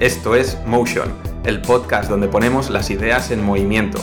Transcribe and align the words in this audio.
Esto 0.00 0.36
es 0.36 0.56
Motion, 0.64 1.12
el 1.44 1.60
podcast 1.60 2.08
donde 2.08 2.28
ponemos 2.28 2.70
las 2.70 2.88
ideas 2.88 3.32
en 3.32 3.44
movimiento. 3.44 3.98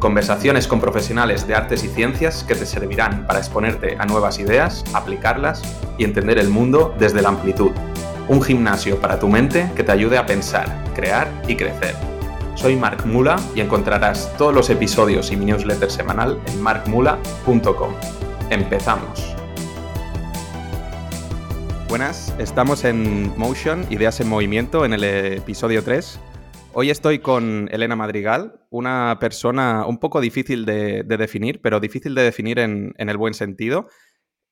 Conversaciones 0.00 0.66
con 0.66 0.80
profesionales 0.80 1.46
de 1.46 1.54
artes 1.54 1.84
y 1.84 1.88
ciencias 1.88 2.42
que 2.42 2.56
te 2.56 2.66
servirán 2.66 3.28
para 3.28 3.38
exponerte 3.38 3.96
a 3.96 4.06
nuevas 4.06 4.40
ideas, 4.40 4.84
aplicarlas 4.92 5.62
y 5.98 6.04
entender 6.04 6.38
el 6.38 6.48
mundo 6.48 6.96
desde 6.98 7.22
la 7.22 7.28
amplitud. 7.28 7.70
Un 8.26 8.42
gimnasio 8.42 9.00
para 9.00 9.20
tu 9.20 9.28
mente 9.28 9.70
que 9.76 9.84
te 9.84 9.92
ayude 9.92 10.18
a 10.18 10.26
pensar, 10.26 10.82
crear 10.96 11.30
y 11.46 11.54
crecer. 11.54 11.94
Soy 12.56 12.74
Mark 12.74 13.06
Mula 13.06 13.36
y 13.54 13.60
encontrarás 13.60 14.36
todos 14.36 14.52
los 14.52 14.68
episodios 14.68 15.30
y 15.30 15.36
mi 15.36 15.44
newsletter 15.44 15.92
semanal 15.92 16.40
en 16.46 16.60
markmula.com. 16.60 17.94
Empezamos. 18.50 19.35
Buenas, 21.96 22.34
estamos 22.38 22.84
en 22.84 23.34
Motion, 23.38 23.86
Ideas 23.88 24.20
en 24.20 24.28
Movimiento, 24.28 24.84
en 24.84 24.92
el 24.92 25.02
episodio 25.02 25.82
3. 25.82 26.20
Hoy 26.74 26.90
estoy 26.90 27.20
con 27.20 27.70
Elena 27.72 27.96
Madrigal, 27.96 28.60
una 28.68 29.16
persona 29.18 29.86
un 29.86 29.96
poco 29.96 30.20
difícil 30.20 30.66
de, 30.66 31.04
definir, 31.04 31.62
pero 31.62 31.80
difícil 31.80 32.14
de 32.14 32.20
definir 32.20 32.58
en, 32.58 32.92
el 32.98 33.16
buen 33.16 33.32
sentido. 33.32 33.88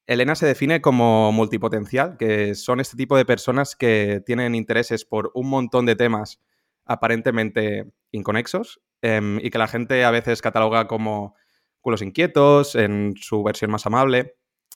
Elena 0.06 0.36
se 0.36 0.46
define 0.46 0.80
como 0.80 1.32
multipotencial, 1.32 2.16
que 2.16 2.54
son 2.54 2.80
este 2.80 2.96
tipo 2.96 3.14
de 3.14 3.26
personas 3.26 3.76
que 3.76 4.22
tienen 4.24 4.54
intereses 4.54 5.04
por 5.04 5.30
un 5.34 5.50
montón 5.50 5.84
de 5.84 5.96
temas 5.96 6.40
aparentemente 6.86 7.92
inconexos 8.10 8.80
em, 9.02 9.38
y 9.42 9.50
que 9.50 9.58
la 9.58 9.68
gente 9.68 10.02
a 10.06 10.10
veces 10.10 10.40
cataloga 10.40 10.86
como 10.86 11.34
culos 11.82 12.00
inquietos 12.00 12.74
en 12.74 13.12
su 13.18 13.42
versión 13.42 13.70
más 13.70 13.84
amable 13.84 14.34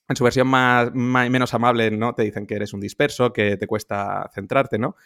en 0.08 0.16
su 0.16 0.24
versión 0.24 0.48
más, 0.48 0.92
menos 0.94 1.52
amable, 1.54 1.90
¿no? 1.90 2.14
Te 2.14 2.22
dicen 2.22 2.46
que 2.46 2.54
eres 2.54 2.72
un 2.72 2.80
disperso, 2.80 3.32
que 3.32 3.56
te 3.56 3.66
cuesta 3.66 4.30
centrarte, 4.34 4.78
¿no? 4.78 4.96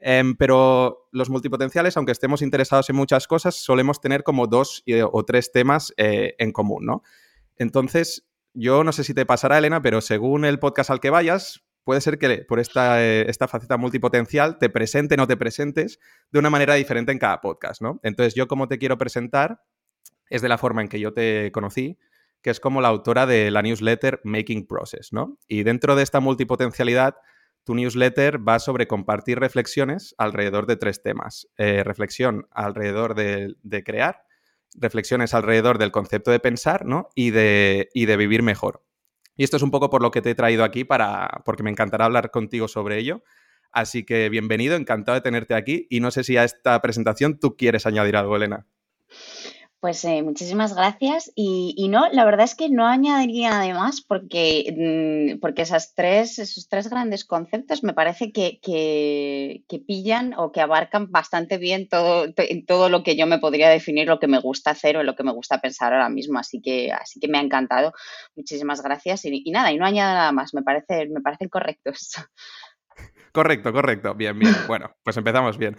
Em, 0.00 0.36
pero 0.36 1.08
los 1.12 1.30
multipotenciales, 1.30 1.96
aunque 1.96 2.12
estemos 2.12 2.42
interesados 2.42 2.88
en 2.90 2.96
muchas 2.96 3.26
cosas, 3.26 3.54
solemos 3.54 4.00
tener 4.00 4.22
como 4.22 4.46
dos 4.46 4.82
o 5.12 5.24
tres 5.24 5.52
temas 5.52 5.92
eh, 5.96 6.34
en 6.38 6.52
común, 6.52 6.84
¿no? 6.86 7.02
Entonces, 7.56 8.26
yo 8.54 8.84
no 8.84 8.92
sé 8.92 9.04
si 9.04 9.14
te 9.14 9.26
pasará, 9.26 9.58
Elena, 9.58 9.82
pero 9.82 10.00
según 10.00 10.44
el 10.44 10.58
podcast 10.58 10.90
al 10.90 11.00
que 11.00 11.10
vayas, 11.10 11.64
puede 11.84 12.00
ser 12.00 12.18
que 12.18 12.44
por 12.48 12.58
esta, 12.58 13.02
eh, 13.02 13.28
esta 13.28 13.48
faceta 13.48 13.76
multipotencial 13.76 14.58
te 14.58 14.68
presenten 14.70 15.20
o 15.20 15.26
te 15.26 15.36
presentes 15.36 15.98
de 16.32 16.38
una 16.38 16.50
manera 16.50 16.74
diferente 16.74 17.12
en 17.12 17.18
cada 17.18 17.40
podcast, 17.40 17.80
¿no? 17.82 18.00
Entonces, 18.02 18.34
yo 18.34 18.48
como 18.48 18.68
te 18.68 18.78
quiero 18.78 18.98
presentar 18.98 19.62
es 20.28 20.42
de 20.42 20.48
la 20.48 20.58
forma 20.58 20.82
en 20.82 20.88
que 20.88 21.00
yo 21.00 21.12
te 21.12 21.52
conocí, 21.52 21.98
que 22.46 22.50
es 22.50 22.60
como 22.60 22.80
la 22.80 22.86
autora 22.86 23.26
de 23.26 23.50
la 23.50 23.60
newsletter 23.60 24.20
Making 24.22 24.68
Process, 24.68 25.12
¿no? 25.12 25.36
Y 25.48 25.64
dentro 25.64 25.96
de 25.96 26.04
esta 26.04 26.20
multipotencialidad, 26.20 27.16
tu 27.64 27.74
newsletter 27.74 28.38
va 28.38 28.60
sobre 28.60 28.86
compartir 28.86 29.40
reflexiones 29.40 30.14
alrededor 30.16 30.66
de 30.66 30.76
tres 30.76 31.02
temas. 31.02 31.48
Eh, 31.58 31.82
reflexión 31.82 32.46
alrededor 32.52 33.16
de, 33.16 33.82
crear, 33.84 34.22
reflexiones 34.76 35.34
alrededor 35.34 35.78
del 35.78 35.90
concepto 35.90 36.30
de 36.30 36.38
pensar, 36.38 36.86
¿no? 36.86 37.08
Y 37.16 37.30
de, 37.30 37.88
y 37.92 38.06
de 38.06 38.16
vivir 38.16 38.44
mejor. 38.44 38.84
Y 39.36 39.42
esto 39.42 39.56
es 39.56 39.64
un 39.64 39.72
poco 39.72 39.90
por 39.90 40.00
lo 40.00 40.12
que 40.12 40.22
te 40.22 40.30
he 40.30 40.34
traído 40.36 40.62
aquí, 40.62 40.84
para, 40.84 41.42
porque 41.44 41.64
me 41.64 41.70
encantará 41.70 42.04
hablar 42.04 42.30
contigo 42.30 42.68
sobre 42.68 42.98
ello. 42.98 43.24
Así 43.72 44.04
que 44.04 44.28
bienvenido, 44.28 44.76
encantado 44.76 45.16
de 45.16 45.22
tenerte 45.22 45.54
aquí. 45.54 45.88
Y 45.90 45.98
no 45.98 46.12
sé 46.12 46.22
si 46.22 46.36
a 46.36 46.44
esta 46.44 46.80
presentación 46.80 47.40
tú 47.40 47.56
quieres 47.56 47.86
añadir 47.86 48.16
algo, 48.16 48.36
Elena. 48.36 48.68
Pues 49.80 50.02
eh, 50.06 50.22
muchísimas 50.22 50.74
gracias. 50.74 51.30
Y, 51.34 51.88
no, 51.90 52.08
la 52.10 52.24
verdad 52.24 52.44
es 52.44 52.54
que 52.54 52.70
no 52.70 52.86
añadiría 52.86 53.50
nada 53.50 53.74
más 53.74 54.00
porque, 54.00 54.74
mm, 55.36 55.40
porque 55.40 55.62
esas 55.62 55.94
tres, 55.94 56.38
esos 56.38 56.68
tres 56.68 56.88
grandes 56.88 57.24
conceptos 57.24 57.84
me 57.84 57.92
parece 57.92 58.32
que, 58.32 58.58
pillan 59.86 60.34
o 60.36 60.50
que 60.50 60.60
abarcan 60.62 61.10
bastante 61.10 61.58
bien 61.58 61.88
todo, 61.88 62.26
todo 62.66 62.88
lo 62.88 63.02
que 63.02 63.16
yo 63.16 63.26
me 63.26 63.38
podría 63.38 63.68
definir, 63.68 64.08
lo 64.08 64.18
que 64.18 64.28
me 64.28 64.40
gusta 64.40 64.70
hacer 64.70 64.96
o 64.96 65.02
lo 65.02 65.14
que 65.14 65.24
me 65.24 65.32
gusta 65.32 65.60
pensar 65.60 65.92
ahora 65.92 66.08
mismo. 66.08 66.38
Así 66.38 66.60
que, 66.62 66.90
así 66.92 67.20
que 67.20 67.28
me 67.28 67.38
ha 67.38 67.42
encantado. 67.42 67.92
Muchísimas 68.34 68.82
gracias. 68.82 69.24
Y, 69.26 69.50
nada, 69.50 69.72
y 69.72 69.76
no 69.76 69.84
añado 69.84 70.14
nada 70.14 70.32
más, 70.32 70.54
me, 70.54 70.62
parece, 70.62 71.06
me 71.08 71.20
parecen 71.20 71.48
correctos. 71.48 72.14
Correcto, 73.32 73.70
correcto. 73.70 74.14
Bien, 74.14 74.38
bien. 74.38 74.54
Bueno, 74.66 74.96
pues 75.02 75.14
empezamos 75.18 75.58
bien. 75.58 75.76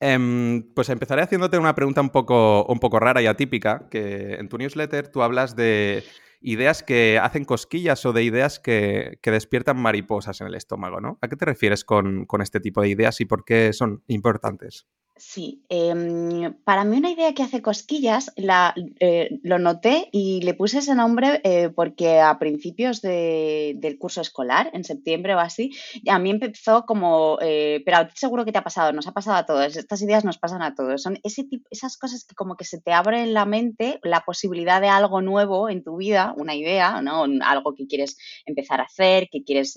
Em, 0.00 0.74
pues 0.74 0.88
empezaré 0.88 1.22
haciéndote 1.22 1.58
una 1.58 1.74
pregunta 1.74 2.00
un 2.00 2.10
poco, 2.10 2.64
un 2.66 2.78
poco 2.78 2.98
rara 2.98 3.22
y 3.22 3.26
atípica, 3.26 3.88
que 3.90 4.34
en 4.34 4.48
tu 4.48 4.58
newsletter 4.58 5.08
tú 5.08 5.22
hablas 5.22 5.56
de 5.56 6.04
ideas 6.40 6.82
que 6.82 7.18
hacen 7.18 7.44
cosquillas 7.44 8.04
o 8.04 8.12
de 8.12 8.22
ideas 8.22 8.58
que, 8.58 9.18
que 9.22 9.30
despiertan 9.30 9.78
mariposas 9.78 10.40
en 10.40 10.48
el 10.48 10.54
estómago, 10.54 11.00
¿no? 11.00 11.18
¿A 11.22 11.28
qué 11.28 11.36
te 11.36 11.44
refieres 11.46 11.84
con, 11.84 12.26
con 12.26 12.42
este 12.42 12.60
tipo 12.60 12.82
de 12.82 12.88
ideas 12.88 13.20
y 13.20 13.24
por 13.24 13.44
qué 13.44 13.72
son 13.72 14.02
importantes? 14.08 14.86
Sí, 15.16 15.64
em, 15.68 16.54
para 16.64 16.82
mí 16.82 16.96
una 16.96 17.08
idea 17.12 17.32
que 17.34 17.44
hace 17.44 17.62
cosquillas 17.62 18.32
la, 18.36 18.74
eh, 18.98 19.38
lo 19.44 19.60
noté 19.60 20.08
y 20.10 20.40
le 20.42 20.54
puse 20.54 20.78
ese 20.78 20.96
nombre 20.96 21.40
eh, 21.44 21.68
porque 21.70 22.18
a 22.20 22.36
principios 22.40 23.00
de- 23.00 23.74
del 23.78 23.96
curso 23.96 24.20
escolar, 24.20 24.70
en 24.72 24.82
septiembre 24.82 25.36
o 25.36 25.38
así, 25.38 25.70
a 26.08 26.18
mí 26.18 26.30
empezó 26.30 26.84
como, 26.84 27.38
eh, 27.42 27.80
pero 27.86 27.98
seguro 28.14 28.44
que 28.44 28.50
te 28.50 28.58
ha 28.58 28.64
pasado, 28.64 28.92
nos 28.92 29.06
ha 29.06 29.12
pasado 29.12 29.36
a 29.36 29.46
todos, 29.46 29.76
estas 29.76 30.02
ideas 30.02 30.24
nos 30.24 30.38
pasan 30.38 30.62
a 30.62 30.74
todos, 30.74 31.02
son 31.02 31.20
ese 31.22 31.44
tipo, 31.44 31.68
esas 31.70 31.96
cosas 31.96 32.24
que 32.24 32.34
como 32.34 32.56
que 32.56 32.64
se 32.64 32.80
te 32.80 32.92
abre 32.92 33.22
en 33.22 33.34
la 33.34 33.46
mente 33.46 34.00
la 34.02 34.22
posibilidad 34.22 34.80
de 34.80 34.88
algo 34.88 35.22
nuevo 35.22 35.68
en 35.68 35.84
tu 35.84 35.96
vida, 35.96 36.34
una 36.36 36.56
idea, 36.56 37.00
¿no? 37.02 37.24
Algo 37.44 37.74
que 37.76 37.86
quieres 37.86 38.16
empezar 38.46 38.80
a 38.80 38.84
hacer, 38.84 39.28
que 39.30 39.44
quieres, 39.44 39.74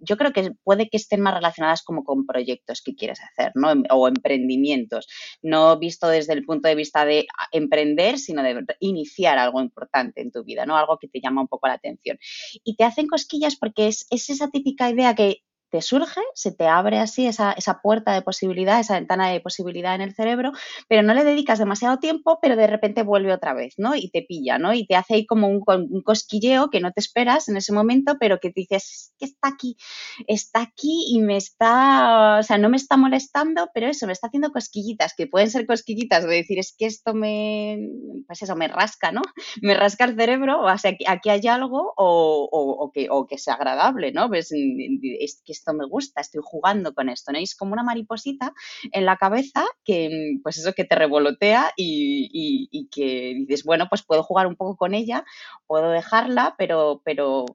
yo 0.00 0.16
creo 0.16 0.32
que 0.32 0.52
puede 0.64 0.88
que 0.88 0.96
estén 0.96 1.20
más 1.20 1.34
relacionadas 1.34 1.82
como 1.82 2.04
con 2.04 2.26
proyectos 2.26 2.82
que 2.82 2.94
quieres 2.94 3.18
hacer, 3.22 3.52
¿no? 3.54 3.72
O 3.90 4.08
emprendimientos, 4.26 5.06
no 5.42 5.78
visto 5.78 6.08
desde 6.08 6.32
el 6.32 6.44
punto 6.44 6.68
de 6.68 6.74
vista 6.74 7.04
de 7.04 7.26
emprender, 7.52 8.18
sino 8.18 8.42
de 8.42 8.64
iniciar 8.80 9.38
algo 9.38 9.60
importante 9.60 10.20
en 10.20 10.30
tu 10.30 10.44
vida, 10.44 10.66
¿no? 10.66 10.76
Algo 10.76 10.98
que 10.98 11.08
te 11.08 11.20
llama 11.20 11.42
un 11.42 11.48
poco 11.48 11.68
la 11.68 11.74
atención. 11.74 12.18
Y 12.64 12.76
te 12.76 12.84
hacen 12.84 13.06
cosquillas 13.06 13.56
porque 13.56 13.88
es, 13.88 14.06
es 14.10 14.30
esa 14.30 14.50
típica 14.50 14.90
idea 14.90 15.14
que 15.14 15.42
te 15.70 15.82
surge, 15.82 16.20
se 16.34 16.52
te 16.52 16.66
abre 16.66 16.98
así 16.98 17.26
esa, 17.26 17.52
esa, 17.52 17.80
puerta 17.80 18.12
de 18.12 18.22
posibilidad, 18.22 18.80
esa 18.80 18.94
ventana 18.94 19.28
de 19.28 19.40
posibilidad 19.40 19.94
en 19.94 20.00
el 20.00 20.14
cerebro, 20.14 20.52
pero 20.88 21.02
no 21.02 21.14
le 21.14 21.24
dedicas 21.24 21.58
demasiado 21.58 21.98
tiempo, 21.98 22.38
pero 22.40 22.56
de 22.56 22.66
repente 22.66 23.02
vuelve 23.02 23.32
otra 23.32 23.54
vez, 23.54 23.74
¿no? 23.76 23.94
Y 23.94 24.10
te 24.10 24.22
pilla, 24.22 24.58
¿no? 24.58 24.72
Y 24.72 24.86
te 24.86 24.96
hace 24.96 25.14
ahí 25.14 25.26
como 25.26 25.48
un, 25.48 25.62
un 25.66 26.02
cosquilleo 26.02 26.70
que 26.70 26.80
no 26.80 26.92
te 26.92 27.00
esperas 27.00 27.48
en 27.48 27.56
ese 27.56 27.72
momento, 27.72 28.16
pero 28.18 28.38
que 28.38 28.50
te 28.50 28.60
dices, 28.60 29.12
que 29.18 29.26
está 29.26 29.48
aquí, 29.48 29.76
está 30.26 30.62
aquí 30.62 31.06
y 31.08 31.20
me 31.20 31.36
está, 31.36 32.38
o 32.38 32.42
sea, 32.42 32.58
no 32.58 32.68
me 32.68 32.76
está 32.76 32.96
molestando, 32.96 33.68
pero 33.74 33.88
eso, 33.88 34.06
me 34.06 34.12
está 34.12 34.28
haciendo 34.28 34.52
cosquillitas, 34.52 35.14
que 35.16 35.26
pueden 35.26 35.50
ser 35.50 35.66
cosquillitas 35.66 36.24
de 36.24 36.34
decir, 36.34 36.58
es 36.58 36.74
que 36.76 36.86
esto 36.86 37.14
me, 37.14 37.78
pues 38.26 38.42
eso, 38.42 38.56
me 38.56 38.68
rasca, 38.68 39.12
¿no? 39.12 39.22
Me 39.62 39.74
rasca 39.74 40.04
el 40.04 40.16
cerebro, 40.16 40.62
o 40.62 40.78
sea, 40.78 40.92
aquí, 41.08 41.28
hay 41.28 41.46
algo 41.48 41.92
o, 41.96 42.90
que, 42.94 43.08
o 43.10 43.26
que 43.26 43.38
sea 43.38 43.54
agradable, 43.54 44.12
¿no? 44.12 44.28
Pues, 44.28 44.52
es 44.52 45.42
que 45.44 45.55
esto 45.56 45.72
me 45.74 45.86
gusta, 45.86 46.20
estoy 46.20 46.40
jugando 46.44 46.94
con 46.94 47.08
esto, 47.08 47.32
¿no? 47.32 47.38
es 47.38 47.54
como 47.54 47.72
una 47.72 47.82
mariposita 47.82 48.52
en 48.92 49.04
la 49.04 49.16
cabeza 49.16 49.64
que, 49.84 50.38
pues 50.42 50.58
eso, 50.58 50.72
que 50.72 50.84
te 50.84 50.94
revolotea 50.94 51.72
y, 51.76 52.28
y, 52.70 52.88
que 52.88 53.34
dices, 53.46 53.64
bueno, 53.64 53.86
pues 53.88 54.02
puedo 54.02 54.22
jugar 54.22 54.46
un 54.46 54.56
poco 54.56 54.76
con 54.76 54.94
ella, 54.94 55.24
puedo 55.66 55.90
dejarla, 55.90 56.54
pero, 56.56 57.02
pero 57.04 57.46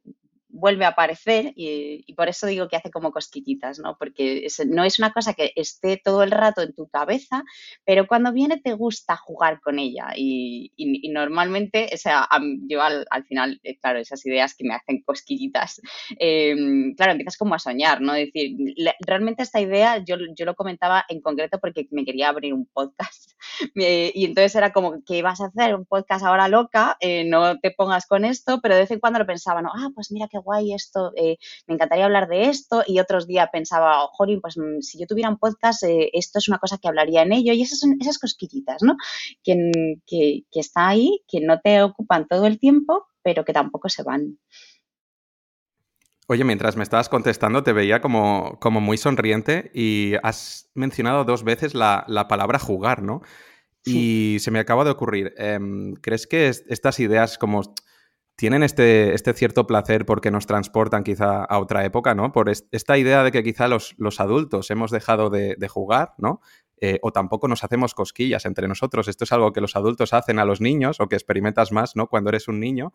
vuelve 0.51 0.85
a 0.85 0.89
aparecer 0.89 1.53
y, 1.55 2.13
por 2.15 2.29
eso 2.29 2.47
digo 2.47 2.67
que 2.67 2.75
hace 2.75 2.91
como 2.91 3.11
cosquillitas, 3.11 3.79
¿no? 3.79 3.97
Porque 3.97 4.47
no 4.67 4.83
es 4.83 4.99
una 4.99 5.11
cosa 5.11 5.33
que 5.33 5.53
esté 5.55 5.97
todo 5.97 6.23
el 6.23 6.31
rato 6.31 6.61
en 6.61 6.73
tu 6.73 6.87
cabeza, 6.87 7.43
pero 7.85 8.07
cuando 8.07 8.31
viene 8.31 8.59
te 8.59 8.73
gusta 8.73 9.17
jugar 9.17 9.61
con 9.61 9.79
ella 9.79 10.07
y, 10.15 10.71
normalmente, 11.11 11.89
o 11.93 11.97
sea, 11.97 12.27
yo 12.67 12.81
al, 12.81 13.05
final, 13.27 13.59
eh, 13.63 13.77
claro, 13.79 13.99
esas 13.99 14.25
ideas 14.25 14.55
que 14.55 14.65
me 14.65 14.75
hacen 14.75 15.01
cosquillitas, 15.03 15.81
em, 16.19 16.93
claro, 16.95 17.13
empiezas 17.13 17.37
como 17.37 17.55
a 17.55 17.59
soñar, 17.59 18.01
¿no? 18.01 18.13
Es 18.15 18.31
decir, 18.31 18.57
realmente 19.05 19.43
esta 19.43 19.59
idea 19.59 19.97
yo, 19.97 20.15
yo 20.35 20.45
lo 20.45 20.55
comentaba 20.55 21.05
en 21.09 21.21
concreto 21.21 21.59
porque 21.59 21.87
me 21.91 22.05
quería 22.05 22.29
abrir 22.29 22.53
un 22.53 22.65
podcast 22.65 23.31
y 23.75 24.25
entonces 24.25 24.55
era 24.55 24.71
como, 24.73 25.03
¿qué 25.05 25.21
vas 25.21 25.41
a 25.41 25.45
hacer? 25.45 25.75
Un 25.75 25.85
podcast 25.85 26.25
ahora 26.25 26.47
loca, 26.47 26.97
eh, 26.99 27.23
no 27.25 27.59
te 27.59 27.71
pongas 27.71 28.05
con 28.05 28.25
esto, 28.25 28.59
pero 28.61 28.75
de 28.75 28.81
vez 28.81 28.91
en 28.91 28.99
cuando 28.99 29.19
lo 29.19 29.25
pensaba, 29.25 29.61
¿no? 29.61 29.71
Ah, 29.73 29.89
pues 29.93 30.11
mira 30.11 30.27
qué 30.29 30.37
guay 30.41 30.73
esto, 30.73 31.11
eh, 31.15 31.37
me 31.67 31.75
encantaría 31.75 32.05
hablar 32.05 32.27
de 32.27 32.49
esto. 32.49 32.83
Y 32.85 32.99
otros 32.99 33.27
días 33.27 33.49
pensaba, 33.51 34.03
oh, 34.03 34.11
pues 34.41 34.57
mm, 34.57 34.81
si 34.81 34.99
yo 34.99 35.07
tuviera 35.07 35.29
un 35.29 35.37
podcast, 35.37 35.83
eh, 35.83 36.09
esto 36.13 36.39
es 36.39 36.47
una 36.47 36.59
cosa 36.59 36.77
que 36.77 36.87
hablaría 36.87 37.21
en 37.23 37.33
ello. 37.33 37.53
Y 37.53 37.61
esas 37.61 37.79
son 37.79 37.97
esas 37.99 38.19
cosquillitas, 38.19 38.83
¿no? 38.83 38.95
Que, 39.43 39.55
que, 40.05 40.43
que 40.51 40.59
está 40.59 40.87
ahí, 40.87 41.21
que 41.27 41.41
no 41.41 41.59
te 41.59 41.81
ocupan 41.83 42.27
todo 42.27 42.45
el 42.45 42.59
tiempo, 42.59 43.07
pero 43.23 43.45
que 43.45 43.53
tampoco 43.53 43.89
se 43.89 44.03
van. 44.03 44.37
Oye, 46.27 46.45
mientras 46.45 46.77
me 46.77 46.83
estabas 46.83 47.09
contestando, 47.09 47.61
te 47.61 47.73
veía 47.73 47.99
como, 47.99 48.57
como 48.61 48.79
muy 48.79 48.97
sonriente 48.97 49.69
y 49.73 50.13
has 50.23 50.69
mencionado 50.75 51.25
dos 51.25 51.43
veces 51.43 51.73
la, 51.73 52.05
la 52.07 52.29
palabra 52.29 52.57
jugar, 52.57 53.03
¿no? 53.03 53.21
Y 53.83 54.37
se 54.39 54.51
me 54.51 54.59
acaba 54.59 54.83
de 54.83 54.91
ocurrir, 54.91 55.33
em, 55.37 55.95
¿crees 55.95 56.27
que 56.27 56.47
estas 56.47 56.99
ideas 56.99 57.37
como 57.37 57.73
tienen 58.41 58.63
este, 58.63 59.13
este, 59.13 59.33
cierto 59.33 59.67
placer 59.67 60.03
porque 60.03 60.31
nos 60.31 60.47
transportan 60.47 61.03
quizá 61.03 61.43
a 61.43 61.59
otra 61.59 61.85
época, 61.85 62.15
¿no? 62.15 62.31
Por 62.31 62.49
esta 62.49 62.97
idea 62.97 63.23
de 63.23 63.31
que 63.31 63.43
quizá 63.43 63.67
los, 63.67 63.93
los 63.99 64.19
adultos 64.19 64.71
hemos 64.71 64.89
dejado 64.89 65.29
de, 65.29 65.67
jugar, 65.67 66.15
¿no? 66.17 66.41
Eh, 66.77 66.97
o 67.03 67.11
tampoco 67.11 67.47
nos 67.47 67.63
hacemos 67.63 67.93
cosquillas 67.93 68.47
entre 68.47 68.67
nosotros. 68.67 69.07
Esto 69.07 69.25
es 69.25 69.31
algo 69.31 69.53
que 69.53 69.61
los 69.61 69.75
adultos 69.75 70.13
hacen 70.13 70.39
a 70.39 70.45
los 70.45 70.59
niños 70.59 70.99
o 70.99 71.07
que 71.07 71.17
experimentas 71.17 71.71
más, 71.71 71.95
¿no? 71.95 72.07
Cuando 72.07 72.31
eres 72.31 72.47
un 72.47 72.59
niño. 72.59 72.93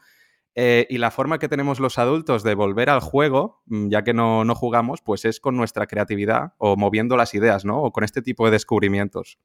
Eh, 0.57 0.85
y 0.91 0.99
la 0.99 1.13
forma 1.13 1.39
que 1.39 1.49
tenemos 1.49 1.79
los 1.79 1.97
adultos 1.97 2.43
de 2.43 2.57
volver 2.57 2.91
al 2.91 2.99
juego, 2.99 3.63
mm, 3.67 3.89
ya 3.89 4.03
que 4.03 4.15
no, 4.15 4.45
no, 4.45 4.57
jugamos, 4.57 5.01
pues 5.01 5.25
es 5.25 5.39
con 5.39 5.57
nuestra 5.57 5.87
creatividad 5.87 6.55
o 6.59 6.75
moviendo 6.77 7.17
las 7.17 7.35
ideas, 7.35 7.65
¿no? 7.65 7.81
O 7.85 7.93
con 7.93 8.03
este 8.03 8.21
tipo 8.21 8.47
de 8.47 8.51
descubrimientos. 8.51 9.39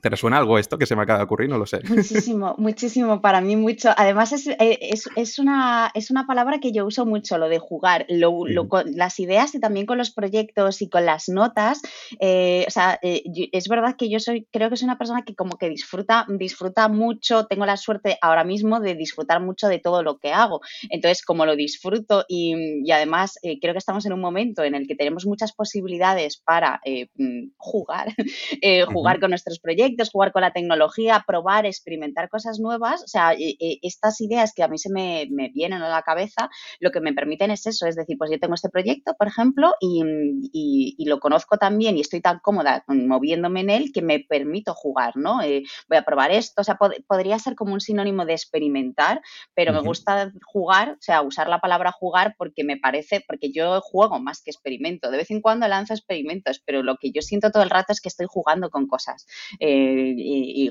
¿Te 0.00 0.10
resuena 0.10 0.38
algo 0.38 0.58
esto 0.58 0.78
que 0.78 0.86
se 0.86 0.94
me 0.94 1.02
acaba 1.02 1.18
de 1.18 1.24
ocurrir? 1.24 1.48
No 1.48 1.58
lo 1.58 1.66
sé. 1.66 1.80
Muchísimo, 1.88 2.54
muchísimo, 2.56 3.20
para 3.20 3.40
mí 3.40 3.56
mucho. 3.56 3.90
Además 3.96 4.32
es, 4.32 4.46
eh, 4.46 4.78
es, 4.80 5.08
es, 5.16 5.40
una, 5.40 5.90
es 5.92 6.12
una 6.12 6.24
palabra 6.24 6.60
que 6.60 6.70
yo 6.70 6.86
uso 6.86 7.04
mucho, 7.04 7.36
lo 7.36 7.48
de 7.48 7.58
jugar, 7.58 8.06
lo, 8.08 8.46
lo, 8.46 8.68
con 8.68 8.92
las 8.94 9.18
ideas 9.18 9.56
y 9.56 9.60
también 9.60 9.86
con 9.86 9.98
los 9.98 10.12
proyectos 10.12 10.82
y 10.82 10.88
con 10.88 11.04
las 11.04 11.28
notas. 11.28 11.82
Eh, 12.20 12.64
o 12.68 12.70
sea, 12.70 13.00
eh, 13.02 13.24
es 13.50 13.66
verdad 13.66 13.96
que 13.96 14.08
yo 14.08 14.20
soy, 14.20 14.46
creo 14.52 14.70
que 14.70 14.76
soy 14.76 14.86
una 14.86 14.98
persona 14.98 15.24
que 15.24 15.34
como 15.34 15.58
que 15.58 15.68
disfruta, 15.68 16.26
disfruta 16.28 16.86
mucho, 16.88 17.46
tengo 17.46 17.66
la 17.66 17.76
suerte 17.76 18.18
ahora 18.22 18.44
mismo 18.44 18.78
de 18.78 18.94
disfrutar 18.94 19.40
mucho 19.40 19.66
de 19.66 19.80
todo 19.80 20.04
lo 20.04 20.18
que 20.18 20.32
hago. 20.32 20.60
Entonces, 20.90 21.24
como 21.24 21.44
lo 21.44 21.56
disfruto 21.56 22.24
y, 22.28 22.54
y 22.84 22.92
además 22.92 23.36
creo 23.60 23.74
que 23.74 23.78
estamos 23.78 24.06
en 24.06 24.12
un 24.12 24.20
momento 24.20 24.62
en 24.62 24.76
el 24.76 24.86
que 24.86 24.94
tenemos 24.94 25.26
muchas 25.26 25.52
posibilidades 25.52 26.36
para 26.36 26.80
mm, 27.16 27.48
jugar, 27.56 28.14
jugar 28.92 29.18
con 29.18 29.30
nuestros 29.30 29.58
proyectos 29.58 29.87
jugar 30.12 30.32
con 30.32 30.42
la 30.42 30.52
tecnología, 30.52 31.24
probar, 31.26 31.66
experimentar 31.66 32.28
cosas 32.28 32.58
nuevas. 32.58 33.02
O 33.02 33.08
sea, 33.08 33.34
estas 33.82 34.20
ideas 34.20 34.52
que 34.54 34.62
a 34.62 34.68
mí 34.68 34.78
se 34.78 34.90
me, 34.90 35.28
vienen 35.52 35.82
a 35.82 35.88
la 35.88 36.02
cabeza, 36.02 36.50
lo 36.80 36.90
que 36.90 37.00
me 37.00 37.12
permiten 37.12 37.50
es 37.50 37.66
eso, 37.66 37.86
es 37.86 37.96
decir, 37.96 38.16
pues 38.18 38.30
yo 38.30 38.38
tengo 38.38 38.54
este 38.54 38.68
proyecto, 38.68 39.14
por 39.18 39.28
ejemplo, 39.28 39.72
y, 39.80 41.04
lo 41.08 41.20
conozco 41.20 41.56
también 41.56 41.96
y 41.96 42.02
estoy 42.02 42.20
tan 42.20 42.38
cómoda 42.40 42.84
moviéndome 42.86 43.60
en 43.60 43.70
él 43.70 43.92
que 43.94 44.02
me 44.02 44.20
permito 44.20 44.74
jugar, 44.74 45.16
¿no? 45.16 45.40
Eh, 45.40 45.62
voy 45.88 45.96
a 45.96 46.02
probar 46.02 46.30
esto, 46.30 46.60
o 46.60 46.64
sea, 46.64 46.76
podría 47.06 47.38
ser 47.38 47.54
como 47.54 47.72
un 47.72 47.80
sinónimo 47.80 48.26
de 48.26 48.34
experimentar, 48.34 49.22
pero 49.54 49.72
me 49.72 49.80
gusta 49.80 50.30
jugar, 50.44 50.90
o 50.90 51.00
sea, 51.00 51.22
usar 51.22 51.48
la 51.48 51.60
palabra 51.60 51.92
jugar 51.92 52.34
porque 52.36 52.62
me 52.62 52.76
parece, 52.76 53.24
porque 53.26 53.50
yo 53.50 53.80
juego 53.80 54.20
más 54.20 54.42
que 54.42 54.50
experimento. 54.50 55.10
De 55.10 55.16
vez 55.16 55.30
en 55.30 55.40
cuando 55.40 55.66
lanzo 55.66 55.94
experimentos, 55.94 56.62
pero 56.64 56.82
lo 56.82 56.96
que 56.96 57.10
yo 57.10 57.22
siento 57.22 57.50
todo 57.50 57.62
el 57.62 57.70
rato 57.70 57.92
es 57.92 58.00
que 58.00 58.08
estoy 58.08 58.26
jugando 58.28 58.70
con 58.70 58.86
cosas. 58.86 59.26
Eh, 59.60 59.77
y, 60.16 60.70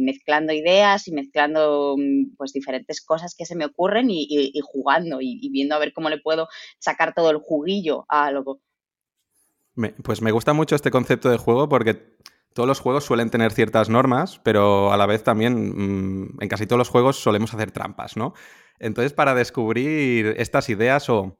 mezclando 0.00 0.52
ideas 0.52 1.08
y 1.08 1.12
mezclando 1.12 1.96
mm, 1.98 2.36
pues 2.36 2.52
diferentes 2.52 3.04
cosas 3.04 3.34
que 3.36 3.46
se 3.46 3.56
me 3.56 3.64
ocurren 3.64 4.08
y, 4.10 4.52
jugando 4.62 5.18
y, 5.20 5.48
viendo 5.50 5.74
a 5.74 5.78
ver 5.78 5.92
cómo 5.92 6.08
le 6.08 6.18
puedo 6.18 6.48
sacar 6.78 7.14
todo 7.14 7.30
el 7.30 7.38
juguillo 7.38 8.04
a 8.08 8.26
algo. 8.26 8.60
pues 10.02 10.22
me 10.22 10.32
gusta 10.32 10.52
mucho 10.52 10.74
este 10.74 10.90
concepto 10.90 11.30
de 11.30 11.38
juego 11.38 11.68
porque 11.68 12.16
todos 12.54 12.66
los 12.66 12.80
juegos 12.80 13.04
suelen 13.04 13.30
tener 13.30 13.52
ciertas 13.52 13.90
normas, 13.90 14.40
pero 14.42 14.90
a 14.90 14.96
la 14.96 15.06
vez 15.06 15.22
también 15.22 15.54
mm, 15.54 16.38
en 16.40 16.48
casi 16.48 16.66
todos 16.66 16.78
los 16.78 16.88
juegos 16.88 17.18
solemos 17.18 17.52
hacer 17.52 17.70
trampas, 17.70 18.16
¿no? 18.16 18.32
Entonces, 18.78 19.12
para 19.12 19.34
descubrir 19.34 20.34
estas 20.38 20.68
ideas 20.68 21.08
o 21.10 21.38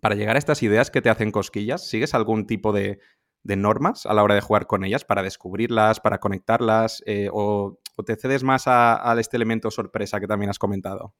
para 0.00 0.14
llegar 0.14 0.36
a 0.36 0.38
estas 0.38 0.62
ideas 0.62 0.90
que 0.90 1.02
te 1.02 1.08
hacen 1.08 1.30
cosquillas, 1.30 1.88
¿sigues 1.88 2.14
algún 2.14 2.46
tipo 2.46 2.72
de, 2.72 2.98
de 3.46 3.56
normas 3.56 4.06
a 4.06 4.14
la 4.14 4.22
hora 4.22 4.34
de 4.34 4.40
jugar 4.40 4.66
con 4.66 4.84
ellas 4.84 5.04
para 5.04 5.22
descubrirlas, 5.22 6.00
para 6.00 6.18
conectarlas, 6.18 7.02
eh, 7.06 7.28
o, 7.32 7.78
te 8.04 8.16
cedes 8.16 8.42
más 8.42 8.64
a, 8.66 9.14
este 9.18 9.36
elemento 9.36 9.70
sorpresa 9.70 10.20
que 10.20 10.26
también 10.26 10.50
has 10.50 10.58
comentado? 10.58 11.14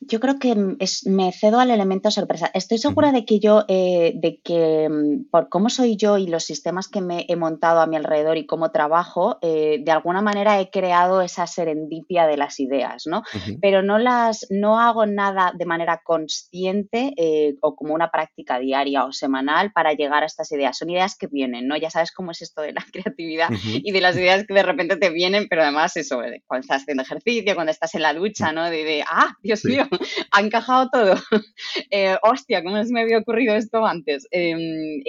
Yo 0.00 0.20
creo 0.20 0.38
que 0.38 0.54
me 0.54 1.32
cedo 1.32 1.58
al 1.58 1.70
elemento 1.70 2.10
sorpresa. 2.10 2.50
Estoy 2.54 2.78
segura 2.78 3.10
de 3.10 3.24
que 3.24 3.40
yo, 3.40 3.64
eh, 3.68 4.12
de 4.14 4.40
que 4.42 4.88
mm, 4.88 5.30
por 5.30 5.48
cómo 5.48 5.70
soy 5.70 5.96
yo 5.96 6.18
y 6.18 6.26
los 6.26 6.44
sistemas 6.44 6.88
que 6.88 7.00
me 7.00 7.26
he 7.28 7.36
montado 7.36 7.80
a 7.80 7.86
mi 7.86 7.96
alrededor 7.96 8.36
y 8.36 8.46
cómo 8.46 8.70
trabajo, 8.70 9.38
eh, 9.42 9.78
de 9.82 9.90
alguna 9.90 10.22
manera 10.22 10.60
he 10.60 10.70
creado 10.70 11.20
esa 11.20 11.46
serendipia 11.46 12.26
de 12.26 12.36
las 12.36 12.60
ideas, 12.60 13.06
¿no? 13.06 13.22
Pero 13.60 13.82
no 13.82 13.98
las, 13.98 14.46
no 14.50 14.80
hago 14.80 15.04
nada 15.06 15.52
de 15.56 15.66
manera 15.66 16.00
consciente 16.04 17.12
eh, 17.16 17.56
o 17.60 17.74
como 17.74 17.94
una 17.94 18.10
práctica 18.10 18.58
diaria 18.58 19.04
o 19.04 19.12
semanal 19.12 19.72
para 19.72 19.94
llegar 19.94 20.22
a 20.22 20.26
estas 20.26 20.50
ideas. 20.52 20.78
Son 20.78 20.90
ideas 20.90 21.16
que 21.16 21.26
vienen, 21.26 21.66
¿no? 21.66 21.76
Ya 21.76 21.90
sabes 21.90 22.12
cómo 22.12 22.30
es 22.30 22.42
esto 22.42 22.62
de 22.62 22.72
la 22.72 22.84
creatividad 22.92 23.48
y 23.64 23.90
de 23.90 24.00
las 24.00 24.16
ideas 24.16 24.46
que 24.46 24.54
de 24.54 24.62
repente 24.62 24.96
te 24.96 25.10
vienen, 25.10 25.48
pero 25.48 25.62
además 25.62 25.96
eso, 25.96 26.20
cuando 26.46 26.62
estás 26.62 26.82
haciendo 26.82 27.02
ejercicio, 27.02 27.54
cuando 27.54 27.72
estás 27.72 27.94
en 27.94 28.02
la 28.02 28.14
ducha, 28.14 28.52
¿no? 28.52 28.64
De, 28.70 28.84
de 28.84 29.04
ah, 29.06 29.34
Dios 29.42 29.64
mío, 29.64 29.87
ha 30.32 30.40
encajado 30.40 30.88
todo. 30.90 31.14
Eh, 31.90 32.16
hostia, 32.22 32.62
¿cómo 32.62 32.82
se 32.84 32.92
me 32.92 33.00
había 33.00 33.18
ocurrido 33.18 33.54
esto 33.54 33.84
antes? 33.84 34.26
Em, 34.30 35.00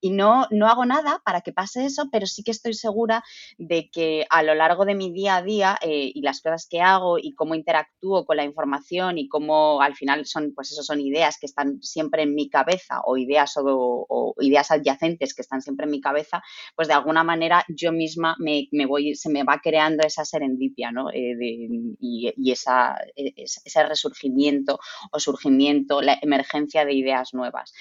y 0.00 0.10
no, 0.10 0.46
no 0.50 0.68
hago 0.68 0.84
nada 0.84 1.20
para 1.24 1.40
que 1.40 1.52
pase 1.52 1.84
eso, 1.84 2.08
pero 2.12 2.26
sí 2.26 2.42
que 2.42 2.50
estoy 2.50 2.74
segura 2.74 3.24
de 3.58 3.90
que 3.90 4.26
a 4.30 4.42
lo 4.42 4.54
largo 4.54 4.84
de 4.84 4.94
mi 4.94 5.12
día 5.12 5.36
a 5.36 5.42
día 5.42 5.78
eh, 5.82 6.10
y 6.14 6.20
las 6.22 6.40
cosas 6.40 6.66
que 6.70 6.80
hago 6.80 7.18
y 7.18 7.34
cómo 7.34 7.54
interactúo 7.54 8.24
con 8.24 8.36
la 8.36 8.44
información 8.44 9.18
y 9.18 9.28
cómo 9.28 9.80
al 9.82 9.94
final 9.94 10.26
son, 10.26 10.52
pues 10.54 10.70
eso 10.72 10.82
son 10.82 11.00
ideas 11.00 11.38
que 11.38 11.46
están 11.46 11.82
siempre 11.82 12.22
en 12.22 12.34
mi 12.34 12.48
cabeza 12.48 13.00
o 13.04 13.16
ideas 13.16 13.54
o, 13.56 14.34
ideas 14.40 14.70
adyacentes 14.70 15.34
que 15.34 15.42
están 15.42 15.62
siempre 15.62 15.84
en 15.84 15.90
mi 15.90 16.00
cabeza, 16.00 16.42
pues 16.76 16.88
de 16.88 16.94
alguna 16.94 17.24
manera 17.24 17.64
yo 17.68 17.92
misma 17.92 18.36
me, 18.38 18.68
voy, 18.86 19.14
se 19.14 19.30
me 19.30 19.42
va 19.42 19.60
creando 19.62 20.06
esa 20.06 20.24
serendipia, 20.24 20.92
¿no? 20.92 21.10
Eh, 21.10 21.36
y, 22.00 22.50
esa, 22.50 22.96
e, 23.16 23.32
ese 23.36 23.80
resurgimiento 23.88 24.78
o 25.10 25.18
surgimiento, 25.18 26.02
la 26.02 26.18
emergencia 26.22 26.84
de 26.84 26.94
ideas 26.94 27.34
nuevas 27.34 27.72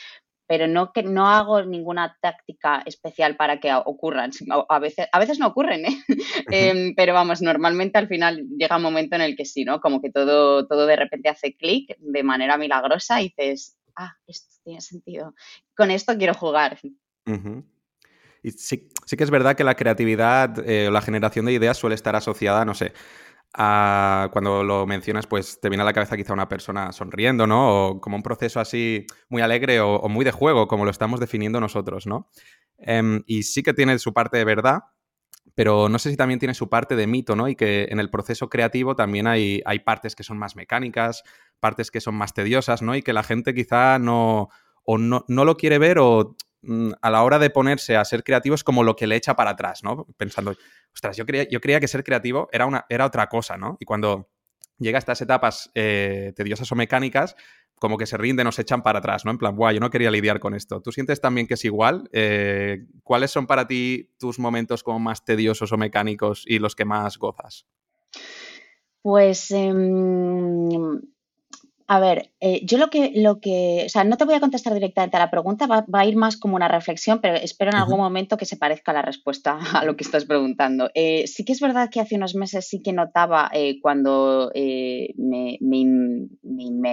pero 0.48 0.65
no 0.65 0.94
que 0.94 1.04
no 1.04 1.27
hago 1.27 1.62
ninguna 1.63 2.18
táctica 2.21 2.81
especial 2.86 3.36
para 3.36 3.59
que 3.59 3.71
ocurran. 3.74 4.31
A 4.69 4.80
veces, 4.80 5.07
a 5.12 5.19
veces 5.19 5.39
no 5.39 5.48
ocurren, 5.48 5.86
¿eh? 5.86 6.04
Em, 6.51 6.95
pero 6.95 7.13
vamos, 7.13 7.42
normalmente 7.42 7.98
al 7.98 8.07
final 8.07 8.48
llega 8.57 8.77
un 8.77 8.83
momento 8.83 9.15
en 9.15 9.21
el 9.21 9.36
que 9.36 9.45
sí, 9.45 9.65
¿no? 9.65 9.81
Como 9.81 10.01
que 10.01 10.09
todo, 10.09 10.65
todo 10.65 10.86
de 10.86 10.95
repente 10.95 11.30
hace 11.30 11.56
clic 11.56 11.95
de 12.00 12.24
manera 12.24 12.57
milagrosa 12.57 13.21
y 13.21 13.25
dices, 13.25 13.77
ah, 13.95 14.15
esto 14.25 14.56
tiene 14.63 14.81
sentido. 14.81 15.36
Con 15.75 15.92
esto 15.92 16.18
quiero 16.18 16.33
jugar. 16.33 16.80
Y 18.42 18.51
sí, 18.51 18.88
sí, 19.06 19.18
que 19.18 19.24
es 19.24 19.30
verdad 19.30 19.57
que 19.57 19.65
la 19.65 19.75
creatividad 19.75 20.68
eh, 20.68 20.88
o 20.88 20.92
la 20.92 21.01
generación 21.01 21.45
de 21.45 21.54
ideas 21.54 21.77
suele 21.77 21.95
estar 21.95 22.15
asociada, 22.15 22.63
no 22.63 22.74
sé, 22.74 22.94
cuando 23.57 24.63
lo 24.63 24.86
mencionas, 24.86 25.25
pues 25.25 25.59
te 25.59 25.69
viene 25.69 25.81
a 25.81 25.86
la 25.86 25.94
cabeza 25.94 26.15
quizá 26.15 26.33
una 26.33 26.48
persona 26.48 26.92
sonriendo, 26.92 27.48
¿no? 27.48 27.88
O 27.88 28.01
como 28.01 28.15
un 28.15 28.24
proceso 28.24 28.59
así 28.59 29.06
muy 29.30 29.42
alegre 29.42 29.80
o, 29.81 30.07
muy 30.09 30.24
de 30.24 30.31
juego, 30.31 30.68
como 30.68 30.86
lo 30.86 30.92
estamos 30.92 31.19
definiendo 31.19 31.59
nosotros, 31.59 32.06
¿no? 32.06 32.30
Em, 32.77 33.24
y 33.25 33.44
sí 33.44 33.64
que 33.64 33.73
tiene 33.73 33.97
su 33.97 34.14
parte 34.14 34.37
de 34.37 34.45
verdad, 34.45 34.81
pero 35.56 35.90
no 35.90 35.97
sé 35.97 36.11
si 36.11 36.18
también 36.18 36.40
tiene 36.40 36.54
su 36.54 36.69
parte 36.69 36.95
de 36.95 37.07
mito, 37.07 37.35
¿no? 37.35 37.47
Y 37.47 37.56
que 37.56 37.87
en 37.90 37.99
el 37.99 38.11
proceso 38.11 38.47
creativo 38.47 38.95
también 38.95 39.26
hay, 39.26 39.64
hay 39.66 39.80
partes 39.80 40.16
que 40.16 40.23
son 40.23 40.37
más 40.37 40.56
mecánicas, 40.56 41.23
partes 41.59 41.90
que 41.90 41.99
son 41.99 42.14
más 42.14 42.33
tediosas, 42.35 42.83
¿no? 42.83 42.95
Y 42.95 43.02
que 43.02 43.14
la 43.14 43.23
gente 43.23 43.56
quizá 43.56 43.97
no, 43.97 44.49
o 44.83 44.99
no, 44.99 45.26
no 45.28 45.45
lo 45.45 45.57
quiere 45.57 45.80
ver 45.80 45.97
o 45.99 46.35
a 47.02 47.09
la 47.09 47.24
hora 47.24 47.40
de 47.40 47.50
ponerse 47.50 47.95
a 47.95 48.06
ser 48.06 48.24
creativo 48.24 48.56
es 48.56 48.64
como 48.64 48.83
lo 48.83 48.95
que 48.95 49.07
le 49.07 49.16
echa 49.16 49.36
para 49.36 49.52
atrás, 49.52 49.83
¿no? 49.83 50.06
Pensando, 50.18 50.56
ostras, 50.94 51.18
yo 51.18 51.26
creía, 51.26 51.47
yo 51.50 51.62
creía 51.62 51.80
que 51.80 51.88
ser 51.88 52.04
creativo 52.04 52.50
era, 52.52 52.66
una, 52.66 52.86
era 52.90 53.06
otra 53.06 53.28
cosa, 53.28 53.57
¿no? 53.57 53.78
Y 53.80 53.86
cuando 53.86 54.30
llega 54.78 54.97
a 54.97 55.00
estas 55.00 55.21
etapas 55.21 55.71
eh, 55.76 56.33
tediosas 56.36 56.71
o 56.71 56.76
mecánicas, 56.76 57.36
como 57.80 57.97
que 57.97 58.06
se 58.06 58.18
rinden 58.18 58.47
o 58.47 58.52
se 58.52 58.64
echan 58.64 58.81
para 58.81 59.00
atrás, 59.00 59.24
¿no? 59.24 59.31
En 59.31 59.38
plan, 59.38 59.56
guau, 59.56 59.74
yo 59.74 59.80
no 59.80 59.90
quería 59.90 60.09
lidiar 60.09 60.40
con 60.40 60.56
esto. 60.56 60.81
¿Tú 60.81 60.92
sientes 60.92 61.21
también 61.21 61.47
que 61.47 61.54
es 61.54 61.66
igual? 61.66 62.09
Eh, 62.12 62.86
¿Cuáles 63.04 63.31
son 63.31 63.45
para 63.45 63.68
ti 63.68 64.12
tus 64.18 64.40
momentos 64.40 64.83
como 64.83 65.00
más 65.00 65.24
tediosos 65.24 65.71
o 65.71 65.78
mecánicos 65.78 66.44
y 66.47 66.59
los 66.59 66.76
que 66.76 66.86
más 66.86 67.18
gozas? 67.18 67.68
Pues 69.02 69.52
em, 69.52 71.00
a 71.89 71.99
ver, 71.99 72.31
eh, 72.41 72.59
yo 72.65 72.77
lo 72.77 72.89
que, 72.89 73.13
lo 73.15 73.39
que, 73.39 73.83
o 73.85 73.89
sea, 73.89 74.03
no 74.03 74.17
te 74.17 74.25
voy 74.25 74.35
a 74.35 74.39
contestar 74.39 74.73
directamente 74.73 75.15
a 75.15 75.21
la 75.21 75.31
pregunta, 75.31 75.67
va, 75.67 75.85
a 75.91 76.06
ir 76.06 76.17
más 76.17 76.35
como 76.35 76.56
una 76.56 76.67
reflexión, 76.67 77.19
pero 77.21 77.35
espero 77.35 77.71
en 77.71 77.77
algún 77.77 77.97
momento 77.97 78.35
que 78.35 78.45
se 78.45 78.57
parezca 78.57 78.91
la 78.91 79.01
respuesta 79.01 79.57
a 79.73 79.85
lo 79.85 79.95
que 79.95 80.03
estás 80.03 80.25
preguntando. 80.25 80.89
Eh, 80.94 81.25
sí 81.27 81.45
que 81.45 81.53
es 81.53 81.61
verdad 81.61 81.89
que 81.89 82.01
hace 82.01 82.15
unos 82.15 82.35
meses 82.35 82.67
sí 82.67 82.81
que 82.81 82.91
notaba 82.91 83.49
eh, 83.53 83.79
cuando 83.81 84.51
me, 84.53 85.57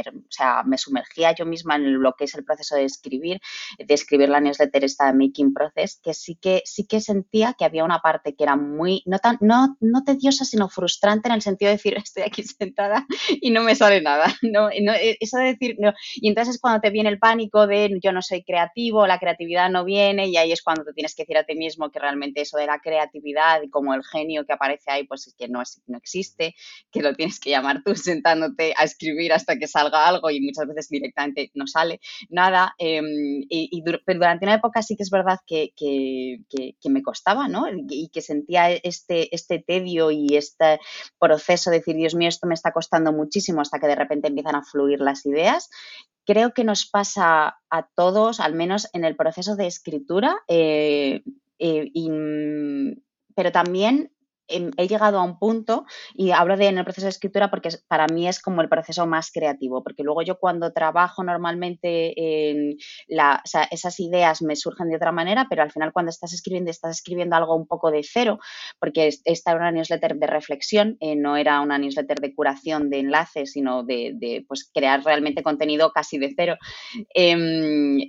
o 0.01 0.31
sea, 0.31 0.63
me 0.65 0.79
sumergía 0.79 1.35
yo 1.35 1.45
misma 1.45 1.77
en 1.77 2.01
lo 2.01 2.13
que 2.13 2.25
es 2.25 2.35
el 2.35 2.45
proceso 2.45 2.77
de 2.77 2.85
escribir, 2.85 3.41
de 3.79 3.95
escribir 3.95 4.29
la 4.29 4.41
newsletter 4.41 4.85
esta 4.85 5.07
de 5.07 5.15
Making 5.15 5.53
Process, 5.55 6.01
que 6.03 6.15
sí 6.15 6.37
que 6.37 6.63
sí 6.65 6.87
que 6.87 7.01
sentía 7.01 7.55
que 7.59 7.65
había 7.65 7.85
una 7.85 8.01
parte 8.01 8.35
que 8.35 8.45
era 8.45 8.57
muy, 8.57 9.03
no 9.07 9.19
tan, 9.19 9.39
no, 9.41 9.77
no 9.81 10.05
tediosa, 10.05 10.45
sino 10.45 10.69
frustrante 10.69 11.29
en 11.29 11.35
el 11.35 11.43
sentido 11.43 11.71
de 11.71 11.77
decir, 11.77 11.97
estoy 12.03 12.23
aquí 12.23 12.43
sentada 12.45 13.07
y 13.29 13.51
no 13.51 13.63
me 13.63 13.75
sale 13.75 14.01
nada, 14.01 14.27
¿no? 14.43 14.71
E, 14.93 15.17
eso 15.21 15.39
de 15.39 15.45
decir, 15.45 15.77
no. 15.79 15.93
y 16.15 16.29
entonces 16.29 16.57
es 16.57 16.61
cuando 16.61 16.81
te 16.81 16.91
viene 16.91 17.09
el 17.09 17.19
pánico 17.19 17.67
de 17.67 17.99
yo 18.03 18.13
no 18.13 18.23
soy 18.23 18.43
creativo, 18.43 19.07
la 19.07 19.19
creatividad 19.19 19.71
no 19.71 19.85
viene 19.85 20.27
y 20.29 20.37
ahí 20.37 20.53
es 20.53 20.63
cuando 20.63 20.85
te 20.85 20.93
tienes 20.93 21.15
que 21.15 21.23
decir 21.23 21.39
a 21.39 21.45
ti 21.45 21.55
mismo 21.55 21.91
que 21.91 21.99
realmente 21.99 22.41
eso 22.41 22.57
de 22.57 22.67
la 22.67 22.81
creatividad 22.81 23.63
y 23.63 23.71
como 23.71 23.95
el 23.95 24.03
genio 24.05 24.45
que 24.45 24.53
aparece 24.53 24.91
ahí, 24.91 25.05
pues 25.05 25.27
es 25.27 25.35
que 25.35 25.49
no, 25.49 25.63
es, 25.63 25.83
no 25.87 25.99
existe, 25.99 26.55
que 26.91 27.03
lo 27.03 27.15
tienes 27.15 27.41
que 27.41 27.51
llamar 27.51 27.83
tú 27.85 27.95
sentándote 27.95 28.75
a 28.77 28.85
escribir 28.85 29.33
hasta 29.33 29.57
que 29.57 29.67
salga 29.67 30.07
algo 30.07 30.31
y 30.31 30.41
muchas 30.41 30.67
veces 30.67 30.89
directamente 30.89 31.51
no 31.55 31.67
sale 31.67 32.01
nada. 32.29 32.75
Em, 32.79 33.45
y, 33.49 33.83
pero 34.05 34.19
durante 34.19 34.45
una 34.47 34.55
época 34.55 34.83
sí 34.83 34.97
que 34.97 35.03
es 35.03 35.11
verdad 35.11 35.39
que, 35.47 35.73
que, 35.77 36.41
que, 36.51 36.91
me 36.91 37.03
costaba, 37.03 37.49
¿no? 37.49 37.67
Y 37.89 38.09
que 38.11 38.21
sentía 38.21 38.71
este, 38.71 39.35
este 39.35 39.59
tedio 39.59 40.11
y 40.11 40.37
este 40.37 40.79
proceso 41.19 41.71
de 41.71 41.79
decir, 41.79 41.97
Dios 41.97 42.15
mío, 42.15 42.29
esto 42.29 42.47
me 42.47 42.55
está 42.55 42.73
costando 42.73 43.13
muchísimo 43.13 43.61
hasta 43.61 43.79
que 43.79 43.87
de 43.87 43.97
repente 43.97 44.29
empiezan 44.29 44.57
a 44.57 44.63
las 45.01 45.27
ideas. 45.27 45.71
Creo 46.27 46.55
que 46.55 46.65
nos 46.65 46.87
pasa 46.87 47.59
a 47.71 47.89
todos, 47.95 48.41
al 48.41 48.55
menos 48.55 48.89
en 48.93 49.05
el 49.05 49.17
proceso 49.17 49.57
de 49.57 49.67
escritura, 49.67 50.37
eh, 50.49 51.23
eh, 51.59 51.91
pero 53.35 53.53
también 53.53 54.14
he 54.49 54.89
llegado 54.89 55.19
a 55.19 55.23
un 55.23 55.39
punto, 55.39 55.85
y 56.15 56.31
hablo 56.33 56.57
de 56.57 56.67
en 56.67 56.79
el 56.79 56.85
proceso 56.85 57.07
de 57.07 57.11
escritura 57.11 57.51
porque 57.51 57.71
para 57.89 58.07
mí 58.07 58.29
es 58.29 58.41
como 58.41 58.63
el 58.63 58.69
proceso 58.69 59.07
más 59.07 59.31
creativo, 59.31 59.83
porque 59.83 60.03
luego 60.03 60.23
yo 60.23 60.39
cuando 60.39 60.73
trabajo 60.73 61.23
normalmente 61.23 62.51
en 62.51 62.77
esas 63.71 64.01
ideas 64.01 64.43
me 64.43 64.57
surgen 64.57 64.89
de 64.89 64.97
otra 64.97 65.13
manera, 65.13 65.47
pero 65.49 65.63
al 65.63 65.71
final 65.71 65.93
cuando 65.93 66.11
estás 66.11 66.33
escribiendo, 66.33 66.71
estás 66.71 66.99
escribiendo 66.99 67.37
algo 67.37 67.55
un 67.55 67.67
poco 67.67 67.91
de 67.91 68.03
cero, 68.03 68.39
porque 68.79 69.11
esta 69.25 69.51
era 69.53 69.61
una 69.61 69.73
newsletter 69.73 70.17
de 70.17 70.27
reflexión, 70.27 70.97
eh, 71.01 71.17
no 71.17 71.37
era 71.37 71.61
una 71.61 71.79
newsletter 71.79 72.21
de 72.21 72.35
curación 72.35 72.91
de 72.91 73.01
enlaces, 73.01 73.53
sino 73.53 73.83
de, 73.83 74.45
pues, 74.49 74.71
crear 74.73 75.05
realmente 75.05 75.43
contenido 75.43 75.91
casi 75.93 76.19
de 76.19 76.33
cero. 76.37 76.57
Em, 77.15 78.01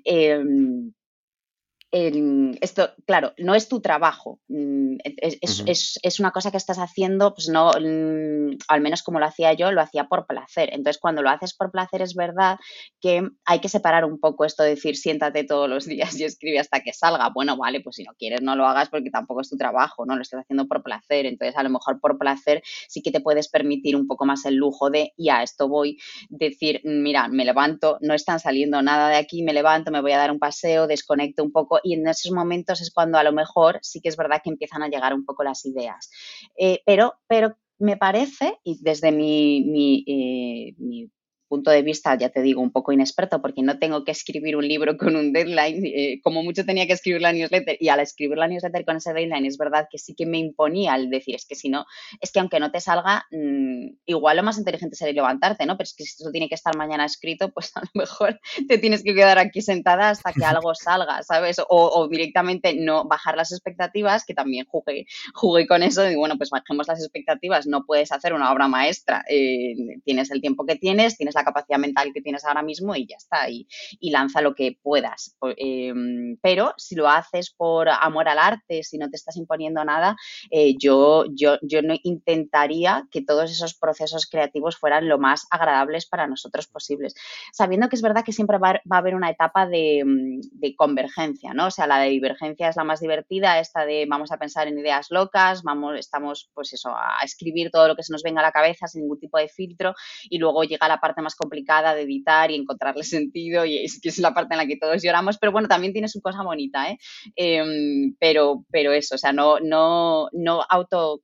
esto, 1.91 2.89
claro, 3.05 3.33
no 3.37 3.55
es 3.55 3.69
tu 3.69 3.79
trabajo, 3.79 4.39
mm, 4.49 4.97
es, 5.03 6.19
una 6.19 6.31
cosa 6.31 6.51
que 6.51 6.57
estás 6.57 6.77
haciendo, 6.77 7.33
pues 7.33 7.47
no, 7.47 7.71
mm, 7.71 8.57
al 8.67 8.81
menos 8.81 9.01
como 9.01 9.19
lo 9.19 9.25
hacía 9.25 9.53
yo, 9.53 9.71
lo 9.71 9.81
hacía 9.81 10.05
por 10.05 10.25
placer. 10.27 10.69
Entonces, 10.73 10.99
cuando 10.99 11.21
lo 11.21 11.29
haces 11.29 11.53
por 11.53 11.71
placer, 11.71 12.01
es 12.01 12.15
verdad 12.15 12.57
que 12.99 13.27
hay 13.45 13.59
que 13.59 13.69
separar 13.69 14.05
un 14.05 14.19
poco 14.19 14.45
esto 14.45 14.63
de 14.63 14.71
decir, 14.71 14.97
siéntate 14.97 15.43
todos 15.43 15.69
los 15.69 15.85
días 15.85 16.19
y 16.19 16.23
escribe 16.25 16.59
hasta 16.59 16.81
que 16.81 16.93
salga. 16.93 17.29
Bueno, 17.33 17.57
vale, 17.57 17.81
pues 17.81 17.97
si 17.97 18.03
no 18.03 18.13
quieres, 18.17 18.41
no 18.41 18.55
lo 18.55 18.65
hagas 18.65 18.89
porque 18.89 19.09
tampoco 19.09 19.41
es 19.41 19.49
tu 19.49 19.57
trabajo, 19.57 20.05
¿no? 20.05 20.15
Lo 20.15 20.21
estás 20.21 20.41
haciendo 20.41 20.67
por 20.67 20.83
placer. 20.83 21.25
Entonces, 21.25 21.55
a 21.57 21.63
lo 21.63 21.69
mejor 21.69 21.99
por 21.99 22.17
placer 22.17 22.61
sí 22.87 23.01
que 23.01 23.11
te 23.11 23.21
puedes 23.21 23.47
permitir 23.47 23.95
un 23.95 24.07
poco 24.07 24.25
más 24.25 24.45
el 24.45 24.55
lujo 24.55 24.89
de, 24.89 25.13
ya, 25.17 25.43
esto 25.43 25.67
voy, 25.67 25.97
decir, 26.29 26.81
mira, 26.83 27.27
me 27.27 27.45
levanto, 27.45 27.97
no 28.01 28.13
están 28.13 28.39
saliendo 28.39 28.81
nada 28.81 29.09
de 29.09 29.17
aquí, 29.17 29.43
me 29.43 29.53
levanto, 29.53 29.91
me 29.91 30.01
voy 30.01 30.11
a 30.11 30.17
dar 30.17 30.31
un 30.31 30.39
paseo, 30.39 30.87
desconecto 30.87 31.43
un 31.43 31.51
poco 31.51 31.74
y 31.83 31.93
en 31.93 32.07
esos 32.07 32.31
momentos 32.31 32.81
es 32.81 32.91
cuando 32.91 33.17
a 33.17 33.23
lo 33.23 33.31
mejor 33.31 33.79
sí 33.81 34.01
que 34.01 34.09
es 34.09 34.17
verdad 34.17 34.41
que 34.43 34.49
empiezan 34.49 34.83
a 34.83 34.87
llegar 34.87 35.13
un 35.13 35.25
poco 35.25 35.43
las 35.43 35.65
ideas. 35.65 36.09
Eh, 36.57 36.81
pero, 36.85 37.15
pero 37.27 37.57
me 37.77 37.97
parece, 37.97 38.59
y 38.63 38.79
desde 38.81 39.11
mi, 39.11 40.03
eh, 40.07 40.73
mi 40.77 41.09
punto 41.55 41.71
de 41.71 41.81
vista, 41.81 42.17
ya 42.17 42.29
te 42.29 42.41
digo, 42.41 42.61
un 42.61 42.71
poco 42.71 42.91
inexperto, 42.91 43.41
porque 43.41 43.61
no 43.61 43.79
tengo 43.79 44.03
que 44.03 44.11
escribir 44.11 44.57
un 44.57 44.67
libro 44.67 44.97
con 44.97 45.15
un 45.15 45.31
deadline, 45.31 45.85
eh, 45.85 46.19
como 46.21 46.43
mucho 46.43 46.65
tenía 46.65 46.85
que 46.85 46.93
escribir 46.93 47.21
la 47.21 47.31
newsletter, 47.31 47.77
y 47.79 47.87
al 47.87 48.01
escribir 48.01 48.37
la 48.37 48.47
newsletter 48.47 48.83
con 48.83 48.97
ese 48.97 49.13
deadline 49.13 49.45
es 49.45 49.57
verdad 49.57 49.87
que 49.89 49.97
sí 49.97 50.15
que 50.15 50.25
me 50.25 50.37
imponía 50.37 50.95
el 50.95 51.09
decir, 51.09 51.35
es 51.35 51.45
que 51.45 51.55
si 51.55 51.69
no, 51.69 51.85
es 52.19 52.31
que 52.31 52.39
aunque 52.39 52.59
no 52.59 52.71
te 52.71 52.81
salga, 52.81 53.25
mm, 53.31 53.87
igual 54.05 54.37
lo 54.37 54.43
más 54.43 54.57
inteligente 54.57 54.97
sería 54.97 55.13
levantarte, 55.13 55.65
¿no? 55.65 55.77
Pero 55.77 55.85
es 55.85 55.93
que 55.93 56.03
si 56.03 56.09
esto 56.09 56.31
tiene 56.31 56.49
que 56.49 56.55
estar 56.55 56.75
mañana 56.75 57.05
escrito, 57.05 57.49
pues 57.53 57.71
a 57.75 57.81
lo 57.81 57.89
mejor 57.93 58.39
te 58.67 58.77
tienes 58.77 59.01
que 59.01 59.15
quedar 59.15 59.39
aquí 59.39 59.61
sentada 59.61 60.09
hasta 60.09 60.33
que 60.33 60.43
algo 60.43 60.75
salga, 60.75 61.23
¿sabes? 61.23 61.61
O, 61.69 62.07
directamente 62.09 62.75
no 62.75 63.05
bajar 63.05 63.37
las 63.37 63.53
expectativas, 63.53 64.25
que 64.25 64.33
también 64.33 64.65
jugué, 64.65 65.05
jugué 65.33 65.67
con 65.67 65.83
eso, 65.83 66.09
y 66.09 66.15
bueno, 66.15 66.37
pues 66.37 66.49
bajemos 66.49 66.87
las 66.87 66.99
expectativas, 66.99 67.65
no 67.65 67.85
puedes 67.85 68.11
hacer 68.11 68.33
una 68.33 68.51
obra 68.51 68.67
maestra, 68.67 69.23
eh, 69.29 69.75
tienes 70.03 70.31
el 70.31 70.41
tiempo 70.41 70.65
que 70.65 70.75
tienes, 70.75 71.17
tienes 71.17 71.35
la 71.35 71.44
capacidad 71.45 71.79
mental 71.79 72.11
que 72.13 72.21
tienes 72.21 72.43
ahora 72.45 72.61
mismo 72.61 72.95
y 72.95 73.07
ya 73.07 73.15
está, 73.17 73.49
y, 73.49 73.67
lanza 74.15 74.41
lo 74.41 74.55
que 74.55 74.77
puedas. 74.81 75.35
Em, 75.57 76.37
pero 76.41 76.73
si 76.77 76.95
lo 76.95 77.09
haces 77.09 77.51
por 77.51 77.89
amor 77.89 78.29
al 78.29 78.39
arte, 78.39 78.81
si 78.83 78.97
no 78.97 79.09
te 79.09 79.17
estás 79.17 79.35
imponiendo 79.35 79.83
nada, 79.83 80.15
eh, 80.51 80.75
yo, 80.77 81.25
yo, 81.33 81.57
yo 81.61 81.81
no 81.81 81.95
intentaría 82.03 83.07
que 83.11 83.21
todos 83.21 83.51
esos 83.51 83.73
procesos 83.73 84.25
creativos 84.25 84.77
fueran 84.77 85.09
lo 85.09 85.17
más 85.17 85.47
agradables 85.49 86.05
para 86.05 86.27
nosotros 86.27 86.67
posibles, 86.67 87.15
sabiendo 87.51 87.89
que 87.89 87.95
es 87.95 88.01
verdad 88.01 88.23
que 88.23 88.31
siempre 88.31 88.57
va, 88.57 88.81
a 88.89 88.97
haber 88.97 89.15
una 89.15 89.29
etapa 89.29 89.67
de, 89.67 90.03
de, 90.51 90.75
convergencia, 90.75 91.53
¿no? 91.53 91.67
O 91.67 91.71
sea, 91.71 91.87
la 91.87 91.99
de 91.99 92.09
divergencia 92.09 92.69
es 92.69 92.75
la 92.75 92.83
más 92.83 92.99
divertida, 92.99 93.59
esta 93.59 93.85
de 93.85 94.05
vamos 94.07 94.31
a 94.31 94.37
pensar 94.37 94.67
en 94.67 94.79
ideas 94.79 95.07
locas, 95.09 95.63
vamos, 95.63 95.97
estamos, 95.97 96.49
pues 96.53 96.73
eso, 96.73 96.89
a 96.89 97.19
escribir 97.23 97.71
todo 97.71 97.87
lo 97.87 97.95
que 97.95 98.03
se 98.03 98.13
nos 98.13 98.23
venga 98.23 98.39
a 98.39 98.43
la 98.43 98.51
cabeza 98.51 98.87
sin 98.87 99.01
ningún 99.01 99.19
tipo 99.19 99.37
de 99.37 99.47
filtro 99.47 99.93
y 100.29 100.37
luego 100.37 100.63
llega 100.63 100.87
la 100.87 100.99
parte 100.99 101.21
más 101.25 101.35
complicada 101.35 101.93
de 101.93 102.03
editar 102.03 102.49
y 102.51 102.55
encontrarle 102.55 103.03
sentido 103.03 103.65
y 103.65 103.79
es 103.79 103.99
que 104.01 104.09
es 104.09 104.19
la 104.19 104.33
parte 104.33 104.53
en 104.53 104.59
la 104.59 104.67
que 104.67 104.77
todos 104.77 105.03
lloramos, 105.03 105.37
pero 105.37 105.51
bueno, 105.51 105.67
también 105.67 105.91
tiene 105.91 106.07
su 106.07 106.21
cosa 106.21 106.43
bonita, 106.43 106.89
¿eh? 106.89 106.97
Em, 107.35 108.15
pero, 108.19 108.65
pero 108.71 108.93
eso, 108.93 109.15
o 109.15 109.17
sea, 109.17 109.33
no, 109.33 109.59
no, 109.59 110.29
no 110.31 110.63
auto 110.69 111.21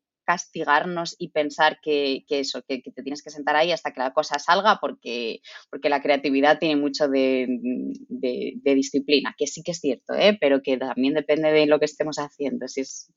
y 1.18 1.30
pensar 1.30 1.80
que, 1.82 2.24
eso, 2.30 2.62
que, 2.68 2.82
te 2.82 3.04
tienes 3.04 3.22
que 3.22 3.30
sentar 3.30 3.56
ahí 3.56 3.72
hasta 3.72 3.92
que 3.92 4.00
la 4.00 4.14
cosa 4.14 4.40
salga 4.40 4.78
porque, 4.80 5.42
porque 5.70 5.90
la 5.90 6.02
creatividad 6.02 6.60
tiene 6.60 6.76
mucho 6.76 7.08
de, 7.08 7.48
disciplina, 8.64 9.36
que 9.38 9.48
sí 9.48 9.62
que 9.64 9.72
es 9.72 9.80
cierto, 9.80 10.14
¿eh? 10.14 10.38
pero 10.40 10.62
que 10.62 10.78
también 10.78 11.14
depende 11.14 11.52
de 11.52 11.66
lo 11.66 11.80
que 11.80 11.86
estemos 11.86 12.18
haciendo, 12.18 12.68
si 12.68 12.82
es 12.82 13.12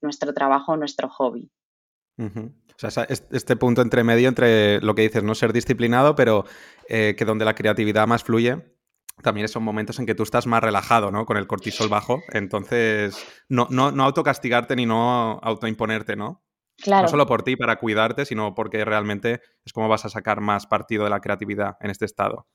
nuestro 0.00 0.32
trabajo 0.32 0.72
o 0.72 0.76
nuestro 0.76 1.08
hobby. 1.08 1.50
O 2.18 2.90
sea, 2.90 3.04
este 3.08 3.56
punto 3.56 3.82
entre 3.82 4.04
medio, 4.04 4.28
entre 4.28 4.80
lo 4.80 4.94
que 4.94 5.02
dices, 5.02 5.22
no 5.22 5.34
ser 5.34 5.52
disciplinado, 5.52 6.14
pero 6.14 6.44
eh, 6.88 7.14
que 7.16 7.24
donde 7.24 7.44
la 7.44 7.54
creatividad 7.54 8.06
más 8.06 8.24
fluye, 8.24 8.74
también 9.22 9.48
son 9.48 9.62
momentos 9.62 9.98
en 9.98 10.06
que 10.06 10.14
tú 10.14 10.24
estás 10.24 10.46
más 10.46 10.62
relajado, 10.62 11.10
¿no? 11.10 11.24
Con 11.24 11.36
el 11.36 11.46
cortisol 11.46 11.88
bajo. 11.88 12.22
Entonces, 12.32 13.16
no, 13.48 13.68
no, 13.70 13.92
no 13.92 14.04
autocastigarte 14.04 14.74
ni 14.76 14.86
no 14.86 15.38
autoimponerte, 15.42 16.16
¿no? 16.16 16.42
Claro. 16.76 17.02
No 17.02 17.08
solo 17.08 17.26
por 17.26 17.44
ti 17.44 17.54
para 17.54 17.76
cuidarte, 17.76 18.24
sino 18.24 18.54
porque 18.54 18.84
realmente 18.84 19.40
es 19.64 19.72
como 19.72 19.88
vas 19.88 20.04
a 20.04 20.08
sacar 20.08 20.40
más 20.40 20.66
partido 20.66 21.04
de 21.04 21.10
la 21.10 21.20
creatividad 21.20 21.76
en 21.80 21.90
este 21.90 22.04
estado. 22.04 22.48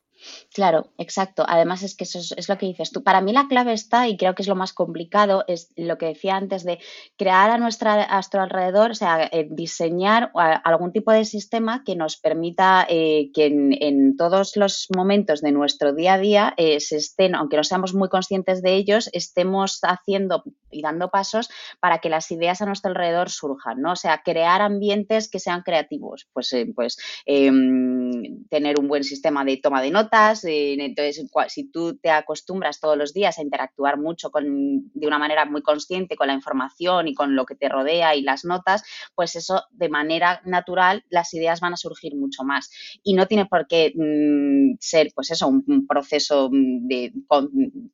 Claro, 0.53 0.91
exacto. 0.97 1.43
Además 1.47 1.83
es 1.83 1.95
que 1.95 2.03
eso 2.03 2.19
es, 2.19 2.49
lo 2.49 2.57
que 2.57 2.65
dices 2.65 2.91
tú. 2.91 3.03
Para 3.03 3.21
mí 3.21 3.33
la 3.33 3.47
clave 3.47 3.73
está, 3.73 4.07
y 4.07 4.17
creo 4.17 4.35
que 4.35 4.41
es 4.41 4.47
lo 4.47 4.55
más 4.55 4.73
complicado, 4.73 5.43
es 5.47 5.71
lo 5.75 5.97
que 5.97 6.07
decía 6.07 6.35
antes 6.35 6.63
de 6.63 6.79
crear 7.17 7.49
a, 7.49 7.57
nuestra, 7.57 8.07
nuestro 8.13 8.41
alrededor, 8.41 8.91
o 8.91 8.95
sea, 8.95 9.29
eh, 9.31 9.47
diseñar 9.49 10.31
algún 10.33 10.91
tipo 10.91 11.11
de 11.11 11.25
sistema 11.25 11.83
que 11.85 11.95
nos 11.95 12.17
permita 12.17 12.85
eh, 12.89 13.31
que 13.33 13.45
en, 13.45 14.17
todos 14.17 14.55
los 14.55 14.87
momentos 14.95 15.41
de 15.41 15.51
nuestro 15.51 15.93
día 15.93 16.15
a 16.15 16.19
día 16.19 16.53
eh, 16.57 16.79
se 16.79 16.97
estén, 16.97 17.35
aunque 17.35 17.57
no 17.57 17.63
seamos 17.63 17.93
muy 17.93 18.09
conscientes 18.09 18.61
de 18.61 18.75
ellos, 18.75 19.09
estemos 19.13 19.79
haciendo 19.83 20.43
y 20.71 20.81
dando 20.81 21.09
pasos 21.09 21.49
para 21.79 21.99
que 21.99 22.09
las 22.09 22.29
ideas 22.31 22.61
a 22.61 22.65
nuestro 22.65 22.89
alrededor 22.89 23.29
surjan, 23.29 23.81
¿no? 23.81 23.93
O 23.93 23.95
sea, 23.95 24.21
crear 24.23 24.61
ambientes 24.61 25.29
que 25.29 25.39
sean 25.39 25.61
creativos. 25.61 26.27
Pues, 26.33 26.53
pues 26.75 26.97
em, 27.25 28.45
tener 28.49 28.79
un 28.79 28.87
buen 28.87 29.03
sistema 29.03 29.45
de 29.45 29.57
toma 29.57 29.81
de 29.81 29.91
notas 29.91 30.08
eh, 30.45 30.75
entonces, 30.79 31.25
si 31.47 31.71
tú 31.71 31.97
te 31.97 32.09
acostumbras 32.09 32.79
todos 32.79 32.97
los 32.97 33.13
días 33.13 33.37
a 33.37 33.41
interactuar 33.41 33.97
mucho 33.97 34.31
con, 34.31 34.91
de 34.93 35.07
una 35.07 35.19
manera 35.19 35.45
muy 35.45 35.61
consciente 35.61 36.15
con 36.15 36.27
la 36.27 36.33
información 36.33 37.07
y 37.07 37.13
con 37.13 37.35
lo 37.35 37.45
que 37.45 37.55
te 37.55 37.69
rodea 37.69 38.15
y 38.15 38.21
las 38.21 38.45
notas, 38.45 38.83
pues 39.15 39.35
eso 39.35 39.63
de 39.71 39.89
manera 39.89 40.41
natural 40.45 41.03
las 41.09 41.33
ideas 41.33 41.59
van 41.59 41.73
a 41.73 41.77
surgir 41.77 42.15
mucho 42.15 42.43
más. 42.43 42.69
Y 43.03 43.13
no 43.13 43.27
tiene 43.27 43.45
por 43.45 43.67
qué 43.67 43.93
mm, 43.95 44.77
ser, 44.79 45.11
pues 45.13 45.31
eso, 45.31 45.47
un, 45.47 45.87
proceso 45.87 46.49
mm, 46.51 46.87
de 46.87 47.13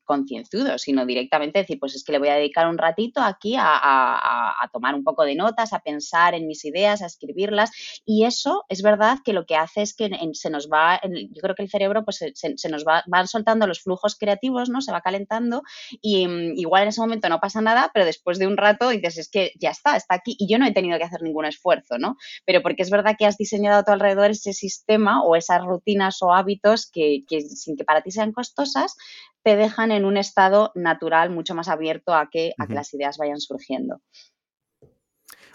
concienzudo, 0.03 0.77
sino 0.77 1.05
directamente 1.05 1.59
decir, 1.59 1.79
pues 1.79 1.95
es 1.95 2.03
que 2.03 2.11
le 2.11 2.19
voy 2.19 2.29
a 2.29 2.35
dedicar 2.35 2.67
un 2.67 2.77
ratito 2.77 3.21
aquí 3.21 3.55
a, 3.57 4.53
tomar 4.71 4.95
un 4.95 5.03
poco 5.03 5.23
de 5.23 5.35
notas, 5.35 5.73
a 5.73 5.79
pensar 5.79 6.33
en 6.33 6.47
mis 6.47 6.65
ideas, 6.65 7.01
a 7.01 7.05
escribirlas. 7.05 7.71
Y 8.05 8.25
eso 8.25 8.65
es 8.69 8.81
verdad 8.81 9.19
que 9.23 9.33
lo 9.33 9.45
que 9.45 9.55
hace 9.55 9.81
es 9.81 9.93
que 9.93 10.09
se 10.33 10.49
nos 10.49 10.69
va, 10.69 10.99
yo 11.03 11.41
creo 11.41 11.55
que 11.55 11.63
el 11.63 11.69
cerebro 11.69 12.04
pues 12.05 12.23
se, 12.33 12.69
nos 12.69 12.83
van 12.83 13.27
soltando 13.27 13.67
los 13.67 13.81
flujos 13.81 14.15
creativos, 14.17 14.69
¿no? 14.69 14.81
Se 14.81 14.91
va 14.91 15.01
calentando 15.01 15.63
y 16.01 16.27
mm, 16.27 16.57
igual 16.57 16.83
en 16.83 16.89
ese 16.89 17.01
momento 17.01 17.27
no 17.29 17.39
pasa 17.39 17.61
nada, 17.61 17.91
pero 17.93 18.05
después 18.05 18.39
de 18.39 18.47
un 18.47 18.57
rato 18.57 18.89
dices, 18.89 19.17
es 19.17 19.29
que 19.29 19.51
ya 19.59 19.71
está, 19.71 19.95
está 19.95 20.15
aquí 20.15 20.35
y 20.39 20.51
yo 20.51 20.57
no 20.57 20.65
he 20.65 20.73
tenido 20.73 20.97
que 20.97 21.03
hacer 21.03 21.21
ningún 21.21 21.45
esfuerzo, 21.45 21.97
¿no? 21.97 22.17
Pero 22.45 22.61
porque 22.61 22.83
es 22.83 22.89
verdad 22.89 23.15
que 23.17 23.25
has 23.25 23.37
diseñado 23.37 23.79
a 23.79 23.83
tu 23.83 23.91
alrededor 23.91 24.31
ese 24.31 24.53
sistema 24.53 25.23
o 25.23 25.35
esas 25.35 25.63
rutinas 25.63 26.21
o 26.21 26.33
hábitos 26.33 26.89
que, 26.89 27.23
sin 27.49 27.75
que 27.75 27.83
para 27.83 28.01
ti 28.01 28.11
sean 28.11 28.31
costosas, 28.31 28.95
te 29.43 29.55
dejan 29.55 29.91
en 29.91 30.05
un 30.05 30.17
estado 30.17 30.71
natural 30.75 31.29
mucho 31.29 31.53
más 31.53 31.67
abierto 31.67 32.13
a 32.15 32.29
que, 32.29 32.53
a 32.57 32.67
que 32.67 32.73
las 32.73 32.93
ideas 32.93 33.17
vayan 33.17 33.39
surgiendo. 33.39 34.01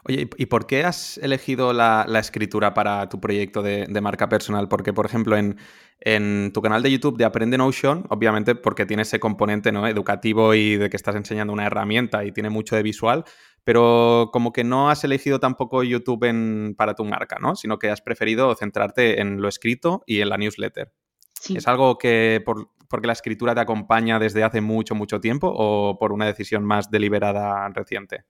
Oye, 0.05 0.31
¿y 0.37 0.47
por 0.47 0.67
qué 0.67 0.85
has 0.85 1.19
elegido 1.19 1.73
la, 1.73 2.07
escritura 2.19 2.75
para 2.75 3.09
tu 3.09 3.21
proyecto 3.21 3.63
de, 3.63 4.01
marca 4.01 4.29
personal? 4.29 4.69
Porque, 4.69 4.93
por 4.93 5.07
ejemplo, 5.07 5.37
en, 5.37 6.53
tu 6.53 6.63
canal 6.63 6.83
de 6.83 6.91
YouTube 6.91 7.19
de 7.19 7.25
Aprende 7.25 7.59
Notion, 7.59 8.07
obviamente 8.09 8.55
porque 8.55 8.87
tiene 8.87 9.03
ese 9.03 9.21
componente 9.21 9.73
¿no? 9.73 9.87
educativo 9.87 10.55
y 10.55 10.77
de 10.77 10.89
que 10.89 10.97
estás 10.97 11.17
enseñando 11.17 11.53
una 11.53 11.67
herramienta 11.67 12.25
y 12.25 12.33
tiene 12.33 12.49
mucho 12.49 12.77
de 12.77 12.83
visual, 12.83 13.25
pero 13.65 14.31
como 14.33 14.53
que 14.53 14.65
no 14.65 14.89
has 14.89 15.05
elegido 15.05 15.39
tampoco 15.39 15.83
YouTube 15.83 16.75
para 16.77 16.95
tu 16.95 17.05
marca, 17.05 17.37
¿no? 17.39 17.55
Sino 17.55 17.79
que 17.79 17.91
has 17.91 18.01
preferido 18.01 18.55
centrarte 18.55 19.21
en 19.21 19.43
lo 19.43 19.49
escrito 19.49 20.03
y 20.07 20.21
en 20.21 20.31
la 20.31 20.39
newsletter. 20.39 20.93
¿Es 21.55 21.69
algo 21.69 21.99
que 21.99 22.43
por, 22.45 22.71
porque 22.89 23.07
la 23.07 23.13
escritura 23.13 23.55
te 23.55 23.61
acompaña 23.61 24.19
desde 24.19 24.43
hace 24.43 24.61
mucho, 24.61 24.95
mucho 24.95 25.21
tiempo 25.21 25.53
o 25.55 25.99
por 25.99 26.13
una 26.13 26.27
decisión 26.27 26.65
más 26.65 26.91
deliberada 26.91 27.69
reciente? 27.69 28.25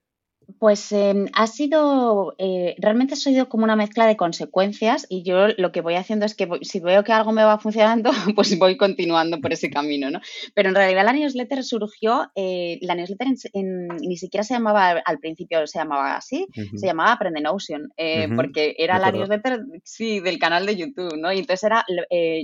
Pues 0.58 0.92
em, 0.92 1.26
ha 1.32 1.46
sido, 1.46 2.34
eh, 2.38 2.74
realmente 2.78 3.14
ha 3.14 3.16
sido 3.16 3.48
como 3.48 3.64
una 3.64 3.76
mezcla 3.76 4.06
de 4.06 4.16
consecuencias 4.16 5.06
y 5.08 5.22
yo 5.22 5.48
lo 5.56 5.72
que 5.72 5.80
voy 5.80 5.94
haciendo 5.94 6.26
es 6.26 6.34
que 6.34 6.48
si 6.62 6.80
veo 6.80 7.04
que 7.04 7.12
algo 7.12 7.32
me 7.32 7.44
va 7.44 7.58
funcionando, 7.58 8.10
pues 8.36 8.58
voy 8.58 8.76
continuando 8.76 9.40
por 9.40 9.52
ese 9.52 9.70
camino, 9.70 10.10
¿no? 10.10 10.20
Pero 10.54 10.70
en 10.70 10.74
realidad 10.74 11.04
la 11.04 11.12
newsletter 11.12 11.62
surgió, 11.62 12.30
eh, 12.34 12.78
la 12.82 12.94
newsletter 12.94 13.28
ni 13.54 14.16
siquiera 14.16 14.44
se 14.44 14.54
llamaba 14.54 14.90
al 15.04 15.18
principio, 15.18 15.66
se 15.66 15.78
llamaba 15.78 16.16
así, 16.16 16.46
se 16.76 16.86
llamaba 16.86 17.12
Aprende 17.12 17.40
Notion, 17.40 17.92
eh, 17.96 18.28
porque 18.34 18.74
era 18.78 18.98
la 18.98 19.12
newsletter, 19.12 19.60
sí, 19.84 20.20
del 20.20 20.38
canal 20.38 20.66
de 20.66 20.76
YouTube, 20.76 21.16
¿no? 21.16 21.32
Y 21.32 21.38
entonces 21.38 21.64
era, 21.64 21.84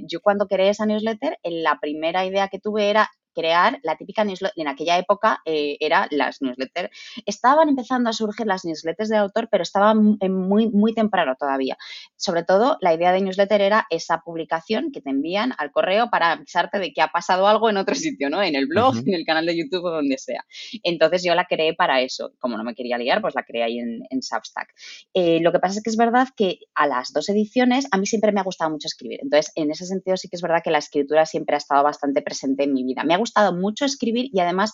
yo 0.06 0.20
cuando 0.20 0.46
creé 0.46 0.70
esa 0.70 0.86
newsletter, 0.86 1.38
la 1.42 1.78
primera 1.80 2.24
idea 2.26 2.48
que 2.48 2.58
tuve 2.58 2.90
era 2.90 3.10
crear 3.36 3.78
la 3.82 3.96
típica 3.96 4.24
newsletter, 4.24 4.54
en 4.56 4.68
aquella 4.68 4.96
época 4.98 5.42
eh, 5.44 5.76
era 5.80 6.08
las 6.10 6.40
newsletters, 6.40 6.90
estaban 7.26 7.68
empezando 7.68 8.08
a 8.08 8.14
surgir 8.14 8.46
las 8.46 8.64
newsletters 8.64 9.10
de 9.10 9.18
autor, 9.18 9.48
pero 9.50 9.62
estaban 9.62 10.18
muy, 10.20 10.70
muy 10.70 10.94
temprano 10.94 11.36
todavía. 11.38 11.76
Sobre 12.16 12.44
todo, 12.44 12.78
la 12.80 12.94
idea 12.94 13.12
de 13.12 13.20
newsletter 13.20 13.60
era 13.60 13.86
esa 13.90 14.22
publicación 14.24 14.90
que 14.92 15.02
te 15.02 15.10
envían 15.10 15.52
al 15.58 15.70
correo 15.70 16.08
para 16.10 16.32
avisarte 16.32 16.78
de 16.78 16.92
que 16.92 17.02
ha 17.02 17.08
pasado 17.08 17.46
algo 17.46 17.68
en 17.68 17.76
otro 17.76 17.94
sitio, 17.94 18.30
¿no? 18.30 18.42
En 18.42 18.56
el 18.56 18.66
blog, 18.66 18.96
en 18.96 19.14
el 19.14 19.26
canal 19.26 19.44
de 19.44 19.56
YouTube 19.56 19.84
o 19.84 19.90
donde 19.90 20.16
sea. 20.18 20.44
Entonces 20.82 21.22
yo 21.22 21.34
la 21.34 21.44
creé 21.44 21.74
para 21.74 22.00
eso. 22.00 22.32
Como 22.38 22.56
no 22.56 22.64
me 22.64 22.74
quería 22.74 22.96
liar, 22.96 23.20
pues 23.20 23.34
la 23.34 23.42
creé 23.42 23.62
ahí 23.62 23.78
en, 23.78 24.22
Substack. 24.22 24.68
Eh, 25.12 25.40
lo 25.40 25.52
que 25.52 25.58
pasa 25.58 25.78
es 25.78 25.82
que 25.82 25.90
es 25.90 25.96
verdad 25.96 26.28
que 26.34 26.58
a 26.74 26.86
las 26.86 27.12
dos 27.12 27.28
ediciones 27.28 27.86
a 27.90 27.98
mí 27.98 28.06
siempre 28.06 28.32
me 28.32 28.40
ha 28.40 28.44
gustado 28.44 28.70
mucho 28.70 28.86
escribir. 28.86 29.20
Entonces, 29.22 29.52
en 29.54 29.70
ese 29.70 29.84
sentido 29.84 30.16
sí 30.16 30.28
que 30.28 30.36
es 30.36 30.42
verdad 30.42 30.62
que 30.64 30.70
la 30.70 30.78
escritura 30.78 31.26
siempre 31.26 31.54
ha 31.54 31.58
estado 31.58 31.84
bastante 31.84 32.22
presente 32.22 32.64
en 32.64 32.72
mi 32.72 32.82
vida. 32.82 33.04
Me 33.04 33.14
ha 33.14 33.18
gustado 33.26 33.52
mucho 33.52 33.84
escribir 33.84 34.30
y 34.32 34.40
además 34.40 34.72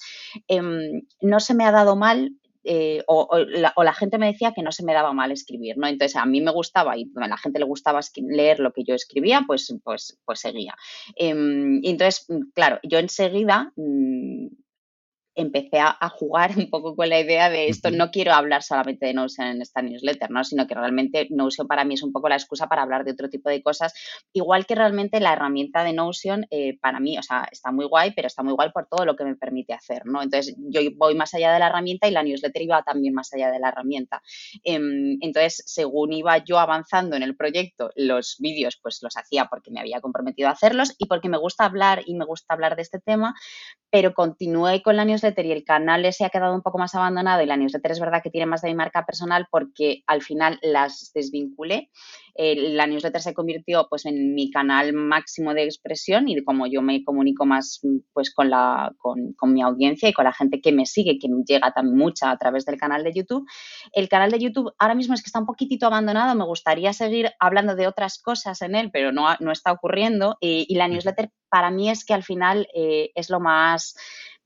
em, 0.48 1.02
no 1.20 1.40
se 1.40 1.54
me 1.54 1.64
ha 1.64 1.72
dado 1.72 1.96
mal 1.96 2.32
eh, 2.64 3.02
o, 3.08 3.26
la, 3.38 3.94
gente 3.94 4.18
me 4.18 4.26
decía 4.26 4.52
que 4.54 4.62
no 4.62 4.70
se 4.70 4.84
me 4.84 4.94
daba 4.94 5.12
mal 5.12 5.32
escribir, 5.32 5.76
¿no? 5.78 5.88
Entonces 5.88 6.16
a 6.16 6.26
mí 6.26 6.40
me 6.40 6.52
gustaba 6.52 6.96
y 6.96 7.10
a 7.16 7.26
la 7.26 7.36
gente 7.36 7.58
le 7.58 7.64
gustaba 7.64 7.98
leer 8.16 8.60
lo 8.60 8.72
que 8.72 8.84
yo 8.84 8.94
escribía, 8.94 9.42
pues, 9.46 9.74
pues, 9.82 10.20
pues 10.24 10.40
seguía. 10.40 10.76
Em, 11.16 11.80
entonces, 11.82 12.26
claro, 12.54 12.78
yo 12.84 12.98
enseguida 12.98 13.72
mm, 13.74 14.46
empecé 15.34 15.78
a, 15.78 15.96
jugar 16.08 16.50
un 16.56 16.70
poco 16.70 16.94
con 16.94 17.08
la 17.08 17.20
idea 17.20 17.48
de 17.48 17.68
esto, 17.68 17.90
no 17.90 18.10
quiero 18.10 18.32
hablar 18.32 18.62
solamente 18.62 19.06
de 19.06 19.14
Notion 19.14 19.46
en 19.46 19.62
esta 19.62 19.82
newsletter, 19.82 20.30
¿no? 20.30 20.44
sino 20.44 20.66
que 20.66 20.74
realmente 20.74 21.26
Notion 21.30 21.66
para 21.66 21.84
mí 21.84 21.94
es 21.94 22.02
un 22.02 22.12
poco 22.12 22.28
la 22.28 22.36
excusa 22.36 22.68
para 22.68 22.82
hablar 22.82 23.04
de 23.04 23.12
otro 23.12 23.28
tipo 23.28 23.48
de 23.48 23.62
cosas, 23.62 23.94
igual 24.32 24.66
que 24.66 24.74
realmente 24.74 25.20
la 25.20 25.32
herramienta 25.32 25.84
de 25.84 25.92
Notion 25.92 26.46
eh, 26.50 26.78
para 26.80 27.00
mí, 27.00 27.18
o 27.18 27.22
sea, 27.22 27.48
está 27.50 27.72
muy 27.72 27.86
guay, 27.86 28.12
pero 28.14 28.26
está 28.26 28.42
muy 28.42 28.52
guay 28.52 28.70
por 28.72 28.86
todo 28.86 29.04
lo 29.04 29.16
que 29.16 29.24
me 29.24 29.36
permite 29.36 29.72
hacer, 29.72 30.02
¿no? 30.04 30.22
Entonces, 30.22 30.54
yo 30.58 30.80
voy 30.96 31.14
más 31.14 31.32
allá 31.34 31.52
de 31.52 31.58
la 31.58 31.68
herramienta 31.68 32.08
y 32.08 32.10
la 32.10 32.22
newsletter 32.22 32.62
iba 32.62 32.82
también 32.82 33.14
más 33.14 33.32
allá 33.32 33.50
de 33.50 33.58
la 33.58 33.68
herramienta. 33.68 34.22
Em, 34.64 35.18
entonces, 35.20 35.62
según 35.66 36.12
iba 36.12 36.38
yo 36.44 36.58
avanzando 36.58 37.16
en 37.16 37.22
el 37.22 37.36
proyecto, 37.36 37.90
los 37.96 38.36
vídeos 38.38 38.78
pues 38.82 38.98
los 39.02 39.16
hacía 39.16 39.46
porque 39.46 39.70
me 39.70 39.80
había 39.80 40.00
comprometido 40.00 40.48
a 40.48 40.52
hacerlos 40.52 40.94
y 40.98 41.06
porque 41.06 41.28
me 41.28 41.38
gusta 41.38 41.64
hablar 41.64 42.02
y 42.06 42.14
me 42.14 42.24
gusta 42.24 42.54
hablar 42.54 42.76
de 42.76 42.82
este 42.82 42.98
tema, 42.98 43.34
pero 43.90 44.14
continué 44.14 44.82
con 44.82 44.96
la 44.96 45.04
newsletter 45.04 45.21
y 45.22 45.52
el 45.52 45.64
canal 45.64 46.12
se 46.12 46.24
ha 46.24 46.30
quedado 46.30 46.54
un 46.54 46.62
poco 46.62 46.78
más 46.78 46.94
abandonado 46.94 47.42
y 47.42 47.46
la 47.46 47.56
newsletter 47.56 47.92
es 47.92 48.00
verdad 48.00 48.22
que 48.22 48.30
tiene 48.30 48.46
más 48.46 48.62
de 48.62 48.68
mi 48.68 48.74
marca 48.74 49.06
personal 49.06 49.46
porque 49.50 50.02
al 50.06 50.22
final 50.22 50.58
las 50.62 51.12
desvinculé. 51.14 51.90
la 52.34 52.86
newsletter 52.86 53.20
se 53.20 53.34
convirtió 53.34 53.86
pues 53.88 54.04
en 54.06 54.34
mi 54.34 54.50
canal 54.50 54.92
máximo 54.92 55.54
de 55.54 55.64
expresión 55.64 56.28
y 56.28 56.42
como 56.42 56.66
yo 56.66 56.82
me 56.82 57.04
comunico 57.04 57.46
más 57.46 57.80
pues 58.12 58.34
con, 58.34 58.50
la, 58.50 58.92
con, 58.98 59.52
mi 59.52 59.62
audiencia 59.62 60.08
y 60.08 60.12
con 60.12 60.24
la 60.24 60.32
gente 60.32 60.60
que 60.60 60.72
me 60.72 60.86
sigue, 60.86 61.18
que 61.18 61.28
me 61.28 61.44
llega 61.44 61.72
tan 61.72 61.94
mucha 61.94 62.30
a 62.30 62.38
través 62.38 62.64
del 62.64 62.78
canal 62.78 63.04
de 63.04 63.12
YouTube. 63.12 63.46
El 63.92 64.08
canal 64.08 64.30
de 64.30 64.40
YouTube 64.40 64.72
ahora 64.78 64.94
mismo 64.94 65.14
es 65.14 65.22
que 65.22 65.28
está 65.28 65.38
un 65.38 65.46
poquitito 65.46 65.86
abandonado, 65.86 66.34
me 66.34 66.44
gustaría 66.44 66.92
seguir 66.92 67.30
hablando 67.38 67.76
de 67.76 67.86
otras 67.86 68.18
cosas 68.18 68.60
en 68.62 68.74
él, 68.74 68.90
pero 68.92 69.12
no, 69.12 69.28
no 69.38 69.52
está 69.52 69.70
ocurriendo 69.70 70.36
y, 70.40 70.66
y 70.68 70.74
la 70.74 70.88
newsletter 70.88 71.30
para 71.52 71.70
mí 71.70 71.90
es 71.90 72.06
que 72.06 72.14
al 72.14 72.22
final 72.22 72.66
eh, 72.74 73.10
es 73.14 73.28
lo 73.28 73.38
más 73.38 73.94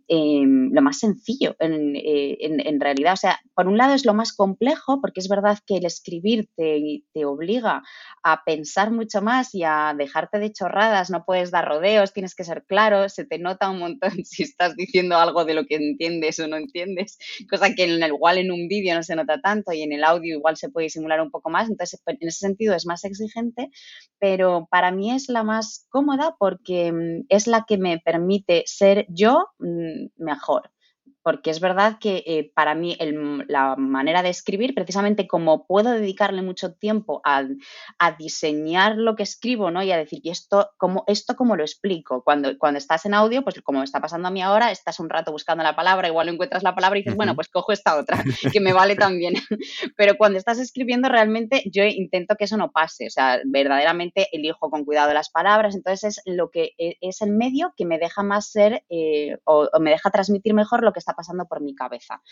Em, 0.08 0.70
lo 0.72 0.82
más 0.82 1.00
sencillo 1.00 1.56
eh, 1.58 2.36
en, 2.40 2.80
realidad. 2.80 3.14
O 3.14 3.16
sea, 3.16 3.40
por 3.54 3.66
un 3.66 3.76
lado 3.76 3.92
es 3.92 4.06
lo 4.06 4.14
más 4.14 4.32
complejo, 4.32 5.00
porque 5.00 5.18
es 5.18 5.28
verdad 5.28 5.58
que 5.66 5.78
el 5.78 5.84
escribir 5.84 6.48
te, 6.54 7.02
te, 7.12 7.24
obliga 7.24 7.82
a 8.22 8.44
pensar 8.44 8.92
mucho 8.92 9.20
más 9.20 9.52
y 9.52 9.64
a 9.64 9.94
dejarte 9.98 10.38
de 10.38 10.52
chorradas, 10.52 11.10
no 11.10 11.24
puedes 11.24 11.50
dar 11.50 11.66
rodeos, 11.66 12.12
tienes 12.12 12.36
que 12.36 12.44
ser 12.44 12.64
claro, 12.68 13.08
se 13.08 13.24
te 13.24 13.40
nota 13.40 13.68
un 13.68 13.80
montón 13.80 14.10
si 14.24 14.44
estás 14.44 14.76
diciendo 14.76 15.16
algo 15.16 15.44
de 15.44 15.54
lo 15.54 15.66
que 15.66 15.74
entiendes 15.74 16.38
o 16.38 16.46
no 16.46 16.56
entiendes, 16.56 17.18
cosa 17.50 17.74
que 17.74 17.82
en 17.82 18.00
el, 18.00 18.08
igual 18.08 18.38
en 18.38 18.52
un 18.52 18.68
vídeo 18.68 18.94
no 18.94 19.02
se 19.02 19.16
nota 19.16 19.40
tanto 19.40 19.72
y 19.72 19.82
en 19.82 19.92
el 19.92 20.04
audio 20.04 20.36
igual 20.36 20.56
se 20.56 20.68
puede 20.68 20.88
simular 20.88 21.20
un 21.20 21.32
poco 21.32 21.50
más, 21.50 21.68
entonces 21.68 22.00
en 22.06 22.28
ese 22.28 22.38
sentido 22.38 22.76
es 22.76 22.86
más 22.86 23.04
exigente, 23.04 23.70
pero 24.20 24.68
para 24.70 24.92
mí 24.92 25.10
es 25.10 25.28
la 25.28 25.42
más 25.42 25.84
cómoda 25.88 26.36
porque 26.38 26.92
mm, 26.92 27.26
es 27.28 27.48
la 27.48 27.64
que 27.66 27.76
me 27.76 27.98
permite 27.98 28.62
ser 28.66 29.06
yo 29.08 29.48
mm, 29.58 29.95
mejor 30.18 30.70
porque 31.26 31.50
es 31.50 31.58
verdad 31.58 31.98
que 31.98 32.22
eh, 32.24 32.52
para 32.54 32.76
mí 32.76 32.96
la 33.48 33.74
manera 33.74 34.22
de 34.22 34.28
escribir, 34.28 34.76
precisamente 34.76 35.26
como 35.26 35.66
puedo 35.66 35.90
dedicarle 35.90 36.40
mucho 36.40 36.74
tiempo 36.74 37.20
a, 37.24 37.42
diseñar 38.16 38.96
lo 38.96 39.16
que 39.16 39.24
escribo, 39.24 39.72
¿no? 39.72 39.82
Y 39.82 39.90
a 39.90 39.96
decir, 39.96 40.20
¿y 40.22 40.30
esto 40.30 40.70
cómo, 40.76 41.02
esto 41.08 41.34
cómo 41.34 41.56
lo 41.56 41.64
explico? 41.64 42.22
Cuando, 42.22 42.56
cuando 42.58 42.78
estás 42.78 43.06
en 43.06 43.14
audio, 43.14 43.42
pues 43.42 43.60
como 43.62 43.82
está 43.82 44.00
pasando 44.00 44.28
a 44.28 44.30
mí 44.30 44.40
ahora, 44.40 44.70
estás 44.70 45.00
un 45.00 45.10
rato 45.10 45.32
buscando 45.32 45.64
la 45.64 45.74
palabra, 45.74 46.06
igual 46.06 46.28
no 46.28 46.34
encuentras 46.34 46.62
la 46.62 46.76
palabra 46.76 46.96
y 46.96 47.02
dices, 47.02 47.16
bueno, 47.16 47.34
pues 47.34 47.48
cojo 47.48 47.72
esta 47.72 47.96
otra, 47.96 48.22
que 48.52 48.60
me 48.60 48.72
vale 48.72 48.94
también. 48.94 49.34
Pero 49.96 50.16
cuando 50.16 50.38
estás 50.38 50.60
escribiendo, 50.60 51.08
realmente 51.08 51.64
yo 51.72 51.82
intento 51.82 52.36
que 52.36 52.44
eso 52.44 52.56
no 52.56 52.70
pase, 52.70 53.08
o 53.08 53.10
sea, 53.10 53.40
verdaderamente 53.44 54.28
elijo 54.30 54.70
con 54.70 54.84
cuidado 54.84 55.12
las 55.12 55.30
palabras, 55.30 55.74
entonces 55.74 56.18
es 56.18 56.22
lo 56.24 56.52
que 56.52 56.70
e, 56.78 56.98
es 57.00 57.20
el 57.20 57.32
medio 57.32 57.74
que 57.76 57.84
me 57.84 57.98
deja 57.98 58.22
más 58.22 58.46
ser 58.48 58.84
eh, 58.90 59.38
o 59.42 59.68
me 59.80 59.90
deja 59.90 60.12
transmitir 60.12 60.54
mejor 60.54 60.84
lo 60.84 60.92
que 60.92 61.00
está 61.00 61.15
pasando 61.16 61.46
por 61.46 61.60
mi 61.60 61.74
cabeza. 61.74 62.22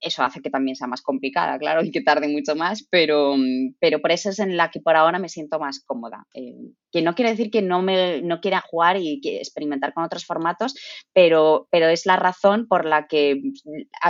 Eso 0.00 0.24
hace 0.24 0.40
que 0.40 0.50
también 0.50 0.74
sea 0.74 0.88
más 0.88 1.00
complicada, 1.00 1.56
claro, 1.58 1.84
y 1.84 1.92
que 1.92 2.00
tarde 2.00 2.26
mucho 2.26 2.56
más, 2.56 2.86
pero, 2.90 3.36
pero 3.78 4.00
por 4.00 4.10
eso 4.10 4.30
es 4.30 4.40
en 4.40 4.56
la 4.56 4.70
que 4.70 4.80
por 4.80 4.96
ahora 4.96 5.20
me 5.20 5.28
siento 5.28 5.60
más 5.60 5.84
cómoda. 5.84 6.26
Eh, 6.34 6.72
que 6.90 7.02
no 7.02 7.14
quiere 7.14 7.30
decir 7.30 7.50
que 7.50 7.62
no, 7.62 7.82
me, 7.82 8.20
no 8.22 8.40
quiera 8.40 8.60
jugar 8.60 8.96
y 8.96 9.20
experimentar 9.22 9.94
con 9.94 10.02
otros 10.02 10.26
formatos, 10.26 10.74
pero, 11.12 11.68
pero 11.70 11.86
es 11.86 12.04
la 12.04 12.16
razón 12.16 12.66
por 12.66 12.84
la 12.84 13.06
que 13.06 13.40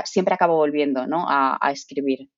siempre 0.05 0.35
acabo 0.35 0.57
volviendo 0.57 1.07
¿no? 1.07 1.27
a, 1.29 1.59
escribir. 1.71 2.31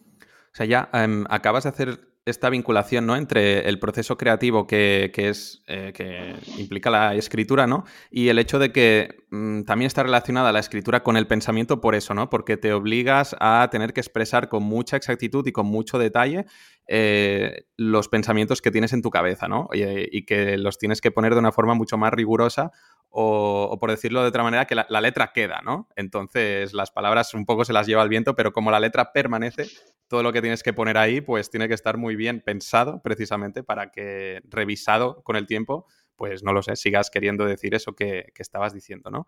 O 0.00 0.56
sea, 0.56 0.64
ya 0.64 0.88
em, 0.94 1.26
acabas 1.28 1.64
de 1.64 1.68
hacer 1.68 2.15
esta 2.26 2.50
vinculación 2.50 3.06
¿no? 3.06 3.16
entre 3.16 3.68
el 3.68 3.78
proceso 3.78 4.18
creativo 4.18 4.66
que, 4.66 5.12
es, 5.14 5.62
eh, 5.68 5.92
que 5.94 6.34
implica 6.58 6.90
la 6.90 7.14
escritura 7.14 7.68
¿no? 7.68 7.84
y 8.10 8.28
el 8.28 8.40
hecho 8.40 8.58
de 8.58 8.72
que 8.72 9.24
mm, 9.30 9.62
también 9.62 9.86
está 9.86 10.02
relacionada 10.02 10.52
la 10.52 10.58
escritura 10.58 11.04
con 11.04 11.16
el 11.16 11.28
pensamiento 11.28 11.80
por 11.80 11.94
eso, 11.94 12.14
¿no? 12.14 12.28
porque 12.28 12.56
te 12.56 12.72
obligas 12.72 13.36
a 13.38 13.68
tener 13.70 13.92
que 13.92 14.00
expresar 14.00 14.48
con 14.48 14.64
mucha 14.64 14.96
exactitud 14.96 15.46
y 15.46 15.52
con 15.52 15.66
mucho 15.66 15.98
detalle 15.98 16.46
eh, 16.88 17.66
los 17.76 18.08
pensamientos 18.08 18.62
que 18.62 18.70
tienes 18.70 18.92
en 18.92 19.02
tu 19.02 19.10
cabeza 19.10 19.48
¿no? 19.48 19.68
y, 19.72 20.24
que 20.24 20.56
los 20.56 20.78
tienes 20.78 21.00
que 21.00 21.10
poner 21.10 21.34
de 21.34 21.40
una 21.40 21.52
forma 21.52 21.74
mucho 21.74 21.98
más 21.98 22.12
rigurosa 22.12 22.70
o, 23.08 23.76
por 23.80 23.90
decirlo 23.90 24.22
de 24.22 24.28
otra 24.28 24.42
manera, 24.42 24.66
que 24.66 24.74
la, 24.74 24.86
la, 24.88 25.00
letra 25.00 25.32
queda, 25.32 25.62
¿no? 25.64 25.88
Entonces 25.96 26.74
las 26.74 26.90
palabras 26.90 27.32
un 27.34 27.46
poco 27.46 27.64
se 27.64 27.72
las 27.72 27.86
lleva 27.86 28.02
el 28.02 28.08
viento, 28.08 28.36
pero 28.36 28.52
como 28.52 28.70
la 28.70 28.78
letra 28.78 29.12
permanece, 29.12 29.68
todo 30.08 30.22
lo 30.22 30.32
que 30.32 30.40
tienes 30.40 30.62
que 30.62 30.72
poner 30.72 30.98
ahí, 30.98 31.20
pues 31.20 31.50
tiene 31.50 31.68
que 31.68 31.74
estar 31.74 31.96
muy 31.96 32.14
bien 32.14 32.40
pensado 32.40 33.00
precisamente 33.02 33.62
para 33.62 33.90
que 33.90 34.42
revisado 34.44 35.22
con 35.22 35.36
el 35.36 35.46
tiempo, 35.46 35.86
pues 36.14 36.42
no 36.42 36.52
lo 36.52 36.62
sé, 36.62 36.76
sigas 36.76 37.10
queriendo 37.10 37.44
decir 37.44 37.74
eso 37.74 37.94
que, 37.94 38.32
estabas 38.36 38.72
diciendo, 38.72 39.10
¿no? 39.10 39.26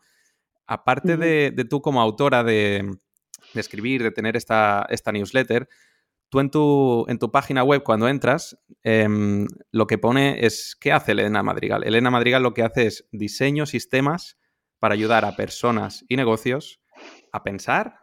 Aparte 0.67 1.17
de, 1.17 1.51
tú 1.69 1.81
como 1.81 2.01
autora 2.01 2.45
de, 2.45 2.99
escribir, 3.55 4.03
de 4.03 4.11
tener 4.11 4.37
esta, 4.37 4.87
esta 4.91 5.13
newsletter, 5.13 5.69
tú 6.29 6.41
en 6.41 6.51
tu, 6.51 7.07
en 7.09 7.19
tu, 7.19 7.31
página 7.31 7.65
web 7.65 7.83
cuando 7.83 8.09
entras, 8.09 8.59
em, 8.83 9.47
lo 9.71 9.87
que 9.87 9.99
pone 9.99 10.45
es, 10.45 10.77
¿qué 10.81 10.93
hace 10.93 11.13
Elena 11.13 11.43
Madrigal? 11.43 11.85
Elena 11.85 12.11
Madrigal 12.11 12.43
lo 12.43 12.55
que 12.55 12.63
hace 12.63 12.87
es 12.87 13.09
diseño 13.13 13.67
sistemas 13.67 14.39
para 14.79 14.95
ayudar 14.95 15.25
a 15.25 15.37
personas 15.37 16.05
y 16.09 16.17
negocios 16.17 16.81
a 17.33 17.43
pensar 17.43 18.01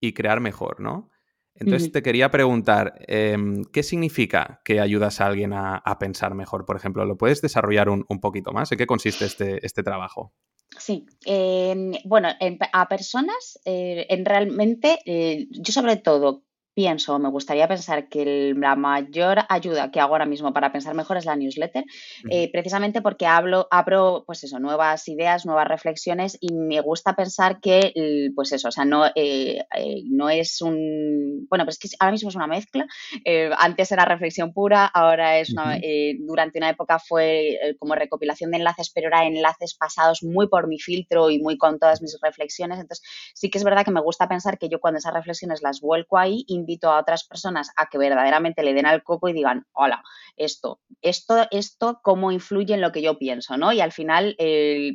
y 0.00 0.12
crear 0.12 0.40
mejor, 0.40 0.80
¿no? 0.80 1.10
Entonces 1.58 1.90
te 1.90 2.02
quería 2.02 2.30
preguntar, 2.30 3.00
em, 3.06 3.64
¿qué 3.72 3.82
significa 3.82 4.60
que 4.62 4.78
ayudas 4.78 5.20
a 5.20 5.26
alguien 5.26 5.54
a, 5.54 5.96
pensar 5.98 6.34
mejor? 6.34 6.66
Por 6.66 6.76
ejemplo, 6.76 7.04
¿lo 7.06 7.16
puedes 7.16 7.40
desarrollar 7.40 7.88
un, 7.88 8.04
poquito 8.20 8.52
más? 8.52 8.70
¿En 8.72 8.78
qué 8.78 8.86
consiste 8.86 9.24
este, 9.24 9.64
este 9.64 9.82
trabajo? 9.82 10.34
Sí, 10.78 11.06
em, 11.24 11.92
bueno, 12.04 12.28
a 12.72 12.88
personas, 12.88 13.58
eh, 13.64 14.06
en 14.10 14.26
realmente, 14.26 14.98
eh, 15.06 15.46
yo 15.50 15.72
sobre 15.72 15.96
todo 15.96 16.44
pienso, 16.76 17.18
me 17.18 17.30
gustaría 17.30 17.66
pensar 17.66 18.06
que 18.10 18.52
la 18.54 18.76
mayor 18.76 19.38
ayuda 19.48 19.90
que 19.90 19.98
hago 19.98 20.12
ahora 20.12 20.26
mismo 20.26 20.52
para 20.52 20.72
pensar 20.72 20.94
mejor 20.94 21.16
es 21.16 21.24
la 21.24 21.34
newsletter, 21.34 21.84
eh, 22.30 22.52
precisamente 22.52 23.00
porque 23.00 23.24
hablo, 23.24 23.66
abro, 23.70 24.24
pues 24.26 24.44
eso, 24.44 24.58
nuevas 24.60 25.08
ideas, 25.08 25.46
nuevas 25.46 25.66
reflexiones 25.66 26.36
y 26.38 26.52
me 26.52 26.82
gusta 26.82 27.16
pensar 27.16 27.60
que, 27.60 27.94
pues 28.34 28.52
eso, 28.52 28.68
o 28.68 28.70
sea, 28.70 28.84
no, 28.84 29.06
eh, 29.06 29.64
eh, 29.74 30.02
no 30.04 30.28
es 30.28 30.60
un, 30.60 31.46
bueno, 31.48 31.64
pero 31.64 31.70
es 31.70 31.78
que 31.78 31.88
ahora 31.98 32.12
mismo 32.12 32.28
es 32.28 32.36
una 32.36 32.46
mezcla. 32.46 32.86
antes 33.58 33.90
era 33.90 34.04
reflexión 34.04 34.52
pura, 34.52 34.84
ahora 34.84 35.38
es 35.38 35.52
una, 35.52 35.80
durante 36.18 36.58
una 36.58 36.68
época 36.68 36.98
fue 36.98 37.58
como 37.78 37.94
recopilación 37.94 38.50
de 38.50 38.58
enlaces, 38.58 38.90
pero 38.94 39.08
era 39.08 39.24
enlaces 39.24 39.74
pasados 39.74 40.22
muy 40.22 40.48
por 40.48 40.68
mi 40.68 40.78
filtro 40.78 41.30
y 41.30 41.38
muy 41.38 41.56
con 41.56 41.78
todas 41.78 42.02
mis 42.02 42.18
reflexiones. 42.20 42.78
Entonces, 42.80 43.02
sí 43.34 43.48
que 43.48 43.56
es 43.56 43.64
verdad 43.64 43.82
que 43.82 43.92
me 43.92 44.02
gusta 44.02 44.28
pensar 44.28 44.58
que 44.58 44.68
yo 44.68 44.78
cuando 44.78 44.98
esas 44.98 45.14
reflexiones 45.14 45.62
las 45.62 45.80
vuelco 45.80 46.18
ahí, 46.18 46.44
invito 46.66 46.90
a 46.90 47.00
otras 47.00 47.24
personas 47.24 47.70
a 47.76 47.86
que 47.86 47.98
verdaderamente 47.98 48.62
le 48.62 48.74
den 48.74 48.86
al 48.86 49.04
coco 49.04 49.28
y 49.28 49.32
digan, 49.32 49.64
hola, 49.72 50.02
esto, 50.36 50.80
esto, 51.00 51.46
esto, 51.50 52.00
cómo 52.02 52.32
influye 52.32 52.74
en 52.74 52.80
lo 52.80 52.92
que 52.92 53.02
yo 53.02 53.18
pienso, 53.18 53.56
¿no? 53.56 53.72
Y 53.72 53.80
al 53.80 53.92
final, 53.92 54.36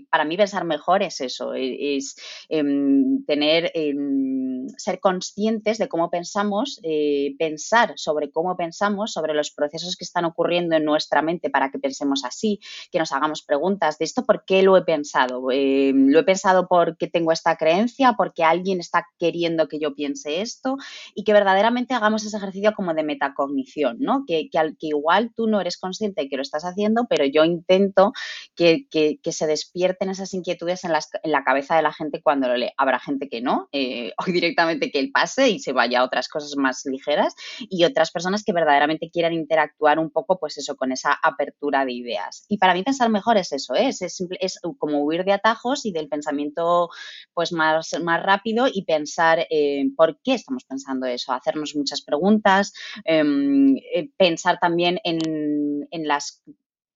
para 0.09 0.25
mí 0.25 0.37
pensar 0.37 0.65
mejor 0.65 1.01
es 1.01 1.21
eso, 1.21 1.53
e, 1.53 1.97
es, 1.97 2.15
em, 2.49 3.23
tener, 3.25 3.71
em, 3.73 4.67
ser 4.77 4.99
conscientes 4.99 5.77
de 5.77 5.87
cómo 5.87 6.09
pensamos, 6.09 6.79
eh, 6.83 7.35
pensar 7.39 7.93
sobre 7.95 8.31
cómo 8.31 8.55
pensamos, 8.57 9.13
sobre 9.13 9.33
los 9.33 9.51
procesos 9.51 9.95
que 9.95 10.03
están 10.03 10.25
ocurriendo 10.25 10.75
en 10.75 10.85
nuestra 10.85 11.21
mente 11.21 11.49
para 11.49 11.71
que 11.71 11.79
pensemos 11.79 12.23
así, 12.25 12.59
que 12.91 12.99
nos 12.99 13.11
hagamos 13.11 13.41
preguntas 13.41 13.97
de 13.97 14.05
esto, 14.05 14.23
¿por 14.23 14.43
qué 14.45 14.63
lo 14.63 14.77
he 14.77 14.83
pensado? 14.83 15.49
Em, 15.51 16.09
¿Lo 16.09 16.19
he 16.19 16.23
pensado 16.23 16.67
porque 16.67 17.07
tengo 17.07 17.31
esta 17.31 17.55
creencia? 17.55 18.13
¿Porque 18.17 18.43
alguien 18.43 18.79
está 18.79 19.07
queriendo 19.17 19.67
que 19.67 19.79
yo 19.79 19.93
piense 19.95 20.41
esto? 20.41 20.77
Y 21.15 21.23
que 21.23 21.33
verdaderamente 21.33 21.60
verdaderamente 21.61 21.93
hagamos 21.93 22.25
ese 22.25 22.37
ejercicio 22.37 22.73
como 22.73 22.93
de 22.93 23.03
metacognición, 23.03 23.97
¿no? 23.99 24.23
Que, 24.25 24.49
que, 24.51 24.59
que 24.79 24.87
igual 24.87 25.31
tú 25.35 25.47
no 25.47 25.61
eres 25.61 25.77
consciente 25.77 26.23
de 26.23 26.29
que 26.29 26.35
lo 26.35 26.41
estás 26.41 26.63
haciendo, 26.63 27.05
pero 27.07 27.23
yo 27.25 27.43
intento 27.43 28.13
que, 28.55 28.87
se 29.31 29.47
despierten 29.47 30.09
esas 30.09 30.33
inquietudes 30.33 30.83
en, 30.83 30.91
la 30.91 31.43
cabeza 31.43 31.75
de 31.75 31.83
la 31.83 31.93
gente 31.93 32.21
cuando 32.21 32.47
lo 32.47 32.57
lee. 32.57 32.71
Habrá 32.77 32.99
gente 32.99 33.29
que 33.29 33.41
no, 33.41 33.69
eh, 33.71 34.11
o 34.17 34.23
directamente 34.25 34.91
que 34.91 34.99
él 34.99 35.11
pase 35.11 35.49
y 35.49 35.59
se 35.59 35.71
vaya 35.71 35.99
a 35.99 36.03
otras 36.03 36.27
cosas 36.27 36.55
más 36.57 36.81
ligeras, 36.85 37.35
y 37.69 37.83
otras 37.85 38.11
personas 38.11 38.43
que 38.43 38.53
verdaderamente 38.53 39.09
quieran 39.11 39.33
interactuar 39.33 39.99
un 39.99 40.09
poco, 40.09 40.39
pues 40.39 40.57
eso, 40.57 40.75
con 40.75 40.91
esa 40.91 41.13
apertura 41.21 41.85
de 41.85 41.93
ideas. 41.93 42.45
Y 42.49 42.57
para 42.57 42.73
mí 42.73 42.83
pensar 42.83 43.09
mejor 43.09 43.37
es 43.37 43.51
eso, 43.51 43.75
¿eh? 43.75 43.89
es, 43.89 44.01
es, 44.01 44.59
como 44.79 45.03
huir 45.03 45.23
de 45.23 45.33
atajos 45.33 45.85
y 45.85 45.91
del 45.91 46.07
pensamiento 46.07 46.89
pues 47.33 47.51
más, 47.51 47.91
más 48.01 48.23
rápido 48.23 48.67
y 48.71 48.83
pensar 48.83 49.45
eh, 49.49 49.85
por 49.95 50.19
qué 50.23 50.33
estamos 50.33 50.63
pensando 50.63 51.05
eso, 51.05 51.33
hacer 51.33 51.50
muchas 51.55 52.01
preguntas, 52.01 52.73
em, 53.05 53.77
eh, 53.77 54.09
pensar 54.17 54.59
también 54.59 54.99
en, 55.03 55.87
las 56.03 56.43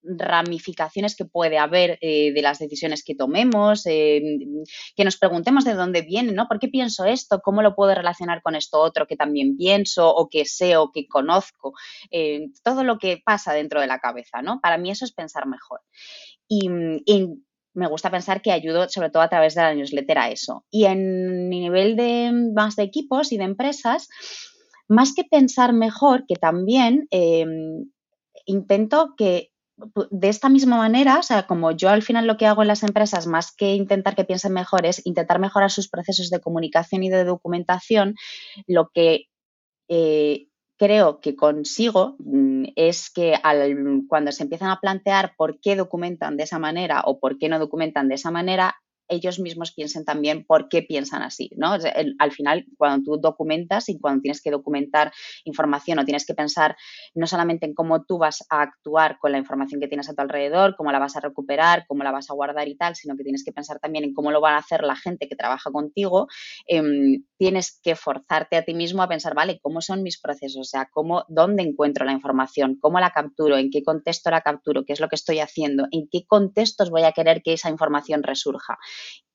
ramificaciones 0.08 1.16
que 1.16 1.26
puede 1.26 1.58
haber 1.58 1.98
eh, 2.02 2.32
de 2.32 2.42
las 2.42 2.60
decisiones 2.60 3.04
que 3.04 3.16
tomemos, 3.16 3.86
em, 3.86 4.64
que 4.96 5.04
nos 5.04 5.18
preguntemos 5.18 5.66
de 5.66 5.74
dónde 5.74 6.04
viene, 6.04 6.32
¿no? 6.32 6.48
¿Por 6.48 6.60
qué 6.60 6.68
pienso 6.68 7.06
esto? 7.06 7.42
¿Cómo 7.42 7.62
lo 7.64 7.76
puedo 7.76 7.96
relacionar 7.96 8.42
con 8.44 8.56
esto 8.56 8.80
otro 8.80 9.08
que 9.08 9.16
también 9.16 9.58
pienso 9.58 10.14
o 10.14 10.30
que 10.30 10.46
sé 10.46 10.78
o 10.78 10.92
que 10.92 11.08
conozco? 11.08 11.74
Eh, 12.12 12.50
todo 12.64 12.84
lo 12.84 13.00
que 13.00 13.22
pasa 13.26 13.54
dentro 13.54 13.82
de 13.82 13.88
la 13.88 14.00
cabeza, 14.00 14.42
¿no? 14.44 14.60
Para 14.62 14.78
mí 14.78 14.92
eso 14.92 15.06
es 15.06 15.12
pensar 15.12 15.48
mejor. 15.48 15.82
Y, 16.48 16.70
y 17.06 17.44
me 17.76 17.88
gusta 17.88 18.10
pensar 18.10 18.42
que 18.42 18.52
ayudo 18.52 18.90
sobre 18.90 19.10
todo 19.10 19.22
a 19.22 19.30
través 19.30 19.56
de 19.56 19.62
la 19.62 19.76
newsletter 19.76 20.18
a 20.18 20.30
eso. 20.30 20.66
Y 20.72 20.86
en 20.86 21.50
nivel 21.50 21.96
de 21.96 22.32
más 22.32 22.76
de 22.76 22.84
equipos 22.84 23.32
y 23.32 23.38
de 23.38 23.44
empresas, 23.44 24.10
más 24.88 25.14
que 25.14 25.24
pensar 25.24 25.74
mejor, 25.74 26.26
que 26.28 26.36
también 26.36 27.08
em, 27.12 27.90
intento 28.46 29.14
que 29.18 29.52
de 30.10 30.30
esta 30.30 30.48
misma 30.48 30.78
manera, 30.78 31.20
o 31.20 31.24
sea, 31.24 31.48
como 31.48 31.72
yo 31.72 31.90
al 31.90 32.02
final 32.02 32.28
lo 32.28 32.38
que 32.38 32.46
hago 32.46 32.62
en 32.62 32.70
las 32.70 32.84
empresas, 32.84 33.28
más 33.28 33.54
que 33.54 33.76
intentar 33.76 34.16
que 34.16 34.24
piensen 34.24 34.54
mejor, 34.54 34.86
es 34.86 35.06
intentar 35.06 35.40
mejorar 35.40 35.70
sus 35.70 35.90
procesos 35.90 36.30
de 36.30 36.40
comunicación 36.40 37.04
y 37.04 37.10
de 37.10 37.26
documentación, 37.26 38.16
lo 38.68 38.90
que 38.94 39.26
eh, 39.90 40.48
creo 40.78 41.20
que 41.20 41.36
consigo 41.36 42.16
mm, 42.20 42.66
es 42.76 43.10
que 43.10 43.36
cuando 44.08 44.32
se 44.32 44.44
empiezan 44.44 44.70
a 44.70 44.80
plantear 44.80 45.34
por 45.38 45.60
qué 45.60 45.76
documentan 45.76 46.38
de 46.38 46.44
esa 46.44 46.60
manera 46.60 47.02
o 47.06 47.20
por 47.20 47.38
qué 47.38 47.50
no 47.50 47.60
documentan 47.60 48.08
de 48.08 48.16
esa 48.16 48.32
manera, 48.32 48.76
ellos 49.08 49.40
mismos 49.40 49.74
piensen 49.74 50.06
también 50.06 50.46
por 50.46 50.70
qué 50.70 50.82
piensan 50.82 51.22
así, 51.22 51.50
¿no? 51.56 51.76
al 52.20 52.32
final, 52.32 52.66
cuando 52.78 53.04
tú 53.04 53.22
documentas 53.22 53.90
y 53.90 54.00
cuando 54.00 54.22
tienes 54.22 54.42
que 54.42 54.52
documentar 54.52 55.12
información 55.44 56.00
o 56.00 56.06
tienes 56.06 56.26
que 56.26 56.34
pensar 56.34 56.76
no 57.14 57.28
solamente 57.28 57.66
en 57.66 57.74
cómo 57.74 58.04
tú 58.04 58.18
vas 58.18 58.46
a 58.50 58.62
actuar 58.62 59.18
con 59.20 59.32
la 59.32 59.38
información 59.38 59.80
que 59.80 59.88
tienes 59.88 60.10
a 60.10 60.14
tu 60.14 60.22
alrededor, 60.22 60.76
cómo 60.76 60.92
la 60.92 61.00
vas 61.00 61.16
a 61.16 61.20
recuperar, 61.20 61.86
cómo 61.88 62.04
la 62.04 62.12
vas 62.12 62.30
a 62.30 62.34
guardar 62.34 62.68
y 62.68 62.76
tal, 62.76 62.96
sino 62.96 63.16
que 63.16 63.24
tienes 63.24 63.44
que 63.44 63.52
pensar 63.52 63.80
también 63.80 64.04
en 64.04 64.14
cómo 64.14 64.32
lo 64.32 64.42
van 64.42 64.56
a 64.56 64.58
hacer 64.58 64.84
la 64.84 64.96
gente 64.96 65.28
que 65.28 65.36
trabaja 65.36 65.72
contigo, 65.72 66.28
em, 66.68 67.24
tienes 67.38 67.80
que 67.84 67.96
forzarte 67.96 68.58
a 68.58 68.64
ti 68.64 68.74
mismo 68.74 69.04
a 69.04 69.08
pensar, 69.08 69.36
vale, 69.36 69.60
¿cómo 69.62 69.82
son 69.82 70.04
mis 70.04 70.20
procesos? 70.20 70.60
O 70.60 70.64
sea, 70.64 70.90
¿cómo, 70.92 71.26
¿dónde 71.28 71.64
encuentro 71.64 72.06
la 72.06 72.12
información? 72.12 72.78
¿Cómo 72.80 73.00
la 73.00 73.12
capturo? 73.12 73.58
¿En 73.58 73.70
qué 73.70 73.84
contexto 73.84 74.30
la 74.32 74.42
capturo? 74.42 74.86
¿Qué 74.86 74.94
es 74.94 75.00
lo 75.00 75.10
que 75.10 75.16
estoy 75.16 75.40
haciendo? 75.40 75.88
¿En 75.92 76.08
qué 76.12 76.26
contextos 76.26 76.90
voy 76.90 77.04
a 77.04 77.12
querer 77.12 77.42
que 77.44 77.54
esa 77.54 77.70
información 77.70 78.24
resurja? 78.24 78.78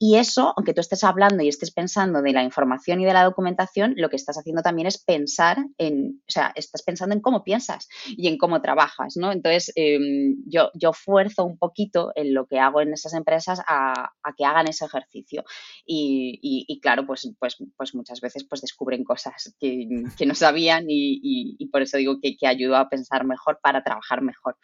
Y 0.02 0.16
eso, 0.16 0.54
aunque 0.56 0.72
tú 0.72 0.80
estés 0.80 1.04
hablando 1.04 1.42
y 1.42 1.48
estés 1.48 1.72
pensando 1.72 2.22
de 2.22 2.32
la 2.32 2.42
información 2.42 3.02
y 3.02 3.04
de 3.04 3.12
la 3.12 3.22
documentación, 3.22 3.92
lo 3.98 4.08
que 4.08 4.16
estás 4.16 4.38
haciendo 4.38 4.62
también 4.62 4.86
es 4.86 4.96
pensar 4.96 5.58
en, 5.76 6.22
o 6.26 6.30
sea, 6.30 6.52
estás 6.54 6.82
pensando 6.82 7.14
en 7.14 7.20
cómo 7.20 7.44
piensas 7.44 7.86
y 8.06 8.28
en 8.28 8.38
cómo 8.38 8.62
trabajas, 8.62 9.18
¿no? 9.18 9.30
Entonces, 9.30 9.70
em, 9.74 10.36
yo, 10.46 10.70
yo 10.72 10.94
fuerzo 10.94 11.44
un 11.44 11.58
poquito 11.58 12.12
en 12.14 12.32
lo 12.32 12.46
que 12.46 12.58
hago 12.58 12.80
en 12.80 12.94
esas 12.94 13.12
empresas 13.12 13.60
a, 13.68 14.10
que 14.38 14.46
hagan 14.46 14.68
ese 14.68 14.86
ejercicio. 14.86 15.44
Y, 15.84 16.80
claro, 16.80 17.06
pues, 17.06 17.30
pues, 17.38 17.58
pues 17.76 17.94
muchas 17.94 18.22
veces 18.22 18.46
pues 18.48 18.62
descubren 18.62 19.04
cosas 19.04 19.54
que, 19.60 19.86
no 20.26 20.34
sabían 20.34 20.86
y, 20.88 21.68
por 21.70 21.82
eso 21.82 21.98
digo 21.98 22.18
que, 22.22 22.38
que 22.38 22.46
ayudo 22.46 22.76
a 22.76 22.88
pensar 22.88 23.26
mejor 23.26 23.58
para 23.62 23.84
trabajar 23.84 24.22
mejor. 24.22 24.56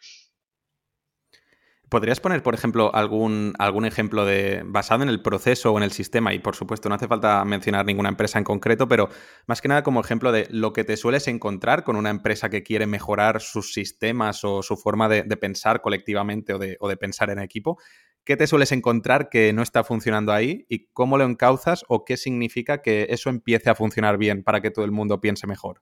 ¿Podrías 1.89 2.19
poner, 2.19 2.43
por 2.43 2.53
ejemplo, 2.53 2.93
algún, 2.93 3.53
algún 3.59 3.85
ejemplo 3.85 4.25
de 4.25 4.61
basado 4.65 5.03
en 5.03 5.09
el 5.09 5.21
proceso 5.21 5.71
o 5.71 5.77
en 5.77 5.83
el 5.83 5.93
sistema? 5.93 6.33
Y 6.33 6.39
por 6.39 6.53
supuesto, 6.53 6.89
no 6.89 6.95
hace 6.95 7.07
falta 7.07 7.45
mencionar 7.45 7.85
ninguna 7.85 8.09
empresa 8.09 8.37
en 8.37 8.43
concreto, 8.43 8.89
pero 8.89 9.07
más 9.45 9.61
que 9.61 9.69
nada 9.69 9.83
como 9.83 10.01
ejemplo 10.01 10.33
de 10.33 10.47
lo 10.49 10.73
que 10.73 10.83
te 10.83 10.97
sueles 10.97 11.29
encontrar 11.29 11.85
con 11.85 11.95
una 11.95 12.09
empresa 12.09 12.49
que 12.49 12.61
quiere 12.61 12.87
mejorar 12.87 13.39
sus 13.39 13.71
sistemas 13.71 14.43
o 14.43 14.63
su 14.63 14.75
forma 14.75 15.07
de, 15.07 15.23
pensar 15.37 15.81
colectivamente 15.81 16.53
o 16.53 16.59
de, 16.59 16.75
o 16.81 16.89
de 16.89 16.97
pensar 16.97 17.29
en 17.29 17.39
equipo. 17.39 17.77
¿Qué 18.25 18.35
te 18.35 18.47
sueles 18.47 18.73
encontrar 18.73 19.29
que 19.29 19.53
no 19.53 19.61
está 19.61 19.85
funcionando 19.85 20.33
ahí 20.33 20.65
y 20.67 20.87
cómo 20.91 21.17
lo 21.17 21.23
encauzas 21.23 21.85
o 21.87 22.03
qué 22.03 22.17
significa 22.17 22.81
que 22.81 23.07
eso 23.11 23.29
empiece 23.29 23.69
a 23.69 23.75
funcionar 23.75 24.17
bien 24.17 24.43
para 24.43 24.59
que 24.59 24.71
todo 24.71 24.83
el 24.83 24.91
mundo 24.91 25.21
piense 25.21 25.47
mejor? 25.47 25.81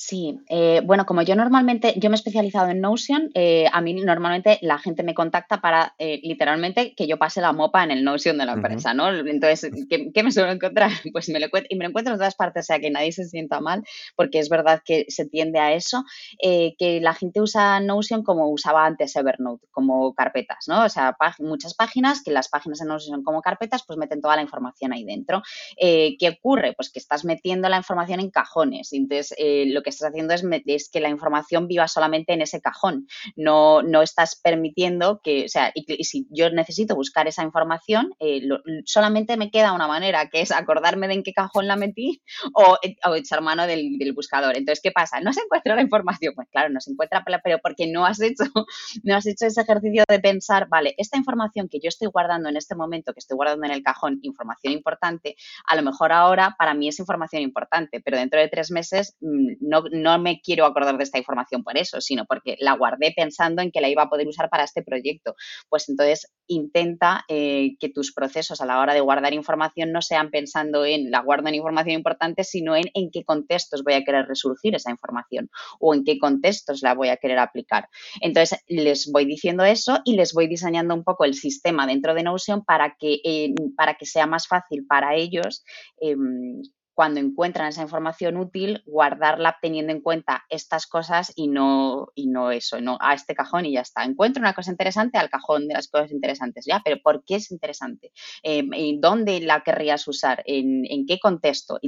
Sí, 0.00 0.38
eh, 0.48 0.80
bueno, 0.84 1.04
como 1.06 1.22
yo 1.22 1.34
normalmente, 1.34 1.92
yo 1.96 2.08
me 2.08 2.14
he 2.14 2.18
especializado 2.20 2.70
en 2.70 2.80
Notion, 2.80 3.32
eh, 3.34 3.66
a 3.72 3.80
mí 3.80 3.94
normalmente 3.94 4.60
la 4.62 4.78
gente 4.78 5.02
me 5.02 5.12
contacta 5.12 5.60
para 5.60 5.96
eh, 5.98 6.20
literalmente 6.22 6.94
que 6.94 7.08
yo 7.08 7.18
pase 7.18 7.40
la 7.40 7.52
mopa 7.52 7.82
en 7.82 7.90
el 7.90 8.04
Notion 8.04 8.38
de 8.38 8.46
la 8.46 8.52
empresa, 8.52 8.94
¿no? 8.94 9.08
Entonces, 9.08 9.72
¿qué, 9.90 10.22
me 10.22 10.30
suelo 10.30 10.52
encontrar? 10.52 10.92
Pues 11.12 11.28
me 11.30 11.40
lo 11.40 11.48
y 11.68 11.74
me 11.74 11.82
lo 11.82 11.88
encuentro 11.88 12.14
en 12.14 12.20
todas 12.20 12.36
partes, 12.36 12.66
o 12.66 12.66
sea, 12.66 12.78
que 12.78 12.92
nadie 12.92 13.10
se 13.10 13.24
sienta 13.24 13.58
mal, 13.60 13.82
porque 14.14 14.38
es 14.38 14.48
verdad 14.48 14.82
que 14.84 15.06
se 15.08 15.26
tiende 15.26 15.58
a 15.58 15.72
eso, 15.72 16.04
que 16.40 17.00
la 17.02 17.14
gente 17.14 17.40
usa 17.40 17.80
Notion 17.80 18.22
como 18.22 18.48
usaba 18.50 18.86
antes 18.86 19.16
Evernote, 19.16 19.66
como 19.72 20.14
carpetas, 20.14 20.68
¿no? 20.68 20.84
O 20.84 20.88
sea, 20.88 21.16
muchas 21.40 21.74
páginas, 21.74 22.22
que 22.22 22.30
las 22.30 22.48
páginas 22.48 22.80
en 22.82 22.86
Notion 22.86 23.16
son 23.16 23.24
como 23.24 23.42
carpetas, 23.42 23.82
pues 23.84 23.98
meten 23.98 24.20
toda 24.20 24.36
la 24.36 24.42
información 24.42 24.92
ahí 24.92 25.02
dentro. 25.02 25.42
¿Qué 25.76 26.38
ocurre? 26.38 26.74
Pues 26.74 26.92
que 26.92 27.00
estás 27.00 27.24
metiendo 27.24 27.68
la 27.68 27.78
información 27.78 28.20
en 28.20 28.30
cajones, 28.30 28.92
entonces 28.92 29.34
lo 29.66 29.82
que 29.82 29.87
estás 29.88 30.10
haciendo 30.10 30.34
es, 30.34 30.44
es, 30.66 30.88
que 30.90 31.00
la 31.00 31.08
información 31.08 31.68
viva 31.68 31.88
solamente 31.88 32.32
en 32.32 32.42
ese 32.42 32.60
cajón. 32.60 33.06
No, 33.36 33.82
no 33.82 34.02
estás 34.02 34.40
permitiendo 34.42 35.20
que, 35.22 35.44
o 35.44 35.48
sea, 35.48 35.72
y, 35.74 36.04
si 36.04 36.26
yo 36.30 36.50
necesito 36.50 36.94
buscar 36.94 37.28
esa 37.28 37.42
información, 37.42 38.12
eh, 38.20 38.42
solamente 38.84 39.36
me 39.36 39.50
queda 39.50 39.72
una 39.72 39.86
manera, 39.86 40.28
que 40.28 40.40
es 40.40 40.52
acordarme 40.52 41.08
de 41.08 41.14
en 41.14 41.22
qué 41.22 41.32
cajón 41.32 41.66
la 41.66 41.76
metí 41.76 42.22
o, 42.54 42.78
echar 43.14 43.40
mano 43.42 43.66
del, 43.66 43.98
del, 43.98 44.12
buscador. 44.12 44.56
Entonces, 44.56 44.80
¿qué 44.82 44.90
pasa? 44.90 45.20
No 45.20 45.32
se 45.32 45.40
encuentra 45.40 45.74
la 45.74 45.82
información. 45.82 46.34
Pues 46.34 46.48
claro, 46.50 46.70
no 46.70 46.80
se 46.80 46.92
encuentra, 46.92 47.24
pero 47.42 47.58
porque 47.62 47.86
no 47.86 48.06
has 48.06 48.20
hecho, 48.20 48.44
no 49.02 49.16
has 49.16 49.26
hecho 49.26 49.46
ese 49.46 49.60
ejercicio 49.60 50.04
de 50.08 50.20
pensar, 50.20 50.68
vale, 50.68 50.94
esta 50.96 51.16
información 51.16 51.68
que 51.68 51.80
yo 51.80 51.88
estoy 51.88 52.08
guardando 52.08 52.48
en 52.48 52.56
este 52.56 52.74
momento, 52.74 53.12
que 53.12 53.20
estoy 53.20 53.36
guardando 53.36 53.66
en 53.66 53.72
el 53.72 53.82
cajón, 53.82 54.18
información 54.22 54.72
importante, 54.72 55.36
a 55.66 55.76
lo 55.76 55.82
mejor 55.82 56.12
ahora 56.12 56.54
para 56.58 56.74
mí 56.74 56.88
es 56.88 56.98
información 56.98 57.42
importante, 57.42 58.00
pero 58.00 58.16
dentro 58.16 58.40
de 58.40 58.48
tres 58.48 58.70
meses 58.70 59.16
mm, 59.20 59.56
no, 59.92 60.18
me 60.18 60.40
quiero 60.40 60.66
acordar 60.66 60.96
de 60.98 61.04
esta 61.04 61.18
información 61.18 61.62
por 61.62 61.76
eso, 61.78 62.00
sino 62.00 62.24
porque 62.26 62.56
la 62.60 62.74
guardé 62.74 63.12
pensando 63.16 63.62
en 63.62 63.70
que 63.70 63.80
la 63.80 63.88
iba 63.88 64.02
a 64.02 64.10
poder 64.10 64.26
usar 64.28 64.50
para 64.50 64.64
este 64.64 64.82
proyecto. 64.82 65.34
Pues 65.68 65.88
entonces 65.88 66.32
intenta 66.46 67.24
eh, 67.28 67.76
que 67.78 67.88
tus 67.88 68.12
procesos 68.12 68.60
a 68.60 68.66
la 68.66 68.80
hora 68.80 68.94
de 68.94 69.00
guardar 69.00 69.32
información 69.34 69.92
no 69.92 70.02
sean 70.02 70.30
pensando 70.30 70.84
en 70.84 71.10
la 71.10 71.20
guardo 71.20 71.48
en 71.48 71.54
información 71.54 71.96
importante, 71.96 72.44
sino 72.44 72.76
en 72.76 72.88
en 72.94 73.10
qué 73.10 73.24
contextos 73.24 73.82
voy 73.82 73.94
a 73.94 74.04
querer 74.04 74.26
resurgir 74.26 74.74
esa 74.74 74.90
información 74.90 75.50
o 75.80 75.94
en 75.94 76.04
qué 76.04 76.18
contextos 76.18 76.82
la 76.82 76.94
voy 76.94 77.08
a 77.08 77.16
querer 77.16 77.38
aplicar. 77.38 77.88
Entonces, 78.20 78.60
les 78.66 79.10
voy 79.10 79.24
diciendo 79.24 79.64
eso 79.64 80.00
y 80.04 80.16
les 80.16 80.32
voy 80.32 80.48
diseñando 80.48 80.94
un 80.94 81.04
poco 81.04 81.24
el 81.24 81.34
sistema 81.34 81.86
dentro 81.86 82.14
de 82.14 82.22
Notion 82.22 82.64
para 82.64 82.96
que, 82.98 83.20
eh, 83.24 83.54
para 83.76 83.94
que 83.94 84.06
sea 84.06 84.26
más 84.26 84.46
fácil 84.46 84.86
para 84.86 85.14
ellos 85.14 85.64
em, 86.00 86.62
cuando 86.98 87.20
encuentran 87.20 87.68
esa 87.68 87.82
información 87.82 88.36
útil, 88.38 88.82
guardarla 88.84 89.58
teniendo 89.62 89.92
en 89.92 90.00
cuenta 90.00 90.44
estas 90.48 90.88
cosas 90.88 91.32
y 91.36 91.46
no, 91.46 92.08
y 92.16 92.26
no 92.26 92.50
eso, 92.50 92.80
no 92.80 92.98
a 93.00 93.14
este 93.14 93.36
cajón 93.36 93.66
y 93.66 93.74
ya 93.74 93.82
está. 93.82 94.02
Encuentro 94.02 94.40
una 94.40 94.52
cosa 94.52 94.72
interesante 94.72 95.16
al 95.16 95.30
cajón 95.30 95.68
de 95.68 95.74
las 95.74 95.86
cosas 95.86 96.10
interesantes, 96.10 96.64
ya, 96.66 96.82
pero 96.84 96.96
¿por 97.00 97.22
qué 97.24 97.36
es 97.36 97.52
interesante? 97.52 98.10
Eh, 98.42 98.64
¿Dónde 98.98 99.40
la 99.40 99.60
querrías 99.60 100.08
usar? 100.08 100.42
¿En, 100.44 100.86
en 100.86 101.06
qué 101.06 101.20
contexto? 101.20 101.78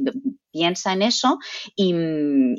Piensa 0.53 0.92
en 0.92 1.03
eso 1.03 1.38
y, 1.75 1.92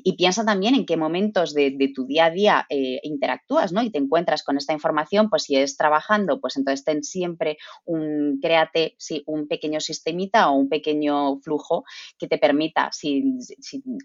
y, 0.04 0.18
piensa 0.18 0.44
también 0.44 0.76
en 0.76 0.86
qué 0.86 0.98
momentos 0.98 1.54
de, 1.54 1.72
de 1.72 1.94
tu 1.94 2.06
día 2.06 2.26
a 2.26 2.32
día 2.32 2.66
eh, 2.70 3.00
interactúas, 3.04 3.72
¿no? 3.72 3.82
Y 3.82 3.92
te 3.92 3.98
encuentras 3.98 4.44
con 4.44 4.58
esta 4.58 4.74
información, 4.74 5.30
pues 5.30 5.44
si 5.44 5.56
es 5.56 5.78
trabajando, 5.78 6.42
pues 6.42 6.58
entonces 6.58 6.84
ten 6.84 7.04
siempre 7.04 7.58
un, 7.86 8.40
créate, 8.42 8.96
sí, 8.98 9.24
un 9.26 9.48
pequeño 9.48 9.80
sistemita 9.80 10.50
o 10.50 10.56
un 10.56 10.68
pequeño 10.68 11.40
flujo 11.40 11.86
que 12.18 12.28
te 12.28 12.41
permita, 12.42 12.90
si, 12.92 13.38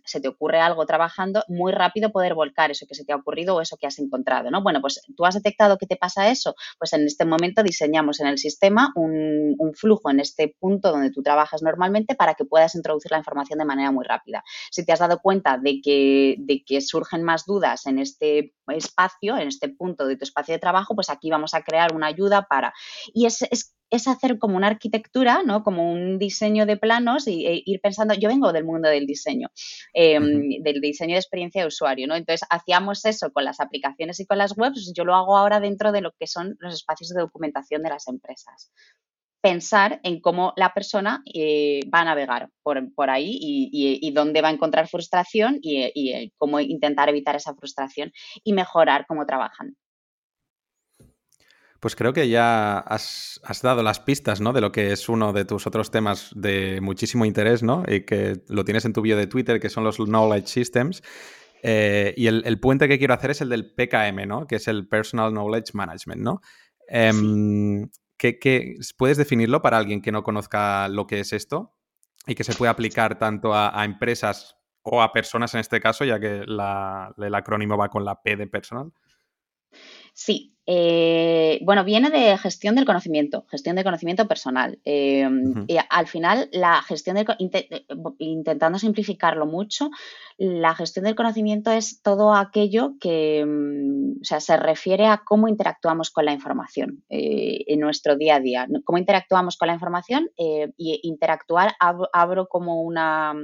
se 0.04 0.20
te 0.20 0.28
ocurre 0.28 0.60
algo 0.60 0.84
trabajando, 0.84 1.42
muy 1.48 1.72
rápido 1.72 2.12
poder 2.12 2.34
volcar 2.34 2.70
eso 2.70 2.86
que 2.86 2.94
se 2.94 3.04
te 3.04 3.12
ha 3.12 3.16
ocurrido 3.16 3.56
o 3.56 3.62
eso 3.62 3.78
que 3.78 3.86
has 3.86 3.98
encontrado, 3.98 4.50
¿no? 4.50 4.62
Bueno, 4.62 4.82
pues 4.82 5.00
tú 5.16 5.24
has 5.24 5.34
detectado 5.34 5.78
que 5.78 5.86
te 5.86 5.96
pasa 5.96 6.30
eso, 6.30 6.54
pues 6.78 6.92
en 6.92 7.06
este 7.06 7.24
momento 7.24 7.62
diseñamos 7.62 8.20
en 8.20 8.26
el 8.26 8.38
sistema 8.38 8.92
un, 8.94 9.56
flujo 9.74 10.10
en 10.10 10.20
este 10.20 10.54
punto 10.60 10.90
donde 10.90 11.10
tú 11.10 11.22
trabajas 11.22 11.62
normalmente 11.62 12.14
para 12.14 12.34
que 12.34 12.44
puedas 12.44 12.74
introducir 12.74 13.10
la 13.10 13.18
información 13.18 13.58
de 13.58 13.64
manera 13.64 13.90
muy 13.90 14.04
rápida. 14.04 14.44
Si 14.70 14.84
te 14.84 14.92
has 14.92 15.00
dado 15.00 15.18
cuenta 15.18 15.58
de 15.58 15.80
que, 15.82 16.36
de 16.38 16.62
que 16.64 16.80
surgen 16.80 17.22
más 17.22 17.44
dudas 17.46 17.86
en 17.86 17.98
este 17.98 18.54
espacio, 18.68 19.36
en 19.36 19.48
este 19.48 19.68
punto 19.68 20.06
de 20.06 20.16
tu 20.16 20.24
espacio 20.24 20.54
de 20.54 20.60
trabajo, 20.60 20.94
pues 20.94 21.10
aquí 21.10 21.30
vamos 21.30 21.54
a 21.54 21.62
crear 21.62 21.94
una 21.94 22.06
ayuda 22.06 22.46
para... 22.48 22.72
Y 23.12 23.26
es 23.26 23.42
es 23.90 24.08
hacer 24.08 24.38
como 24.38 24.56
una 24.56 24.68
arquitectura, 24.68 25.42
¿no? 25.44 25.62
Como 25.62 25.92
un 25.92 26.18
diseño 26.18 26.66
de 26.66 26.76
planos 26.76 27.28
y, 27.28 27.46
e 27.46 27.62
ir 27.64 27.80
pensando, 27.80 28.14
yo 28.14 28.28
vengo 28.28 28.52
del 28.52 28.64
mundo 28.64 28.88
del 28.88 29.06
diseño, 29.06 29.50
eh, 29.94 30.18
uh 30.18 30.22
-huh. 30.22 30.62
del 30.62 30.80
diseño 30.80 31.14
de 31.14 31.20
experiencia 31.20 31.62
de 31.62 31.68
usuario, 31.68 32.06
¿no? 32.06 32.16
Entonces, 32.16 32.46
hacíamos 32.50 33.04
eso 33.04 33.32
con 33.32 33.44
las 33.44 33.60
aplicaciones 33.60 34.20
y 34.20 34.26
con 34.26 34.38
las 34.38 34.56
webs, 34.56 34.92
yo 34.94 35.04
lo 35.04 35.14
hago 35.14 35.36
ahora 35.36 35.60
dentro 35.60 35.92
de 35.92 36.00
lo 36.00 36.12
que 36.18 36.26
son 36.26 36.56
los 36.60 36.74
espacios 36.74 37.10
de 37.10 37.20
documentación 37.20 37.82
de 37.82 37.90
las 37.90 38.08
empresas. 38.08 38.72
Pensar 39.40 40.00
en 40.02 40.20
cómo 40.20 40.52
la 40.56 40.74
persona 40.74 41.22
eh, 41.32 41.80
va 41.94 42.00
a 42.00 42.04
navegar 42.06 42.48
por, 42.64 42.92
por 42.94 43.10
ahí 43.10 43.38
y, 43.40 43.70
y, 43.72 44.08
y, 44.08 44.10
dónde 44.10 44.42
va 44.42 44.48
a 44.48 44.52
encontrar 44.52 44.88
frustración 44.88 45.58
y, 45.62 45.92
y 45.94 46.32
cómo 46.36 46.58
intentar 46.58 47.08
evitar 47.08 47.36
esa 47.36 47.54
frustración 47.54 48.10
y 48.42 48.52
mejorar 48.52 49.06
cómo 49.06 49.24
trabajan. 49.24 49.76
Pues 51.80 51.94
creo 51.94 52.12
que 52.12 52.28
ya 52.28 52.78
has, 52.78 53.40
has, 53.44 53.62
dado 53.62 53.82
las 53.82 54.00
pistas, 54.00 54.40
¿no? 54.40 54.52
De 54.52 54.60
lo 54.60 54.72
que 54.72 54.92
es 54.92 55.08
uno 55.08 55.32
de 55.32 55.44
tus 55.44 55.66
otros 55.66 55.90
temas 55.90 56.30
de 56.34 56.80
muchísimo 56.80 57.24
interés, 57.24 57.62
¿no? 57.62 57.84
Y 57.86 58.02
que 58.02 58.42
lo 58.48 58.64
tienes 58.64 58.84
en 58.84 58.92
tu 58.92 59.02
bio 59.02 59.16
de 59.16 59.26
Twitter, 59.26 59.60
que 59.60 59.68
son 59.68 59.84
los 59.84 59.96
Knowledge 59.96 60.46
Systems. 60.46 61.02
Eh, 61.62 62.14
y 62.16 62.26
el, 62.26 62.42
el, 62.46 62.60
puente 62.60 62.88
que 62.88 62.98
quiero 62.98 63.14
hacer 63.14 63.30
es 63.30 63.40
el 63.40 63.48
del 63.48 63.74
PKM, 63.74 64.26
¿no? 64.26 64.46
Que 64.46 64.56
es 64.56 64.68
el 64.68 64.88
Personal 64.88 65.32
Knowledge 65.32 65.72
Management, 65.74 66.22
¿no? 66.22 66.40
Eh, 66.88 67.12
sí. 67.12 67.90
¿qué, 68.16 68.38
qué, 68.38 68.76
puedes 68.96 69.16
definirlo 69.16 69.62
para 69.62 69.78
alguien 69.78 70.02
que 70.02 70.12
no 70.12 70.22
conozca 70.22 70.88
lo 70.88 71.06
que 71.06 71.20
es 71.20 71.32
esto? 71.32 71.74
Y 72.26 72.34
que 72.34 72.44
se 72.44 72.54
puede 72.54 72.70
aplicar 72.70 73.18
tanto 73.18 73.54
a, 73.54 73.80
a 73.80 73.84
empresas 73.84 74.56
o 74.82 75.02
a 75.02 75.12
personas 75.12 75.52
en 75.54 75.60
este 75.60 75.80
caso, 75.80 76.04
ya 76.04 76.20
que 76.20 76.44
la, 76.46 77.12
el 77.18 77.34
acrónimo 77.34 77.76
va 77.76 77.88
con 77.88 78.04
la 78.04 78.22
P 78.22 78.36
de 78.36 78.46
personal. 78.46 78.92
Sí, 80.14 80.55
eh, 80.66 81.60
bueno, 81.62 81.84
viene 81.84 82.10
de 82.10 82.36
gestión 82.38 82.74
del 82.74 82.84
conocimiento, 82.84 83.44
gestión 83.48 83.76
de 83.76 83.84
conocimiento 83.84 84.26
personal. 84.26 84.80
Eh, 84.84 85.24
uh 85.26 85.30
-huh. 85.30 85.64
Y 85.68 85.76
al 85.88 86.06
final, 86.08 86.48
la 86.52 86.82
gestión 86.82 87.16
del 87.16 87.26
int 87.38 87.54
intentando 88.18 88.78
simplificarlo 88.78 89.46
mucho, 89.46 89.90
la 90.38 90.74
gestión 90.74 91.04
del 91.04 91.14
conocimiento 91.14 91.70
es 91.70 92.02
todo 92.02 92.34
aquello 92.34 92.94
que, 93.00 93.44
mm, 93.46 94.22
o 94.22 94.24
sea, 94.24 94.40
se 94.40 94.56
refiere 94.56 95.06
a 95.06 95.22
cómo 95.24 95.46
interactuamos 95.48 96.10
con 96.10 96.24
la 96.24 96.32
información 96.32 97.04
eh, 97.08 97.64
en 97.68 97.80
nuestro 97.80 98.16
día 98.16 98.36
a 98.36 98.40
día. 98.40 98.66
Cómo 98.84 98.98
interactuamos 98.98 99.56
con 99.56 99.68
la 99.68 99.74
información 99.74 100.30
eh, 100.36 100.72
y 100.76 101.00
interactuar 101.04 101.74
ab 101.78 102.08
abro 102.12 102.48
como 102.48 102.82
una 102.82 103.34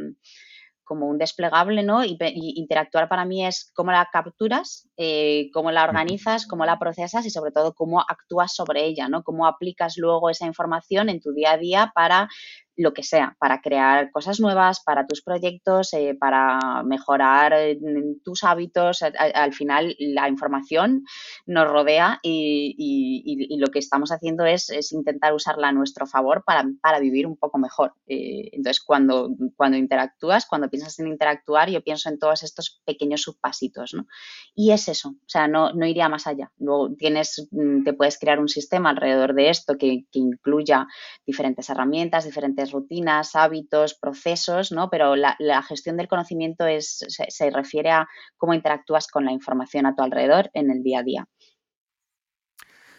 como 0.84 1.06
un 1.06 1.18
desplegable, 1.18 1.82
¿no? 1.82 2.04
Y, 2.04 2.16
y, 2.20 2.60
interactuar 2.60 3.08
para 3.08 3.24
mí 3.24 3.46
es 3.46 3.70
cómo 3.74 3.92
la 3.92 4.08
capturas, 4.12 4.88
eh, 4.96 5.50
cómo 5.52 5.70
la 5.70 5.84
organizas, 5.84 6.46
cómo 6.46 6.64
la 6.64 6.78
procesas 6.78 7.24
y 7.26 7.30
sobre 7.30 7.52
todo 7.52 7.74
cómo 7.74 8.00
actúas 8.00 8.54
sobre 8.54 8.84
ella, 8.84 9.08
¿no? 9.08 9.22
Cómo 9.22 9.46
aplicas 9.46 9.96
luego 9.96 10.30
esa 10.30 10.46
información 10.46 11.08
en 11.08 11.20
tu 11.20 11.32
día 11.32 11.52
a 11.52 11.58
día 11.58 11.92
para 11.94 12.28
lo 12.76 12.94
que 12.94 13.02
sea, 13.02 13.37
para 13.38 13.61
crear 13.61 14.11
cosas 14.11 14.40
nuevas, 14.40 14.82
para 14.82 15.06
tus 15.06 15.22
proyectos, 15.22 15.92
eh, 15.92 16.16
para 16.18 16.82
mejorar 16.85 17.52
eh, 17.52 17.78
tus 18.24 18.44
hábitos. 18.44 19.02
Al, 19.02 19.14
al, 19.35 19.52
final, 19.52 19.94
la 19.98 20.28
información 20.28 21.04
nos 21.46 21.68
rodea 21.68 22.18
y, 22.22 22.74
y, 22.78 23.54
y, 23.54 23.58
lo 23.58 23.68
que 23.68 23.78
estamos 23.78 24.11
haciendo 24.11 24.44
es, 24.46 24.70
es, 24.70 24.92
intentar 24.92 25.35
usarla 25.35 25.68
a 25.68 25.72
nuestro 25.72 26.06
favor 26.06 26.42
para, 26.44 26.64
para 26.80 26.98
vivir 26.98 27.26
un 27.26 27.37
poco 27.37 27.58
mejor. 27.58 27.94
Eh, 28.06 28.48
entonces, 28.52 28.82
cuando, 28.82 29.30
cuando 29.56 29.76
interactúas, 29.76 30.46
cuando 30.46 30.70
piensas 30.70 30.98
en 30.98 31.08
interactuar, 31.08 31.70
yo 31.70 31.82
pienso 31.82 32.08
en 32.08 32.18
todos 32.18 32.42
estos 32.42 32.80
pequeños 32.85 33.22
subpasitos, 33.22 33.94
¿no? 33.94 34.06
Y 34.54 34.72
es 34.72 34.88
eso, 34.88 35.11
o 35.11 35.28
sea, 35.28 35.46
no, 35.46 35.72
no 35.72 35.87
iría 35.87 36.08
más 36.08 36.26
allá. 36.26 36.50
Luego 36.58 36.94
tienes, 36.94 37.48
mm, 37.50 37.85
te 37.85 37.92
puedes 37.92 38.18
crear 38.18 38.40
un 38.40 38.48
sistema 38.48 38.90
alrededor 38.90 39.35
de 39.35 39.50
esto 39.50 39.76
que, 39.76 40.06
que 40.11 40.18
incluya 40.18 40.87
diferentes 41.26 41.68
herramientas, 41.68 42.24
diferentes 42.24 42.71
rutinas, 42.72 43.37
hábitos, 43.37 43.94
procesos, 43.94 44.72
¿no? 44.72 44.90
Pero 44.90 45.14
la, 45.16 45.62
gestión 45.62 45.96
del 45.96 46.08
conocimiento 46.08 46.66
es, 46.66 47.04
se, 47.08 47.50
refiere 47.50 47.90
a 47.90 48.08
cómo 48.37 48.54
interactúas 48.54 49.06
con 49.06 49.24
la 49.24 49.32
información 49.32 49.87
a 49.87 49.94
tu 49.94 50.02
alrededor 50.02 50.50
en 50.54 50.70
el 50.70 50.82
día 50.82 51.00
a 51.00 51.02
día. 51.02 51.28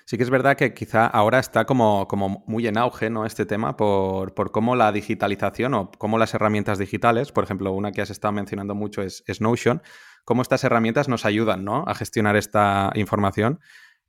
Sí 0.05 0.17
que 0.17 0.23
es 0.23 0.29
verdad 0.29 0.57
que 0.57 0.73
quizá 0.73 1.07
ahora 1.07 1.39
está 1.39 1.65
como, 1.65 2.07
como 2.09 2.43
muy 2.45 2.67
en 2.67 2.77
auge 2.77 3.09
¿no? 3.09 3.25
este 3.25 3.45
tema 3.45 3.77
por, 3.77 4.33
por, 4.33 4.51
cómo 4.51 4.75
la 4.75 4.91
digitalización 4.91 5.73
o 5.73 5.91
cómo 5.91 6.17
las 6.17 6.33
herramientas 6.33 6.77
digitales, 6.77 7.31
por 7.31 7.45
ejemplo, 7.45 7.71
una 7.71 7.93
que 7.93 8.01
has 8.01 8.09
estado 8.09 8.33
mencionando 8.33 8.75
mucho 8.75 9.01
es, 9.01 9.23
es 9.27 9.39
Notion, 9.39 9.81
cómo 10.25 10.41
estas 10.41 10.63
herramientas 10.65 11.07
nos 11.07 11.25
ayudan 11.25 11.63
¿no? 11.63 11.85
a 11.87 11.95
gestionar 11.95 12.35
esta 12.35 12.91
información. 12.95 13.59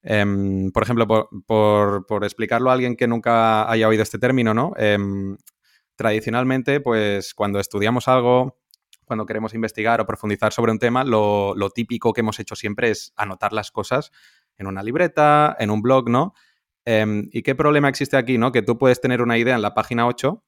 Um, 0.05 0.71
por 0.71 0.83
ejemplo, 0.83 1.07
por, 1.47 2.07
por, 2.07 2.25
explicarlo 2.25 2.69
a 2.69 2.75
alguien 2.75 2.95
que 2.95 3.09
nunca 3.09 3.71
haya 3.71 3.89
oído 3.89 4.03
este 4.03 4.19
término, 4.19 4.53
¿no? 4.53 4.75
Um, 4.79 5.39
tradicionalmente, 5.97 6.81
pues 6.81 7.35
cuando 7.35 7.61
estudiamos 7.61 8.09
algo, 8.09 8.59
cuando 9.05 9.27
queremos 9.27 9.55
investigar 9.55 10.01
o 10.01 10.07
profundizar 10.07 10.53
sobre 10.53 10.73
un 10.73 10.79
tema, 10.79 11.05
lo, 11.05 11.55
lo, 11.55 11.71
típico 11.71 12.13
que 12.13 12.21
hemos 12.21 12.41
hecho 12.41 12.57
siempre 12.57 12.91
es 12.91 13.13
anotar 13.17 13.53
las 13.53 13.71
cosas 13.71 14.11
en 14.57 14.67
una 14.67 14.83
libreta, 14.83 15.57
en 15.59 15.71
un 15.71 15.83
blog, 15.83 16.09
¿no? 16.09 16.35
Um, 16.87 17.29
¿Y 17.33 17.43
qué 17.43 17.55
problema 17.55 17.89
existe 17.89 18.17
aquí, 18.17 18.39
no? 18.39 18.53
Que 18.53 18.63
tú 18.63 18.79
puedes 18.79 19.01
tener 19.01 19.23
una 19.23 19.39
idea 19.39 19.55
en 19.55 19.63
la 19.63 19.75
página 19.75 20.07
8 20.07 20.43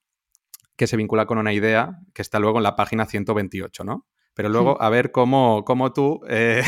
que 0.76 0.87
se 0.87 0.96
vincula 0.96 1.26
con 1.26 1.38
una 1.38 1.52
idea 1.52 1.98
que 2.12 2.22
está 2.22 2.38
luego 2.38 2.59
en 2.59 2.64
la 2.64 2.76
página 2.76 3.06
128, 3.06 3.85
¿no? 3.85 4.06
Pero 4.35 4.50
luego 4.50 4.72
sí. 4.72 4.78
a 4.80 4.90
ver 4.90 5.12
cómo, 5.12 5.64
cómo 5.64 5.92
tú, 5.92 6.20
eh, 6.28 6.62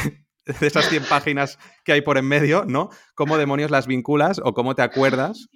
de 0.61 0.66
esas 0.66 0.88
100 0.88 1.04
páginas 1.04 1.58
que 1.84 1.92
hay 1.92 2.00
por 2.00 2.18
en 2.18 2.26
medio, 2.26 2.64
¿no? 2.66 2.90
¿Cómo 3.14 3.38
demonios 3.38 3.70
las 3.70 3.87
vinculas 3.87 4.40
o 4.42 4.54
cómo 4.54 4.74
te 4.74 4.82
acuerdas 4.82 5.48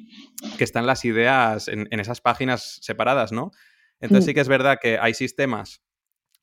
que 0.59 0.65
están 0.65 0.87
las 0.87 1.05
ideas 1.05 1.69
en, 1.69 1.89
en 1.91 2.01
esas 2.01 2.21
páginas 2.21 2.79
separadas, 2.83 3.33
¿no? 3.33 3.51
Entonces 4.01 4.25
sí. 4.25 4.31
sí 4.31 4.35
que 4.35 4.41
es 4.41 4.49
verdad 4.49 4.79
que 4.81 4.99
hay 4.99 5.15
sistemas 5.15 5.83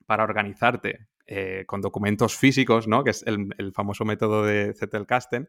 para 0.06 0.24
organizarte 0.24 1.08
eh, 1.32 1.66
con 1.68 1.80
documentos 1.80 2.36
físicos, 2.36 2.88
¿no? 2.88 3.04
Que 3.04 3.12
es 3.12 3.24
el, 3.28 3.72
famoso 3.76 4.04
método 4.04 4.44
de 4.44 4.74
Zettelkasten. 4.74 5.48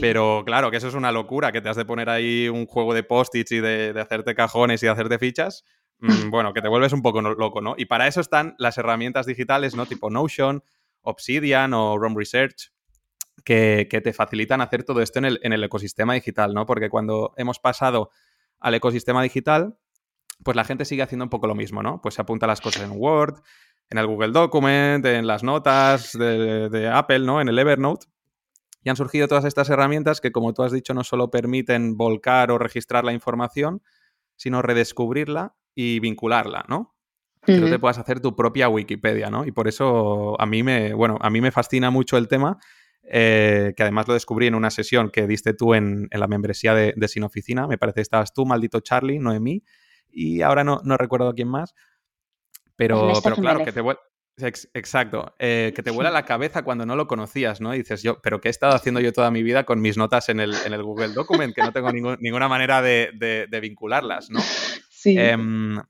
Pero 0.00 0.42
claro, 0.44 0.72
que 0.72 0.78
eso 0.78 0.88
es 0.88 0.94
una 0.94 1.12
locura, 1.12 1.52
que 1.52 1.60
te 1.60 1.68
has 1.68 1.76
de 1.76 1.84
poner 1.84 2.10
ahí 2.10 2.48
un 2.48 2.66
juego 2.66 2.92
de 2.92 3.04
post-its 3.04 3.52
y 3.52 3.60
de, 3.60 3.94
hacerte 4.00 4.34
cajones 4.34 4.82
y 4.82 4.86
de 4.86 4.90
hacerte 4.90 5.20
fichas. 5.20 5.64
Mm, 6.00 6.08
bueno, 6.30 6.52
que 6.52 6.60
te 6.60 6.66
vuelves 6.66 6.92
un 6.92 7.02
poco 7.02 7.22
loco, 7.22 7.60
¿no? 7.60 7.76
Y 7.78 7.84
para 7.84 8.08
eso 8.08 8.20
están 8.20 8.56
las 8.58 8.78
herramientas 8.78 9.26
digitales, 9.26 9.76
¿no? 9.76 9.86
Tipo 9.86 10.10
Notion, 10.10 10.64
Obsidian 11.06 11.72
o 11.72 11.98
Rome 11.98 12.16
Research, 12.18 12.72
que, 13.44 13.88
te 13.88 14.12
facilitan 14.12 14.60
hacer 14.60 14.84
todo 14.84 15.00
esto 15.00 15.18
en 15.20 15.24
el, 15.24 15.40
en 15.42 15.52
el 15.52 15.62
ecosistema 15.62 16.14
digital, 16.14 16.52
¿no? 16.52 16.66
Porque 16.66 16.90
cuando 16.90 17.32
hemos 17.36 17.58
pasado 17.58 18.10
al 18.58 18.74
ecosistema 18.74 19.22
digital, 19.22 19.78
pues 20.42 20.56
la 20.56 20.64
gente 20.64 20.84
sigue 20.84 21.02
haciendo 21.02 21.24
un 21.24 21.30
poco 21.30 21.46
lo 21.46 21.54
mismo, 21.54 21.82
¿no? 21.82 22.00
Pues 22.02 22.16
se 22.16 22.22
apunta 22.22 22.46
las 22.46 22.60
cosas 22.60 22.82
en 22.82 22.92
Word, 22.92 23.40
en 23.88 23.98
el 23.98 24.06
Google 24.06 24.32
Document, 24.32 25.06
en 25.06 25.26
las 25.26 25.44
notas 25.44 26.12
de, 26.12 26.68
de, 26.68 26.88
Apple, 26.88 27.20
¿no? 27.20 27.40
En 27.40 27.48
el 27.48 27.58
Evernote. 27.58 28.06
Y 28.82 28.90
han 28.90 28.96
surgido 28.96 29.28
todas 29.28 29.44
estas 29.44 29.70
herramientas 29.70 30.20
que, 30.20 30.32
como 30.32 30.52
tú 30.52 30.62
has 30.62 30.72
dicho, 30.72 30.92
no 30.92 31.04
solo 31.04 31.30
permiten 31.30 31.96
volcar 31.96 32.50
o 32.50 32.58
registrar 32.58 33.04
la 33.04 33.12
información, 33.12 33.82
sino 34.34 34.60
redescubrirla 34.60 35.56
y 35.74 36.00
vincularla, 36.00 36.64
¿no? 36.68 36.95
Que 37.46 37.60
tú 37.60 37.68
te 37.68 37.78
puedas 37.78 37.98
hacer 37.98 38.20
tu 38.20 38.34
propia 38.34 38.68
Wikipedia, 38.68 39.30
¿no? 39.30 39.46
Y 39.46 39.52
por 39.52 39.68
eso 39.68 40.40
a 40.40 40.46
mí 40.46 40.62
me, 40.62 40.92
bueno, 40.94 41.16
a 41.20 41.30
mí 41.30 41.40
me 41.40 41.50
fascina 41.50 41.90
mucho 41.90 42.16
el 42.16 42.28
tema, 42.28 42.58
eh, 43.04 43.72
que 43.76 43.82
además 43.82 44.08
lo 44.08 44.14
descubrí 44.14 44.46
en 44.46 44.54
una 44.54 44.70
sesión 44.70 45.10
que 45.10 45.26
diste 45.26 45.54
tú 45.54 45.74
en, 45.74 46.08
la 46.10 46.26
membresía 46.26 46.74
de, 46.74 46.92
de, 46.96 47.08
Sin 47.08 47.22
Oficina. 47.22 47.66
Me 47.66 47.78
parece 47.78 47.96
que 47.96 48.02
estabas 48.02 48.32
tú, 48.34 48.44
maldito 48.46 48.80
Charlie, 48.80 49.18
Noemí, 49.18 49.62
y 50.10 50.42
ahora 50.42 50.64
no, 50.64 50.80
no 50.84 50.96
recuerdo 50.96 51.32
quién 51.34 51.48
más. 51.48 51.74
Pero, 52.76 53.12
pero 53.22 53.36
claro, 53.36 53.64
que 53.64 53.72
te 53.72 53.80
vuelve... 53.80 54.00
Exacto, 54.38 55.34
eh, 55.38 55.72
que 55.74 55.82
te 55.82 55.90
vuela 55.90 56.10
la 56.10 56.26
cabeza 56.26 56.62
cuando 56.62 56.84
no 56.84 56.94
lo 56.94 57.06
conocías, 57.06 57.62
¿no? 57.62 57.74
Y 57.74 57.78
dices, 57.78 58.02
yo, 58.02 58.20
pero 58.20 58.38
¿qué 58.38 58.48
he 58.48 58.50
estado 58.50 58.74
haciendo 58.74 59.00
yo 59.00 59.10
toda 59.10 59.30
mi 59.30 59.42
vida 59.42 59.64
con 59.64 59.80
mis 59.80 59.96
notas 59.96 60.28
en 60.28 60.40
el, 60.40 60.54
en 60.66 60.74
el 60.74 60.82
Google 60.82 61.14
Document? 61.14 61.54
Que 61.54 61.62
no 61.62 61.72
tengo 61.72 61.90
ninguna 61.90 62.46
manera 62.46 62.82
de, 62.82 63.12
de, 63.14 63.60
vincularlas, 63.60 64.28
¿no? 64.30 64.40
Sí. 64.90 65.16
Em, 65.16 65.80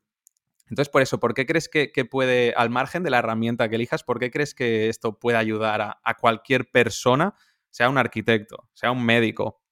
entonces, 0.68 0.90
por 0.90 1.02
eso, 1.02 1.20
¿por 1.20 1.34
qué 1.34 1.46
crees 1.46 1.68
que, 1.68 1.88
puede, 2.04 2.52
al 2.56 2.70
margen 2.70 3.02
de 3.02 3.10
la 3.10 3.18
herramienta 3.18 3.68
que 3.68 3.76
elijas, 3.76 4.02
¿por 4.02 4.18
qué 4.18 4.30
crees 4.30 4.54
que 4.54 4.88
esto 4.88 5.18
puede 5.18 5.38
ayudar 5.38 5.80
a, 5.80 6.14
cualquier 6.14 6.70
persona, 6.70 7.34
sea 7.70 7.88
un 7.88 7.98
arquitecto, 7.98 8.68
sea 8.74 8.90
un 8.90 9.04
médico, 9.04 9.62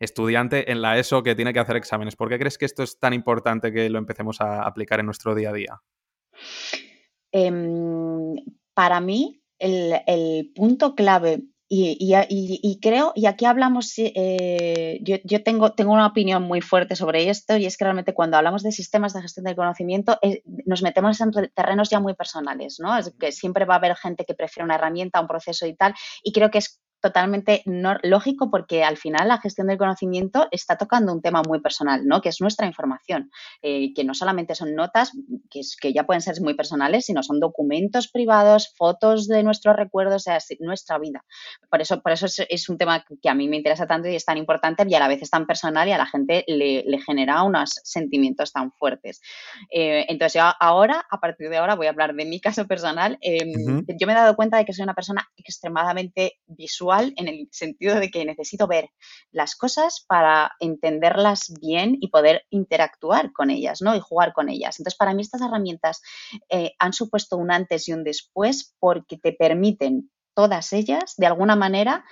estudiante 0.00 0.70
en 0.70 0.80
la 0.80 0.98
ESO 0.98 1.22
que 1.22 1.34
tiene 1.34 1.52
que 1.52 1.60
hacer 1.60 1.76
exámenes? 1.76 2.16
¿Por 2.16 2.30
qué 2.30 2.38
crees 2.38 2.56
que 2.56 2.64
esto 2.64 2.82
es 2.82 2.98
tan 2.98 3.12
importante 3.12 3.72
que 3.72 3.90
lo 3.90 3.98
empecemos 3.98 4.40
a 4.40 4.62
aplicar 4.62 5.00
en 5.00 5.06
nuestro 5.06 5.34
día 5.34 5.50
a 5.50 5.52
día? 5.52 5.82
Em, 7.30 8.36
para 8.72 9.00
mí, 9.00 9.42
el, 9.58 10.52
punto 10.54 10.94
clave 10.94 11.42
y, 11.70 12.78
creo, 12.80 13.12
y 13.14 13.26
aquí 13.26 13.44
hablamos, 13.44 13.92
eh, 13.98 15.00
yo, 15.02 15.42
tengo, 15.42 15.72
tengo 15.72 15.92
una 15.92 16.06
opinión 16.06 16.42
muy 16.42 16.62
fuerte 16.62 16.96
sobre 16.96 17.28
esto 17.28 17.58
y 17.58 17.66
es 17.66 17.76
que 17.76 17.84
realmente 17.84 18.14
cuando 18.14 18.38
hablamos 18.38 18.62
de 18.62 18.72
sistemas 18.72 19.12
de 19.12 19.20
gestión 19.20 19.44
del 19.44 19.56
conocimiento 19.56 20.18
eh, 20.22 20.42
nos 20.64 20.82
metemos 20.82 21.20
en 21.20 21.30
terrenos 21.54 21.90
ya 21.90 22.00
muy 22.00 22.14
personales, 22.14 22.80
¿no? 22.80 22.96
Es 22.96 23.12
que 23.18 23.32
siempre 23.32 23.66
va 23.66 23.74
a 23.74 23.78
haber 23.78 23.96
gente 23.96 24.24
que 24.24 24.34
prefiere 24.34 24.64
una 24.64 24.76
herramienta, 24.76 25.20
un 25.20 25.28
proceso 25.28 25.66
y 25.66 25.74
tal, 25.74 25.94
y 26.22 26.32
creo 26.32 26.50
que 26.50 26.58
es 26.58 26.80
totalmente 27.00 27.62
no, 27.64 27.96
lógico 28.02 28.50
porque 28.50 28.84
al 28.84 28.96
final 28.96 29.28
la 29.28 29.38
gestión 29.38 29.68
del 29.68 29.78
conocimiento 29.78 30.48
está 30.50 30.76
tocando 30.76 31.12
un 31.12 31.22
tema 31.22 31.42
muy 31.46 31.60
personal, 31.60 32.04
¿no? 32.06 32.20
Que 32.20 32.30
es 32.30 32.40
nuestra 32.40 32.66
información, 32.66 33.30
eh, 33.62 33.92
que 33.94 34.04
no 34.04 34.14
solamente 34.14 34.54
son 34.54 34.74
notas 34.74 35.12
que, 35.50 35.60
que, 35.80 35.92
ya 35.92 36.04
pueden 36.04 36.20
ser 36.20 36.40
muy 36.40 36.54
personales, 36.54 37.06
sino 37.06 37.22
son 37.22 37.40
documentos 37.40 38.08
privados, 38.08 38.74
fotos 38.76 39.28
de 39.28 39.42
nuestros 39.42 39.76
recuerdos, 39.76 40.16
o 40.16 40.18
sea, 40.18 40.38
nuestra 40.60 40.98
vida. 40.98 41.24
Por 41.70 41.80
eso, 41.80 42.00
por 42.00 42.12
eso 42.12 42.26
es, 42.26 42.68
un 42.68 42.78
tema 42.78 43.04
que 43.22 43.28
a 43.28 43.34
mí 43.34 43.48
me 43.48 43.56
interesa 43.56 43.86
tanto 43.86 44.08
y 44.08 44.16
es 44.16 44.24
tan 44.24 44.36
importante 44.36 44.84
y 44.88 44.94
a 44.94 44.98
la 44.98 45.08
vez 45.08 45.22
es 45.22 45.30
tan 45.30 45.46
personal 45.46 45.88
y 45.88 45.92
a 45.92 45.98
la 45.98 46.06
gente 46.06 46.44
le, 46.48 46.84
genera 47.06 47.42
unos 47.44 47.80
sentimientos 47.84 48.52
tan 48.52 48.72
fuertes. 48.72 49.20
Eh, 49.70 50.04
entonces 50.08 50.34
yo 50.34 50.50
ahora, 50.60 51.06
a 51.10 51.20
partir 51.20 51.48
de 51.48 51.56
ahora, 51.56 51.76
voy 51.76 51.86
a 51.86 51.90
hablar 51.90 52.14
de 52.14 52.24
mi 52.24 52.40
caso 52.40 52.66
personal. 52.66 53.18
Em, 53.20 53.84
yo 53.86 54.06
me 54.06 54.12
he 54.12 54.16
dado 54.16 54.34
cuenta 54.34 54.58
de 54.58 54.64
que 54.64 54.72
soy 54.72 54.82
una 54.82 54.94
persona 54.94 55.28
extremadamente 55.36 56.38
visual 56.46 56.87
en 56.96 57.28
el 57.28 57.48
sentido 57.52 57.98
de 58.00 58.10
que 58.10 58.24
necesito 58.24 58.66
ver 58.66 58.90
las 59.30 59.56
cosas 59.56 60.04
para 60.08 60.52
entenderlas 60.60 61.52
bien 61.60 61.96
y 62.00 62.08
poder 62.08 62.44
interactuar 62.50 63.32
con 63.32 63.50
ellas, 63.50 63.82
¿no? 63.82 63.94
Y 63.94 64.00
jugar 64.00 64.32
con 64.32 64.48
ellas. 64.48 64.78
Entonces, 64.78 64.98
para 64.98 65.14
mí 65.14 65.22
estas 65.22 65.42
herramientas 65.42 66.02
eh, 66.48 66.72
han 66.78 66.92
supuesto 66.92 67.36
un 67.36 67.50
antes 67.50 67.88
y 67.88 67.92
un 67.92 68.04
después 68.04 68.74
porque 68.78 69.18
te 69.18 69.32
permiten 69.32 70.10
todas 70.34 70.72
ellas, 70.72 71.14
de 71.16 71.26
alguna 71.26 71.56
manera, 71.56 72.04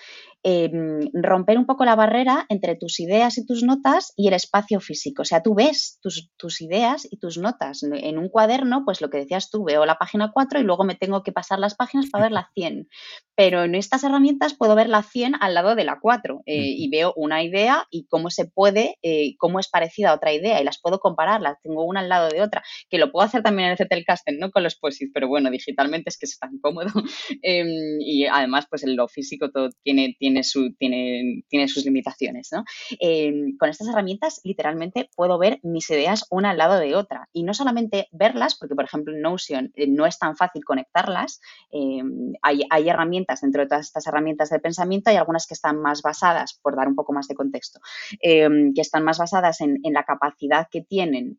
Em, 0.49 1.11
romper 1.13 1.59
un 1.59 1.67
poco 1.67 1.85
la 1.85 1.97
barrera 1.97 2.47
entre 2.49 2.77
tus 2.77 3.01
ideas 3.01 3.37
y 3.37 3.45
tus 3.45 3.65
notas 3.65 4.13
y 4.15 4.29
el 4.29 4.35
espacio 4.35 4.79
físico. 4.79 5.23
O 5.23 5.25
sea, 5.25 5.43
tú 5.43 5.57
ves 5.57 5.99
tus, 6.01 6.61
ideas 6.61 7.09
y 7.11 7.19
tus 7.19 7.37
notas. 7.37 7.83
En 7.83 8.17
un 8.17 8.29
cuaderno, 8.29 8.85
pues 8.85 9.01
lo 9.01 9.11
que 9.11 9.19
decías 9.19 9.51
tú, 9.51 9.65
veo 9.65 9.85
la 9.87 9.97
página 9.97 10.31
4 10.33 10.61
y 10.61 10.63
luego 10.63 10.85
me 10.85 10.95
tengo 10.95 11.25
que 11.25 11.33
pasar 11.33 11.59
las 11.59 11.75
páginas 11.75 12.11
para 12.11 12.27
ver 12.27 12.33
la 12.33 12.49
100. 12.55 12.89
Pero 13.35 13.65
en 13.65 13.75
estas 13.75 14.05
herramientas 14.05 14.55
puedo 14.55 14.77
ver 14.77 14.89
la 14.89 15.03
100 15.03 15.35
al 15.41 15.53
lado 15.53 15.75
de 15.75 15.83
la 15.83 15.99
4 16.01 16.43
eh, 16.47 16.75
y 16.77 16.89
veo 16.91 17.13
una 17.17 17.43
idea 17.43 17.85
y 17.91 18.07
cómo 18.07 18.31
se 18.31 18.45
puede, 18.45 18.99
eh, 19.03 19.35
cómo 19.39 19.59
es 19.59 19.69
parecida 19.69 20.11
a 20.11 20.15
otra 20.15 20.33
idea 20.33 20.61
y 20.61 20.65
las 20.65 20.81
puedo 20.81 21.01
comparar, 21.01 21.41
las 21.41 21.61
tengo 21.61 21.85
una 21.85 22.01
al 22.01 22.09
lado 22.09 22.29
de 22.29 22.41
otra, 22.41 22.63
que 22.89 22.99
lo 22.99 23.11
puedo 23.11 23.27
hacer 23.27 23.43
también 23.43 23.67
en 23.67 23.73
el 23.73 23.79
Zettelkasten, 23.79 24.39
no 24.39 24.53
con 24.53 24.63
los 24.63 24.77
posits, 24.77 25.11
pero 25.13 25.27
bueno, 25.27 25.51
digitalmente 25.51 26.09
es 26.11 26.19
que 26.19 26.27
es 26.27 26.39
tan 26.39 26.61
cómodo. 26.61 26.87
Em, 27.43 28.01
y 28.01 28.27
además, 28.27 28.67
pues 28.71 28.85
en 28.85 28.97
lo 28.97 29.09
físico 29.09 29.51
todo 29.51 29.71
tiene, 29.83 30.17
tiene 30.19 30.36
tiene, 30.79 31.45
tiene, 31.49 31.69
sus 31.69 31.85
limitaciones. 31.85 32.49
¿no? 32.53 32.65
Eh, 33.01 33.33
con 33.59 33.69
estas 33.69 33.89
herramientas, 33.89 34.41
literalmente, 34.45 35.11
puedo 35.15 35.39
ver 35.39 35.59
mis 35.63 35.89
ideas 35.91 36.27
una 36.31 36.51
al 36.51 36.59
lado 36.59 36.79
de 36.79 36.95
otra. 36.95 37.29
Y 37.33 37.43
no 37.43 37.55
solamente 37.55 38.09
verlas, 38.13 38.57
porque, 38.57 38.75
por 38.75 38.85
ejemplo, 38.85 39.15
en 39.15 39.23
Notion 39.23 39.73
eh, 39.75 39.87
no 39.87 40.07
es 40.07 40.19
tan 40.19 40.37
fácil 40.37 40.65
conectarlas. 40.65 41.41
Eh, 41.71 42.03
hay, 42.43 42.63
hay, 42.71 42.89
herramientas, 42.89 43.41
dentro 43.41 43.63
de 43.63 43.69
todas 43.69 43.87
estas 43.87 44.07
herramientas 44.07 44.51
de 44.51 44.61
pensamiento, 44.61 45.11
hay 45.11 45.17
algunas 45.17 45.47
que 45.47 45.55
están 45.55 45.81
más 45.81 46.03
basadas, 46.03 46.59
por 46.63 46.77
dar 46.77 46.89
un 46.89 46.95
poco 46.95 47.13
más 47.13 47.29
de 47.29 47.35
contexto, 47.35 47.81
que 48.21 48.81
están 48.81 49.05
más 49.05 49.19
basadas 49.19 49.61
en, 49.61 49.79
en 49.83 49.93
la 49.93 50.05
capacidad 50.05 50.69
que 50.71 50.83
tienen 50.83 51.37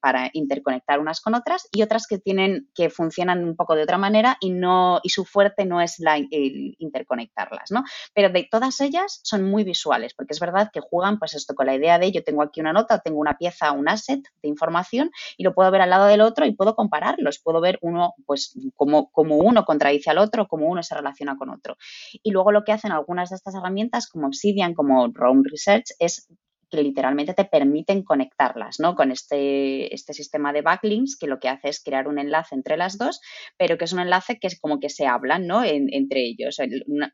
para 0.00 0.30
interconectar 0.32 1.00
unas 1.00 1.20
con 1.20 1.34
otras 1.34 1.68
y 1.72 1.82
otras 1.82 2.06
que 2.06 2.18
tienen 2.18 2.68
que 2.74 2.90
funcionan 2.90 3.44
un 3.44 3.56
poco 3.56 3.74
de 3.74 3.82
otra 3.82 3.98
manera 3.98 4.36
y 4.40 4.50
no 4.50 5.00
y 5.02 5.10
su 5.10 5.24
fuerte 5.24 5.64
no 5.64 5.80
es 5.80 5.98
la, 5.98 6.16
el 6.16 6.76
interconectarlas, 6.78 7.70
¿no? 7.70 7.84
Pero 8.14 8.30
de 8.36 8.48
todas 8.50 8.80
ellas 8.80 9.20
son 9.22 9.44
muy 9.44 9.64
visuales, 9.64 10.14
porque 10.14 10.32
es 10.34 10.40
verdad 10.40 10.70
que 10.72 10.80
juegan 10.80 11.18
pues 11.18 11.34
esto 11.34 11.54
con 11.54 11.66
la 11.66 11.74
idea 11.74 11.98
de 11.98 12.12
yo 12.12 12.22
tengo 12.22 12.42
aquí 12.42 12.60
una 12.60 12.72
nota, 12.72 12.98
tengo 12.98 13.18
una 13.18 13.38
pieza, 13.38 13.72
un 13.72 13.88
asset 13.88 14.22
de 14.42 14.48
información 14.48 15.10
y 15.36 15.44
lo 15.44 15.54
puedo 15.54 15.70
ver 15.70 15.80
al 15.80 15.90
lado 15.90 16.06
del 16.06 16.20
otro 16.20 16.44
y 16.46 16.52
puedo 16.52 16.74
compararlos, 16.74 17.38
puedo 17.38 17.60
ver 17.60 17.78
uno 17.80 18.14
pues 18.26 18.54
como, 18.74 19.10
como 19.10 19.36
uno 19.36 19.64
contradice 19.64 20.10
al 20.10 20.18
otro, 20.18 20.48
como 20.48 20.66
uno 20.66 20.82
se 20.82 20.94
relaciona 20.94 21.36
con 21.36 21.50
otro. 21.50 21.76
Y 22.22 22.30
luego 22.30 22.52
lo 22.52 22.64
que 22.64 22.72
hacen 22.72 22.92
algunas 22.92 23.30
de 23.30 23.36
estas 23.36 23.54
herramientas 23.54 24.08
como 24.08 24.26
Obsidian, 24.26 24.74
como 24.74 25.08
Roam 25.12 25.42
Research, 25.44 25.92
es 25.98 26.28
que 26.70 26.82
literalmente 26.82 27.34
te 27.34 27.44
permiten 27.44 28.02
conectarlas, 28.02 28.80
¿no? 28.80 28.94
Con 28.94 29.12
este, 29.12 29.94
este 29.94 30.12
sistema 30.12 30.52
de 30.52 30.62
backlinks 30.62 31.16
que 31.16 31.26
lo 31.26 31.38
que 31.38 31.48
hace 31.48 31.68
es 31.68 31.82
crear 31.82 32.08
un 32.08 32.18
enlace 32.18 32.54
entre 32.54 32.76
las 32.76 32.98
dos, 32.98 33.20
pero 33.56 33.78
que 33.78 33.84
es 33.84 33.92
un 33.92 34.00
enlace 34.00 34.38
que 34.38 34.48
es 34.48 34.58
como 34.58 34.80
que 34.80 34.90
se 34.90 35.06
hablan, 35.06 35.46
¿no? 35.46 35.62
entre 35.64 36.24
ellos. 36.24 36.58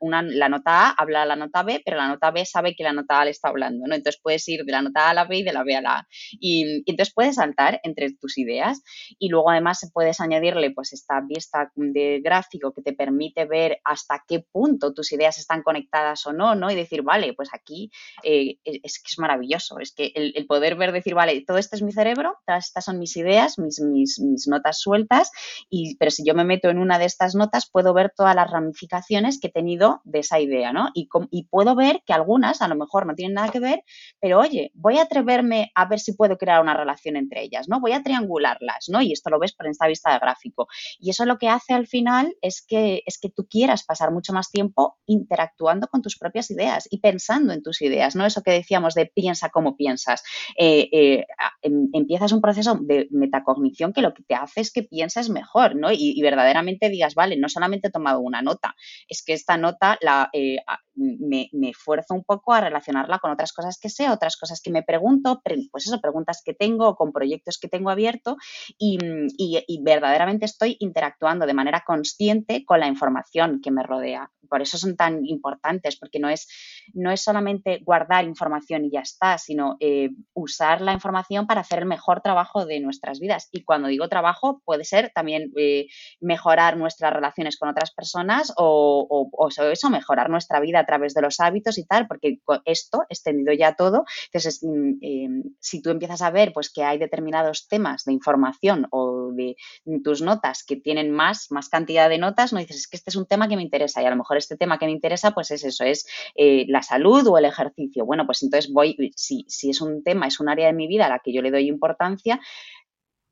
La 0.01 0.49
nota 0.49 0.87
A 0.87 0.89
habla 0.91 1.23
a 1.23 1.25
la 1.25 1.35
nota 1.35 1.63
B, 1.63 1.81
pero 1.85 1.97
la 1.97 2.07
nota 2.07 2.31
B 2.31 2.45
sabe 2.45 2.75
que 2.75 2.83
la 2.83 2.93
nota 2.93 3.21
A 3.21 3.25
le 3.25 3.31
está 3.31 3.49
hablando, 3.49 3.85
¿no? 3.87 3.95
Entonces 3.95 4.19
puedes 4.21 4.47
ir 4.47 4.63
de 4.65 4.71
la 4.71 4.81
nota 4.81 5.07
A 5.07 5.09
a 5.11 5.13
la 5.13 5.25
B 5.25 5.37
y 5.37 5.43
de 5.43 5.53
la 5.53 5.63
B 5.63 5.75
a 5.75 5.81
la 5.81 5.97
A. 5.99 6.07
Y, 6.31 6.83
entonces 6.89 7.13
puedes 7.13 7.35
saltar 7.35 7.79
entre 7.83 8.13
tus 8.13 8.37
ideas 8.37 8.81
y 9.19 9.29
luego 9.29 9.49
además 9.49 9.89
puedes 9.93 10.19
añadirle 10.19 10.71
pues 10.71 10.93
esta 10.93 11.21
vista 11.21 11.71
de 11.75 12.21
gráfico 12.23 12.73
que 12.73 12.81
te 12.81 12.93
permite 12.93 13.45
ver 13.45 13.79
hasta 13.83 14.23
qué 14.27 14.39
punto 14.39 14.93
tus 14.93 15.11
ideas 15.11 15.37
están 15.37 15.61
conectadas 15.61 16.25
o 16.25 16.33
no, 16.33 16.55
¿no? 16.55 16.71
Y 16.71 16.75
decir, 16.75 17.03
vale, 17.03 17.33
pues 17.33 17.49
aquí 17.53 17.91
eh, 18.23 18.57
es 18.63 18.99
que 18.99 19.09
es 19.09 19.19
maravilloso 19.19 19.42
es 19.79 19.93
que 19.93 20.11
el, 20.15 20.45
poder 20.45 20.75
ver, 20.75 20.91
decir, 20.91 21.15
vale, 21.15 21.43
todo 21.45 21.57
esto 21.57 21.75
es 21.75 21.81
mi 21.81 21.91
cerebro, 21.91 22.37
todas 22.45 22.67
estas 22.67 22.85
son 22.85 22.99
mis 22.99 23.15
ideas, 23.17 23.57
mis, 23.59 23.79
mis, 23.81 24.47
notas 24.47 24.79
sueltas, 24.79 25.31
y, 25.69 25.95
pero 25.97 26.11
si 26.11 26.25
yo 26.25 26.33
me 26.35 26.43
meto 26.43 26.69
en 26.69 26.79
una 26.79 26.99
de 26.99 27.05
estas 27.05 27.35
notas, 27.35 27.69
puedo 27.69 27.93
ver 27.93 28.11
todas 28.15 28.35
las 28.35 28.49
ramificaciones 28.49 29.39
que 29.39 29.47
he 29.47 29.51
tenido 29.51 30.01
de 30.03 30.19
esa 30.19 30.39
idea, 30.39 30.73
¿no? 30.73 30.89
Y, 30.93 31.09
y 31.31 31.45
puedo 31.45 31.75
ver 31.75 32.01
que 32.05 32.13
algunas 32.13 32.61
a 32.61 32.67
lo 32.67 32.75
mejor 32.75 33.05
no 33.05 33.15
tienen 33.15 33.35
nada 33.35 33.49
que 33.49 33.59
ver, 33.59 33.83
pero 34.19 34.39
oye, 34.39 34.71
voy 34.73 34.97
a 34.97 35.03
atreverme 35.03 35.71
a 35.75 35.85
ver 35.85 35.99
si 35.99 36.13
puedo 36.13 36.37
crear 36.37 36.61
una 36.61 36.75
relación 36.75 37.15
entre 37.15 37.43
ellas, 37.43 37.67
¿no? 37.67 37.79
Voy 37.79 37.93
a 37.93 38.03
triangularlas, 38.03 38.89
¿no? 38.89 39.01
Y 39.01 39.11
esto 39.11 39.29
lo 39.29 39.39
ves 39.39 39.53
por 39.53 39.67
esta 39.67 39.87
vista 39.87 40.13
de 40.13 40.19
gráfico. 40.19 40.67
Y 40.99 41.09
eso 41.09 41.25
lo 41.25 41.37
que 41.37 41.49
hace 41.49 41.73
al 41.73 41.87
final 41.87 42.35
es 42.41 42.63
que, 42.67 43.01
es 43.05 43.17
que 43.19 43.29
tú 43.29 43.47
quieras 43.47 43.83
pasar 43.83 44.11
mucho 44.11 44.33
más 44.33 44.51
tiempo 44.51 44.97
interactuando 45.05 45.87
con 45.87 46.01
tus 46.01 46.17
propias 46.17 46.49
ideas 46.51 46.87
y 46.89 46.99
pensando 46.99 47.53
en 47.53 47.63
tus 47.63 47.81
ideas, 47.81 48.15
¿no? 48.15 48.25
Eso 48.25 48.43
que 48.43 48.51
decíamos 48.51 48.93
de 48.93 49.05
piensa 49.05 49.32
piensa 49.33 49.49
cómo 49.49 49.75
piensas. 49.75 50.23
Eh, 50.57 50.89
eh, 50.91 51.25
em, 51.63 51.89
empiezas 51.93 52.31
un 52.31 52.41
proceso 52.41 52.77
de 52.79 53.07
metacognición 53.09 53.91
que 53.91 54.01
lo 54.01 54.13
que 54.13 54.21
te 54.23 54.35
hace 54.35 54.61
es 54.61 54.71
que 54.71 54.83
pienses 54.83 55.29
mejor, 55.29 55.75
¿no? 55.75 55.91
Y, 55.91 56.21
verdaderamente 56.21 56.89
digas, 56.89 57.15
vale, 57.15 57.35
no 57.35 57.49
solamente 57.49 57.87
he 57.87 57.91
tomado 57.91 58.19
una 58.19 58.41
nota, 58.41 58.75
es 59.09 59.23
que 59.25 59.33
esta 59.33 59.57
nota 59.57 59.97
eh, 60.31 60.57
me, 60.95 61.49
me 61.51 61.69
esfuerzo 61.69 62.13
un 62.13 62.23
poco 62.23 62.53
a 62.53 62.61
relacionarla 62.61 63.19
con 63.19 63.31
otras 63.31 63.51
cosas 63.51 63.77
que 63.79 63.89
sé, 63.89 64.09
otras 64.09 64.37
cosas 64.37 64.61
que 64.61 64.71
me 64.71 64.83
pregunto, 64.83 65.41
pues 65.71 65.87
eso, 65.87 65.99
preguntas 65.99 66.41
que 66.45 66.53
tengo, 66.53 66.95
con 66.95 67.11
proyectos 67.11 67.57
que 67.57 67.67
tengo 67.67 67.89
abierto 67.89 68.37
y, 68.77 68.97
y 69.37 69.81
verdaderamente 69.83 70.45
estoy 70.45 70.77
interactuando 70.79 71.45
de 71.45 71.53
manera 71.53 71.83
consciente 71.85 72.63
con 72.65 72.79
la 72.79 72.87
información 72.87 73.59
que 73.61 73.71
me 73.71 73.83
rodea. 73.83 74.31
Por 74.49 74.61
eso 74.61 74.77
son 74.77 74.95
tan 74.95 75.25
importantes, 75.25 75.97
porque 75.97 76.19
no 76.19 76.29
es, 76.29 76.47
no 76.93 77.11
es 77.11 77.23
solamente 77.23 77.79
guardar 77.83 78.25
información 78.25 78.85
y 78.85 78.91
ya 78.91 79.01
está, 79.01 79.22
sino 79.37 79.77
eh, 79.79 80.09
usar 80.33 80.81
la 80.81 80.93
información 80.93 81.47
para 81.47 81.61
hacer 81.61 81.79
el 81.79 81.85
mejor 81.85 82.21
trabajo 82.21 82.65
de 82.65 82.79
nuestras 82.79 83.19
vidas. 83.19 83.47
Y 83.51 83.63
cuando 83.63 83.87
digo 83.87 84.09
trabajo, 84.09 84.61
puede 84.65 84.83
ser 84.83 85.11
también 85.15 85.51
eh, 85.57 85.87
mejorar 86.19 86.77
nuestras 86.77 87.13
relaciones 87.13 87.57
con 87.57 87.69
otras 87.69 87.91
personas 87.91 88.53
o, 88.57 89.07
o, 89.31 89.49
eso, 89.71 89.89
mejorar 89.89 90.29
nuestra 90.29 90.59
vida 90.59 90.79
a 90.79 90.85
través 90.85 91.13
de 91.13 91.21
los 91.21 91.39
hábitos 91.39 91.77
y 91.77 91.85
tal, 91.85 92.07
porque 92.07 92.39
esto, 92.65 93.03
extendido 93.09 93.53
ya 93.53 93.75
todo, 93.75 94.03
entonces, 94.25 94.59
mm, 94.61 94.91
eh, 95.01 95.29
si 95.59 95.81
tú 95.81 95.89
empiezas 95.89 96.21
a 96.21 96.31
ver 96.31 96.51
pues, 96.53 96.69
que 96.71 96.83
hay 96.83 96.97
determinados 96.97 97.67
temas 97.67 98.03
de 98.03 98.13
información 98.13 98.87
o 98.91 99.31
de 99.33 99.55
tus 100.03 100.21
notas 100.21 100.63
que 100.63 100.75
tienen 100.75 101.11
más, 101.11 101.47
más 101.49 101.69
cantidad 101.69 102.09
de 102.09 102.17
notas, 102.17 102.51
no 102.51 102.59
dices, 102.59 102.77
es 102.77 102.87
que 102.87 102.97
este 102.97 103.09
es 103.09 103.15
un 103.15 103.25
tema 103.25 103.47
que 103.47 103.55
me 103.55 103.63
interesa 103.63 104.01
y 104.01 104.05
a 104.05 104.09
lo 104.09 104.17
mejor 104.17 104.37
este 104.37 104.57
tema 104.57 104.77
que 104.77 104.85
me 104.85 104.91
interesa 104.91 105.31
pues 105.31 105.51
es 105.51 105.63
eso, 105.63 105.83
es 105.85 106.05
la 106.35 106.81
salud 106.81 107.25
o 107.27 107.37
el 107.37 107.45
ejercicio. 107.45 108.05
Bueno, 108.05 108.25
pues 108.25 108.43
entonces 108.43 108.71
voy, 108.71 109.12
si, 109.15 109.45
si 109.47 109.69
es 109.69 109.81
un 109.81 110.03
tema, 110.03 110.27
es 110.27 110.39
un 110.39 110.49
área 110.49 110.67
de 110.67 110.73
mi 110.73 110.87
vida 110.87 111.05
a 111.05 111.09
la 111.09 111.19
que 111.19 111.33
yo 111.33 111.41
le 111.41 111.51
doy 111.51 111.67
importancia, 111.67 112.39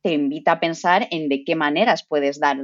te 0.01 0.13
invita 0.13 0.53
a 0.53 0.59
pensar 0.59 1.07
en 1.11 1.29
de 1.29 1.43
qué 1.43 1.55
maneras 1.55 2.05
puedes 2.07 2.39
dar 2.39 2.57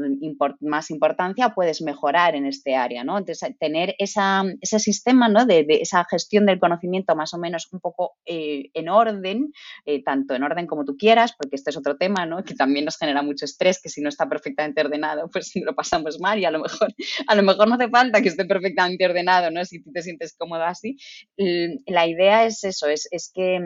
más 0.59 0.89
importancia 0.89 1.47
o 1.47 1.53
puedes 1.53 1.81
mejorar 1.81 2.35
en 2.35 2.47
este 2.47 2.75
área, 2.75 3.03
¿no? 3.03 3.17
Entonces, 3.17 3.55
tener 3.59 3.95
esa, 3.99 4.43
ese 4.59 4.79
sistema, 4.79 5.29
¿no? 5.29 5.45
De, 5.45 5.65
esa 5.69 6.03
gestión 6.09 6.47
del 6.47 6.59
conocimiento 6.59 7.15
más 7.15 7.33
o 7.33 7.37
menos 7.37 7.67
un 7.71 7.79
poco 7.79 8.15
eh, 8.25 8.71
en 8.73 8.89
orden, 8.89 9.51
eh, 9.85 10.03
tanto 10.03 10.33
en 10.33 10.43
orden 10.43 10.65
como 10.65 10.83
tú 10.83 10.97
quieras, 10.97 11.33
porque 11.37 11.55
este 11.55 11.69
es 11.69 11.77
otro 11.77 11.97
tema, 11.97 12.25
¿no? 12.25 12.43
Que 12.43 12.55
también 12.55 12.85
nos 12.85 12.97
genera 12.97 13.21
mucho 13.21 13.45
estrés, 13.45 13.79
que 13.81 13.89
si 13.89 14.01
no 14.01 14.09
está 14.09 14.27
perfectamente 14.27 14.81
ordenado, 14.81 15.29
pues 15.31 15.51
lo 15.63 15.75
pasamos 15.75 16.19
mal 16.19 16.39
y 16.39 16.45
a 16.45 16.51
lo 16.51 16.59
mejor, 16.59 16.93
a 17.27 17.35
lo 17.35 17.43
mejor 17.43 17.67
no 17.67 17.75
hace 17.75 17.89
falta 17.89 18.21
que 18.21 18.29
esté 18.29 18.45
perfectamente 18.45 19.05
ordenado, 19.05 19.51
¿no? 19.51 19.63
Si 19.63 19.81
tú 19.83 19.91
te 19.91 20.01
sientes 20.01 20.35
cómodo 20.35 20.63
así. 20.63 20.97
La 21.85 22.07
idea 22.07 22.45
es 22.45 22.63
eso, 22.63 22.87
es, 22.87 23.07
es 23.11 23.31
que, 23.31 23.59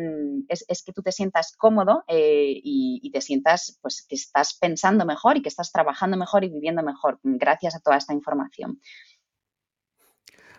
tú 0.94 1.02
te 1.02 1.12
sientas 1.14 1.56
cómodo 1.58 2.04
eh, 2.10 2.60
y 2.64 3.10
te 3.12 3.22
sientas 3.22 3.61
pues, 3.82 4.06
que 4.08 4.16
estás 4.16 4.58
pensando 4.60 5.06
mejor 5.06 5.38
y 5.38 5.42
que 5.42 5.50
estás 5.50 5.72
trabajando 5.72 6.18
mejor 6.18 6.44
y 6.44 6.50
viviendo 6.50 6.84
mejor 6.84 7.20
gracias 7.24 7.76
a 7.76 7.80
toda 7.80 7.98
esta 7.98 8.14
información. 8.14 8.80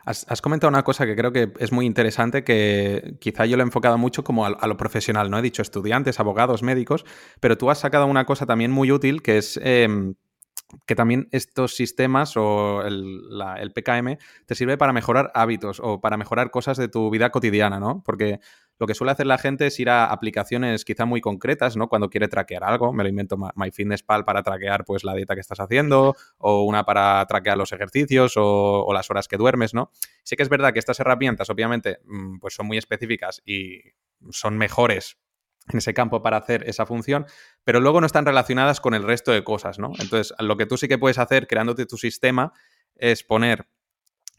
Has, 0.04 0.42
comentado 0.42 0.68
una 0.68 0.82
cosa 0.82 1.06
que 1.06 1.14
creo 1.14 1.32
que 1.32 1.52
es 1.60 1.70
muy 1.70 1.86
interesante, 1.86 2.42
que 2.42 3.16
quizá 3.20 3.46
yo 3.46 3.56
lo 3.56 3.62
he 3.62 3.66
enfocado 3.66 3.98
mucho 3.98 4.24
como 4.24 4.44
a, 4.46 4.66
lo 4.66 4.76
profesional, 4.76 5.30
¿no? 5.30 5.38
He 5.38 5.42
dicho 5.42 5.62
estudiantes, 5.62 6.18
abogados, 6.18 6.64
médicos, 6.64 7.04
pero 7.38 7.56
tú 7.56 7.70
has 7.70 7.78
sacado 7.78 8.06
una 8.06 8.26
cosa 8.26 8.44
también 8.44 8.72
muy 8.72 8.90
útil, 8.90 9.22
que 9.22 9.38
es 9.38 9.60
em, 9.62 10.16
que 10.86 10.96
también 10.96 11.28
estos 11.30 11.76
sistemas 11.76 12.36
o 12.36 12.82
el, 12.82 13.28
el, 13.58 13.72
PKM 13.72 14.18
te 14.46 14.54
sirve 14.56 14.76
para 14.76 14.92
mejorar 14.92 15.30
hábitos 15.34 15.78
o 15.80 16.00
para 16.00 16.16
mejorar 16.16 16.50
cosas 16.50 16.76
de 16.78 16.88
tu 16.88 17.08
vida 17.10 17.30
cotidiana, 17.30 17.78
¿no? 17.78 18.02
Porque 18.04 18.40
lo 18.82 18.88
que 18.88 18.96
suele 18.96 19.12
hacer 19.12 19.26
la 19.26 19.38
gente 19.38 19.68
es 19.68 19.78
ir 19.78 19.88
a 19.90 20.06
aplicaciones 20.06 20.84
quizá 20.84 21.04
muy 21.04 21.20
concretas, 21.20 21.76
¿no? 21.76 21.88
Cuando 21.88 22.10
quiere 22.10 22.26
traquear 22.26 22.64
algo, 22.64 22.92
me 22.92 23.04
lo 23.04 23.08
invento 23.08 23.36
MyFitnessPal 23.54 24.24
para 24.24 24.42
traquear 24.42 24.84
pues 24.84 25.04
la 25.04 25.14
dieta 25.14 25.36
que 25.36 25.40
estás 25.40 25.60
haciendo 25.60 26.16
o 26.38 26.64
una 26.64 26.82
para 26.84 27.24
traquear 27.26 27.56
los 27.56 27.70
ejercicios 27.70 28.32
o, 28.34 28.92
las 28.92 29.08
horas 29.08 29.28
que 29.28 29.36
duermes, 29.36 29.72
¿no? 29.72 29.92
Sí 30.24 30.34
que 30.34 30.42
es 30.42 30.48
verdad 30.48 30.72
que 30.72 30.80
estas 30.80 30.98
herramientas 30.98 31.48
obviamente 31.48 32.00
mm, 32.06 32.40
pues 32.40 32.54
son 32.54 32.66
muy 32.66 32.76
específicas 32.76 33.40
y 33.46 33.82
son 34.30 34.58
mejores 34.58 35.16
en 35.68 35.78
ese 35.78 35.94
campo 35.94 36.20
para 36.20 36.38
hacer 36.38 36.68
esa 36.68 36.84
función, 36.84 37.26
pero 37.62 37.78
luego 37.78 38.00
no 38.00 38.06
están 38.08 38.26
relacionadas 38.26 38.80
con 38.80 38.94
el 38.94 39.04
resto 39.04 39.30
de 39.30 39.44
cosas, 39.44 39.78
¿no? 39.78 39.92
Entonces, 40.00 40.34
lo 40.40 40.56
que 40.56 40.66
tú 40.66 40.76
sí 40.76 40.88
que 40.88 40.98
puedes 40.98 41.18
hacer 41.18 41.46
creándote 41.46 41.86
tu 41.86 41.98
sistema 41.98 42.52
es 42.96 43.22
poner 43.22 43.68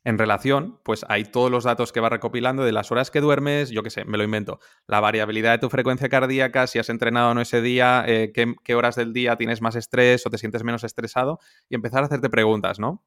en 0.03 0.17
relación, 0.17 0.79
pues 0.83 1.05
hay 1.07 1.23
todos 1.23 1.49
los 1.49 1.63
datos 1.63 1.91
que 1.91 1.99
va 1.99 2.09
recopilando 2.09 2.63
de 2.63 2.71
las 2.71 2.91
horas 2.91 3.09
que 3.09 3.21
duermes, 3.21 3.69
yo 3.69 3.83
qué 3.83 3.89
sé, 3.89 4.03
me 4.05 4.17
lo 4.17 4.23
invento, 4.23 4.59
la 4.85 4.99
variabilidad 4.99 5.53
de 5.53 5.59
tu 5.59 5.69
frecuencia 5.69 6.09
cardíaca, 6.09 6.67
si 6.67 6.79
has 6.79 6.89
entrenado 6.89 7.31
o 7.31 7.33
no 7.33 7.41
ese 7.41 7.61
día, 7.61 8.03
eh, 8.05 8.33
qué, 8.33 8.75
horas 8.75 8.95
del 8.95 9.13
día 9.13 9.37
tienes 9.37 9.61
más 9.61 9.75
estrés 9.75 10.25
o 10.25 10.29
te 10.29 10.37
sientes 10.37 10.63
menos 10.63 10.83
estresado 10.83 11.39
y 11.69 11.75
empezar 11.75 12.03
a 12.03 12.07
hacerte 12.07 12.29
preguntas, 12.29 12.79
¿no? 12.79 13.03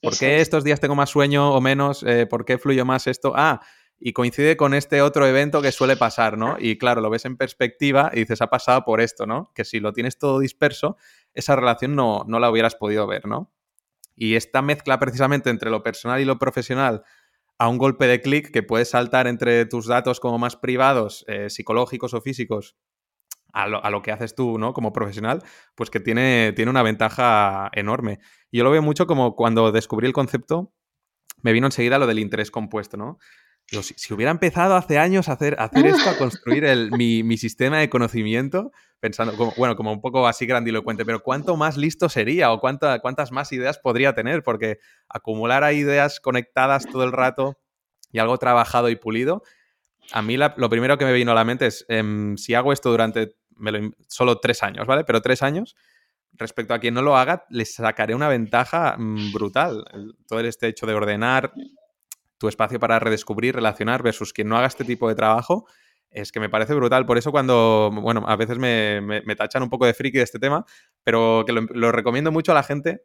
¿Por 0.00 0.16
qué 0.16 0.40
estos 0.40 0.64
días 0.64 0.80
tengo 0.80 0.94
más 0.94 1.10
sueño 1.10 1.52
o 1.52 1.60
menos? 1.60 2.02
Eh, 2.04 2.26
¿Por 2.26 2.46
qué 2.46 2.56
fluyo 2.56 2.86
más 2.86 3.06
esto? 3.06 3.34
Ah, 3.36 3.60
y 3.98 4.14
coincide 4.14 4.56
con 4.56 4.72
este 4.72 5.02
otro 5.02 5.26
evento 5.26 5.60
que 5.60 5.72
suele 5.72 5.94
pasar, 5.94 6.38
¿no? 6.38 6.56
Y 6.58 6.78
claro, 6.78 7.02
lo 7.02 7.10
ves 7.10 7.26
en 7.26 7.36
perspectiva 7.36 8.10
y 8.14 8.20
dices, 8.20 8.40
ha 8.40 8.46
pasado 8.46 8.82
por 8.82 9.02
esto, 9.02 9.26
¿no? 9.26 9.52
Que 9.54 9.66
si 9.66 9.78
lo 9.78 9.92
tienes 9.92 10.16
todo 10.16 10.38
disperso, 10.38 10.96
esa 11.34 11.54
relación 11.54 11.94
no, 11.94 12.24
no 12.26 12.40
la 12.40 12.50
hubieras 12.50 12.76
podido 12.76 13.06
ver, 13.06 13.26
¿no? 13.26 13.52
Y 14.14 14.34
esta 14.34 14.62
mezcla 14.62 14.98
precisamente 14.98 15.50
entre 15.50 15.70
lo 15.70 15.82
personal 15.82 16.20
y 16.20 16.24
lo 16.24 16.38
profesional 16.38 17.02
a 17.58 17.68
un 17.68 17.78
golpe 17.78 18.06
de 18.06 18.20
clic 18.20 18.50
que 18.50 18.62
puedes 18.62 18.90
saltar 18.90 19.26
entre 19.26 19.66
tus 19.66 19.86
datos 19.86 20.18
como 20.18 20.38
más 20.38 20.56
privados, 20.56 21.24
eh, 21.28 21.50
psicológicos 21.50 22.14
o 22.14 22.20
físicos, 22.22 22.76
a 23.52 23.90
lo, 23.90 24.02
que 24.02 24.12
haces 24.12 24.34
tú, 24.34 24.58
¿no? 24.58 24.72
Como 24.72 24.92
profesional, 24.92 25.42
pues 25.74 25.90
que 25.90 26.00
tiene, 26.00 26.52
tiene 26.54 26.70
una 26.70 26.82
ventaja 26.82 27.68
enorme. 27.72 28.20
Yo 28.52 28.64
lo 28.64 28.70
veo 28.70 28.82
mucho 28.82 29.06
como 29.06 29.34
cuando 29.34 29.72
descubrí 29.72 30.06
el 30.06 30.12
concepto, 30.12 30.72
me 31.42 31.52
vino 31.52 31.66
enseguida 31.66 31.98
lo 31.98 32.06
del 32.06 32.18
interés 32.18 32.50
compuesto, 32.50 32.96
¿no? 32.96 33.18
Si, 33.70 34.14
hubiera 34.14 34.30
empezado 34.30 34.74
hace 34.74 34.98
años 34.98 35.28
a 35.28 35.32
hacer, 35.32 35.56
hacer 35.58 35.86
esto, 35.86 36.10
a 36.10 36.18
construir 36.18 36.64
mi, 36.92 37.22
mi, 37.22 37.36
sistema 37.36 37.78
de 37.78 37.88
conocimiento, 37.88 38.72
pensando, 38.98 39.36
como, 39.36 39.52
bueno, 39.56 39.76
como 39.76 39.92
un 39.92 40.00
poco 40.00 40.26
así 40.26 40.46
grandilocuente, 40.46 41.04
pero 41.04 41.20
¿cuánto 41.22 41.56
más 41.56 41.76
listo 41.76 42.08
sería 42.08 42.52
o 42.52 42.60
cuántas 42.60 43.32
más 43.32 43.52
ideas 43.52 43.78
podría 43.78 44.14
tener? 44.14 44.42
Porque 44.42 44.78
acumular 45.08 45.72
ideas 45.72 46.20
conectadas 46.20 46.86
todo 46.86 47.04
el 47.04 47.12
rato 47.12 47.58
y 48.10 48.18
algo 48.18 48.38
trabajado 48.38 48.88
y 48.88 48.96
pulido, 48.96 49.42
a 50.12 50.22
mí 50.22 50.36
lo 50.36 50.68
primero 50.68 50.98
que 50.98 51.04
me 51.04 51.12
vino 51.12 51.32
a 51.32 51.34
la 51.34 51.44
mente 51.44 51.66
es, 51.66 51.84
em, 51.88 52.36
si 52.36 52.54
hago 52.54 52.72
esto 52.72 52.90
durante 52.90 53.36
solo 54.08 54.38
tres 54.38 54.62
años, 54.62 54.86
¿vale? 54.86 55.04
Pero 55.04 55.20
tres 55.20 55.42
años, 55.42 55.76
respecto 56.32 56.74
a 56.74 56.78
quien 56.78 56.94
no 56.94 57.02
lo 57.02 57.16
haga, 57.16 57.44
le 57.50 57.64
sacaré 57.64 58.14
una 58.14 58.28
ventaja 58.28 58.96
mm, 58.98 59.32
brutal. 59.32 59.84
todo 60.26 60.40
este 60.40 60.68
hecho 60.68 60.86
de 60.86 60.94
ordenar, 60.94 61.52
tu 62.40 62.48
espacio 62.48 62.80
para 62.80 62.98
redescubrir, 62.98 63.54
relacionar 63.54 64.02
versus 64.02 64.32
quien 64.32 64.48
no 64.48 64.56
haga 64.56 64.66
este 64.66 64.82
tipo 64.82 65.06
de 65.10 65.14
trabajo, 65.14 65.66
es 66.10 66.32
que 66.32 66.40
me 66.40 66.48
parece 66.48 66.74
brutal. 66.74 67.04
Por 67.04 67.18
eso 67.18 67.30
cuando, 67.30 67.90
bueno, 67.92 68.24
a 68.26 68.34
veces 68.34 68.56
me, 68.56 69.02
me, 69.02 69.36
tachan 69.36 69.62
un 69.62 69.68
poco 69.68 69.84
de 69.84 69.92
friki 69.92 70.16
de 70.16 70.24
este 70.24 70.38
tema, 70.38 70.64
pero 71.04 71.44
que 71.46 71.52
lo, 71.52 71.92
recomiendo 71.92 72.32
mucho 72.32 72.52
a 72.52 72.54
la 72.54 72.62
gente 72.62 73.02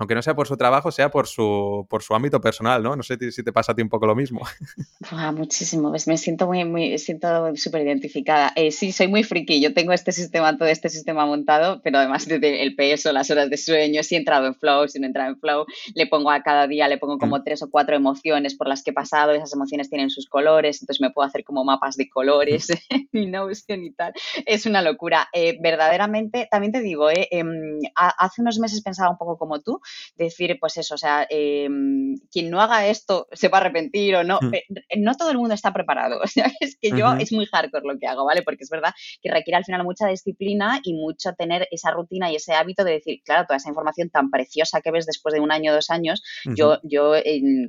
aunque 0.00 0.14
no 0.14 0.22
sea 0.22 0.34
por 0.34 0.48
su 0.48 0.56
trabajo, 0.56 0.90
sea 0.90 1.10
por 1.10 1.26
su, 1.26 1.86
por 1.90 2.02
su 2.02 2.14
ámbito 2.14 2.40
personal, 2.40 2.82
¿no? 2.82 2.96
No 2.96 3.02
sé 3.02 3.18
si 3.30 3.44
te 3.44 3.52
pasa 3.52 3.72
a 3.72 3.74
ti 3.74 3.82
un 3.82 3.90
poco 3.90 4.06
lo 4.06 4.16
mismo. 4.16 4.40
muchísimo, 5.34 5.92
me 6.06 6.16
siento 6.16 6.46
muy, 6.46 6.64
muy, 6.64 6.98
siento 6.98 7.54
súper 7.54 7.82
identificada. 7.82 8.50
Eh, 8.56 8.70
sí, 8.70 8.92
soy 8.92 9.08
muy 9.08 9.24
friki, 9.24 9.60
yo 9.60 9.74
tengo 9.74 9.92
este 9.92 10.12
sistema, 10.12 10.56
todo 10.56 10.68
este 10.68 10.88
sistema 10.88 11.26
montado, 11.26 11.82
pero 11.82 11.98
además 11.98 12.26
desde 12.26 12.62
el 12.62 12.74
peso, 12.74 13.12
las 13.12 13.30
horas 13.30 13.50
de 13.50 13.58
sueño, 13.58 14.02
si 14.02 14.14
he 14.14 14.18
entrado 14.18 14.46
en 14.46 14.54
flow, 14.54 14.88
si 14.88 14.98
no 14.98 15.04
he 15.04 15.08
entrado 15.08 15.32
en 15.32 15.38
flow, 15.38 15.66
le 15.94 16.06
pongo 16.06 16.30
a 16.30 16.42
cada 16.42 16.66
día, 16.66 16.88
le 16.88 16.96
pongo 16.96 17.18
como 17.18 17.36
mm. 17.36 17.44
tres 17.44 17.62
o 17.62 17.70
cuatro 17.70 17.94
emociones 17.94 18.54
por 18.54 18.68
las 18.68 18.82
que 18.82 18.92
he 18.92 18.94
pasado, 18.94 19.32
esas 19.32 19.52
emociones 19.52 19.90
tienen 19.90 20.08
sus 20.08 20.26
colores, 20.26 20.80
entonces 20.80 21.02
me 21.02 21.10
puedo 21.10 21.28
hacer 21.28 21.44
como 21.44 21.62
mapas 21.62 21.96
de 21.96 22.08
colores 22.08 22.68
y 23.12 23.26
Notion 23.26 23.84
y 23.84 23.92
tal. 23.92 24.14
Es 24.46 24.64
una 24.64 24.80
locura. 24.80 25.28
Eh, 25.34 25.58
verdaderamente, 25.60 26.48
también 26.50 26.72
te 26.72 26.80
digo, 26.80 27.10
eh, 27.10 27.28
em, 27.30 27.80
hace 27.94 28.40
unos 28.40 28.58
meses 28.58 28.80
pensaba 28.80 29.10
un 29.10 29.18
poco 29.18 29.36
como 29.36 29.60
tú, 29.60 29.78
decir, 30.16 30.56
pues 30.60 30.76
eso, 30.76 30.94
o 30.94 30.98
sea, 30.98 31.26
em, 31.28 32.16
quien 32.30 32.50
no 32.50 32.60
haga 32.60 32.86
esto 32.86 33.26
se 33.32 33.48
va 33.48 33.58
a 33.58 33.60
arrepentir 33.62 34.16
o 34.16 34.24
no. 34.24 34.38
Hmm. 34.40 34.52
No 34.98 35.14
todo 35.14 35.30
el 35.30 35.38
mundo 35.38 35.54
está 35.54 35.72
preparado. 35.72 36.20
O 36.30 36.32
sea, 36.32 36.52
es 36.60 36.76
que 36.80 36.90
yo 36.90 37.12
es 37.14 37.32
muy 37.32 37.46
hardcore 37.46 37.84
lo 37.84 37.98
que 37.98 38.06
hago, 38.06 38.24
¿vale? 38.24 38.42
Porque 38.42 38.62
es 38.62 38.70
verdad 38.70 38.92
que 39.20 39.32
requiere 39.32 39.56
al 39.56 39.64
final 39.64 39.82
mucha 39.82 40.06
disciplina 40.06 40.80
y 40.84 40.94
mucho 40.94 41.32
tener 41.32 41.66
esa 41.72 41.90
rutina 41.90 42.30
y 42.30 42.36
ese 42.36 42.52
hábito 42.52 42.84
de 42.84 42.92
decir, 42.92 43.20
claro, 43.24 43.46
toda 43.46 43.56
esa 43.56 43.68
información 43.68 44.10
tan 44.10 44.30
preciosa 44.30 44.80
que 44.80 44.92
ves 44.92 45.06
después 45.06 45.34
de 45.34 45.40
un 45.40 45.50
año, 45.50 45.72
dos 45.72 45.90
años, 45.90 46.22
yo, 46.56 46.78
yo 46.84 47.14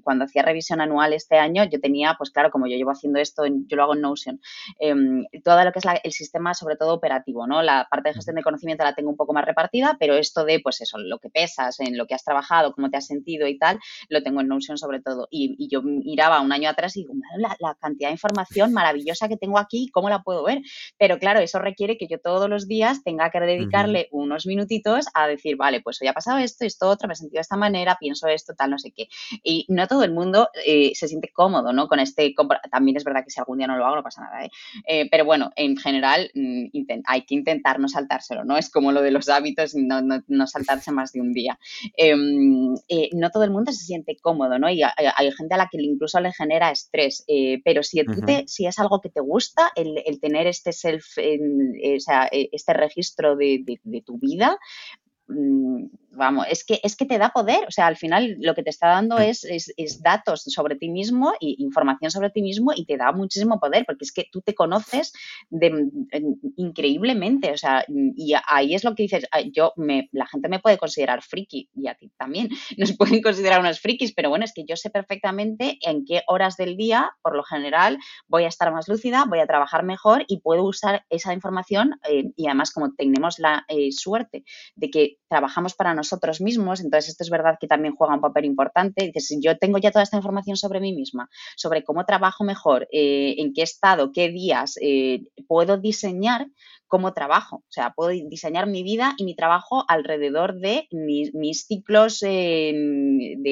cuando 0.03 0.25
hacía 0.25 0.43
revisión 0.43 0.81
anual 0.81 1.13
este 1.13 1.37
año, 1.37 1.63
yo 1.63 1.79
tenía, 1.79 2.15
pues 2.17 2.29
claro, 2.29 2.51
como 2.51 2.67
yo 2.67 2.75
llevo 2.75 2.91
haciendo 2.91 3.19
esto, 3.19 3.43
yo 3.45 3.77
lo 3.77 3.83
hago 3.83 3.95
en 3.95 4.01
Notion, 4.01 4.41
em, 4.79 5.25
todo 5.43 5.63
lo 5.63 5.71
que 5.71 5.79
es 5.79 5.85
el 6.03 6.11
sistema, 6.11 6.53
sobre 6.53 6.75
todo 6.75 6.93
operativo, 6.93 7.47
¿no? 7.47 7.61
La 7.61 7.87
parte 7.89 8.09
de 8.09 8.15
gestión 8.15 8.35
de 8.35 8.43
conocimiento 8.43 8.83
la 8.83 8.93
tengo 8.93 9.09
un 9.09 9.17
poco 9.17 9.33
más 9.33 9.45
repartida, 9.45 9.97
pero 9.99 10.15
esto 10.15 10.45
de, 10.45 10.59
pues 10.59 10.81
eso, 10.81 10.97
lo 10.97 11.19
que 11.19 11.29
pesas, 11.29 11.79
en 11.79 11.97
lo 11.97 12.05
que 12.05 12.10
que 12.11 12.15
has 12.15 12.25
trabajado, 12.25 12.73
cómo 12.73 12.89
te 12.89 12.97
has 12.97 13.05
sentido 13.05 13.47
y 13.47 13.57
tal, 13.57 13.79
lo 14.09 14.21
tengo 14.21 14.41
en 14.41 14.49
Notion 14.49 14.77
sobre 14.77 15.01
todo. 15.01 15.29
Y, 15.31 15.69
yo 15.71 15.81
miraba 15.81 16.41
un 16.41 16.51
año 16.51 16.69
atrás 16.69 16.97
y 16.97 17.01
digo, 17.01 17.13
la, 17.37 17.55
la, 17.59 17.75
cantidad 17.75 18.09
de 18.09 18.13
información 18.13 18.73
maravillosa 18.73 19.29
que 19.29 19.37
tengo 19.37 19.57
aquí, 19.57 19.87
¿cómo 19.93 20.09
la 20.09 20.21
puedo 20.21 20.43
ver? 20.43 20.61
Pero 20.97 21.17
claro, 21.17 21.39
eso 21.39 21.59
requiere 21.59 21.97
que 21.97 22.07
yo 22.07 22.19
todos 22.19 22.49
los 22.49 22.67
días 22.67 23.03
tenga 23.03 23.29
que 23.29 23.39
dedicarle 23.39 24.09
unos 24.11 24.45
minutitos 24.45 25.05
a 25.13 25.27
decir, 25.27 25.55
vale, 25.55 25.81
pues 25.81 26.01
hoy 26.01 26.09
ha 26.09 26.13
pasado 26.13 26.39
esto, 26.39 26.65
esto 26.65 26.89
otro, 26.89 27.07
me 27.07 27.13
he 27.13 27.15
sentido 27.15 27.37
de 27.37 27.43
esta 27.43 27.55
manera, 27.55 27.97
pienso 27.99 28.27
esto, 28.27 28.53
tal, 28.53 28.71
no 28.71 28.79
sé 28.79 28.91
qué. 28.91 29.07
Y 29.43 29.65
no 29.69 29.87
todo 29.87 30.03
el 30.03 30.11
mundo 30.11 30.49
eh, 30.65 30.91
se 30.93 31.07
siente 31.07 31.31
cómodo, 31.33 31.71
¿no? 31.71 31.87
Con 31.87 31.99
este, 31.99 32.33
también 32.69 32.97
es 32.97 33.05
verdad 33.05 33.23
que 33.23 33.31
si 33.31 33.39
algún 33.39 33.59
día 33.59 33.67
no 33.67 33.77
lo 33.77 33.85
hago, 33.85 33.95
no 33.95 34.03
pasa 34.03 34.23
nada, 34.23 34.45
¿eh? 34.45 34.51
eh 34.87 35.07
pero 35.09 35.23
bueno, 35.23 35.51
en 35.55 35.77
general 35.77 36.29
mm, 36.33 36.65
hay 37.05 37.21
que 37.23 37.35
intentar 37.35 37.79
no 37.79 37.87
saltárselo, 37.87 38.43
¿no? 38.43 38.57
Es 38.57 38.69
como 38.69 38.91
lo 38.91 39.01
de 39.01 39.11
los 39.11 39.29
hábitos, 39.29 39.75
no, 39.75 40.01
no, 40.01 40.47
saltarse 40.47 40.91
más 40.91 41.11
de 41.13 41.21
un 41.21 41.33
día. 41.33 41.59
Em, 41.95 42.75
eh, 42.87 43.09
no 43.13 43.29
todo 43.29 43.43
el 43.43 43.51
mundo 43.51 43.71
se 43.71 43.85
siente 43.85 44.17
cómodo, 44.21 44.57
¿no? 44.59 44.69
Y 44.69 44.81
hay, 44.83 45.31
gente 45.31 45.53
a 45.53 45.57
la 45.57 45.69
que 45.71 45.81
incluso 45.81 46.19
le 46.19 46.31
genera 46.33 46.71
estrés, 46.71 47.25
pero 47.63 47.83
si, 47.83 48.01
si 48.47 48.65
es 48.65 48.79
algo 48.79 49.01
que 49.01 49.09
te 49.09 49.21
gusta, 49.21 49.71
el, 49.75 50.19
tener 50.19 50.47
este 50.47 50.71
self, 50.73 51.05
o 51.17 51.99
sea, 51.99 52.29
este 52.31 52.73
registro 52.73 53.35
de, 53.35 53.63
de 53.83 54.01
tu 54.01 54.17
vida, 54.17 54.57
vamos, 56.11 56.45
es 56.49 56.63
que, 56.63 56.79
es 56.83 56.95
que 56.95 57.05
te 57.05 57.17
da 57.17 57.29
poder, 57.29 57.65
o 57.67 57.71
sea, 57.71 57.87
al 57.87 57.97
final 57.97 58.37
lo 58.39 58.53
que 58.53 58.63
te 58.63 58.69
está 58.69 58.87
dando 58.87 59.17
mm. 59.17 59.21
es, 59.21 59.43
es, 59.45 60.01
datos 60.01 60.43
sobre 60.43 60.75
ti 60.75 60.89
mismo 60.89 61.33
y 61.39 61.55
información 61.63 62.11
sobre 62.11 62.29
ti 62.29 62.41
mismo 62.41 62.71
y 62.75 62.85
te 62.85 62.97
da 62.97 63.11
muchísimo 63.11 63.59
poder, 63.59 63.85
porque 63.85 64.05
es 64.05 64.11
que 64.11 64.27
tú 64.31 64.41
te 64.41 64.53
conoces 64.53 65.13
de, 65.49 65.89
increíblemente, 66.57 67.51
o 67.51 67.57
sea, 67.57 67.85
y 67.87 68.33
ahí 68.47 68.75
es 68.75 68.83
lo 68.83 68.95
que 68.95 69.03
dices, 69.03 69.25
yo, 69.51 69.73
me, 69.77 70.09
la 70.11 70.25
gente 70.27 70.49
me 70.49 70.59
puede 70.59 70.77
considerar 70.77 71.21
friki 71.21 71.69
y 71.75 71.87
a 71.87 71.95
ti 71.95 72.11
también, 72.17 72.49
nos 72.77 72.95
pueden 72.95 73.21
considerar 73.21 73.59
unos 73.59 73.79
frikis, 73.79 74.13
pero 74.13 74.29
bueno, 74.29 74.45
es 74.45 74.53
que 74.53 74.65
yo 74.65 74.75
sé 74.75 74.89
perfectamente 74.89 75.77
en 75.81 76.05
qué 76.05 76.23
horas 76.27 76.57
del 76.57 76.77
día, 76.77 77.11
por 77.21 77.35
lo 77.35 77.43
general, 77.43 77.97
voy 78.27 78.43
a 78.43 78.47
estar 78.47 78.71
más 78.71 78.87
lúcida, 78.87 79.25
voy 79.27 79.39
a 79.39 79.47
trabajar 79.47 79.83
mejor 79.83 80.25
y 80.27 80.39
puedo 80.39 80.63
usar 80.63 81.05
esa 81.09 81.33
información 81.33 81.99
eh, 82.09 82.31
y 82.35 82.47
además 82.47 82.71
como 82.71 82.93
tenemos 82.93 83.39
la 83.39 83.65
eh, 83.67 83.91
suerte 83.91 84.43
de 84.75 84.89
que 84.89 85.17
trabajamos 85.31 85.75
para 85.75 85.93
nosotros, 85.93 86.41
mismos, 86.41 86.81
entonces 86.81 87.11
esto 87.11 87.23
es 87.23 87.29
verdad 87.29 87.55
que 87.57 87.65
también 87.65 87.95
juega 87.95 88.15
un 88.15 88.19
papel 88.19 88.43
importante. 88.43 89.09
Dices, 89.13 89.39
yo 89.41 89.57
tengo 89.57 89.77
ya 89.77 89.89
toda 89.89 90.03
esta 90.03 90.17
información 90.17 90.57
sobre 90.57 90.81
mí 90.81 90.93
misma, 90.93 91.29
sobre 91.55 91.85
cómo 91.85 92.05
trabajo 92.05 92.43
mejor, 92.43 92.89
eh, 92.91 93.35
en 93.37 93.53
qué 93.53 93.61
estado, 93.61 94.11
qué 94.11 94.27
días, 94.27 94.75
eh, 94.81 95.23
puedo 95.47 95.77
diseñar 95.77 96.47
cómo 96.91 97.13
trabajo. 97.13 97.55
O 97.55 97.71
sea, 97.71 97.93
puedo 97.95 98.09
diseñar 98.09 98.67
mi 98.67 98.83
vida 98.83 99.15
y 99.17 99.23
mi 99.23 99.33
trabajo 99.33 99.85
alrededor 99.87 100.59
de 100.59 100.89
mis, 100.91 101.65
ciclos, 101.65 102.19
de 102.19 102.73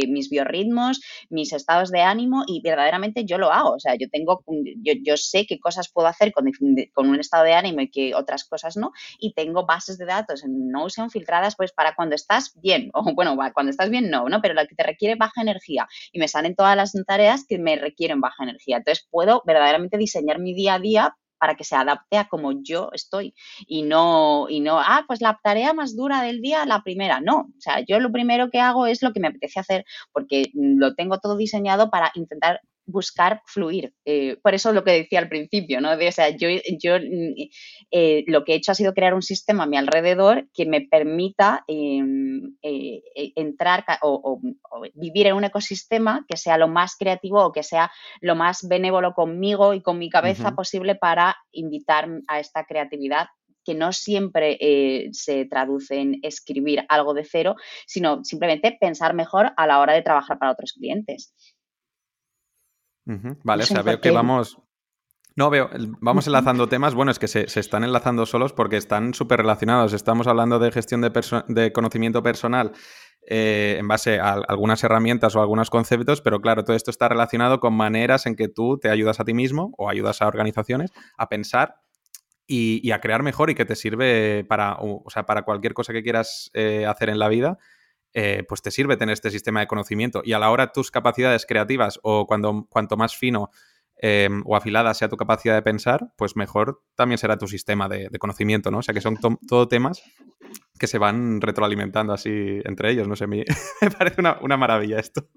mis 0.09 0.29
biorritmos, 0.29 0.99
mis 1.29 1.53
estados 1.53 1.89
de 1.89 2.01
ánimo 2.01 2.43
y 2.45 2.61
verdaderamente 2.61 3.23
yo 3.23 3.37
lo 3.37 3.53
hago. 3.53 3.75
O 3.75 3.79
sea, 3.79 3.95
yo 3.95 4.09
tengo, 4.09 4.43
yo, 4.83 5.15
sé 5.15 5.45
qué 5.47 5.57
cosas 5.57 5.89
puedo 5.89 6.09
hacer 6.09 6.33
con, 6.33 6.51
con, 6.93 7.09
un 7.09 7.19
estado 7.21 7.45
de 7.45 7.53
ánimo 7.53 7.79
y 7.79 7.89
qué 7.89 8.13
otras 8.13 8.43
cosas 8.43 8.75
no. 8.75 8.91
Y 9.19 9.33
tengo 9.33 9.65
bases 9.65 9.97
de 9.97 10.05
datos 10.05 10.43
en 10.43 10.69
Notion 10.69 11.09
filtradas 11.09 11.55
pues 11.55 11.68
para 11.71 11.95
cuando 11.95 12.15
estás 12.15 12.53
bien. 12.55 12.89
O 12.99 13.03
bueno, 13.15 13.37
cuando 13.53 13.69
estás 13.71 13.89
bien 13.89 14.09
no, 14.09 14.27
¿no? 14.29 14.41
Pero 14.41 14.53
la 14.53 14.65
que 14.67 14.75
te 14.75 14.83
requiere 14.83 15.15
baja 15.15 15.41
energía 15.41 15.87
y 16.11 16.19
me 16.19 16.27
salen 16.27 16.55
todas 16.55 16.75
las 16.75 16.93
tareas 17.07 17.45
que 17.47 17.57
me 17.57 17.75
requieren 17.75 18.21
baja 18.21 18.43
energía. 18.43 18.77
Entonces 18.77 19.07
puedo 19.09 19.41
verdaderamente 19.45 19.97
diseñar 19.97 20.39
mi 20.39 20.53
día 20.53 20.75
a 20.75 20.79
día 20.79 21.15
para 21.39 21.55
que 21.55 21.63
se 21.63 21.75
adapte 21.75 22.17
a 22.17 22.27
como 22.27 22.51
yo 22.61 22.89
estoy 22.93 23.33
y 23.65 23.83
no, 23.83 24.47
y 24.49 24.59
no, 24.59 24.79
ah, 24.79 25.05
pues 25.07 25.21
la 25.21 25.39
tarea 25.41 25.73
más 25.73 25.95
dura 25.95 26.21
del 26.21 26.41
día, 26.41 26.65
la 26.65 26.83
primera. 26.83 27.21
No, 27.21 27.39
o 27.39 27.61
sea, 27.61 27.79
yo 27.87 27.99
lo 27.99 28.11
primero 28.11 28.49
que 28.49 28.59
hago 28.59 28.85
es 28.85 29.01
lo 29.01 29.13
que 29.13 29.19
me 29.21 29.29
apetece 29.29 29.59
hacer 29.59 29.85
porque 30.11 30.51
lo 30.53 30.93
tengo 30.95 31.19
todo 31.19 31.37
diseñado 31.37 31.89
para 31.89 32.11
intentar 32.15 32.59
buscar 32.89 33.41
fluir. 33.45 33.93
Eh, 34.05 34.37
por 34.41 34.53
eso 34.53 34.73
lo 34.73 34.83
que 34.83 34.91
decía 34.91 35.19
al 35.19 35.29
principio, 35.29 35.79
¿no? 35.81 35.91
o 35.91 36.11
sea, 36.11 36.29
yo, 36.29 36.47
yo 36.79 36.95
eh, 37.91 38.23
lo 38.27 38.43
que 38.43 38.53
he 38.53 38.55
hecho 38.55 38.71
ha 38.71 38.75
sido 38.75 38.93
crear 38.93 39.13
un 39.13 39.21
sistema 39.21 39.63
a 39.63 39.67
mi 39.67 39.77
alrededor 39.77 40.49
que 40.53 40.65
me 40.65 40.81
permita 40.81 41.63
em, 41.67 42.55
eh, 42.61 43.01
entrar 43.35 43.85
o, 44.01 44.39
vivir 44.95 45.27
en 45.27 45.35
un 45.35 45.43
ecosistema 45.43 46.25
que 46.27 46.37
sea 46.37 46.57
lo 46.57 46.67
más 46.67 46.95
creativo 46.95 47.43
o 47.43 47.51
que 47.51 47.63
sea 47.63 47.91
lo 48.21 48.35
más 48.35 48.67
benévolo 48.67 49.13
conmigo 49.13 49.73
y 49.73 49.81
con 49.81 49.97
mi 49.97 50.09
cabeza 50.09 50.55
posible 50.55 50.95
para 50.95 51.37
invitar 51.51 52.09
a 52.27 52.39
esta 52.39 52.65
creatividad 52.65 53.27
que 53.65 53.75
no 53.75 53.91
siempre 53.91 54.57
se 55.11 55.45
traduce 55.45 55.99
en 55.99 56.19
escribir 56.23 56.85
algo 56.89 57.13
de 57.13 57.25
cero, 57.25 57.55
sino 57.85 58.23
simplemente 58.23 58.77
pensar 58.79 59.13
mejor 59.13 59.51
a 59.57 59.67
la 59.67 59.79
hora 59.79 59.93
de 59.93 60.01
trabajar 60.01 60.39
para 60.39 60.51
otros 60.51 60.73
clientes. 60.73 61.33
Vale, 63.43 63.63
o 63.63 63.65
sea, 63.65 63.81
veo 63.81 63.99
que 63.99 64.11
vamos. 64.11 64.57
No, 65.35 65.49
veo, 65.49 65.69
vamos 66.01 66.27
enlazando 66.27 66.67
temas. 66.67 66.93
Bueno, 66.93 67.11
es 67.11 67.19
que 67.19 67.27
se, 67.27 67.45
están 67.59 67.83
enlazando 67.83 68.25
solos 68.25 68.51
porque 68.51 68.77
están 68.77 69.13
súper 69.13 69.39
relacionados. 69.39 69.93
Estamos 69.93 70.27
hablando 70.27 70.59
de 70.59 70.71
gestión 70.71 71.01
de, 71.01 71.11
de 71.47 71.71
conocimiento 71.71 72.21
personal 72.21 72.73
eh, 73.31 73.77
en 73.79 73.87
base 73.87 74.19
a 74.19 74.33
algunas 74.47 74.83
herramientas 74.83 75.35
o 75.35 75.41
algunos 75.41 75.69
conceptos, 75.69 76.21
pero 76.21 76.41
claro, 76.41 76.63
todo 76.63 76.75
esto 76.75 76.89
está 76.89 77.07
relacionado 77.09 77.59
con 77.59 77.73
maneras 77.73 78.25
en 78.25 78.35
que 78.35 78.47
tú 78.47 78.79
te 78.79 78.89
ayudas 78.89 79.19
a 79.19 79.25
ti 79.25 79.33
mismo 79.33 79.71
o 79.77 79.89
ayudas 79.89 80.21
a 80.21 80.27
organizaciones 80.27 80.91
a 81.17 81.29
pensar 81.29 81.75
y, 82.47 82.89
a 82.91 82.99
crear 82.99 83.21
mejor 83.21 83.51
y 83.51 83.55
que 83.55 83.65
te 83.65 83.75
sirve 83.75 84.43
para, 84.49 84.77
o 84.79 85.03
sea, 85.09 85.27
para 85.27 85.43
cualquier 85.43 85.75
cosa 85.75 85.93
que 85.93 86.01
quieras 86.01 86.49
eh, 86.53 86.87
hacer 86.87 87.09
en 87.09 87.19
la 87.19 87.27
vida 87.29 87.59
eh, 88.13 88.43
pues 88.47 88.61
te 88.61 88.71
sirve 88.71 88.97
tener 88.97 89.13
este 89.13 89.31
sistema 89.31 89.59
de 89.59 89.67
conocimiento. 89.67 90.21
Y 90.23 90.33
a 90.33 90.39
la 90.39 90.51
hora 90.51 90.71
tus 90.71 90.91
capacidades 90.91 91.45
creativas 91.45 91.99
o 92.03 92.25
cuando, 92.25 92.67
cuanto 92.69 92.97
más 92.97 93.15
fino 93.15 93.49
em, 93.97 94.43
o 94.45 94.55
afilada 94.55 94.93
sea 94.93 95.09
tu 95.09 95.17
capacidad 95.17 95.55
de 95.55 95.61
pensar, 95.61 96.11
pues 96.17 96.35
mejor 96.35 96.83
también 96.95 97.17
será 97.17 97.37
tu 97.37 97.47
sistema 97.47 97.87
de, 97.87 98.09
conocimiento, 98.19 98.71
¿no? 98.71 98.79
O 98.79 98.81
sea 98.81 98.93
que 98.93 99.01
son 99.01 99.17
todo 99.47 99.67
temas 99.67 100.01
que 100.79 100.87
se 100.87 100.97
van 100.97 101.41
retroalimentando 101.41 102.13
así 102.13 102.61
entre 102.63 102.91
ellos, 102.91 103.07
no 103.07 103.15
sé, 103.15 103.27
me, 103.27 103.45
me 103.81 103.91
parece 103.91 104.21
una 104.41 104.57
maravilla 104.57 104.99
esto. 104.99 105.27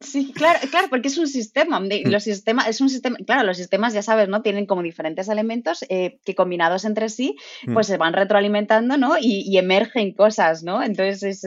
Sí, 0.00 0.32
claro, 0.32 0.60
claro, 0.70 0.86
porque 0.90 1.08
es 1.08 1.18
un 1.18 1.26
sistema. 1.26 1.80
Mm. 1.80 1.88
Los 2.04 2.22
sistemas, 2.22 2.68
es 2.68 2.80
un 2.80 2.88
sistema, 2.88 3.16
claro, 3.26 3.44
los 3.44 3.56
sistemas, 3.56 3.94
ya 3.94 4.02
sabes, 4.02 4.28
¿no? 4.28 4.42
Tienen 4.42 4.66
como 4.66 4.82
diferentes 4.82 5.28
elementos 5.28 5.84
eh, 5.88 6.20
que 6.24 6.36
combinados 6.36 6.84
entre 6.84 7.08
sí, 7.08 7.36
mm. 7.66 7.74
pues 7.74 7.88
se 7.88 7.96
van 7.96 8.12
retroalimentando, 8.12 8.96
¿no? 8.96 9.16
Y, 9.20 9.58
emergen 9.58 10.12
cosas, 10.12 10.62
¿no? 10.62 10.82
Entonces, 10.84 11.24
es, 11.24 11.44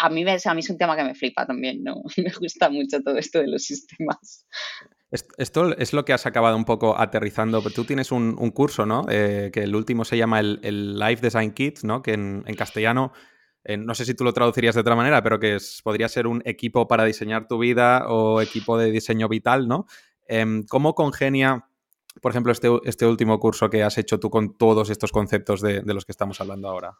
a, 0.00 0.08
mí 0.08 0.24
a 0.24 0.54
mí 0.54 0.60
es 0.60 0.70
un 0.70 0.78
tema 0.78 0.96
que 0.96 1.04
me 1.04 1.14
flipa 1.14 1.46
también, 1.46 1.84
¿no? 1.84 2.02
Me 2.16 2.32
gusta 2.40 2.70
mucho 2.70 3.02
todo 3.02 3.18
esto 3.18 3.40
de 3.40 3.48
los 3.48 3.64
sistemas. 3.64 4.46
Esto 5.10 5.76
es 5.76 5.92
lo 5.92 6.04
que 6.04 6.12
has 6.14 6.26
acabado 6.26 6.56
un 6.56 6.64
poco 6.64 6.98
aterrizando. 6.98 7.62
Tú 7.62 7.84
tienes 7.84 8.10
un, 8.10 8.34
curso, 8.52 8.86
¿no? 8.86 9.04
Eh, 9.08 9.50
que 9.52 9.62
el 9.62 9.76
último 9.76 10.04
se 10.04 10.16
llama 10.16 10.40
el, 10.40 10.60
el 10.62 10.98
Life 10.98 11.20
Design 11.22 11.52
Kit, 11.52 11.80
¿no? 11.82 12.02
Que 12.02 12.14
en, 12.14 12.42
en 12.46 12.54
castellano 12.54 13.12
no 13.78 13.94
sé 13.94 14.04
si 14.04 14.14
tú 14.14 14.24
lo 14.24 14.32
traducirías 14.32 14.74
de 14.74 14.80
otra 14.80 14.94
manera, 14.94 15.22
pero 15.22 15.40
que 15.40 15.58
podría 15.82 16.08
ser 16.08 16.26
un 16.26 16.42
equipo 16.44 16.86
para 16.86 17.04
diseñar 17.04 17.48
tu 17.48 17.58
vida 17.58 18.06
o 18.08 18.40
equipo 18.40 18.78
de 18.78 18.90
diseño 18.90 19.28
vital, 19.28 19.66
¿no? 19.68 19.86
Em, 20.26 20.64
¿Cómo 20.64 20.94
congenia, 20.94 21.68
por 22.22 22.32
ejemplo, 22.32 22.52
este, 22.52 22.68
este, 22.84 23.06
último 23.06 23.38
curso 23.38 23.70
que 23.70 23.82
has 23.82 23.98
hecho 23.98 24.20
tú 24.20 24.30
con 24.30 24.56
todos 24.56 24.90
estos 24.90 25.12
conceptos 25.12 25.60
de 25.60 25.82
los 25.94 26.04
que 26.04 26.12
estamos 26.12 26.40
hablando 26.40 26.68
ahora? 26.68 26.98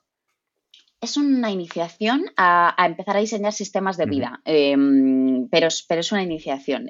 Es 1.00 1.16
una 1.18 1.50
iniciación 1.50 2.24
a, 2.36 2.74
empezar 2.86 3.16
a 3.16 3.20
diseñar 3.20 3.52
sistemas 3.52 3.98
de 3.98 4.06
vida, 4.06 4.40
em, 4.44 5.46
pero, 5.50 5.68
pero, 5.88 6.00
es 6.00 6.10
una 6.10 6.22
iniciación. 6.22 6.88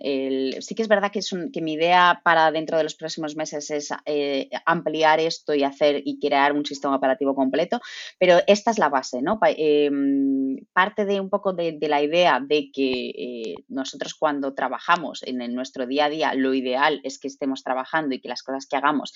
sí 0.61 0.75
que 0.75 0.83
es 0.83 0.89
verdad 0.89 1.11
que, 1.11 1.19
es 1.19 1.35
que 1.53 1.61
mi 1.61 1.73
idea 1.73 2.21
para 2.23 2.53
dentro 2.53 2.77
de 2.79 2.85
los 2.85 2.95
próximos 2.95 3.35
meses 3.35 3.69
es 3.71 3.91
eh, 4.05 4.49
ampliar 4.65 5.19
esto 5.19 5.55
y 5.55 5.65
hacer 5.65 6.03
y 6.05 6.21
crear 6.21 6.53
un 6.53 6.65
sistema 6.65 6.95
operativo 6.95 7.35
completo, 7.35 7.81
pero 8.19 8.39
esta 8.47 8.71
es 8.71 8.79
la 8.79 8.89
base, 8.89 9.23
¿no? 9.23 9.41
Em, 9.43 10.57
parte 10.73 11.05
de 11.05 11.21
un 11.21 11.29
poco 11.29 11.53
de, 11.53 11.77
la 11.89 12.01
idea 12.01 12.41
de 12.41 12.71
que 12.73 13.09
eh, 13.11 13.55
nosotros 13.69 14.15
cuando 14.15 14.55
trabajamos 14.55 15.23
en, 15.25 15.37
nuestro 15.55 15.87
día 15.87 16.07
a 16.07 16.11
día, 16.11 16.35
lo 16.35 16.55
ideal 16.55 17.01
es 17.03 17.19
que 17.19 17.29
estemos 17.29 17.63
trabajando 17.63 18.15
y 18.15 18.21
que 18.21 18.29
las 18.29 18.43
cosas 18.43 18.67
que 18.67 18.77
hagamos 18.77 19.15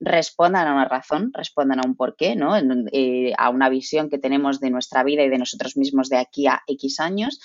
respondan 0.00 0.66
a 0.66 0.72
una 0.72 0.84
razón, 0.84 1.30
respondan 1.32 1.78
a 1.78 1.86
un 1.86 1.96
porqué, 1.96 2.34
¿no? 2.34 2.56
Eh, 2.92 3.32
a 3.36 3.50
una 3.50 3.68
visión 3.68 4.08
que 4.08 4.18
tenemos 4.18 4.31
de 4.60 4.70
nuestra 4.70 5.04
vida 5.04 5.22
y 5.22 5.28
de 5.28 5.38
nosotros 5.38 5.76
mismos 5.76 6.08
de 6.08 6.18
aquí 6.18 6.46
a 6.46 6.62
X 6.66 7.00
años. 7.00 7.40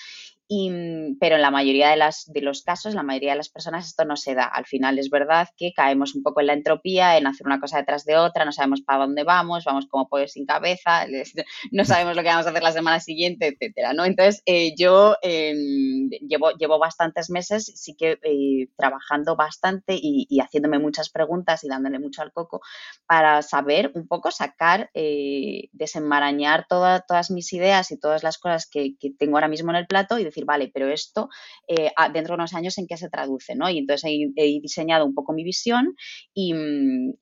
Y, 0.49 0.71
pero 1.19 1.35
en 1.35 1.41
la 1.41 1.51
mayoría 1.51 1.89
de, 1.89 1.97
las, 1.97 2.31
de 2.31 2.41
los 2.41 2.61
casos, 2.61 2.95
la 2.95 3.03
mayoría 3.03 3.31
de 3.31 3.37
las 3.37 3.49
personas 3.49 3.85
esto 3.85 4.05
no 4.05 4.15
se 4.15 4.33
da. 4.33 4.45
Al 4.45 4.65
final 4.65 4.97
es 4.97 5.09
verdad 5.09 5.49
que 5.57 5.73
caemos 5.73 6.15
un 6.15 6.23
poco 6.23 6.39
en 6.39 6.47
la 6.47 6.53
entropía, 6.53 7.17
en 7.17 7.27
hacer 7.27 7.45
una 7.45 7.59
cosa 7.59 7.79
detrás 7.79 8.05
de 8.05 8.15
otra, 8.15 8.45
no 8.45 8.53
sabemos 8.53 8.81
para 8.81 8.99
dónde 8.99 9.23
vamos, 9.25 9.65
vamos 9.65 9.87
como 9.87 10.07
pollo 10.07 10.27
sin 10.27 10.45
cabeza, 10.45 11.05
no 11.71 11.83
sabemos 11.83 12.15
lo 12.15 12.21
que 12.21 12.29
vamos 12.29 12.45
a 12.45 12.51
hacer 12.51 12.63
la 12.63 12.71
semana 12.71 12.99
siguiente, 13.01 13.47
etcétera, 13.47 13.91
¿no? 13.93 14.05
Entonces, 14.05 14.41
eh, 14.45 14.73
yo 14.77 15.17
em, 15.21 16.09
llevo, 16.27 16.51
llevo 16.51 16.79
bastantes 16.79 17.29
meses, 17.29 17.65
sí 17.75 17.95
que 17.97 18.17
eh, 18.23 18.69
trabajando 18.77 19.35
bastante 19.35 19.97
y, 20.01 20.27
haciéndome 20.39 20.79
muchas 20.79 21.09
preguntas 21.09 21.63
y 21.63 21.67
dándole 21.67 21.99
mucho 21.99 22.21
al 22.21 22.31
coco 22.31 22.61
para 23.05 23.41
saber 23.41 23.91
un 23.95 24.07
poco 24.07 24.31
sacar, 24.31 24.89
eh, 24.93 25.69
desenmarañar 25.73 26.67
todas 26.69 27.31
mis 27.31 27.51
ideas 27.51 27.91
y 27.91 27.99
todas 27.99 28.23
las 28.23 28.37
cosas 28.37 28.67
que, 28.69 28.95
que 28.97 29.11
tengo 29.11 29.35
ahora 29.37 29.47
mismo 29.47 29.71
en 29.71 29.77
el 29.77 29.87
plato 29.87 30.19
y 30.19 30.23
decir, 30.23 30.36
vale, 30.45 30.71
pero 30.73 30.89
esto 30.89 31.29
eh, 31.67 31.91
dentro 32.13 32.33
de 32.33 32.39
unos 32.41 32.53
años 32.53 32.77
en 32.77 32.88
qué 32.88 32.97
se 32.97 33.09
traduce, 33.09 33.55
¿no? 33.55 33.69
Y 33.69 33.77
entonces 33.79 34.09
he, 34.35 34.59
diseñado 34.61 35.05
un 35.05 35.13
poco 35.13 35.33
mi 35.33 35.43
visión 35.43 35.95
y, 36.33 36.53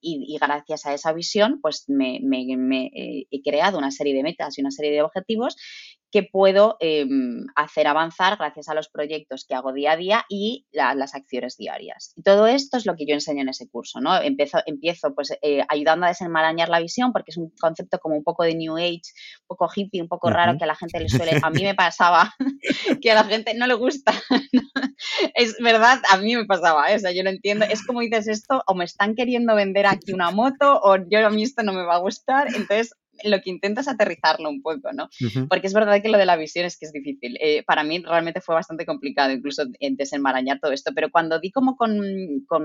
y, 0.02 0.38
gracias 0.40 0.86
a 0.86 0.94
esa 0.94 1.14
visión, 1.14 1.60
pues 1.62 1.86
me, 1.88 2.18
eh, 2.18 3.28
he 3.30 3.42
creado 3.42 3.78
una 3.78 3.92
serie 3.92 4.14
de 4.14 4.24
metas 4.24 4.58
y 4.58 4.62
una 4.62 4.72
serie 4.72 4.92
de 4.92 5.02
objetivos 5.02 5.56
que 6.16 6.24
puedo 6.24 6.78
em, 6.80 7.46
hacer 7.58 7.88
avanzar 7.88 8.38
gracias 8.38 8.70
a 8.70 8.74
los 8.74 8.88
proyectos 8.88 9.44
que 9.46 9.54
hago 9.54 9.74
día 9.74 9.92
a 9.92 9.98
día 9.98 10.26
y 10.30 10.66
las 10.72 11.14
acciones 11.14 11.58
diarias. 11.58 12.14
Y 12.16 12.24
todo 12.24 12.48
esto 12.48 12.78
es 12.78 12.86
lo 12.86 12.96
que 12.96 13.06
yo 13.06 13.16
enseño 13.16 13.42
en 13.42 13.50
ese 13.50 13.68
curso, 13.68 14.00
¿no? 14.00 14.16
Empiezo, 14.22 14.60
empiezo 14.66 15.14
pues 15.14 15.34
eh, 15.42 15.66
ayudando 15.68 16.06
a 16.06 16.10
desenmarañar 16.10 16.70
la 16.70 16.80
visión 16.80 17.12
porque 17.12 17.32
es 17.32 17.38
un 17.38 17.52
concepto 17.60 18.00
como 18.00 18.16
un 18.16 18.24
poco 18.24 18.46
de 18.46 18.56
New 18.56 18.78
Age, 18.78 19.02
un 19.42 19.48
poco 19.48 19.70
hippie, 19.76 20.02
un 20.02 20.08
poco 20.08 20.30
raro 20.30 20.58
que 20.58 20.64
a 20.64 20.68
la 20.68 20.78
gente 20.78 21.02
le 21.02 21.10
suele, 21.10 21.38
a 21.44 21.50
mí 21.50 21.64
me 21.64 21.76
pasaba 21.76 22.34
que 23.02 23.12
a 23.12 23.16
la 23.16 23.26
gente 23.26 23.54
no 23.54 23.68
le 23.68 23.74
gusta. 23.74 24.14
es 25.36 25.58
verdad, 25.60 26.00
a 26.10 26.16
mí 26.16 26.34
me 26.34 26.46
pasaba, 26.46 26.94
¿eh? 26.94 26.96
o 26.96 27.00
sea, 27.00 27.12
yo 27.12 27.26
no 27.26 27.30
entiendo, 27.30 27.66
es 27.66 27.86
como 27.86 28.00
dices 28.00 28.30
esto, 28.30 28.64
o 28.68 28.74
me 28.74 28.86
están 28.86 29.16
queriendo 29.16 29.54
vender 29.54 29.86
aquí 29.86 30.14
una 30.14 30.32
moto 30.32 30.80
o 30.82 30.96
yo 31.10 31.28
a 31.28 31.30
mí 31.30 31.44
esto 31.44 31.62
no 31.62 31.74
me 31.74 31.84
va 31.84 31.96
a 31.96 32.00
gustar, 32.00 32.48
entonces 32.56 32.94
lo 33.24 33.42
que 33.42 33.50
intento 33.50 33.82
es 33.82 33.88
aterrizarlo 33.88 34.50
un 34.50 34.62
poco, 34.62 34.92
¿no? 34.94 35.10
Porque 35.50 35.68
es 35.68 35.74
verdad 35.74 36.02
que 36.02 36.10
lo 36.10 36.18
de 36.18 36.26
la 36.26 36.36
visión 36.36 36.66
es 36.66 36.78
que 36.78 36.86
es 36.86 36.94
difícil. 36.94 37.38
Eh, 37.42 37.64
para 37.64 37.84
mí 37.84 38.00
realmente 38.00 38.42
fue 38.42 38.56
bastante 38.56 38.86
complicado 38.86 39.32
incluso 39.32 39.64
desenmarañar 39.80 40.60
todo 40.60 40.72
esto, 40.72 40.92
pero 40.94 41.10
cuando 41.12 41.40
di 41.40 41.52
como 41.52 41.76
con, 41.76 41.96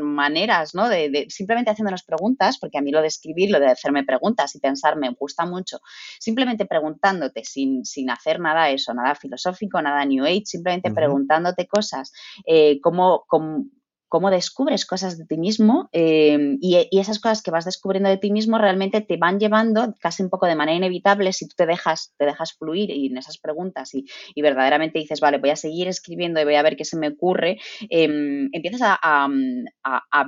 maneras, 0.03 0.75
¿no? 0.75 0.89
De, 0.89 1.27
simplemente 1.29 1.71
haciéndonos 1.71 2.03
preguntas, 2.03 2.59
porque 2.59 2.79
a 2.79 2.83
mí 2.83 2.91
lo 2.91 3.01
de 3.01 3.09
escribir, 3.09 3.51
lo 3.51 3.61
de 3.61 3.69
hacerme 3.69 4.05
preguntas 4.05 4.55
y 4.55 4.61
pensar 4.61 4.97
me 4.97 5.11
gusta 5.11 5.47
mucho, 5.47 5.79
simplemente 6.19 6.67
preguntándote 6.67 7.45
sin, 7.45 7.85
sin 7.85 8.11
hacer 8.11 8.41
nada 8.41 8.71
eso, 8.71 8.95
nada 8.95 9.15
filosófico, 9.15 9.81
nada 9.81 10.05
New 10.05 10.25
Age, 10.25 10.43
simplemente 10.45 10.91
preguntándote 10.91 11.67
cosas, 11.67 12.13
eh, 12.47 12.81
cómo, 12.81 13.25
cómo 13.27 13.67
cómo 14.11 14.31
descubres 14.31 14.85
cosas 14.85 15.17
de 15.17 15.25
ti 15.25 15.39
mismo 15.39 15.89
em, 15.93 16.59
y, 16.61 16.89
esas 16.99 17.21
cosas 17.21 17.43
que 17.43 17.53
vas 17.53 17.65
descubriendo 17.65 18.11
de 18.11 18.19
ti 18.19 18.33
mismo 18.33 18.59
realmente 18.59 19.01
te 19.01 19.17
van 19.17 19.39
llevando 19.39 19.95
casi 20.01 20.25
un 20.25 20.29
poco 20.29 20.47
de 20.47 20.57
manera 20.57 20.77
inevitable 20.77 21.33
si 21.33 21.47
tú 21.47 21.55
te 21.57 21.65
dejas, 21.65 22.13
te 22.19 22.27
dejas 22.27 22.53
fluir 22.55 22.91
y 22.91 23.07
en 23.07 23.17
esas 23.17 23.39
preguntas 23.39 23.95
y, 23.95 24.05
verdaderamente 24.43 24.99
dices, 24.99 25.21
vale, 25.21 25.39
voy 25.39 25.51
a 25.51 25.57
seguir 25.57 25.87
escribiendo 25.87 26.41
y 26.41 26.45
voy 26.45 26.57
a 26.57 26.63
ver 26.63 26.77
qué 26.77 26.85
se 26.85 26.99
me 26.99 27.09
ocurre, 27.09 27.59
em, 27.89 28.49
empiezas 28.53 28.81
a, 28.83 29.29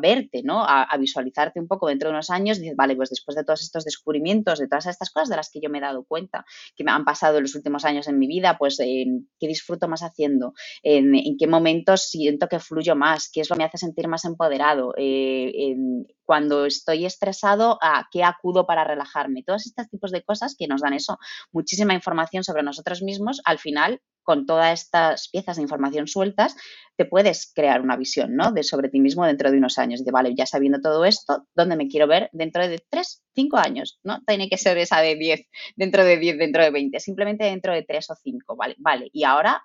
verte, 0.01 0.43
¿no? 0.45 0.65
A, 0.65 0.97
visualizarte 0.97 1.59
un 1.59 1.67
poco 1.67 1.89
dentro 1.89 2.09
de 2.09 2.15
unos 2.15 2.31
años 2.31 2.59
y 2.59 2.63
dices, 2.63 2.77
vale, 2.77 2.95
pues 2.95 3.11
después 3.11 3.35
de 3.37 3.43
todos 3.43 3.63
estos 3.63 3.85
descubrimientos, 3.85 4.61
de 4.61 4.69
todas 4.69 4.87
estas 4.87 5.11
cosas 5.11 5.29
de 5.29 5.37
las 5.37 5.51
que 5.51 5.61
yo 5.61 5.69
me 5.71 5.79
he 5.79 5.81
dado 5.81 6.05
cuenta, 6.05 6.45
que 6.77 6.85
me 6.85 6.93
han 6.93 7.05
pasado 7.05 7.39
en 7.39 7.43
los 7.43 7.57
últimos 7.57 7.85
años 7.85 8.07
en 8.07 8.19
mi 8.19 8.29
vida, 8.29 8.57
pues 8.59 8.79
em, 8.79 9.27
qué 9.41 9.49
disfruto 9.49 9.89
más 9.89 10.03
haciendo, 10.03 10.55
en, 10.85 11.17
en, 11.17 11.37
qué 11.37 11.49
momentos 11.49 12.03
siento 12.03 12.47
que 12.47 12.61
fluyo 12.61 12.95
más, 12.95 13.29
qué 13.33 13.41
es 13.41 13.51
lo 13.51 13.57
que 13.57 13.63
me 13.63 13.72
sentir 13.79 14.09
más 14.09 14.25
empoderado. 14.25 14.95
Eh, 14.97 15.77
cuando 16.25 16.67
estoy 16.67 17.05
estresado, 17.05 17.79
¿a 17.83 18.09
qué 18.11 18.25
acudo 18.25 18.67
para 18.67 18.85
relajarme? 18.85 19.43
Todos 19.43 19.67
estos 19.67 19.89
tipos 19.89 20.13
de 20.13 20.23
cosas 20.23 20.55
que 20.59 20.69
nos 20.69 20.81
dan 20.81 20.95
eso, 20.95 21.19
muchísima 21.53 21.95
información 21.95 22.45
sobre 22.45 22.63
nosotros 22.63 23.03
mismos, 23.03 23.41
al 23.45 23.59
final 23.59 24.01
con 24.23 24.47
todas 24.47 24.81
estas 24.81 25.29
piezas 25.29 25.57
de 25.57 25.63
información 25.63 26.07
sueltas, 26.07 26.55
te 26.97 27.05
puedes 27.05 27.53
crear 27.55 27.81
una 27.81 27.97
visión 27.97 28.37
¿no? 28.37 28.53
de 28.53 28.63
sobre 28.63 28.89
ti 28.89 29.01
mismo 29.01 29.27
dentro 29.27 29.51
de 29.51 29.59
unos 29.59 29.79
años. 29.79 30.05
De, 30.05 30.11
vale, 30.13 30.35
ya 30.37 30.47
sabiendo 30.47 30.81
todo 30.81 31.05
esto, 31.05 31.47
¿dónde 31.55 31.77
me 31.77 31.89
quiero 31.89 32.07
ver 32.07 32.31
dentro 32.33 32.67
de 32.67 32.81
tres, 32.89 33.23
cinco 33.35 33.57
años? 33.57 33.99
No 34.03 34.21
tiene 34.27 34.49
que 34.49 34.59
ser 34.59 34.79
esa 34.79 35.01
de 35.01 35.17
diez, 35.17 35.41
dentro 35.77 36.05
de 36.05 36.19
diez, 36.19 36.39
dentro 36.39 36.63
de 36.63 36.71
veinte, 36.71 37.01
simplemente 37.01 37.45
dentro 37.45 37.73
de 37.73 37.83
tres 37.83 38.11
o 38.11 38.15
cinco. 38.15 38.57
Vale, 38.57 38.77
vale. 38.79 39.11
Y 39.13 39.25
ahora 39.25 39.63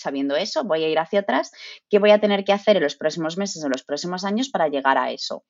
sabiendo 0.00 0.36
eso, 0.36 0.64
voy 0.64 0.84
a 0.84 0.88
ir 0.88 0.98
hacia 0.98 1.20
atrás, 1.20 1.52
¿qué 1.88 1.98
voy 1.98 2.10
a 2.10 2.20
tener 2.20 2.44
que 2.44 2.52
hacer 2.52 2.76
en 2.76 2.82
los 2.82 2.96
próximos 2.96 3.36
meses 3.36 3.62
o 3.64 3.68
los 3.68 3.84
próximos 3.84 4.24
años 4.24 4.48
para 4.48 4.68
llegar 4.68 4.98
a 4.98 5.10
eso? 5.10 5.44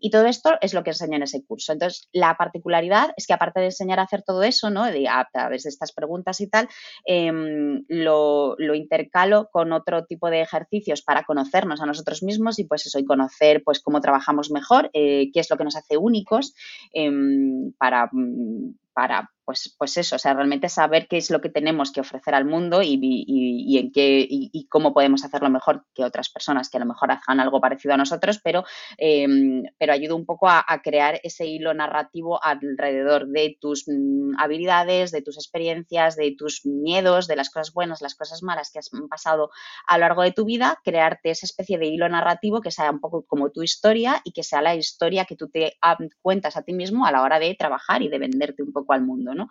Y 0.00 0.10
todo 0.10 0.26
esto 0.26 0.56
es 0.60 0.74
lo 0.74 0.82
que 0.82 0.90
enseño 0.90 1.16
en 1.16 1.22
ese 1.22 1.44
curso. 1.44 1.72
Entonces, 1.72 2.08
la 2.12 2.36
particularidad 2.36 3.12
es 3.16 3.26
que 3.26 3.34
aparte 3.34 3.60
de 3.60 3.66
enseñar 3.66 3.98
a 3.98 4.02
hacer 4.02 4.22
todo 4.22 4.42
eso, 4.42 4.70
¿no? 4.70 4.84
De, 4.84 5.08
a 5.08 5.28
través 5.32 5.64
de 5.64 5.70
estas 5.70 5.92
preguntas 5.92 6.40
y 6.40 6.48
tal, 6.48 6.68
em, 7.04 7.84
lo, 7.88 8.56
intercalo 8.74 9.48
con 9.50 9.72
otro 9.72 10.04
tipo 10.04 10.28
de 10.30 10.42
ejercicios 10.42 11.02
para 11.02 11.24
conocernos 11.24 11.80
a 11.80 11.86
nosotros 11.86 12.22
mismos 12.22 12.58
y 12.58 12.64
pues 12.64 12.86
eso, 12.86 12.98
y 12.98 13.04
conocer 13.04 13.62
pues 13.64 13.80
cómo 13.80 14.00
trabajamos 14.00 14.50
mejor, 14.50 14.90
eh, 14.92 15.30
qué 15.32 15.40
es 15.40 15.50
lo 15.50 15.56
que 15.56 15.64
nos 15.64 15.76
hace 15.76 15.96
únicos 15.96 16.54
em, 16.92 17.72
para 17.78 18.08
mm, 18.12 18.74
para, 18.96 19.30
pues, 19.44 19.76
pues 19.76 19.98
eso, 19.98 20.16
o 20.16 20.18
sea, 20.18 20.32
realmente 20.32 20.70
saber 20.70 21.06
qué 21.06 21.18
es 21.18 21.30
lo 21.30 21.42
que 21.42 21.50
tenemos 21.50 21.92
que 21.92 22.00
ofrecer 22.00 22.34
al 22.34 22.46
mundo 22.46 22.80
y, 22.82 22.98
y, 22.98 23.76
en 23.76 23.92
qué 23.92 24.26
y, 24.26 24.66
cómo 24.68 24.94
podemos 24.94 25.22
hacerlo 25.22 25.50
mejor 25.50 25.84
que 25.94 26.02
otras 26.02 26.30
personas 26.30 26.70
que 26.70 26.78
a 26.78 26.80
lo 26.80 26.86
mejor 26.86 27.10
hagan 27.10 27.38
algo 27.38 27.60
parecido 27.60 27.92
a 27.92 27.98
nosotros, 27.98 28.40
pero, 28.42 28.64
em, 28.96 29.64
pero 29.78 29.92
ayuda 29.92 30.14
un 30.14 30.24
poco 30.24 30.48
a, 30.48 30.64
crear 30.82 31.20
ese 31.22 31.44
hilo 31.44 31.74
narrativo 31.74 32.42
alrededor 32.42 33.28
de 33.28 33.58
tus 33.60 33.84
mm, 33.86 34.38
habilidades, 34.38 35.10
de 35.10 35.20
tus 35.20 35.36
experiencias, 35.36 36.16
de 36.16 36.34
tus 36.36 36.64
miedos, 36.64 37.26
de 37.26 37.36
las 37.36 37.50
cosas 37.50 37.74
buenas, 37.74 38.00
las 38.00 38.14
cosas 38.14 38.42
malas 38.42 38.70
que 38.72 38.78
has 38.78 38.90
pasado 39.10 39.50
a 39.86 39.98
lo 39.98 40.06
largo 40.06 40.22
de 40.22 40.32
tu 40.32 40.46
vida, 40.46 40.80
crearte 40.82 41.30
esa 41.30 41.44
especie 41.44 41.76
de 41.76 41.86
hilo 41.86 42.08
narrativo 42.08 42.62
que 42.62 42.70
sea 42.70 42.90
un 42.90 43.00
poco 43.00 43.26
como 43.26 43.50
tu 43.50 43.62
historia 43.62 44.22
y 44.24 44.32
que 44.32 44.42
sea 44.42 44.62
la 44.62 44.74
historia 44.74 45.26
que 45.26 45.36
tú 45.36 45.50
te 45.50 45.74
cuentas 46.22 46.56
a 46.56 46.62
ti 46.62 46.72
mismo 46.72 47.04
a 47.04 47.12
la 47.12 47.22
hora 47.22 47.38
de 47.38 47.54
trabajar 47.54 48.00
y 48.00 48.08
de 48.08 48.18
venderte 48.18 48.62
un 48.62 48.72
poco 48.72 48.85
al 48.92 49.02
mundo, 49.02 49.34
¿no? 49.34 49.48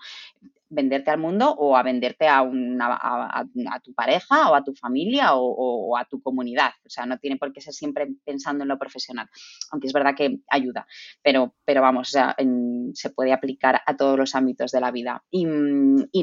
Venderte 0.69 1.11
al 1.11 1.19
mundo 1.19 1.51
o 1.51 1.77
a 1.77 1.83
venderte 1.83 2.27
a, 2.27 2.41
una, 2.41 2.97
a, 3.01 3.79
tu 3.83 3.93
pareja 3.93 4.49
o 4.49 4.55
a 4.55 4.63
tu 4.63 4.73
familia 4.73 5.35
o, 5.35 5.97
a 5.97 6.05
tu 6.05 6.21
comunidad. 6.21 6.71
O 6.85 6.89
sea, 6.89 7.05
no 7.05 7.17
tiene 7.17 7.37
por 7.37 7.53
qué 7.53 7.61
ser 7.61 7.73
siempre 7.73 8.07
pensando 8.23 8.63
en 8.63 8.69
lo 8.69 8.77
profesional, 8.77 9.29
aunque 9.71 9.87
es 9.87 9.93
verdad 9.93 10.15
que 10.15 10.39
ayuda, 10.49 10.87
pero, 11.21 11.55
pero 11.65 11.81
vamos, 11.81 12.15
se 12.93 13.09
puede 13.11 13.33
aplicar 13.33 13.81
a 13.85 13.95
todos 13.95 14.17
los 14.17 14.35
ámbitos 14.35 14.71
de 14.71 14.81
la 14.81 14.91
vida. 14.91 15.23
Y, 15.31 15.45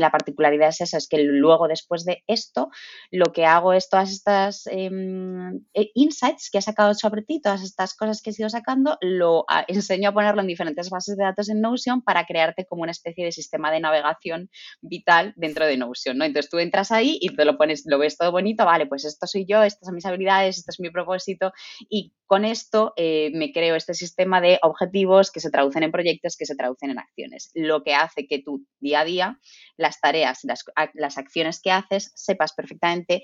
la 0.02 0.10
particularidad 0.10 0.70
es 0.70 0.80
esa, 0.80 0.96
es 0.96 1.06
que 1.08 1.22
luego 1.22 1.68
después 1.68 2.04
de 2.04 2.24
esto, 2.26 2.70
lo 3.12 3.26
que 3.26 3.46
hago 3.46 3.72
es 3.72 3.88
todas 3.88 4.10
estas 4.10 4.66
em, 4.66 5.60
eh, 5.74 5.92
insights 5.94 6.50
que 6.50 6.58
he 6.58 6.62
sacado 6.62 6.92
sobre 6.94 7.22
ti, 7.22 7.40
todas 7.40 7.62
estas 7.62 7.94
cosas 7.94 8.20
que 8.20 8.30
he 8.30 8.34
ido 8.36 8.48
sacando, 8.48 8.98
lo 9.00 9.44
enseño 9.68 10.08
a 10.08 10.12
ponerlo 10.12 10.40
en 10.40 10.48
diferentes 10.48 10.90
bases 10.90 11.16
de 11.16 11.22
datos 11.22 11.48
en 11.48 11.60
Notion 11.60 12.02
para 12.02 12.26
crearte 12.26 12.66
como 12.66 12.82
una 12.82 12.90
especie 12.90 13.24
de 13.24 13.30
sistema 13.30 13.70
de 13.70 13.78
navegación 13.78 14.31
vital 14.80 15.32
dentro 15.36 15.66
de 15.66 15.76
Notion, 15.76 16.18
¿no? 16.18 16.24
Entonces 16.24 16.50
tú 16.50 16.58
entras 16.58 16.92
ahí 16.92 17.18
y 17.20 17.34
te 17.34 17.44
lo 17.44 17.56
pones, 17.56 17.84
lo 17.86 17.98
ves 17.98 18.16
todo 18.16 18.32
bonito, 18.32 18.64
vale, 18.64 18.86
pues 18.86 19.04
esto 19.04 19.26
soy 19.26 19.46
yo, 19.46 19.62
estas 19.62 19.86
son 19.86 19.94
mis 19.94 20.06
habilidades, 20.06 20.58
esto 20.58 20.70
es 20.70 20.80
mi 20.80 20.90
propósito 20.90 21.52
y 21.88 22.12
con 22.26 22.44
esto 22.44 22.92
eh, 22.96 23.30
me 23.34 23.52
creo 23.52 23.76
este 23.76 23.94
sistema 23.94 24.40
de 24.40 24.58
objetivos 24.62 25.30
que 25.30 25.40
se 25.40 25.50
traducen 25.50 25.82
en 25.82 25.92
proyectos, 25.92 26.36
que 26.36 26.46
se 26.46 26.56
traducen 26.56 26.90
en 26.90 26.98
acciones, 26.98 27.50
lo 27.54 27.82
que 27.82 27.94
hace 27.94 28.26
que 28.26 28.42
tú 28.42 28.66
día 28.80 29.00
a 29.00 29.04
día, 29.04 29.38
las 29.76 30.00
tareas, 30.00 30.40
las, 30.44 30.64
las 30.94 31.18
acciones 31.18 31.60
que 31.60 31.70
haces, 31.70 32.12
sepas 32.14 32.52
perfectamente 32.52 33.22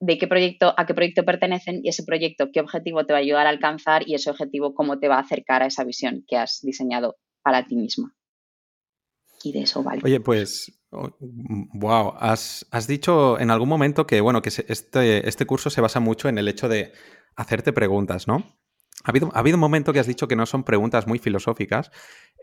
de 0.00 0.16
qué 0.16 0.26
proyecto, 0.26 0.74
a 0.76 0.86
qué 0.86 0.94
proyecto 0.94 1.24
pertenecen 1.24 1.80
y 1.82 1.90
ese 1.90 2.04
proyecto 2.04 2.50
qué 2.52 2.60
objetivo 2.60 3.04
te 3.04 3.12
va 3.12 3.18
a 3.18 3.22
ayudar 3.22 3.46
a 3.46 3.50
alcanzar 3.50 4.08
y 4.08 4.14
ese 4.14 4.30
objetivo 4.30 4.74
cómo 4.74 4.98
te 4.98 5.08
va 5.08 5.16
a 5.16 5.20
acercar 5.20 5.62
a 5.62 5.66
esa 5.66 5.84
visión 5.84 6.24
que 6.26 6.36
has 6.36 6.60
diseñado 6.62 7.16
para 7.42 7.66
ti 7.66 7.76
misma 7.76 8.14
Oye, 10.04 10.20
pues, 10.20 10.80
wow, 10.90 12.14
has, 12.18 12.86
dicho 12.86 13.38
en 13.40 13.50
algún 13.50 13.68
momento 13.68 14.06
que, 14.06 14.20
bueno, 14.20 14.42
que 14.42 14.50
este, 14.50 15.28
este 15.28 15.46
curso 15.46 15.70
se 15.70 15.80
basa 15.80 15.98
mucho 15.98 16.28
en 16.28 16.38
el 16.38 16.46
hecho 16.46 16.68
de 16.68 16.92
hacerte 17.36 17.72
preguntas, 17.72 18.28
¿no? 18.28 18.44
Ha 19.02 19.10
habido, 19.10 19.30
ha 19.32 19.38
habido 19.38 19.56
un 19.56 19.60
momento 19.60 19.92
que 19.94 19.98
has 19.98 20.06
dicho 20.06 20.28
que 20.28 20.36
no 20.36 20.44
son 20.44 20.62
preguntas 20.62 21.06
muy 21.06 21.18
filosóficas, 21.18 21.90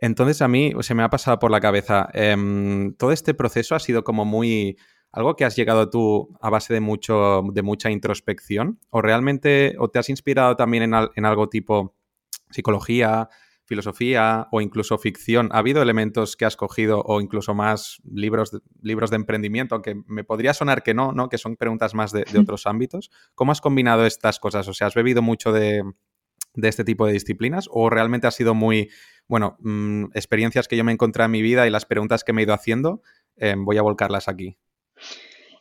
entonces 0.01 0.41
a 0.41 0.47
mí 0.47 0.73
se 0.81 0.95
me 0.95 1.03
ha 1.03 1.09
pasado 1.09 1.37
por 1.37 1.51
la 1.51 1.61
cabeza, 1.61 2.09
em, 2.13 2.95
todo 2.95 3.11
este 3.11 3.35
proceso 3.35 3.75
ha 3.75 3.79
sido 3.79 4.03
como 4.03 4.25
muy, 4.25 4.77
algo 5.11 5.35
que 5.35 5.45
has 5.45 5.55
llegado 5.55 5.91
tú 5.91 6.35
a 6.41 6.49
base 6.49 6.73
de, 6.73 6.79
mucho, 6.79 7.43
de 7.53 7.61
mucha 7.61 7.91
introspección, 7.91 8.79
o 8.89 9.03
realmente, 9.03 9.75
o 9.77 9.89
te 9.89 9.99
has 9.99 10.09
inspirado 10.09 10.55
también 10.55 10.83
en 10.83 11.25
algo 11.25 11.47
tipo 11.47 11.95
psicología, 12.49 13.29
filosofía 13.67 14.47
o 14.51 14.61
incluso 14.61 14.97
ficción, 14.97 15.49
¿ha 15.51 15.59
habido 15.59 15.81
elementos 15.81 16.37
que 16.37 16.45
has 16.45 16.55
cogido 16.55 17.03
o 17.05 17.19
incluso 17.19 17.53
más 17.53 18.01
libros 18.09 18.51
de, 18.51 18.59
libros 18.81 19.09
de 19.09 19.17
emprendimiento, 19.17 19.75
aunque 19.75 19.95
me 20.07 20.23
podría 20.23 20.53
sonar 20.53 20.83
que 20.83 20.93
no, 20.93 21.11
¿no? 21.11 21.27
Que 21.27 21.37
son 21.37 21.57
preguntas 21.57 21.93
más 21.93 22.11
de, 22.13 22.25
otros 22.39 22.65
ámbitos. 22.65 23.11
¿Cómo 23.35 23.51
has 23.51 23.61
combinado 23.61 24.05
estas 24.05 24.39
cosas? 24.39 24.67
O 24.69 24.73
sea, 24.73 24.87
¿has 24.87 24.95
bebido 24.95 25.21
mucho 25.21 25.51
de, 25.51 25.83
este 26.55 26.83
tipo 26.83 27.05
de 27.05 27.13
disciplinas 27.13 27.67
o 27.69 27.89
realmente 27.89 28.25
ha 28.25 28.31
sido 28.31 28.55
muy, 28.55 28.89
bueno, 29.27 29.57
mm, 29.59 30.05
experiencias 30.13 30.67
que 30.67 30.77
yo 30.77 30.83
me 30.83 30.93
encontré 30.93 31.25
en 31.25 31.31
mi 31.31 31.41
vida 31.41 31.67
y 31.67 31.69
las 31.69 31.85
preguntas 31.85 32.23
que 32.23 32.33
me 32.33 32.41
he 32.41 32.45
ido 32.45 32.53
haciendo, 32.53 33.01
eh, 33.35 33.53
voy 33.57 33.77
a 33.77 33.81
volcarlas 33.81 34.29
aquí? 34.29 34.57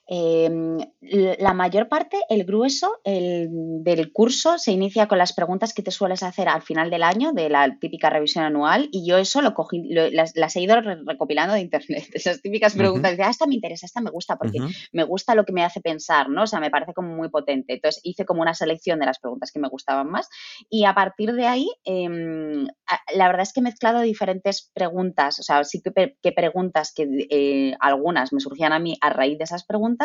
Em, 0.09 0.79
la 1.01 1.53
mayor 1.53 1.89
parte, 1.89 2.17
el 2.29 2.45
grueso 2.45 3.01
del 3.05 4.13
curso 4.13 4.57
se 4.59 4.71
inicia 4.71 5.09
con 5.09 5.19
las 5.19 5.33
preguntas 5.33 5.75
que 5.75 5.83
te 5.83 5.91
sueles 5.91 6.23
hacer 6.23 6.49
al 6.49 6.63
final 6.63 6.91
del 6.91 7.03
año, 7.03 7.33
de 7.33 7.49
la 7.49 7.77
típica 7.79 8.09
revisión 8.09 8.45
anual, 8.45 8.89
y 8.93 9.07
yo 9.07 9.19
eso 9.19 9.43
lo 9.43 9.53
cogí, 9.55 9.83
las, 9.91 10.57
he 10.57 10.61
ido 10.61 10.81
recopilando 10.81 11.55
de 11.55 11.61
internet, 11.61 12.05
esas 12.13 12.41
típicas 12.41 12.75
preguntas 12.75 13.17
de, 13.17 13.23
ah, 13.25 13.31
esta 13.31 13.47
me 13.47 13.55
interesa, 13.55 13.87
esta 13.87 14.01
me 14.01 14.11
gusta, 14.11 14.37
porque 14.37 14.59
me 14.93 15.03
gusta 15.05 15.35
lo 15.35 15.45
que 15.45 15.53
me 15.53 15.65
hace 15.65 15.81
pensar, 15.81 16.29
¿no? 16.29 16.45
O 16.45 16.47
sea, 16.47 16.61
me 16.61 16.71
parece 16.71 16.95
como 16.95 17.15
muy 17.15 17.29
potente. 17.29 17.75
Entonces 17.75 18.01
hice 18.05 18.25
como 18.25 18.43
una 18.43 18.55
selección 18.55 19.01
de 19.01 19.07
las 19.07 19.19
preguntas 19.19 19.51
que 19.51 19.59
me 19.59 19.69
gustaban 19.69 20.09
más, 20.09 20.29
y 20.71 20.85
a 20.85 20.95
partir 20.95 21.33
de 21.33 21.47
ahí, 21.47 21.69
em, 21.85 22.69
la 23.15 23.27
verdad 23.27 23.43
es 23.43 23.53
que 23.53 23.61
he 23.61 23.63
mezclado 23.63 24.03
diferentes 24.03 24.71
preguntas, 24.73 25.41
o 25.41 25.43
sea, 25.43 25.65
sí 25.65 25.83
que, 25.83 26.33
preguntas 26.33 26.93
que 26.95 27.27
eh, 27.31 27.77
algunas 27.81 28.33
me 28.33 28.41
surgían 28.41 28.73
a 28.73 28.79
mí 28.79 28.97
a 29.01 29.11
raíz 29.11 29.39
de 29.39 29.45
esas 29.45 29.65
preguntas, 29.65 29.96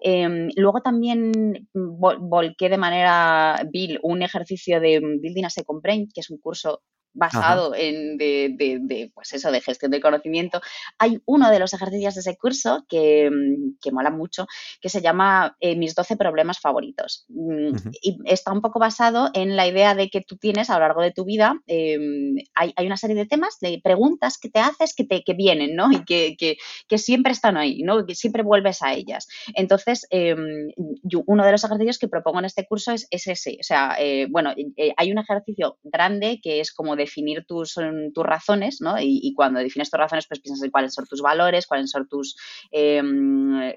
Em, 0.00 0.48
luego 0.56 0.80
también 0.80 1.68
volqué 1.72 2.68
de 2.68 2.78
manera 2.78 3.62
vil 3.72 3.98
un 4.02 4.22
ejercicio 4.22 4.80
de 4.80 5.00
Building 5.00 5.44
a 5.44 5.50
Second 5.50 5.82
Brain, 5.82 6.08
que 6.12 6.20
es 6.20 6.30
un 6.30 6.38
curso 6.38 6.82
basado 7.18 7.74
en 7.74 8.16
de, 8.16 9.10
pues 9.14 9.32
eso, 9.32 9.50
de 9.50 9.60
gestión 9.60 9.90
del 9.90 10.00
conocimiento. 10.00 10.60
Hay 10.98 11.20
uno 11.26 11.50
de 11.50 11.58
los 11.58 11.72
ejercicios 11.74 12.14
de 12.14 12.20
ese 12.20 12.36
curso 12.36 12.84
que, 12.88 13.30
mm, 13.30 13.92
mola 13.92 14.10
mucho, 14.10 14.46
que 14.80 14.88
se 14.88 15.00
llama 15.00 15.56
eh, 15.60 15.76
Mis 15.76 15.94
12 15.94 16.16
problemas 16.16 16.60
favoritos. 16.60 17.24
Mm, 17.28 17.76
y 18.02 18.18
está 18.26 18.52
un 18.52 18.60
poco 18.60 18.78
basado 18.78 19.30
en 19.34 19.56
la 19.56 19.66
idea 19.66 19.94
de 19.94 20.08
que 20.08 20.20
tú 20.20 20.36
tienes 20.36 20.70
a 20.70 20.74
lo 20.74 20.80
largo 20.80 21.02
de 21.02 21.12
tu 21.12 21.24
vida, 21.24 21.60
em, 21.66 22.36
hay, 22.54 22.86
una 22.86 22.96
serie 22.96 23.16
de 23.16 23.26
temas, 23.26 23.58
de 23.60 23.80
preguntas 23.82 24.38
que 24.38 24.48
te 24.48 24.60
haces 24.60 24.94
que, 24.94 25.04
te, 25.04 25.22
que 25.22 25.34
vienen, 25.34 25.74
¿no? 25.74 25.90
Y 25.92 26.04
que, 26.04 26.36
que, 26.36 26.98
siempre 26.98 27.32
están 27.32 27.56
ahí, 27.56 27.82
¿no? 27.82 28.04
Que 28.06 28.14
siempre 28.14 28.42
vuelves 28.42 28.82
a 28.82 28.92
ellas. 28.92 29.28
Entonces, 29.54 30.06
em, 30.10 30.68
uno 31.26 31.44
de 31.44 31.52
los 31.52 31.64
ejercicios 31.64 31.98
que 31.98 32.08
propongo 32.08 32.40
en 32.40 32.44
este 32.44 32.66
curso 32.66 32.92
es, 32.92 33.06
ese. 33.10 33.58
O 33.60 33.62
sea, 33.62 33.96
eh, 33.98 34.26
bueno, 34.30 34.52
eh, 34.76 34.92
hay 34.96 35.12
un 35.12 35.18
ejercicio 35.18 35.78
grande 35.82 36.40
que 36.42 36.60
es 36.60 36.72
como 36.72 36.96
definir 37.08 37.44
tus, 37.46 37.76
mm, 37.76 38.12
tus 38.12 38.24
razones, 38.24 38.80
¿no? 38.80 38.96
Y, 39.00 39.32
cuando 39.34 39.60
defines 39.60 39.90
tus 39.90 39.98
razones, 39.98 40.26
pues 40.28 40.40
piensas 40.40 40.64
en 40.64 40.70
cuáles 40.70 40.94
son 40.94 41.06
tus 41.06 41.20
valores, 41.20 41.66
cuáles 41.66 41.90
son 41.90 42.08
tus 42.08 42.36
eh, 42.70 43.02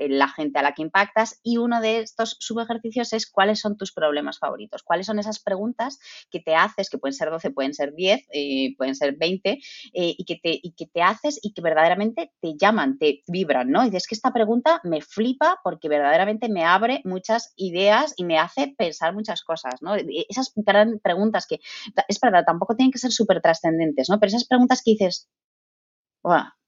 la 0.10 0.28
gente 0.28 0.60
a 0.60 0.64
la 0.64 0.74
que 0.74 0.82
impactas. 0.82 1.40
Y 1.44 1.58
uno 1.58 1.82
de 1.82 2.00
estos 2.00 2.38
subejercicios 2.40 3.14
es 3.14 3.30
cuáles 3.30 3.60
son 3.60 3.78
tus 3.78 3.92
problemas 3.92 4.40
favoritos, 4.40 4.84
cuáles 4.84 5.06
son 5.06 5.20
esas 5.20 5.40
preguntas 5.40 6.00
que 6.30 6.40
te 6.40 6.56
haces, 6.56 6.90
que 6.90 6.98
pueden 6.98 7.14
ser 7.14 7.30
12, 7.30 7.52
pueden 7.52 7.74
ser 7.74 7.94
10, 7.94 8.28
eh, 8.34 8.76
pueden 8.78 8.96
ser 8.96 9.16
20, 9.18 9.52
eh, 9.52 9.60
y, 9.94 10.26
que 10.26 10.36
te, 10.36 10.60
y 10.62 10.74
que 10.74 10.88
te 10.88 11.02
haces 11.02 11.40
y 11.42 11.54
que 11.54 11.62
verdaderamente 11.62 12.32
te 12.42 12.56
llaman, 12.58 12.98
te 12.98 13.24
vibran, 13.28 13.70
¿no? 13.70 13.84
Y 13.84 13.90
dices 13.90 14.08
que 14.08 14.16
esta 14.16 14.34
pregunta 14.34 14.82
me 14.84 15.02
flipa 15.02 15.60
porque 15.64 15.90
verdaderamente 15.90 16.50
me 16.50 16.64
abre 16.64 17.02
muchas 17.06 17.54
ideas 17.56 18.14
y 18.18 18.26
me 18.26 18.38
hace 18.38 18.74
pensar 18.78 19.14
muchas 19.14 19.44
cosas, 19.44 19.76
¿no? 19.82 19.96
Esas 19.96 20.54
preguntas 21.04 21.46
que, 21.48 21.60
es 22.08 22.20
verdad, 22.20 22.44
tampoco 22.46 22.76
tienen 22.76 22.92
que 22.92 23.00
ser 23.00 23.11
súper 23.12 23.42
trascendentes, 23.42 24.10
¿no? 24.10 24.20
Pero 24.20 24.30
esas 24.30 24.48
preguntas 24.48 24.82
que 24.84 24.92
dices, 24.92 25.30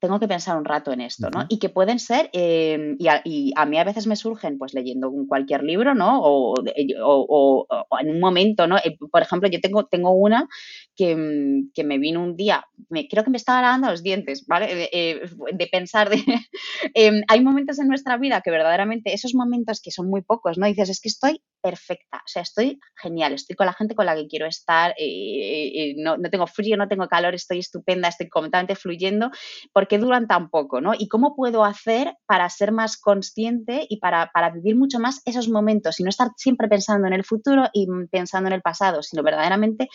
tengo 0.03 0.19
que 0.19 0.27
pensar 0.27 0.57
un 0.57 0.65
rato 0.65 0.91
en 0.91 0.99
esto, 0.99 1.29
¿no? 1.29 1.45
Y 1.47 1.59
que 1.59 1.69
pueden 1.69 1.97
ser, 1.97 2.29
em, 2.33 2.97
y, 2.99 3.07
a, 3.55 3.65
mí 3.65 3.77
a 3.77 3.85
veces 3.85 4.05
me 4.05 4.17
surgen, 4.17 4.57
pues 4.57 4.73
leyendo 4.73 5.09
cualquier 5.29 5.63
libro, 5.63 5.95
¿no? 5.95 6.19
O, 6.21 6.55
en 6.61 8.09
un 8.09 8.19
momento, 8.19 8.67
¿no? 8.67 8.75
Eh, 8.79 8.97
por 9.09 9.21
ejemplo, 9.21 9.47
yo 9.49 9.61
tengo, 9.61 9.85
tengo 9.85 10.11
una 10.11 10.49
que, 10.93 11.15
mm, 11.15 11.87
me 11.87 11.99
vino 11.99 12.21
un 12.21 12.35
día, 12.35 12.65
me, 12.89 13.07
creo 13.07 13.23
que 13.23 13.29
me 13.29 13.37
estaba 13.37 13.61
lavando 13.61 13.89
los 13.91 14.03
dientes, 14.03 14.45
¿vale? 14.45 14.75
De, 14.75 14.89
eh, 14.91 15.69
pensar, 15.71 16.09
de, 16.09 16.17
em, 16.95 17.21
hay 17.29 17.39
momentos 17.39 17.79
en 17.79 17.87
nuestra 17.87 18.17
vida 18.17 18.41
que 18.41 18.51
verdaderamente, 18.51 19.13
esos 19.13 19.33
momentos 19.33 19.79
que 19.81 19.91
son 19.91 20.09
muy 20.09 20.21
pocos, 20.21 20.57
¿no? 20.57 20.65
Dices, 20.65 20.89
es 20.89 20.99
que 20.99 21.07
estoy 21.07 21.41
perfecta, 21.61 22.17
o 22.17 22.27
sea, 22.27 22.41
estoy 22.41 22.77
genial, 23.01 23.31
estoy 23.31 23.55
con 23.55 23.67
la 23.67 23.73
gente 23.73 23.95
con 23.95 24.05
la 24.05 24.15
que 24.17 24.27
quiero 24.27 24.47
estar, 24.47 24.93
eh, 24.97 25.93
no, 25.95 26.17
no 26.17 26.29
tengo 26.29 26.45
frío, 26.45 26.75
no 26.75 26.89
tengo 26.89 27.07
calor, 27.07 27.35
estoy 27.35 27.59
estupenda, 27.59 28.09
estoy 28.09 28.27
completamente 28.27 28.75
fluyendo, 28.75 29.31
porque 29.71 29.92
duran 29.97 30.27
tan 30.27 30.49
poco, 30.49 30.81
¿no? 30.81 30.93
Y 30.97 31.07
cómo 31.07 31.35
puedo 31.35 31.63
hacer 31.63 32.15
para 32.25 32.49
ser 32.49 32.71
más 32.71 32.97
consciente 32.97 33.85
y 33.89 33.97
para, 33.97 34.29
vivir 34.53 34.75
mucho 34.75 34.99
más 34.99 35.21
esos 35.25 35.49
momentos 35.49 35.99
y 35.99 36.03
no 36.03 36.09
estar 36.09 36.29
siempre 36.37 36.67
pensando 36.67 37.07
en 37.07 37.13
el 37.13 37.23
futuro 37.23 37.69
y 37.73 37.87
pensando 38.11 38.47
en 38.47 38.53
el 38.53 38.61
pasado, 38.61 39.01
sino 39.03 39.23
verdaderamente 39.23 39.87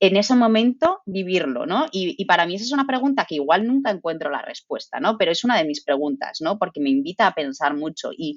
en 0.00 0.16
ese 0.16 0.34
momento 0.34 1.00
vivirlo, 1.06 1.66
¿no? 1.66 1.86
Y, 1.92 2.24
para 2.26 2.46
mí 2.46 2.56
esa 2.56 2.64
es 2.64 2.72
una 2.72 2.86
pregunta 2.86 3.24
que 3.28 3.36
igual 3.36 3.66
nunca 3.66 3.90
encuentro 3.90 4.30
la 4.30 4.42
respuesta, 4.42 4.98
¿no? 5.00 5.16
Pero 5.16 5.32
es 5.32 5.44
una 5.44 5.56
de 5.56 5.64
mis 5.64 5.82
preguntas, 5.82 6.40
¿no? 6.40 6.58
Porque 6.58 6.80
me 6.80 6.90
invita 6.90 7.26
a 7.26 7.34
pensar 7.34 7.76
mucho 7.76 8.10
y, 8.16 8.36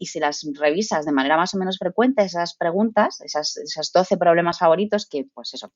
si 0.00 0.20
las 0.20 0.46
revisas 0.54 1.04
de 1.04 1.12
manera 1.12 1.36
más 1.36 1.54
o 1.54 1.58
menos 1.58 1.78
frecuente, 1.78 2.22
esas 2.22 2.56
preguntas, 2.56 3.20
esas, 3.20 3.56
esos 3.56 3.92
12 3.92 4.16
problemas 4.16 4.58
favoritos, 4.58 5.06
que 5.08 5.26
pues 5.34 5.54
eso, 5.54 5.72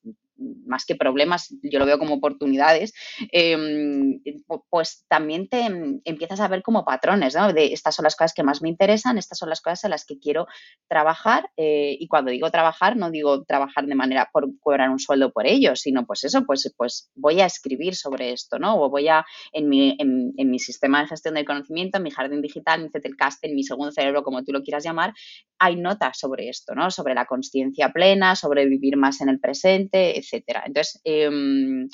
más 0.65 0.85
que 0.85 0.95
problemas, 0.95 1.53
yo 1.63 1.79
lo 1.79 1.85
veo 1.85 1.99
como 1.99 2.15
oportunidades, 2.15 2.93
em, 3.31 4.21
pues 4.69 5.05
también 5.07 5.47
te 5.47 5.69
mm, 5.69 6.01
empiezas 6.05 6.39
a 6.39 6.47
ver 6.47 6.63
como 6.63 6.85
patrones, 6.85 7.35
¿no? 7.35 7.53
De 7.53 7.73
estas 7.73 7.95
son 7.95 8.03
las 8.03 8.15
cosas 8.15 8.33
que 8.33 8.43
más 8.43 8.61
me 8.61 8.69
interesan, 8.69 9.17
estas 9.17 9.37
son 9.37 9.49
las 9.49 9.61
cosas 9.61 9.83
en 9.85 9.91
las 9.91 10.05
que 10.05 10.19
quiero 10.19 10.47
trabajar 10.87 11.49
eh, 11.57 11.95
y 11.99 12.07
cuando 12.07 12.31
digo 12.31 12.49
trabajar 12.51 12.97
no 12.97 13.11
digo 13.11 13.43
trabajar 13.43 13.85
de 13.85 13.95
manera 13.95 14.29
por 14.31 14.47
cobrar 14.59 14.89
un 14.89 14.99
sueldo 14.99 15.31
por 15.31 15.45
ello, 15.47 15.75
sino 15.75 16.05
pues 16.05 16.23
eso, 16.23 16.45
pues, 16.45 16.73
pues 16.77 17.09
voy 17.15 17.41
a 17.41 17.45
escribir 17.45 17.95
sobre 17.95 18.31
esto, 18.31 18.59
¿no? 18.59 18.81
O 18.81 18.89
voy 18.89 19.07
a, 19.07 19.25
en 19.51 19.69
mi, 19.69 19.95
en, 19.99 20.33
mi 20.49 20.59
sistema 20.59 21.01
de 21.01 21.07
gestión 21.07 21.35
del 21.35 21.45
conocimiento, 21.45 21.97
en 21.97 22.03
mi 22.03 22.11
jardín 22.11 22.41
digital, 22.41 22.81
en 22.81 22.91
Zettelcast, 22.91 23.43
en 23.43 23.55
mi 23.55 23.63
segundo 23.63 23.91
cerebro, 23.91 24.23
como 24.23 24.43
tú 24.43 24.51
lo 24.51 24.63
quieras 24.63 24.83
llamar, 24.83 25.13
hay 25.59 25.75
notas 25.75 26.17
sobre 26.19 26.49
esto, 26.49 26.75
¿no? 26.75 26.91
Sobre 26.91 27.13
la 27.13 27.25
conciencia 27.25 27.91
plena, 27.91 28.35
sobre 28.35 28.65
vivir 28.65 28.97
más 28.97 29.21
en 29.21 29.29
el 29.29 29.39
presente, 29.39 30.17
etcétera. 30.17 30.63
Entonces, 30.65 30.99
em, 31.03 31.87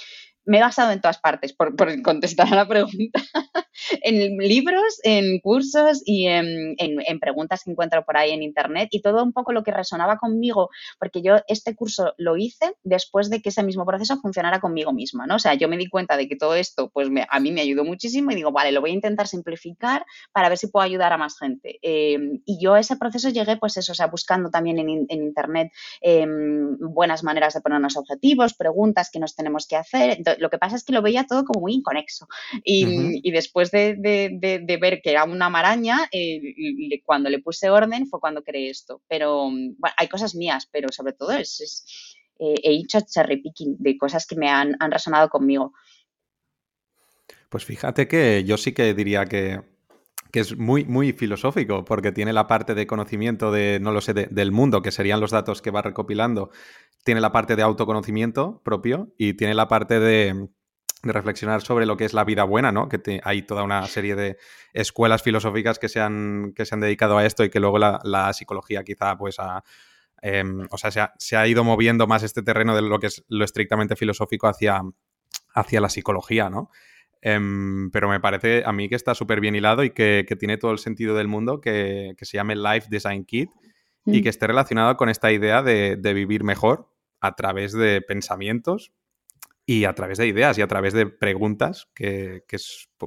me 0.48 0.60
he 0.60 0.62
basado 0.62 0.92
en 0.92 1.02
todas 1.02 1.20
partes 1.20 1.54
por, 1.54 1.76
contestar 2.02 2.52
a 2.52 2.56
la 2.56 2.68
pregunta, 2.68 3.22
en 4.02 4.38
libros, 4.38 5.00
en 5.04 5.40
cursos 5.40 6.02
y 6.06 6.28
en, 6.28 6.76
preguntas 7.20 7.64
que 7.64 7.72
encuentro 7.72 8.06
por 8.06 8.18
ahí 8.18 8.32
en 8.32 8.44
internet 8.44 8.90
y 8.92 9.02
todo 9.02 9.24
un 9.24 9.34
poco 9.34 9.52
lo 9.52 9.64
que 9.64 9.72
resonaba 9.72 10.18
conmigo, 10.18 10.70
porque 11.00 11.22
yo 11.22 11.38
este 11.48 11.76
curso 11.76 12.14
lo 12.18 12.38
hice 12.38 12.74
después 12.84 13.30
de 13.30 13.42
que 13.42 13.50
ese 13.50 13.64
mismo 13.64 13.86
proceso 13.86 14.18
funcionara 14.22 14.60
conmigo 14.60 14.94
misma, 14.94 15.28
¿no? 15.28 15.36
O 15.36 15.40
sea, 15.40 15.54
yo 15.56 15.68
me 15.68 15.78
di 15.78 15.90
cuenta 15.90 16.16
de 16.16 16.28
que 16.28 16.36
todo 16.36 16.56
esto, 16.56 16.90
pues 16.92 17.10
a 17.30 17.40
mí 17.40 17.52
me 17.52 17.62
ayudó 17.62 17.84
muchísimo 17.84 18.32
y 18.32 18.36
digo, 18.36 18.52
vale, 18.52 18.72
lo 18.72 18.82
voy 18.82 18.92
a 18.92 18.94
intentar 18.94 19.28
simplificar 19.28 20.06
para 20.32 20.48
ver 20.48 20.58
si 20.58 20.68
puedo 20.68 20.86
ayudar 20.86 21.12
a 21.12 21.18
más 21.18 21.38
gente. 21.38 21.80
Em, 21.82 22.42
y 22.46 22.60
yo 22.62 22.76
a 22.76 22.80
ese 22.80 22.96
proceso 22.96 23.30
llegué, 23.30 23.58
pues 23.58 23.76
eso, 23.78 23.92
o 23.92 23.96
sea, 23.96 24.08
buscando 24.08 24.50
también 24.50 24.80
en, 24.80 25.08
internet 25.10 25.72
em, 26.02 26.78
buenas 26.80 27.24
maneras 27.24 27.54
de 27.54 27.62
ponernos 27.62 27.98
objetivos, 27.98 28.54
preguntas 28.54 29.10
que 29.12 29.20
nos 29.20 29.36
tenemos 29.36 29.68
que 29.68 29.76
hacer. 29.76 30.18
Lo 30.38 30.50
que 30.50 30.58
pasa 30.58 30.76
es 30.76 30.84
que 30.84 30.94
lo 30.94 31.02
veía 31.02 31.26
todo 31.26 31.46
como 31.46 31.62
muy 31.62 31.74
inconexo. 31.74 32.28
Y, 32.64 33.32
después 33.32 33.72
de, 33.72 33.98
ver 34.82 35.02
que 35.02 35.12
era 35.12 35.24
una 35.24 35.50
maraña, 35.50 36.08
eh, 36.12 37.02
cuando 37.06 37.30
le 37.30 37.40
puse 37.40 37.70
orden 37.70 38.08
fue 38.08 38.20
cuando 38.20 38.44
creé 38.44 38.70
esto. 38.70 39.02
Pero 39.08 39.50
bueno, 39.50 39.96
hay 39.98 40.08
cosas 40.08 40.36
mías, 40.36 40.68
pero 40.72 40.90
sobre 40.92 41.14
todo 41.14 41.32
es, 41.32 42.18
eh, 42.40 42.56
he 42.64 42.76
hecho 42.76 43.00
cherry 43.02 43.42
picking 43.42 43.76
de 43.80 43.98
cosas 43.98 44.26
que 44.28 44.36
me 44.36 44.50
han, 44.50 44.76
resonado 44.92 45.30
conmigo. 45.30 45.74
Pues 47.50 47.66
fíjate 47.66 48.08
que 48.08 48.44
yo 48.44 48.58
sí 48.58 48.74
que 48.74 48.94
diría 48.94 49.26
que, 49.26 49.62
es 50.34 50.56
muy, 50.56 50.86
muy 50.86 51.14
filosófico, 51.14 51.84
porque 51.84 52.12
tiene 52.12 52.32
la 52.32 52.46
parte 52.46 52.76
de 52.76 52.86
conocimiento 52.86 53.52
de, 53.52 53.80
no 53.82 53.92
lo 53.92 54.02
sé, 54.02 54.14
del 54.14 54.52
mundo, 54.52 54.84
que 54.84 54.92
serían 54.92 55.20
los 55.20 55.32
datos 55.32 55.64
que 55.64 55.72
va 55.72 55.82
recopilando, 55.82 56.52
tiene 57.08 57.22
la 57.22 57.32
parte 57.32 57.56
de 57.56 57.64
autoconocimiento 57.64 58.62
propio 58.66 59.14
y 59.18 59.36
tiene 59.36 59.54
la 59.54 59.70
parte 59.70 59.98
de, 59.98 60.50
reflexionar 61.04 61.62
sobre 61.62 61.86
lo 61.86 61.96
que 61.96 62.04
es 62.04 62.14
la 62.14 62.26
vida 62.26 62.44
buena, 62.44 62.74
¿no? 62.74 62.90
Que 62.90 63.22
hay 63.24 63.44
toda 63.44 63.64
una 63.64 63.88
serie 63.88 64.14
de 64.18 64.36
escuelas 64.74 65.24
filosóficas 65.24 65.80
que 65.80 65.88
se 65.88 66.02
han, 66.02 66.52
que 66.54 66.66
se 66.66 66.76
han 66.76 66.82
dedicado 66.82 67.18
a 67.18 67.26
esto 67.26 67.46
y 67.46 67.50
que 67.50 67.62
luego 67.62 67.78
la, 67.80 68.34
psicología 68.34 68.84
quizá 68.84 69.18
pues 69.18 69.38
em, 70.22 70.68
o 70.70 70.78
sea, 70.78 71.14
se 71.18 71.38
ha, 71.38 71.48
ido 71.48 71.64
moviendo 71.64 72.08
más 72.08 72.24
este 72.24 72.44
terreno 72.44 72.76
de 72.76 72.82
lo 72.82 73.00
que 73.00 73.08
es 73.08 73.24
lo 73.30 73.46
estrictamente 73.46 73.96
filosófico 73.96 74.50
hacia, 74.50 74.82
hacia 75.54 75.80
la 75.80 75.88
psicología, 75.88 76.50
¿no? 76.50 76.72
Em, 77.22 77.90
pero 77.92 78.10
me 78.10 78.20
parece 78.20 78.64
a 78.66 78.74
mí 78.74 78.90
que 78.90 78.96
está 78.96 79.16
súper 79.16 79.40
bien 79.40 79.56
hilado 79.56 79.86
y 79.86 79.92
que, 79.92 80.26
tiene 80.38 80.58
todo 80.58 80.72
el 80.72 80.80
sentido 80.80 81.16
del 81.16 81.30
mundo, 81.30 81.62
que, 81.62 82.18
se 82.20 82.36
llame 82.36 82.58
Life 82.58 82.88
Design 82.90 83.24
Kit 83.24 83.50
y 84.06 84.20
mm. 84.20 84.24
que 84.24 84.30
esté 84.30 84.46
relacionado 84.48 84.98
con 84.98 85.08
esta 85.08 85.32
idea 85.32 85.64
de, 85.64 85.96
de 85.96 86.14
vivir 86.14 86.44
mejor, 86.44 86.97
a 87.20 87.36
través 87.36 87.74
de 87.74 88.02
pensamientos 88.02 88.94
y 89.66 89.86
a 89.86 89.94
través 89.94 90.18
de 90.18 90.28
ideas 90.28 90.58
y 90.58 90.62
a 90.62 90.68
través 90.68 90.94
de 90.94 91.06
preguntas 91.08 91.90
que, 91.94 92.44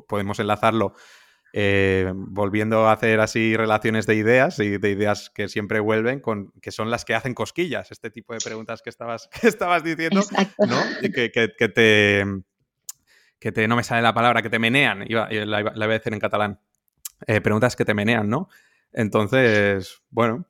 podemos 0.07 0.39
enlazarlo 0.39 0.95
eh, 1.53 2.13
volviendo 2.15 2.87
a 2.87 2.93
hacer 2.93 3.19
así 3.19 3.57
relaciones 3.57 4.07
de 4.07 4.15
ideas 4.15 4.59
y 4.61 4.79
de 4.79 4.91
ideas 4.91 5.31
que 5.31 5.49
siempre 5.49 5.81
vuelven, 5.81 6.21
con, 6.21 6.53
que 6.61 6.71
son 6.71 6.91
las 6.91 7.05
que 7.05 7.15
hacen 7.15 7.35
cosquillas, 7.35 7.91
este 7.91 8.11
tipo 8.11 8.35
de 8.35 8.41
preguntas 8.41 8.83
que 8.83 8.91
estabas, 8.91 9.29
que 9.41 9.49
estabas 9.49 9.83
diciendo, 9.83 10.21
¿no? 10.59 10.81
Que, 11.01 11.33
que, 11.33 11.49
te, 11.69 12.25
que 13.41 13.53
te, 13.53 13.67
no 13.67 13.75
me 13.75 13.83
sale 13.83 14.03
la 14.03 14.15
palabra, 14.15 14.43
que 14.43 14.51
te 14.51 14.59
menean, 14.61 15.05
iba, 15.09 15.29
la, 15.31 15.63
voy 15.63 15.83
a 15.83 15.89
decir 15.89 16.13
en 16.13 16.21
catalán, 16.21 16.61
eh, 17.27 17.41
preguntas 17.41 17.75
que 17.75 17.85
te 17.85 17.95
menean, 17.95 18.29
¿no? 18.29 18.49
Entonces, 18.93 20.03
bueno, 20.11 20.47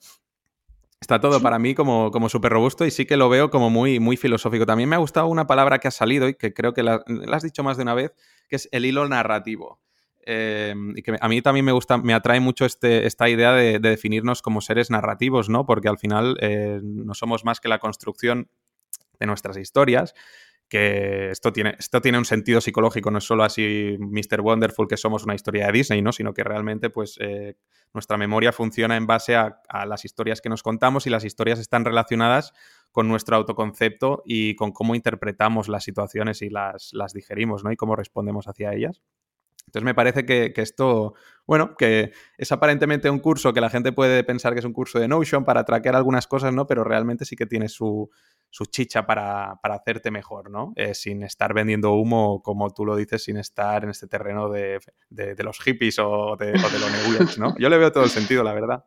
Está 1.01 1.19
todo 1.19 1.41
para 1.41 1.59
mí 1.59 1.75
como, 1.75 2.11
como 2.11 2.29
súper 2.29 2.53
robusto 2.53 2.85
y 2.85 2.91
sí 2.91 3.07
que 3.07 3.17
lo 3.17 3.31
veo 3.31 3.51
como 3.51 3.71
muy, 3.71 3.99
muy 4.01 4.19
filosófico. 4.19 4.67
También 4.67 4.89
me 4.89 4.97
ha 4.97 4.99
gustado 4.99 5.29
una 5.29 5.47
palabra 5.47 5.79
que 5.79 5.89
ha 5.89 5.91
salido 5.91 6.29
y 6.29 6.35
que 6.35 6.53
creo 6.53 6.75
que 6.75 6.83
la, 6.83 7.03
has 7.33 7.43
dicho 7.43 7.65
más 7.65 7.79
de 7.79 7.85
una 7.85 7.95
vez, 7.95 8.13
que 8.49 8.57
es 8.57 8.69
el 8.71 8.85
hilo 8.85 9.09
narrativo. 9.09 9.81
Eh, 10.27 10.75
y 10.95 11.03
que 11.03 11.17
a 11.19 11.29
mí 11.29 11.41
también 11.41 11.65
me 11.65 11.73
gusta, 11.73 11.97
me 11.97 12.13
atrae 12.13 12.41
mucho 12.41 12.67
este, 12.67 13.07
esta 13.07 13.31
idea 13.31 13.53
de, 13.53 13.79
definirnos 13.79 14.43
como 14.43 14.61
seres 14.61 14.91
narrativos, 14.91 15.49
¿no? 15.49 15.65
Porque 15.65 15.89
al 15.89 15.97
final 15.97 16.37
eh, 16.43 16.81
no 16.83 17.15
somos 17.15 17.47
más 17.47 17.61
que 17.61 17.69
la 17.69 17.79
construcción 17.79 18.51
de 19.19 19.27
nuestras 19.27 19.57
historias 19.57 20.15
que 20.71 21.31
esto 21.31 21.53
tiene, 21.53 21.75
esto 21.79 22.01
tiene 22.01 22.17
un 22.17 22.25
sentido 22.25 22.61
psicológico, 22.61 23.11
no 23.11 23.19
es 23.19 23.25
solo 23.25 23.43
así 23.43 23.97
Mr. 23.99 24.41
Wonderful 24.41 24.87
que 24.87 24.97
somos 24.97 25.25
una 25.25 25.35
historia 25.35 25.67
de 25.67 25.73
Disney, 25.73 26.01
¿no? 26.01 26.13
sino 26.13 26.33
que 26.33 26.45
realmente 26.45 26.91
pues, 26.91 27.19
eh, 27.21 27.57
nuestra 27.93 28.17
memoria 28.17 28.53
funciona 28.53 28.97
en 28.97 29.07
base 29.07 29.35
a, 29.35 29.61
las 29.85 30.05
historias 30.05 30.41
que 30.41 30.49
nos 30.49 30.63
contamos 30.63 31.09
y 31.09 31.11
las 31.11 31.25
historias 31.25 31.59
están 31.59 31.85
relacionadas 31.85 32.53
con 32.93 33.09
nuestro 33.09 33.37
autoconcepto 33.37 34.23
y 34.25 34.55
con 34.55 34.71
cómo 34.71 34.95
interpretamos 34.95 35.69
las 35.69 35.83
situaciones 35.83 36.41
y 36.41 36.51
las, 36.51 36.91
las 36.93 37.13
digerimos 37.13 37.65
¿no? 37.65 37.73
y 37.73 37.77
cómo 37.77 37.97
respondemos 37.97 38.47
hacia 38.47 38.73
ellas. 38.73 39.03
Entonces 39.71 39.85
me 39.85 39.95
parece 39.95 40.27
que, 40.27 40.53
que, 40.53 40.63
esto, 40.63 41.15
bueno, 41.47 41.77
que 41.77 42.11
es 42.37 42.51
aparentemente 42.51 43.09
un 43.09 43.21
curso 43.21 43.53
que 43.53 43.61
la 43.61 43.71
gente 43.71 43.93
puede 43.93 44.25
pensar 44.25 44.53
que 44.53 44.59
es 44.59 44.65
un 44.65 44.73
curso 44.73 44.99
de 44.99 45.07
Notion 45.07 45.45
para 45.45 45.65
traquear 45.65 45.95
algunas 45.95 46.27
cosas, 46.27 46.53
¿no? 46.53 46.67
Pero 46.67 46.83
realmente 46.83 47.25
sí 47.25 47.37
que 47.37 47.47
tiene 47.47 47.69
su, 47.69 48.11
su 48.51 48.65
chicha 48.65 49.07
para, 49.07 49.61
hacerte 49.63 50.11
mejor, 50.11 50.51
¿no? 50.51 50.73
Eh, 50.75 50.93
sin 50.95 51.23
estar 51.23 51.55
vendiendo 51.55 51.93
humo, 51.93 52.43
como 52.43 52.71
tú 52.71 52.85
lo 52.85 52.97
dices, 52.97 53.23
sin 53.23 53.37
estar 53.37 53.85
en 53.85 53.91
este 53.91 54.09
terreno 54.09 54.49
de, 54.49 54.81
los 55.39 55.61
hippies 55.61 56.01
o 56.01 56.37
de, 56.37 56.51
o 56.51 56.71
de 56.71 56.79
los 56.81 57.39
¿no? 57.39 57.55
Yo 57.59 57.69
le 57.69 57.79
veo 57.79 57.93
todo 57.93 58.03
el 58.03 58.11
sentido, 58.11 58.43
la 58.43 58.53
verdad. 58.53 58.85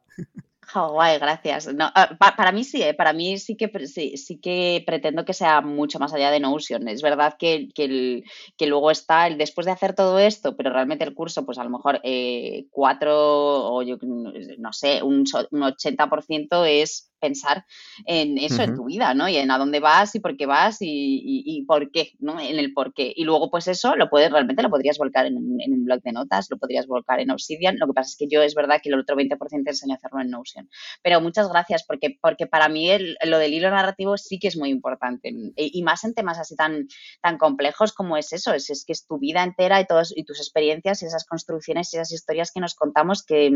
Guay, 0.74 1.20
gracias. 1.20 1.70
Ah, 1.80 2.18
para 2.38 2.52
mí 2.52 2.64
sí, 2.64 2.82
¿eh? 2.82 2.94
para 2.94 3.14
mí 3.14 3.38
sí 3.38 3.56
que, 3.56 3.70
sí, 3.88 4.40
que 4.40 4.84
pretendo 4.86 5.26
que 5.26 5.34
sea 5.34 5.62
mucho 5.62 6.00
más 6.00 6.14
allá 6.14 6.32
de 6.32 6.40
Notion. 6.40 6.88
Es 6.88 7.02
verdad 7.02 7.36
que, 7.38 7.70
que, 7.76 8.68
luego 8.68 8.92
está 8.92 9.28
el 9.28 9.38
después 9.38 9.66
de 9.66 9.72
hacer 9.72 9.94
todo 9.94 10.20
esto, 10.20 10.56
pero 10.56 10.72
realmente 10.72 11.04
el 11.04 11.14
curso, 11.14 11.46
pues 11.46 11.58
a 11.58 11.64
lo 11.64 11.70
mejor 11.70 12.00
eh, 12.04 12.66
cuatro 12.72 13.14
o 13.16 13.82
yo 13.84 13.98
no 14.02 14.74
sé, 14.74 15.02
un, 15.04 15.26
un 15.52 15.62
80% 15.62 16.66
es 16.66 17.13
pensar 17.24 17.66
en 18.06 18.38
eso, 18.38 18.64
en 18.64 18.76
tu 18.76 18.86
vida, 18.86 19.14
¿no? 19.14 19.30
Y 19.30 19.38
en 19.38 19.50
a 19.50 19.58
dónde 19.58 19.80
vas 19.80 20.14
y 20.14 20.20
por 20.20 20.36
qué 20.36 20.46
vas 20.46 20.78
y, 20.82 21.64
por 21.66 21.90
qué, 21.90 22.12
¿no? 22.20 22.38
En 22.38 22.60
el 22.60 22.74
por 22.74 22.94
qué. 22.94 23.14
Y 23.16 23.24
luego, 23.24 23.50
pues 23.50 23.70
eso 23.70 23.96
lo 23.96 24.10
puedes, 24.10 24.30
realmente 24.30 24.62
lo 24.62 24.70
podrías 24.70 24.98
volcar 24.98 25.26
en 25.26 25.38
un, 25.38 25.86
blog 25.86 26.02
de 26.02 26.12
notas, 26.12 26.48
lo 26.50 26.58
podrías 26.58 26.86
volcar 26.86 27.22
en 27.22 27.32
Obsidian. 27.32 27.78
Lo 27.80 27.88
que 27.88 27.94
pasa 27.94 28.10
es 28.10 28.18
que 28.18 28.28
yo 28.28 28.42
es 28.42 28.56
verdad 28.56 28.82
que 28.84 28.90
el 28.90 29.00
otro 29.00 29.16
20% 29.16 29.38
enseño 29.66 29.94
a 29.94 29.96
hacerlo 29.96 30.20
en 30.20 30.32
Notion. 30.32 30.70
Pero 31.02 31.22
muchas 31.22 31.48
gracias, 31.48 31.84
porque, 31.86 32.18
porque 32.22 32.46
para 32.46 32.68
mí 32.68 32.90
lo 33.26 33.38
del 33.38 33.54
hilo 33.54 33.70
narrativo 33.70 34.18
sí 34.18 34.38
que 34.38 34.50
es 34.50 34.58
muy 34.58 34.70
importante. 34.70 35.34
Y, 35.56 35.82
más 35.84 36.04
en 36.04 36.14
temas 36.14 36.40
así 36.40 36.56
tan, 36.58 36.88
tan 37.22 37.38
complejos 37.38 37.94
como 37.94 38.18
es 38.18 38.34
eso, 38.34 38.54
es, 38.54 38.70
es 38.70 38.84
que 38.86 38.92
es 38.92 39.06
tu 39.06 39.18
vida 39.18 39.44
entera 39.44 39.80
y, 39.80 39.86
todos, 39.86 40.14
y 40.16 40.26
tus 40.26 40.40
experiencias 40.40 41.02
y 41.02 41.06
esas 41.06 41.26
construcciones 41.26 41.94
y 41.94 41.98
esas 41.98 42.12
historias 42.12 42.52
que 42.52 42.60
nos 42.60 42.76
contamos 42.76 43.24
que, 43.26 43.50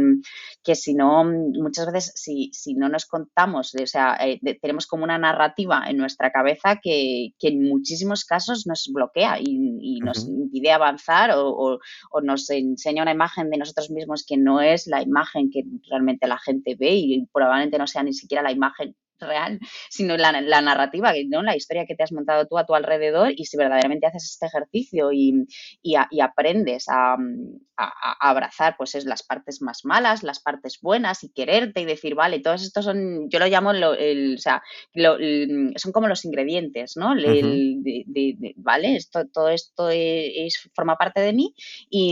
que 0.63 0.75
si 0.75 0.93
no, 0.93 1.25
muchas 1.25 1.91
veces, 1.91 2.13
si, 2.15 2.49
si 2.53 2.73
no 2.73 2.87
nos 2.87 3.05
contamos 3.05 3.56
o 3.59 3.63
sea, 3.63 4.17
eh, 4.19 4.39
tenemos 4.61 4.87
como 4.87 5.03
una 5.03 5.17
narrativa 5.17 5.83
en 5.87 5.97
nuestra 5.97 6.31
cabeza 6.31 6.79
que, 6.81 7.33
en 7.39 7.63
muchísimos 7.63 8.25
casos 8.25 8.65
nos 8.67 8.89
bloquea 8.93 9.39
y, 9.39 9.99
nos 9.99 10.27
impide 10.27 10.71
avanzar 10.71 11.31
o, 11.35 11.79
nos 12.21 12.49
enseña 12.49 13.03
una 13.03 13.11
imagen 13.11 13.49
de 13.49 13.57
nosotros 13.57 13.89
mismos 13.89 14.25
que 14.27 14.37
no 14.37 14.61
es 14.61 14.87
la 14.87 15.01
imagen 15.01 15.49
que 15.51 15.63
realmente 15.89 16.27
la 16.27 16.37
gente 16.37 16.75
ve 16.79 16.93
y 16.95 17.25
probablemente 17.33 17.77
no 17.77 17.87
sea 17.87 18.03
ni 18.03 18.13
siquiera 18.13 18.43
la 18.43 18.51
imagen 18.51 18.95
real, 19.25 19.59
sino 19.89 20.17
la, 20.17 20.31
narrativa, 20.61 21.13
¿no? 21.27 21.41
la 21.43 21.55
historia 21.55 21.85
que 21.85 21.95
te 21.95 22.03
has 22.03 22.11
montado 22.11 22.45
tú 22.45 22.57
a 22.57 22.65
tu 22.65 22.75
alrededor 22.75 23.33
y 23.35 23.45
si 23.45 23.57
verdaderamente 23.57 24.07
haces 24.07 24.25
este 24.31 24.45
ejercicio 24.47 25.11
y, 25.11 25.45
aprendes 26.21 26.85
a, 26.89 27.17
abrazar 28.19 28.75
pues 28.75 28.95
es 28.95 29.05
las 29.05 29.21
partes 29.21 29.61
más 29.61 29.85
malas, 29.85 30.23
las 30.23 30.39
partes 30.39 30.79
buenas 30.81 31.23
y 31.23 31.29
quererte 31.29 31.81
y 31.81 31.85
decir, 31.85 32.15
vale, 32.15 32.39
todos 32.39 32.63
estos 32.63 32.85
son, 32.85 33.29
yo 33.29 33.37
lo 33.37 33.45
llamo, 33.47 33.71
el, 33.71 34.35
o 34.35 34.39
sea, 34.39 34.63
son 34.95 35.91
como 35.91 36.07
los 36.07 36.25
ingredientes, 36.25 36.97
¿no? 36.97 37.13
vale, 38.55 38.95
esto, 38.95 39.27
todo 39.31 39.49
esto 39.49 39.89
es, 39.89 40.69
forma 40.73 40.95
parte 40.95 41.21
de 41.21 41.33
mí 41.33 41.53
y, 41.89 42.11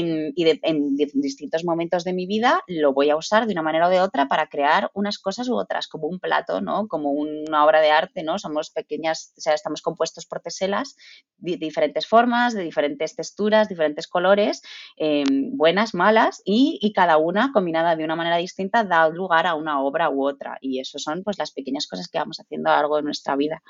en 0.62 0.96
distintos 0.96 1.64
momentos 1.64 2.04
de 2.04 2.14
mi 2.14 2.28
vida 2.28 2.62
lo 2.68 2.94
voy 2.94 3.10
a 3.10 3.18
usar 3.18 3.46
de 3.46 3.54
una 3.54 3.62
manera 3.62 3.88
o 3.88 3.90
de 3.90 4.00
otra 4.00 4.28
para 4.28 4.48
crear 4.48 4.90
unas 4.94 5.20
cosas 5.20 5.50
u 5.50 5.56
otras, 5.56 5.88
como 5.88 6.08
un 6.08 6.20
plato, 6.20 6.62
¿no? 6.62 6.88
Como 6.96 7.12
una 7.12 7.66
obra 7.66 7.82
de 7.82 7.92
arte, 7.92 8.24
¿no? 8.24 8.40
Somos 8.40 8.70
pequeñas, 8.70 9.34
o 9.38 9.42
sea, 9.42 9.54
estamos 9.54 9.82
compuestos 9.82 10.26
por 10.26 10.40
teselas 10.40 10.96
de 11.36 11.58
diferentes 11.58 12.08
formas, 12.08 12.54
de 12.54 12.64
diferentes 12.64 13.18
texturas, 13.18 13.68
diferentes 13.68 14.08
colores, 14.08 14.62
em, 14.96 15.58
buenas, 15.58 15.94
malas, 15.94 16.42
y, 16.46 16.94
cada 16.96 17.18
una 17.18 17.52
combinada 17.52 17.98
de 17.98 18.06
una 18.06 18.16
manera 18.16 18.38
distinta 18.38 18.86
da 18.86 19.10
lugar 19.10 19.46
a 19.46 19.56
una 19.56 19.82
obra 19.82 20.10
u 20.10 20.26
otra. 20.26 20.58
Y 20.62 20.80
eso 20.80 21.00
son 21.00 21.22
pues 21.22 21.38
las 21.38 21.52
pequeñas 21.52 21.86
cosas 21.86 22.08
que 22.08 22.18
vamos 22.18 22.40
haciendo 22.40 22.70
a 22.70 22.76
lo 22.76 22.78
largo 22.78 22.96
de 22.96 23.04
nuestra 23.04 23.36
vida. 23.36 23.62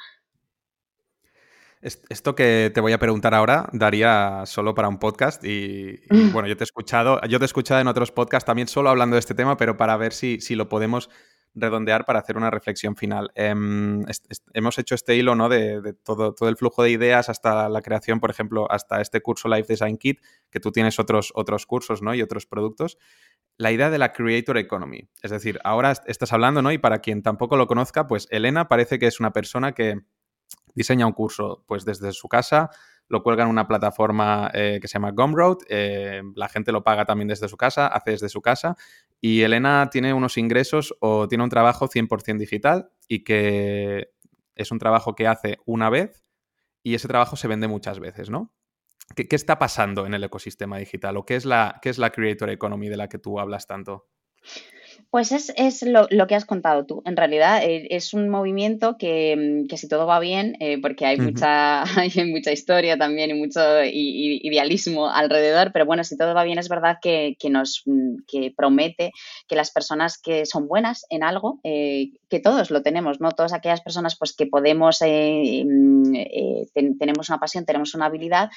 Esto 1.81 2.35
que 2.35 2.71
te 2.71 2.81
voy 2.81 2.93
a 2.93 2.99
preguntar 2.99 3.33
ahora 3.33 3.69
daría 3.73 4.43
solo 4.45 4.75
para 4.75 4.87
un 4.87 4.99
podcast 4.99 5.43
y, 5.43 5.99
bueno, 6.31 6.47
yo 6.47 6.55
te 6.55 6.63
he 6.63 6.69
escuchado, 6.69 7.19
yo 7.27 7.39
te 7.39 7.45
he 7.45 7.47
escuchado 7.47 7.81
en 7.81 7.87
otros 7.87 8.11
podcasts 8.11 8.45
también 8.45 8.67
solo 8.67 8.91
hablando 8.91 9.15
de 9.15 9.21
este 9.21 9.33
tema, 9.33 9.57
pero 9.57 9.77
para 9.77 9.97
ver 9.97 10.13
si, 10.13 10.39
si 10.41 10.53
lo 10.53 10.69
podemos 10.69 11.09
redondear 11.55 12.05
para 12.05 12.19
hacer 12.19 12.37
una 12.37 12.51
reflexión 12.51 12.95
final. 12.95 13.31
Em, 13.35 14.03
hemos 14.53 14.77
hecho 14.77 14.95
este 14.95 15.15
hilo 15.15 15.35
¿no? 15.35 15.49
de, 15.49 15.93
todo, 16.03 16.33
todo, 16.33 16.49
el 16.49 16.57
flujo 16.57 16.83
de 16.83 16.91
ideas 16.91 17.29
hasta 17.29 17.69
la 17.69 17.81
creación, 17.81 18.19
por 18.19 18.29
ejemplo, 18.29 18.69
hasta 18.69 19.01
este 19.01 19.21
curso 19.21 19.47
Life 19.47 19.67
Design 19.67 19.97
Kit, 19.97 20.19
que 20.51 20.59
tú 20.59 20.71
tienes 20.71 20.99
otros, 20.99 21.31
otros 21.35 21.65
cursos 21.65 22.01
¿no? 22.01 22.13
y 22.13 22.21
otros 22.21 22.45
productos. 22.45 22.97
La 23.57 23.71
idea 23.71 23.89
de 23.89 23.97
la 23.97 24.11
Creator 24.11 24.57
Economy. 24.57 25.09
Es 25.23 25.31
decir, 25.31 25.59
ahora 25.63 25.93
estás 26.05 26.33
hablando, 26.33 26.61
¿no? 26.61 26.71
Y 26.73 26.77
para 26.77 26.99
quien 26.99 27.23
tampoco 27.23 27.55
lo 27.55 27.67
conozca, 27.67 28.05
pues 28.05 28.27
Elena 28.29 28.67
parece 28.67 28.99
que 28.99 29.07
es 29.07 29.21
una 29.21 29.31
persona 29.31 29.71
que 29.71 30.01
diseña 30.73 31.07
un 31.07 31.13
curso 31.13 31.63
pues 31.67 31.85
desde 31.85 32.11
su 32.11 32.27
casa, 32.27 32.69
lo 33.07 33.23
cuelga 33.23 33.43
en 33.43 33.49
una 33.49 33.67
plataforma 33.67 34.49
eh, 34.53 34.79
que 34.81 34.87
se 34.87 34.93
llama 34.93 35.11
Gumroad, 35.11 35.57
eh, 35.69 36.21
la 36.35 36.49
gente 36.49 36.71
lo 36.71 36.83
paga 36.83 37.05
también 37.05 37.27
desde 37.27 37.47
su 37.47 37.57
casa, 37.57 37.87
hace 37.87 38.11
desde 38.11 38.29
su 38.29 38.41
casa 38.41 38.75
y 39.21 39.41
Elena 39.41 39.89
tiene 39.91 40.13
unos 40.13 40.37
ingresos 40.37 40.95
o 40.99 41.27
tiene 41.27 41.43
un 41.43 41.49
trabajo 41.49 41.87
100% 41.87 42.37
digital 42.37 42.89
y 43.07 43.23
que 43.23 44.11
es 44.55 44.71
un 44.71 44.79
trabajo 44.79 45.15
que 45.15 45.27
hace 45.27 45.59
una 45.65 45.89
vez 45.89 46.23
y 46.83 46.95
ese 46.95 47.07
trabajo 47.07 47.35
se 47.35 47.47
vende 47.47 47.67
muchas 47.67 47.99
veces, 47.99 48.29
¿no? 48.29 48.53
¿Qué, 49.15 49.27
está 49.31 49.59
pasando 49.59 50.05
en 50.05 50.13
el 50.13 50.23
ecosistema 50.23 50.77
digital 50.77 51.17
o 51.17 51.25
qué 51.25 51.35
es, 51.35 51.45
la, 51.45 51.79
qué 51.81 51.89
es 51.89 51.97
la 51.97 52.11
Creator 52.11 52.49
Economy 52.49 52.89
de 52.89 52.97
la 52.97 53.07
que 53.07 53.19
tú 53.19 53.39
hablas 53.39 53.67
tanto? 53.67 54.07
Pues 55.09 55.31
es, 55.31 55.83
lo, 55.83 56.27
que 56.27 56.35
has 56.35 56.45
contado 56.45 56.85
tú. 56.85 57.01
En 57.05 57.15
realidad 57.15 57.63
eh, 57.63 57.87
es 57.91 58.13
un 58.13 58.29
movimiento 58.29 58.97
que, 58.97 59.65
mm, 59.69 59.75
si 59.75 59.87
todo 59.87 60.05
va 60.05 60.19
bien, 60.19 60.57
eh, 60.59 60.79
porque 60.81 61.05
hay, 61.05 61.17
mucha, 61.17 61.83
hay 61.99 62.11
mucha 62.25 62.51
historia 62.51 62.97
también 62.97 63.31
y 63.31 63.33
mucho 63.33 63.61
idealismo 63.83 65.09
alrededor, 65.09 65.71
pero 65.71 65.85
bueno, 65.85 66.03
si 66.03 66.17
todo 66.17 66.33
va 66.33 66.43
bien 66.43 66.59
es 66.59 66.69
verdad 66.69 66.97
que, 67.01 67.37
nos 67.49 67.83
mm, 67.85 68.23
que 68.27 68.53
promete 68.55 69.11
que 69.47 69.55
las 69.55 69.71
personas 69.71 70.17
que 70.17 70.45
son 70.45 70.67
buenas 70.67 71.05
en 71.09 71.23
algo, 71.23 71.59
eh, 71.63 72.11
todos 72.39 72.71
lo 72.71 72.81
tenemos, 72.81 73.19
¿no? 73.19 73.31
Todas 73.31 73.53
aquellas 73.53 73.81
personas 73.81 74.15
pues 74.17 74.35
que 74.35 74.47
podemos, 74.47 74.99
mm, 75.01 76.13
tenemos 76.99 77.29
una 77.29 77.39
pasión, 77.39 77.65
tenemos 77.65 77.93
una 77.95 78.05
habilidad, 78.05 78.49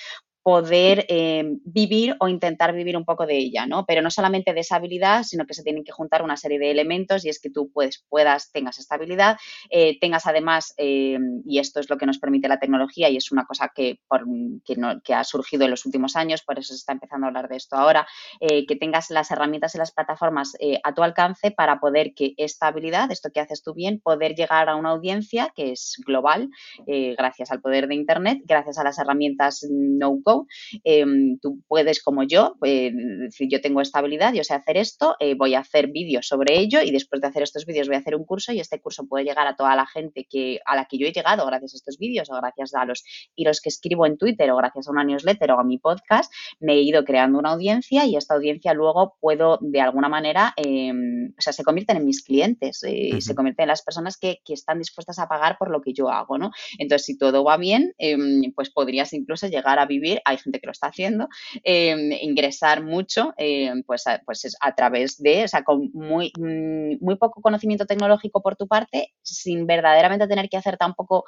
poder 0.48 1.04
eh, 1.10 1.44
vivir 1.62 2.16
o 2.20 2.26
intentar 2.26 2.72
vivir 2.72 2.96
un 2.96 3.04
poco 3.04 3.26
de 3.26 3.36
ella, 3.36 3.66
¿no? 3.66 3.84
Pero 3.84 4.00
no 4.00 4.10
solamente 4.10 4.54
de 4.54 4.60
esa 4.60 4.76
habilidad, 4.76 5.24
sino 5.24 5.44
que 5.44 5.52
se 5.52 5.62
tienen 5.62 5.84
que 5.84 5.92
juntar 5.92 6.22
una 6.22 6.38
serie 6.38 6.58
de 6.58 6.70
elementos 6.70 7.22
y 7.26 7.28
es 7.28 7.38
que 7.38 7.50
tú 7.50 7.70
puedes, 7.70 8.02
puedas, 8.08 8.50
tengas 8.50 8.78
estabilidad, 8.78 9.36
eh, 9.68 9.98
tengas 10.00 10.26
además, 10.26 10.72
eh, 10.78 11.18
y 11.44 11.58
esto 11.58 11.80
es 11.80 11.90
lo 11.90 11.98
que 11.98 12.06
nos 12.06 12.18
permite 12.18 12.48
la 12.48 12.58
tecnología 12.58 13.10
y 13.10 13.18
es 13.18 13.30
una 13.30 13.44
cosa 13.44 13.70
que, 13.74 14.00
por, 14.08 14.24
que, 14.64 14.76
no, 14.76 15.02
que, 15.02 15.12
ha 15.12 15.22
surgido 15.22 15.66
en 15.66 15.70
los 15.70 15.84
últimos 15.84 16.16
años, 16.16 16.40
por 16.40 16.58
eso 16.58 16.68
se 16.72 16.78
está 16.78 16.92
empezando 16.92 17.26
a 17.26 17.28
hablar 17.28 17.48
de 17.50 17.56
esto 17.56 17.76
ahora, 17.76 18.06
que 18.40 18.76
tengas 18.76 19.10
las 19.10 19.30
herramientas 19.30 19.74
y 19.74 19.78
las 19.78 19.92
plataformas 19.92 20.56
a 20.82 20.94
tu 20.94 21.02
alcance 21.02 21.50
para 21.50 21.78
poder 21.78 22.14
que 22.14 22.32
esta 22.38 22.68
habilidad, 22.68 23.10
esto 23.12 23.30
que 23.30 23.40
haces 23.40 23.62
tú 23.62 23.67
bien, 23.74 24.00
poder 24.00 24.34
llegar 24.34 24.68
a 24.68 24.76
una 24.76 24.90
audiencia 24.90 25.52
que 25.54 25.72
es 25.72 25.96
global, 26.06 26.50
gracias 26.86 27.50
al 27.50 27.60
poder 27.60 27.88
de 27.88 27.94
Internet, 27.94 28.40
gracias 28.44 28.78
a 28.78 28.84
las 28.84 28.98
herramientas 28.98 29.66
no-go. 29.70 30.46
Em, 30.84 31.38
tú 31.40 31.60
puedes, 31.66 32.02
como 32.02 32.22
yo, 32.22 32.54
decir, 32.60 33.48
yo 33.50 33.60
tengo 33.60 33.80
esta 33.80 33.98
habilidad, 33.98 34.32
yo 34.32 34.44
sé 34.44 34.54
hacer 34.54 34.76
esto, 34.76 35.16
eh, 35.20 35.34
voy 35.34 35.54
a 35.54 35.60
hacer 35.60 35.88
vídeos 35.88 36.26
sobre 36.26 36.58
ello 36.58 36.80
y 36.82 36.90
después 36.90 37.20
de 37.20 37.28
hacer 37.28 37.42
estos 37.42 37.66
vídeos 37.66 37.88
voy 37.88 37.96
a 37.96 38.00
hacer 38.00 38.14
un 38.14 38.24
curso 38.24 38.52
y 38.52 38.60
este 38.60 38.80
curso 38.80 39.06
puede 39.06 39.24
llegar 39.24 39.46
a 39.46 39.56
toda 39.56 39.74
la 39.76 39.86
gente 39.86 40.26
que, 40.28 40.60
a 40.64 40.76
la 40.76 40.86
que 40.86 40.98
yo 40.98 41.06
he 41.06 41.12
llegado 41.12 41.46
gracias 41.46 41.74
a 41.74 41.76
estos 41.76 41.98
vídeos 41.98 42.30
o 42.30 42.36
gracias 42.36 42.74
a 42.74 42.84
los 42.84 43.04
los 43.48 43.60
que 43.60 43.68
escribo 43.68 44.06
en 44.06 44.16
Twitter 44.16 44.50
o 44.50 44.56
gracias 44.56 44.88
a 44.88 44.90
una 44.90 45.04
newsletter 45.04 45.50
o 45.52 45.58
a 45.58 45.64
mi 45.64 45.78
podcast, 45.78 46.32
me 46.60 46.74
he 46.74 46.82
ido 46.82 47.04
creando 47.04 47.38
una 47.38 47.52
audiencia 47.52 48.04
y 48.04 48.16
esta 48.16 48.34
audiencia 48.34 48.74
luego 48.74 49.16
puedo 49.20 49.58
de 49.60 49.80
alguna 49.80 50.08
manera, 50.08 50.52
em, 50.56 51.32
o 51.36 51.40
sea, 51.40 51.52
se 51.52 51.64
convierten 51.64 51.96
en 51.96 52.04
mis 52.04 52.22
clientes, 52.22 52.82
eh, 52.86 53.20
se 53.20 53.34
convierten 53.34 53.47
en 53.56 53.68
las 53.68 53.82
personas 53.82 54.16
que, 54.16 54.40
que, 54.44 54.54
están 54.54 54.78
dispuestas 54.78 55.18
a 55.18 55.28
pagar 55.28 55.56
por 55.58 55.70
lo 55.70 55.80
que 55.80 55.92
yo 55.92 56.10
hago, 56.10 56.38
¿no? 56.38 56.50
Entonces, 56.78 57.06
si 57.06 57.18
todo 57.18 57.44
va 57.44 57.56
bien, 57.56 57.94
em, 57.98 58.52
pues 58.54 58.70
podrías 58.70 59.12
incluso 59.12 59.46
llegar 59.46 59.78
a 59.78 59.86
vivir 59.86 60.20
hay 60.24 60.38
gente 60.38 60.60
que 60.60 60.66
lo 60.66 60.72
está 60.72 60.88
haciendo, 60.88 61.28
em, 61.62 62.12
ingresar 62.20 62.82
mucho, 62.82 63.34
em, 63.36 63.82
pues, 63.84 64.06
a, 64.06 64.20
pues 64.24 64.44
es 64.44 64.56
a 64.60 64.74
través 64.74 65.18
de, 65.22 65.44
o 65.44 65.48
sea, 65.48 65.62
con 65.64 65.90
muy, 65.92 66.32
mm, 66.38 67.04
muy 67.04 67.16
poco 67.16 67.40
conocimiento 67.40 67.86
tecnológico 67.86 68.42
por 68.42 68.56
tu 68.56 68.66
parte, 68.66 69.14
sin 69.22 69.66
verdaderamente 69.66 70.26
tener 70.26 70.48
que 70.48 70.56
hacer 70.56 70.76
tampoco 70.76 71.24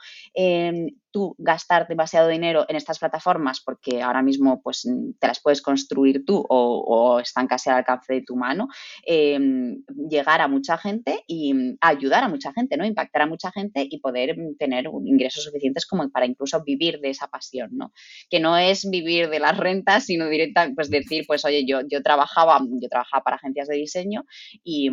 tú 1.12 1.35
gastar 1.39 1.89
demasiado 1.89 2.29
dinero 2.29 2.64
en 2.68 2.77
estas 2.77 2.99
plataformas, 2.99 3.61
porque 3.61 4.03
ahora 4.03 4.23
mismo 4.23 4.62
pues 4.62 4.89
te 5.18 5.27
las 5.27 5.41
puedes 5.41 5.61
construir 5.61 6.25
tú 6.25 6.45
o, 6.49 7.18
están 7.21 7.47
casi 7.47 7.68
al 7.71 7.77
alcance 7.77 8.14
de 8.14 8.23
tu 8.23 8.37
mano, 8.37 8.68
llegar 9.05 10.41
a 10.41 10.49
mucha 10.49 10.79
gente 10.79 11.25
y 11.27 11.77
ayudar 11.81 12.09
a 12.14 12.28
mucha 12.28 12.52
gente, 12.52 12.76
¿no? 12.76 12.84
Impactar 12.84 13.22
a 13.22 13.26
mucha 13.26 13.50
gente 13.52 13.86
y 13.88 13.98
poder 13.98 14.36
tener 14.58 14.86
ingresos 15.04 15.44
suficientes 15.44 15.86
como 15.86 16.08
para 16.11 16.26
incluso 16.26 16.62
vivir 16.62 17.00
de 17.00 17.11
esa 17.11 17.28
pasión, 17.28 17.70
¿no? 17.72 17.92
Que 18.28 18.40
no 18.40 18.56
es 18.56 18.88
vivir 18.88 19.30
de 19.30 19.38
las 19.38 19.56
rentas, 19.56 20.04
sino 20.04 20.28
directamente, 20.28 20.74
pues 20.74 20.90
decir, 20.90 21.24
pues 21.26 21.44
oye, 21.44 21.64
yo, 21.66 21.80
yo 21.88 22.02
trabajaba, 22.02 22.61
yo 22.80 22.88
trabajaba 22.88 23.22
para 23.22 23.36
agencias 23.36 23.68
de 23.68 23.76
diseño 23.76 24.24
y, 24.64 24.90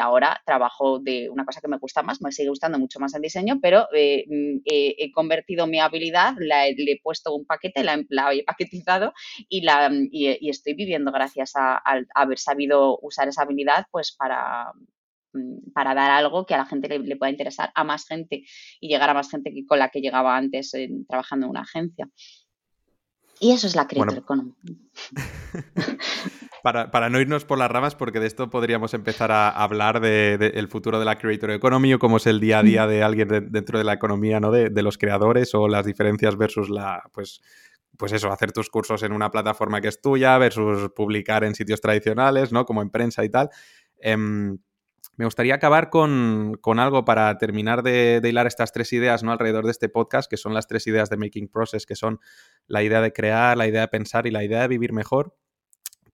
ahora 0.00 0.42
trabajo 0.44 0.98
de 0.98 1.30
una 1.30 1.44
cosa 1.44 1.60
que 1.60 1.68
me 1.68 1.78
gusta 1.78 2.02
más, 2.02 2.20
me 2.20 2.32
sigue 2.32 2.48
gustando 2.48 2.76
mucho 2.76 2.98
más 2.98 3.14
el 3.14 3.22
diseño, 3.22 3.60
pero 3.62 3.86
eh, 3.94 4.24
mm, 4.28 4.62
he 4.64 5.12
convertido 5.12 5.68
mi 5.68 5.78
habilidad, 5.78 6.34
le 6.38 6.92
he 6.92 7.00
puesto 7.00 7.34
un 7.34 7.46
paquete, 7.46 7.84
la, 7.84 8.34
he 8.34 8.44
paquetizado 8.44 9.12
y, 9.48 9.62
la, 9.62 9.90
y, 10.10 10.48
estoy 10.48 10.74
viviendo 10.74 11.12
gracias 11.12 11.52
a, 11.56 11.82
haber 12.14 12.38
sabido 12.38 12.98
usar 13.00 13.28
esa 13.28 13.42
habilidad, 13.42 13.86
pues 13.90 14.12
para, 14.12 14.72
mm, 14.74 14.86
para 15.74 15.94
dar 15.94 16.10
algo 16.10 16.46
que 16.46 16.54
a 16.54 16.58
la 16.58 16.66
gente 16.66 16.98
le, 16.98 17.16
pueda 17.16 17.30
interesar 17.30 17.70
a 17.74 17.84
más 17.84 18.06
gente 18.06 18.44
y 18.80 18.88
llegar 18.88 19.10
a 19.10 19.14
más 19.14 19.30
gente 19.30 19.52
que 19.52 19.66
con 19.66 19.78
la 19.78 19.88
que 19.88 20.00
llegaba 20.00 20.36
antes 20.36 20.72
trabajando 21.08 21.46
en 21.46 21.50
una 21.50 21.60
agencia. 21.62 22.08
Y 23.40 23.50
eso 23.52 23.66
es 23.66 23.74
la 23.74 23.88
Creator 23.88 24.18
Economy. 24.18 24.54
para, 26.62 27.10
no 27.10 27.20
irnos 27.20 27.44
por 27.44 27.58
las 27.58 27.70
ramas, 27.70 27.96
porque 27.96 28.20
de 28.20 28.28
esto 28.28 28.48
podríamos 28.50 28.94
empezar 28.94 29.32
a 29.32 29.48
hablar 29.48 30.00
del 30.00 30.68
futuro 30.68 31.00
de 31.00 31.04
la 31.04 31.18
Creator 31.18 31.50
Economy 31.50 31.94
o 31.94 31.98
cómo 31.98 32.18
es 32.18 32.26
el 32.26 32.38
día 32.38 32.60
a 32.60 32.62
día 32.62 32.86
de 32.86 33.02
alguien 33.02 33.50
dentro 33.50 33.78
de 33.78 33.84
la 33.84 33.94
economía, 33.94 34.38
¿no? 34.38 34.52
De, 34.52 34.70
los 34.82 34.96
creadores 34.96 35.54
o 35.54 35.66
las 35.66 35.84
diferencias 35.84 36.36
versus 36.36 36.70
la, 36.70 37.02
pues, 37.12 37.40
pues 37.96 38.12
eso, 38.12 38.30
hacer 38.30 38.52
tus 38.52 38.70
cursos 38.70 39.02
en 39.02 39.12
una 39.12 39.30
plataforma 39.30 39.80
que 39.80 39.88
es 39.88 40.00
tuya 40.00 40.38
versus 40.38 40.90
publicar 40.94 41.42
en 41.42 41.56
sitios 41.56 41.80
tradicionales, 41.80 42.52
¿no? 42.52 42.64
Como 42.64 42.80
en 42.80 42.90
prensa 42.90 43.24
y 43.24 43.28
tal. 43.28 43.50
Em, 43.98 44.56
me 45.16 45.26
gustaría 45.26 45.54
acabar 45.54 45.90
con, 45.90 46.58
algo 46.78 47.04
para 47.04 47.36
terminar 47.38 47.82
de, 47.82 48.20
hilar 48.24 48.46
estas 48.46 48.72
tres 48.72 48.92
ideas 48.92 49.22
¿no? 49.22 49.32
alrededor 49.32 49.64
de 49.64 49.70
este 49.70 49.88
podcast, 49.88 50.30
que 50.30 50.36
son 50.36 50.54
las 50.54 50.66
tres 50.66 50.86
ideas 50.86 51.10
de 51.10 51.16
Making 51.16 51.48
Process, 51.48 51.86
que 51.86 51.96
son 51.96 52.20
la 52.66 52.82
idea 52.82 53.00
de 53.00 53.12
crear, 53.12 53.56
la 53.56 53.66
idea 53.66 53.82
de 53.82 53.88
pensar 53.88 54.26
y 54.26 54.30
la 54.30 54.42
idea 54.42 54.62
de 54.62 54.68
vivir 54.68 54.92
mejor. 54.92 55.36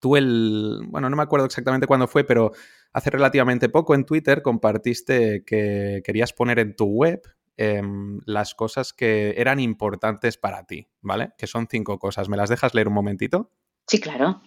Tú 0.00 0.16
el, 0.16 0.80
bueno, 0.88 1.10
no 1.10 1.16
me 1.16 1.22
acuerdo 1.22 1.46
exactamente 1.46 1.86
cuándo 1.86 2.08
fue, 2.08 2.24
pero 2.24 2.52
hace 2.92 3.10
relativamente 3.10 3.68
poco 3.68 3.94
en 3.94 4.04
Twitter 4.04 4.42
compartiste 4.42 5.44
que 5.44 6.02
querías 6.04 6.32
poner 6.32 6.58
en 6.58 6.74
tu 6.74 6.86
web 6.86 7.20
em, 7.56 8.20
las 8.24 8.54
cosas 8.54 8.92
que 8.92 9.34
eran 9.36 9.60
importantes 9.60 10.38
para 10.38 10.64
ti, 10.66 10.88
¿vale? 11.00 11.30
Que 11.36 11.46
son 11.46 11.66
cinco 11.68 11.98
cosas. 11.98 12.28
¿Me 12.28 12.36
las 12.36 12.50
dejas 12.50 12.74
leer 12.74 12.88
un 12.88 12.94
momentito? 12.94 13.50
Sí, 13.86 14.00
claro. 14.00 14.42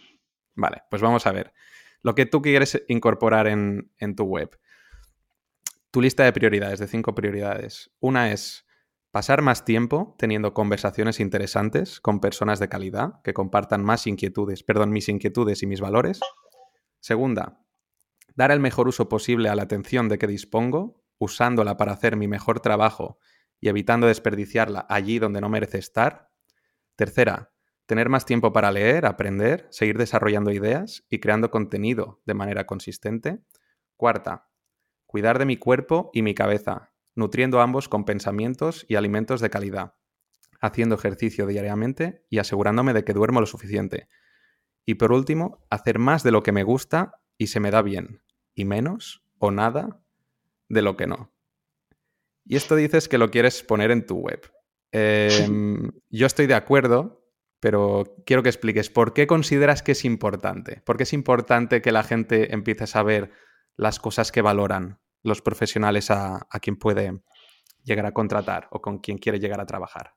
Vale, 0.55 0.83
pues 0.89 1.01
vamos 1.01 1.25
a 1.25 1.31
ver 1.31 1.53
lo 2.03 2.15
que 2.15 2.25
tú 2.25 2.41
quieres 2.41 2.83
incorporar 2.87 3.47
en, 3.47 3.91
tu 4.15 4.23
web. 4.23 4.59
Tu 5.91 6.01
lista 6.01 6.23
de 6.23 6.33
prioridades, 6.33 6.79
de 6.79 6.87
cinco 6.87 7.13
prioridades. 7.13 7.91
Una 7.99 8.31
es 8.31 8.65
pasar 9.11 9.41
más 9.41 9.65
tiempo 9.65 10.15
teniendo 10.17 10.53
conversaciones 10.53 11.19
interesantes 11.19 11.99
con 11.99 12.19
personas 12.19 12.59
de 12.59 12.69
calidad 12.69 13.21
que 13.23 13.33
compartan 13.33 13.83
más 13.83 14.07
inquietudes, 14.07 14.63
perdón, 14.63 14.91
mis 14.91 15.09
inquietudes 15.09 15.61
y 15.63 15.67
mis 15.67 15.81
valores. 15.81 16.19
Segunda, 16.99 17.59
dar 18.35 18.51
el 18.51 18.59
mejor 18.59 18.87
uso 18.87 19.09
posible 19.09 19.49
a 19.49 19.55
la 19.55 19.63
atención 19.63 20.07
de 20.07 20.17
que 20.17 20.27
dispongo, 20.27 21.03
usándola 21.17 21.77
para 21.77 21.91
hacer 21.91 22.15
mi 22.15 22.27
mejor 22.27 22.61
trabajo 22.61 23.19
y 23.59 23.69
evitando 23.69 24.07
desperdiciarla 24.07 24.87
allí 24.89 25.19
donde 25.19 25.41
no 25.41 25.49
merece 25.49 25.77
estar. 25.77 26.31
Tercera, 26.95 27.53
tener 27.91 28.07
más 28.07 28.25
tiempo 28.25 28.53
para 28.53 28.71
leer, 28.71 29.05
aprender, 29.05 29.67
seguir 29.69 29.97
desarrollando 29.97 30.49
ideas 30.51 31.05
y 31.09 31.19
creando 31.19 31.51
contenido 31.51 32.21
de 32.25 32.33
manera 32.33 32.65
consistente. 32.65 33.41
Cuarta, 33.97 34.47
cuidar 35.05 35.39
de 35.39 35.45
mi 35.45 35.57
cuerpo 35.57 36.09
y 36.13 36.21
mi 36.21 36.33
cabeza, 36.33 36.93
nutriendo 37.15 37.59
ambos 37.59 37.89
con 37.89 38.05
pensamientos 38.05 38.85
y 38.87 38.95
alimentos 38.95 39.41
de 39.41 39.49
calidad, 39.49 39.95
haciendo 40.61 40.95
ejercicio 40.95 41.45
diariamente 41.47 42.23
y 42.29 42.37
asegurándome 42.37 42.93
de 42.93 43.03
que 43.03 43.11
duermo 43.11 43.41
lo 43.41 43.45
suficiente. 43.45 44.07
Y 44.85 44.93
por 44.93 45.11
último, 45.11 45.67
hacer 45.69 45.99
más 45.99 46.23
de 46.23 46.31
lo 46.31 46.43
que 46.43 46.53
me 46.53 46.63
gusta 46.63 47.19
y 47.37 47.47
se 47.47 47.59
me 47.59 47.71
da 47.71 47.81
bien, 47.81 48.23
y 48.55 48.63
menos 48.63 49.21
o 49.37 49.51
nada 49.51 50.01
de 50.69 50.81
lo 50.81 50.95
que 50.95 51.07
no. 51.07 51.33
Y 52.45 52.55
esto 52.55 52.77
dices 52.77 53.09
que 53.09 53.17
lo 53.17 53.31
quieres 53.31 53.63
poner 53.63 53.91
en 53.91 54.05
tu 54.05 54.15
web. 54.15 54.49
Em, 54.93 55.91
yo 56.09 56.25
estoy 56.25 56.47
de 56.47 56.53
acuerdo 56.53 57.20
pero 57.61 58.03
quiero 58.25 58.43
que 58.43 58.49
expliques 58.49 58.89
por 58.89 59.13
qué 59.13 59.27
consideras 59.27 59.83
que 59.83 59.93
es 59.93 60.03
importante. 60.03 60.81
¿Por 60.83 60.97
qué 60.97 61.03
es 61.03 61.13
importante 61.13 61.81
que 61.81 61.91
la 61.91 62.03
gente 62.03 62.53
empiece 62.53 62.83
a 62.83 62.87
saber 62.87 63.31
las 63.77 63.99
cosas 63.99 64.31
que 64.31 64.41
valoran 64.41 64.99
los 65.21 65.41
profesionales 65.41 66.09
a, 66.09 66.47
quien 66.59 66.75
puede 66.75 67.21
llegar 67.83 68.07
a 68.07 68.13
contratar 68.13 68.67
o 68.71 68.81
con 68.81 68.97
quien 68.97 69.19
quiere 69.19 69.39
llegar 69.39 69.61
a 69.61 69.67
trabajar? 69.67 70.15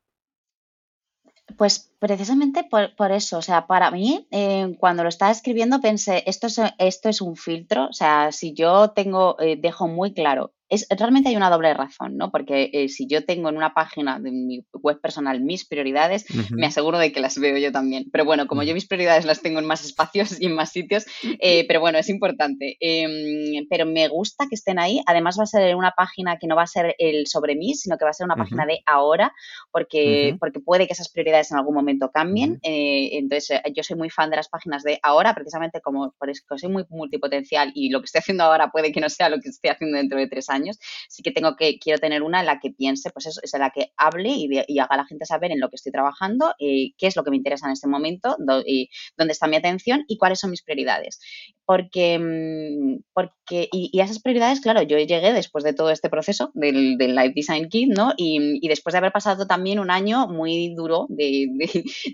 Pues 1.58 1.94
precisamente 1.98 2.64
por, 2.64 3.12
eso, 3.12 3.36
o 3.36 3.42
sea, 3.42 3.66
para 3.66 3.90
mí, 3.90 4.26
eh, 4.30 4.74
cuando 4.80 5.02
lo 5.02 5.10
estaba 5.10 5.30
escribiendo 5.30 5.82
pensé, 5.82 6.24
esto 6.26 6.46
es, 6.46 6.58
esto 6.78 7.10
es 7.10 7.20
un 7.20 7.36
filtro, 7.36 7.88
o 7.88 7.92
sea, 7.92 8.32
si 8.32 8.54
yo 8.54 8.92
tengo, 8.92 9.38
eh, 9.38 9.58
dejo 9.60 9.86
muy 9.86 10.14
claro 10.14 10.53
realmente 10.90 11.28
hay 11.28 11.36
una 11.36 11.50
doble 11.50 11.72
razón, 11.74 12.16
¿no? 12.16 12.30
Porque 12.30 12.70
eh, 12.72 12.88
si 12.88 13.06
yo 13.06 13.24
tengo 13.24 13.48
en 13.48 13.56
una 13.56 13.74
página 13.74 14.18
de 14.18 14.30
mi 14.30 14.64
web 14.72 15.00
personal 15.00 15.40
mis 15.40 15.66
prioridades, 15.66 16.26
me 16.50 16.66
aseguro 16.66 16.98
de 16.98 17.12
que 17.12 17.20
las 17.20 17.38
veo 17.38 17.56
yo 17.58 17.72
también. 17.72 18.06
Pero 18.12 18.24
bueno, 18.24 18.46
como 18.46 18.62
yo 18.62 18.74
mis 18.74 18.86
prioridades 18.86 19.24
las 19.24 19.42
tengo 19.42 19.58
en 19.58 19.66
más 19.66 19.84
espacios 19.84 20.40
y 20.40 20.46
en 20.46 20.54
más 20.54 20.70
sitios, 20.70 21.04
eh, 21.40 21.64
pero 21.68 21.80
bueno, 21.80 21.98
es 21.98 22.08
importante. 22.08 22.76
Em, 22.80 23.66
pero 23.68 23.86
me 23.86 24.08
gusta 24.08 24.46
que 24.48 24.54
estén 24.54 24.78
ahí. 24.78 25.00
Además 25.06 25.38
va 25.38 25.44
a 25.44 25.46
ser 25.46 25.76
una 25.76 25.92
página 25.92 26.38
que 26.38 26.46
no 26.46 26.56
va 26.56 26.62
a 26.62 26.66
ser 26.66 26.94
el 26.98 27.26
sobre 27.26 27.56
mí, 27.56 27.74
sino 27.74 27.96
que 27.96 28.04
va 28.04 28.10
a 28.10 28.14
ser 28.14 28.24
una 28.24 28.36
página 28.36 28.66
de 28.66 28.80
ahora, 28.86 29.32
porque, 29.70 30.36
porque 30.38 30.60
puede 30.60 30.86
que 30.86 30.92
esas 30.92 31.10
prioridades 31.10 31.50
en 31.50 31.58
algún 31.58 31.74
momento 31.74 32.10
cambien. 32.10 32.58
Eh, 32.62 33.10
entonces, 33.12 33.60
yo 33.74 33.82
soy 33.82 33.96
muy 33.96 34.10
fan 34.10 34.30
de 34.30 34.36
las 34.36 34.48
páginas 34.48 34.82
de 34.82 34.98
ahora, 35.02 35.34
precisamente 35.34 35.80
como 35.80 36.14
por 36.18 36.30
eso 36.30 36.42
soy 36.56 36.70
muy 36.70 36.84
multipotencial 36.88 37.72
y 37.74 37.90
lo 37.90 38.00
que 38.00 38.06
estoy 38.06 38.20
haciendo 38.20 38.44
ahora 38.44 38.70
puede 38.70 38.92
que 38.92 39.00
no 39.00 39.08
sea 39.08 39.28
lo 39.28 39.40
que 39.40 39.48
estoy 39.48 39.70
haciendo 39.70 39.96
dentro 39.96 40.18
de 40.18 40.28
tres 40.28 40.50
años 40.50 40.63
años, 40.64 40.78
sí 41.08 41.22
que 41.22 41.32
tengo 41.32 41.56
que, 41.56 41.78
quiero 41.78 41.98
tener 41.98 42.22
una 42.22 42.40
en 42.40 42.46
la 42.46 42.60
que 42.60 42.70
piense, 42.70 43.10
pues 43.10 43.26
eso, 43.26 43.40
es 43.42 43.54
en 43.54 43.60
la 43.60 43.70
que 43.70 43.92
hable 43.96 44.30
y, 44.30 44.78
haga 44.78 44.94
a 44.94 44.96
la 44.98 45.06
gente 45.06 45.24
saber 45.26 45.52
en 45.52 45.60
lo 45.60 45.68
que 45.68 45.76
estoy 45.76 45.92
trabajando, 45.92 46.54
eh, 46.58 46.92
qué 46.98 47.06
es 47.06 47.16
lo 47.16 47.24
que 47.24 47.30
me 47.30 47.36
interesa 47.36 47.66
en 47.66 47.72
este 47.72 47.88
momento, 47.88 48.36
y 48.66 48.88
dónde 49.16 49.32
está 49.32 49.46
mi 49.46 49.56
atención 49.56 50.04
y 50.08 50.18
cuáles 50.18 50.40
son 50.40 50.50
mis 50.50 50.62
prioridades. 50.62 51.20
Porque, 51.66 52.18
mm, 52.18 53.24
que, 53.46 53.68
y, 53.72 54.00
a 54.00 54.04
esas 54.04 54.20
prioridades, 54.20 54.60
claro, 54.60 54.82
yo 54.82 54.98
llegué 54.98 55.32
después 55.32 55.64
de 55.64 55.74
todo 55.74 55.90
este 55.90 56.08
proceso 56.08 56.50
del, 56.54 56.96
del 56.96 57.14
Life 57.14 57.32
Design 57.34 57.68
Kit, 57.68 57.90
¿no? 57.94 58.12
Y, 58.16 58.66
después 58.68 58.92
de 58.92 58.98
haber 58.98 59.12
pasado 59.12 59.46
también 59.46 59.78
un 59.78 59.90
año 59.90 60.26
muy 60.26 60.74
duro 60.74 61.06
de, 61.08 61.48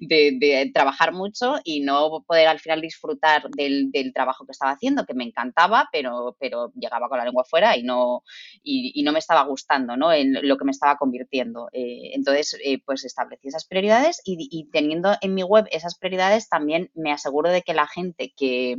de, 0.01 0.71
trabajar 0.75 1.13
mucho 1.13 1.57
y 1.65 1.81
no 1.81 2.25
poder 2.27 2.49
al 2.49 2.61
final 2.61 2.81
disfrutar 2.81 3.49
del, 3.51 3.91
del, 3.91 4.13
trabajo 4.13 4.45
que 4.45 4.53
estaba 4.53 4.73
haciendo, 4.73 5.07
que 5.07 5.15
me 5.15 5.25
encantaba, 5.25 5.89
pero, 5.93 6.37
pero 6.39 6.73
llegaba 6.75 7.09
con 7.09 7.19
la 7.19 7.25
lengua 7.25 7.45
fuera 7.45 7.77
y 7.77 7.83
no, 7.83 8.23
y, 8.63 9.03
no 9.03 9.13
me 9.13 9.19
estaba 9.19 9.45
gustando, 9.45 9.97
¿no? 9.97 10.13
En 10.13 10.37
lo 10.47 10.57
que 10.57 10.65
me 10.65 10.71
estaba 10.71 10.97
convirtiendo. 10.97 11.69
Eh, 11.73 12.11
entonces, 12.15 12.57
eh, 12.65 12.81
pues 12.85 13.05
establecí 13.05 13.49
esas 13.49 13.67
prioridades 13.67 14.21
y, 14.25 14.49
y 14.51 14.71
teniendo 14.71 15.15
en 15.21 15.35
mi 15.35 15.43
web 15.43 15.67
esas 15.71 15.99
prioridades, 15.99 16.49
también 16.49 16.91
me 16.95 17.13
aseguro 17.13 17.51
de 17.51 17.63
que 17.63 17.75
la 17.75 17.87
gente 17.87 18.33
que, 18.37 18.77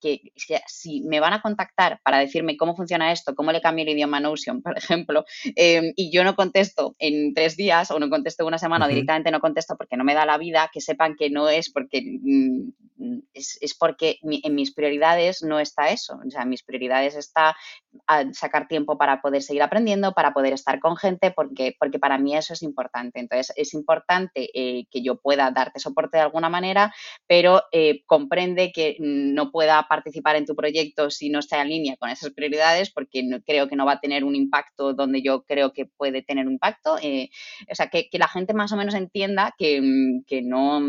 que, 0.00 0.20
si 0.66 1.02
me 1.02 1.20
van 1.20 1.32
a 1.32 1.42
contactar 1.42 2.00
para 2.02 2.18
decirme 2.18 2.56
cómo 2.56 2.76
funciona 2.76 3.12
esto, 3.12 3.34
cómo 3.34 3.52
le 3.52 3.60
cambio 3.60 3.84
el 3.84 3.90
idioma 3.90 4.20
Notion, 4.20 4.62
por 4.62 4.76
ejemplo, 4.76 5.24
em, 5.54 5.92
y 5.96 6.10
yo 6.10 6.24
no 6.24 6.34
contesto 6.34 6.94
en 6.98 7.34
tres 7.34 7.56
días 7.56 7.90
o 7.90 7.98
no 7.98 8.08
contesto 8.10 8.46
una 8.46 8.58
semana 8.58 8.86
o 8.86 8.88
directamente 8.88 9.30
no 9.30 9.40
contesto 9.40 9.76
porque 9.76 9.96
no 9.96 10.04
me 10.04 10.14
da 10.14 10.26
la 10.26 10.38
vida, 10.38 10.70
que 10.72 10.80
sepan 10.80 11.16
que 11.16 11.30
no 11.30 11.48
es 11.48 11.70
porque 11.70 12.02
mm, 12.02 12.70
es, 13.34 13.76
porque 13.78 14.18
en 14.22 14.54
mis 14.54 14.72
prioridades 14.72 15.42
no 15.42 15.60
está 15.60 15.90
eso. 15.90 16.18
O 16.26 16.30
sea, 16.30 16.42
en 16.42 16.48
mis 16.48 16.62
prioridades 16.62 17.14
está 17.14 17.56
sacar 18.32 18.68
tiempo 18.68 18.98
para 18.98 19.20
poder 19.20 19.42
seguir 19.42 19.62
aprendiendo, 19.62 20.12
para 20.12 20.32
poder 20.32 20.52
estar 20.52 20.80
con 20.80 20.96
gente, 20.96 21.30
porque, 21.30 21.74
porque 21.78 21.98
para 21.98 22.18
mí 22.18 22.36
eso 22.36 22.52
es 22.52 22.62
importante. 22.62 23.20
Entonces, 23.20 23.52
es 23.56 23.74
importante 23.74 24.50
eh, 24.54 24.86
que 24.90 25.02
yo 25.02 25.16
pueda 25.16 25.50
darte 25.50 25.80
soporte 25.80 26.18
de 26.18 26.22
alguna 26.22 26.48
manera, 26.48 26.94
pero 27.26 27.62
eh, 27.72 28.02
comprende 28.06 28.72
que 28.72 28.96
no 29.00 29.50
pueda 29.50 29.85
participar 29.88 30.36
en 30.36 30.46
tu 30.46 30.54
proyecto 30.54 31.10
si 31.10 31.30
no 31.30 31.38
está 31.38 31.62
en 31.62 31.68
línea 31.68 31.96
con 31.96 32.10
esas 32.10 32.32
prioridades, 32.32 32.90
porque 32.90 33.22
creo 33.44 33.68
que 33.68 33.76
no 33.76 33.86
va 33.86 33.92
a 33.92 34.00
tener 34.00 34.24
un 34.24 34.34
impacto 34.34 34.94
donde 34.94 35.22
yo 35.22 35.42
creo 35.44 35.72
que 35.72 35.86
puede 35.86 36.22
tener 36.22 36.46
un 36.46 36.54
impacto. 36.54 36.98
Eh, 37.02 37.30
o 37.70 37.74
sea, 37.74 37.88
que, 37.88 38.08
la 38.12 38.28
gente 38.28 38.54
más 38.54 38.72
o 38.72 38.76
menos 38.76 38.94
entienda 38.94 39.54
que, 39.58 40.20
que 40.26 40.42
no 40.42 40.80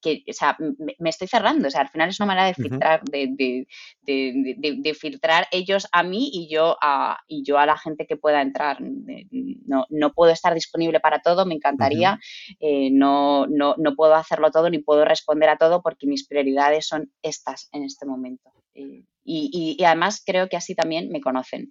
que, 0.00 0.24
o 0.28 0.32
sea, 0.32 0.56
me, 0.58 1.10
estoy 1.10 1.28
cerrando. 1.28 1.68
O 1.68 1.70
sea, 1.70 1.82
al 1.82 1.88
final 1.88 2.08
es 2.08 2.20
una 2.20 2.26
manera 2.26 2.46
de 2.46 2.54
filtrar, 2.54 3.02
de, 3.04 3.66
de, 4.02 4.94
filtrar 4.94 5.46
ellos 5.50 5.86
a 5.92 6.02
mí 6.02 6.30
y 6.32 6.48
yo 6.48 6.76
a, 6.80 7.18
y 7.28 7.42
yo 7.44 7.58
a 7.58 7.66
la 7.66 7.76
gente 7.76 8.06
que 8.06 8.16
pueda 8.16 8.42
entrar. 8.42 8.78
No, 8.80 9.86
no 9.88 10.12
puedo 10.12 10.32
estar 10.32 10.54
disponible 10.54 11.00
para 11.00 11.20
todo, 11.20 11.46
me 11.46 11.54
encantaría. 11.54 12.18
Eh, 12.58 12.90
no, 12.90 13.46
no, 13.46 13.74
no, 13.78 13.94
puedo 13.94 14.14
hacerlo 14.14 14.50
todo 14.50 14.70
ni 14.70 14.78
puedo 14.78 15.04
responder 15.04 15.48
a 15.48 15.56
todo 15.56 15.82
porque 15.82 16.06
mis 16.06 16.26
prioridades 16.26 16.86
son 16.86 17.12
estas 17.22 17.68
en 17.72 17.84
este 17.84 18.06
momento. 18.06 18.50
Eh, 18.74 19.04
y, 19.24 19.76
y, 19.78 19.84
además 19.84 20.22
creo 20.24 20.48
que 20.48 20.56
así 20.56 20.74
también 20.74 21.10
me 21.10 21.20
conocen. 21.20 21.70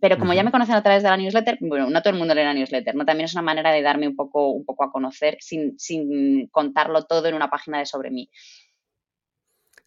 Pero 0.00 0.18
como 0.18 0.34
ya 0.34 0.44
me 0.44 0.52
conocen 0.52 0.76
a 0.76 0.82
través 0.82 1.02
de 1.02 1.08
la 1.08 1.16
newsletter, 1.16 1.58
bueno, 1.60 1.90
no 1.90 2.00
todo 2.00 2.12
el 2.12 2.18
mundo 2.18 2.34
lee 2.34 2.44
la 2.44 2.54
newsletter, 2.54 2.94
¿no? 2.94 3.04
También 3.04 3.24
es 3.24 3.34
una 3.34 3.42
manera 3.42 3.72
de 3.72 3.82
darme 3.82 4.06
un 4.06 4.14
poco, 4.14 4.50
un 4.50 4.64
poco 4.64 4.84
a 4.84 4.92
conocer 4.92 5.36
sin, 5.40 5.78
sin 5.78 6.46
contarlo 6.48 7.04
todo 7.06 7.26
en 7.26 7.34
una 7.34 7.50
página 7.50 7.78
de 7.78 7.86
sobre 7.86 8.10
mí. 8.10 8.30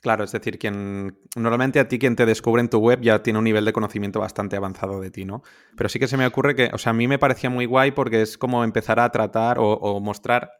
Claro, 0.02 0.26
es 0.26 0.34
decir, 0.34 0.60
quien 0.60 1.18
normalmente 1.38 1.80
a 1.80 1.88
ti 1.88 1.98
quien 1.98 2.18
te 2.18 2.26
descubre 2.26 2.62
en 2.62 2.70
tu 2.70 2.80
web 2.80 3.00
ya 3.02 3.24
tiene 3.24 3.40
un 3.40 3.46
nivel 3.46 3.64
de 3.64 3.72
conocimiento 3.72 4.20
bastante 4.20 4.58
avanzado 4.58 5.00
de 5.00 5.10
ti, 5.10 5.24
¿no? 5.24 5.44
Pero 5.78 5.88
sí 5.88 5.98
que 5.98 6.10
se 6.10 6.18
me 6.18 6.26
ocurre 6.26 6.56
que, 6.56 6.70
o 6.74 6.78
sea, 6.78 6.90
a 6.90 6.94
mí 6.94 7.08
me 7.08 7.18
parecía 7.20 7.50
muy 7.50 7.66
guay 7.66 7.92
porque 7.92 8.22
es 8.22 8.38
como 8.38 8.66
empezar 8.66 9.00
a 9.00 9.10
tratar 9.12 9.60
o, 9.60 9.72
o 9.72 10.02
mostrar 10.02 10.52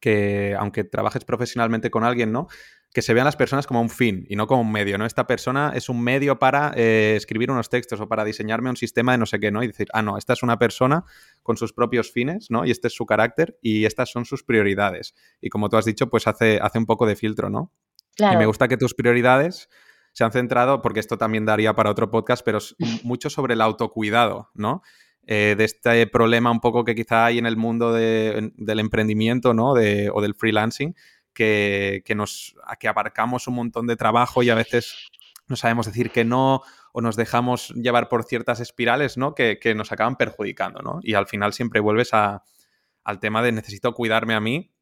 que 0.00 0.56
aunque 0.58 0.84
trabajes 0.84 1.24
profesionalmente 1.24 1.90
con 1.90 2.04
alguien, 2.04 2.32
¿no? 2.32 2.48
Que 2.92 3.02
se 3.02 3.14
vean 3.14 3.24
las 3.24 3.36
personas 3.36 3.66
como 3.66 3.80
un 3.80 3.88
fin 3.88 4.26
y 4.28 4.34
no 4.34 4.46
como 4.46 4.62
un 4.62 4.72
medio, 4.72 4.98
¿no? 4.98 5.06
Esta 5.06 5.26
persona 5.26 5.72
es 5.74 5.88
un 5.88 6.02
medio 6.02 6.38
para 6.38 6.72
eh, 6.74 7.14
escribir 7.16 7.50
unos 7.50 7.68
textos 7.68 8.00
o 8.00 8.08
para 8.08 8.24
diseñarme 8.24 8.68
un 8.68 8.76
sistema 8.76 9.12
de 9.12 9.18
no 9.18 9.26
sé 9.26 9.38
qué, 9.38 9.52
¿no? 9.52 9.62
Y 9.62 9.68
decir, 9.68 9.88
ah, 9.92 10.02
no, 10.02 10.18
esta 10.18 10.32
es 10.32 10.42
una 10.42 10.58
persona 10.58 11.04
con 11.42 11.56
sus 11.56 11.72
propios 11.72 12.10
fines, 12.10 12.50
¿no? 12.50 12.64
Y 12.64 12.72
este 12.72 12.88
es 12.88 12.94
su 12.94 13.06
carácter 13.06 13.56
y 13.62 13.84
estas 13.84 14.10
son 14.10 14.24
sus 14.24 14.42
prioridades. 14.42 15.14
Y 15.40 15.50
como 15.50 15.68
tú 15.68 15.76
has 15.76 15.84
dicho, 15.84 16.10
pues 16.10 16.26
hace, 16.26 16.58
hace 16.60 16.78
un 16.78 16.86
poco 16.86 17.06
de 17.06 17.14
filtro, 17.14 17.48
¿no? 17.48 17.72
Y 18.18 18.36
me 18.36 18.46
gusta 18.46 18.68
que 18.68 18.76
tus 18.76 18.94
prioridades 18.94 19.68
se 20.12 20.24
han 20.24 20.32
centrado, 20.32 20.82
porque 20.82 21.00
esto 21.00 21.16
también 21.16 21.46
daría 21.46 21.74
para 21.74 21.90
otro 21.90 22.10
podcast, 22.10 22.44
pero 22.44 22.58
mucho 23.04 23.30
sobre 23.30 23.54
el 23.54 23.60
autocuidado, 23.60 24.50
¿no? 24.54 24.82
Eh, 25.26 25.54
de 25.56 25.64
este 25.64 26.06
problema 26.08 26.50
un 26.50 26.60
poco 26.60 26.84
que 26.84 26.94
quizá 26.94 27.26
hay 27.26 27.38
en 27.38 27.46
el 27.46 27.56
mundo 27.56 27.92
del 27.92 28.80
emprendimiento, 28.80 29.54
¿no? 29.54 29.74
De, 29.74 30.10
o 30.12 30.20
del 30.20 30.34
freelancing, 30.34 30.96
que, 31.32 32.02
nos, 32.14 32.56
que 32.78 32.88
abarcamos 32.88 33.46
un 33.48 33.54
montón 33.54 33.86
de 33.86 33.96
trabajo 33.96 34.42
y 34.42 34.50
a 34.50 34.54
veces 34.54 35.08
no 35.48 35.56
sabemos 35.56 35.86
decir 35.86 36.10
que 36.10 36.24
no 36.24 36.62
o 36.92 37.00
nos 37.00 37.16
dejamos 37.16 37.70
llevar 37.70 38.08
por 38.08 38.24
ciertas 38.24 38.60
espirales, 38.60 39.16
¿no? 39.16 39.34
Que, 39.34 39.58
nos 39.74 39.92
acaban 39.92 40.16
perjudicando, 40.16 40.80
¿no? 40.80 41.00
Y 41.02 41.14
al 41.14 41.26
final 41.26 41.52
siempre 41.52 41.80
vuelves 41.80 42.14
a, 42.14 42.42
al 43.04 43.20
tema 43.20 43.42
de 43.42 43.52
necesito 43.52 43.92
cuidarme 43.94 44.34
a 44.34 44.40
mí, 44.40 44.72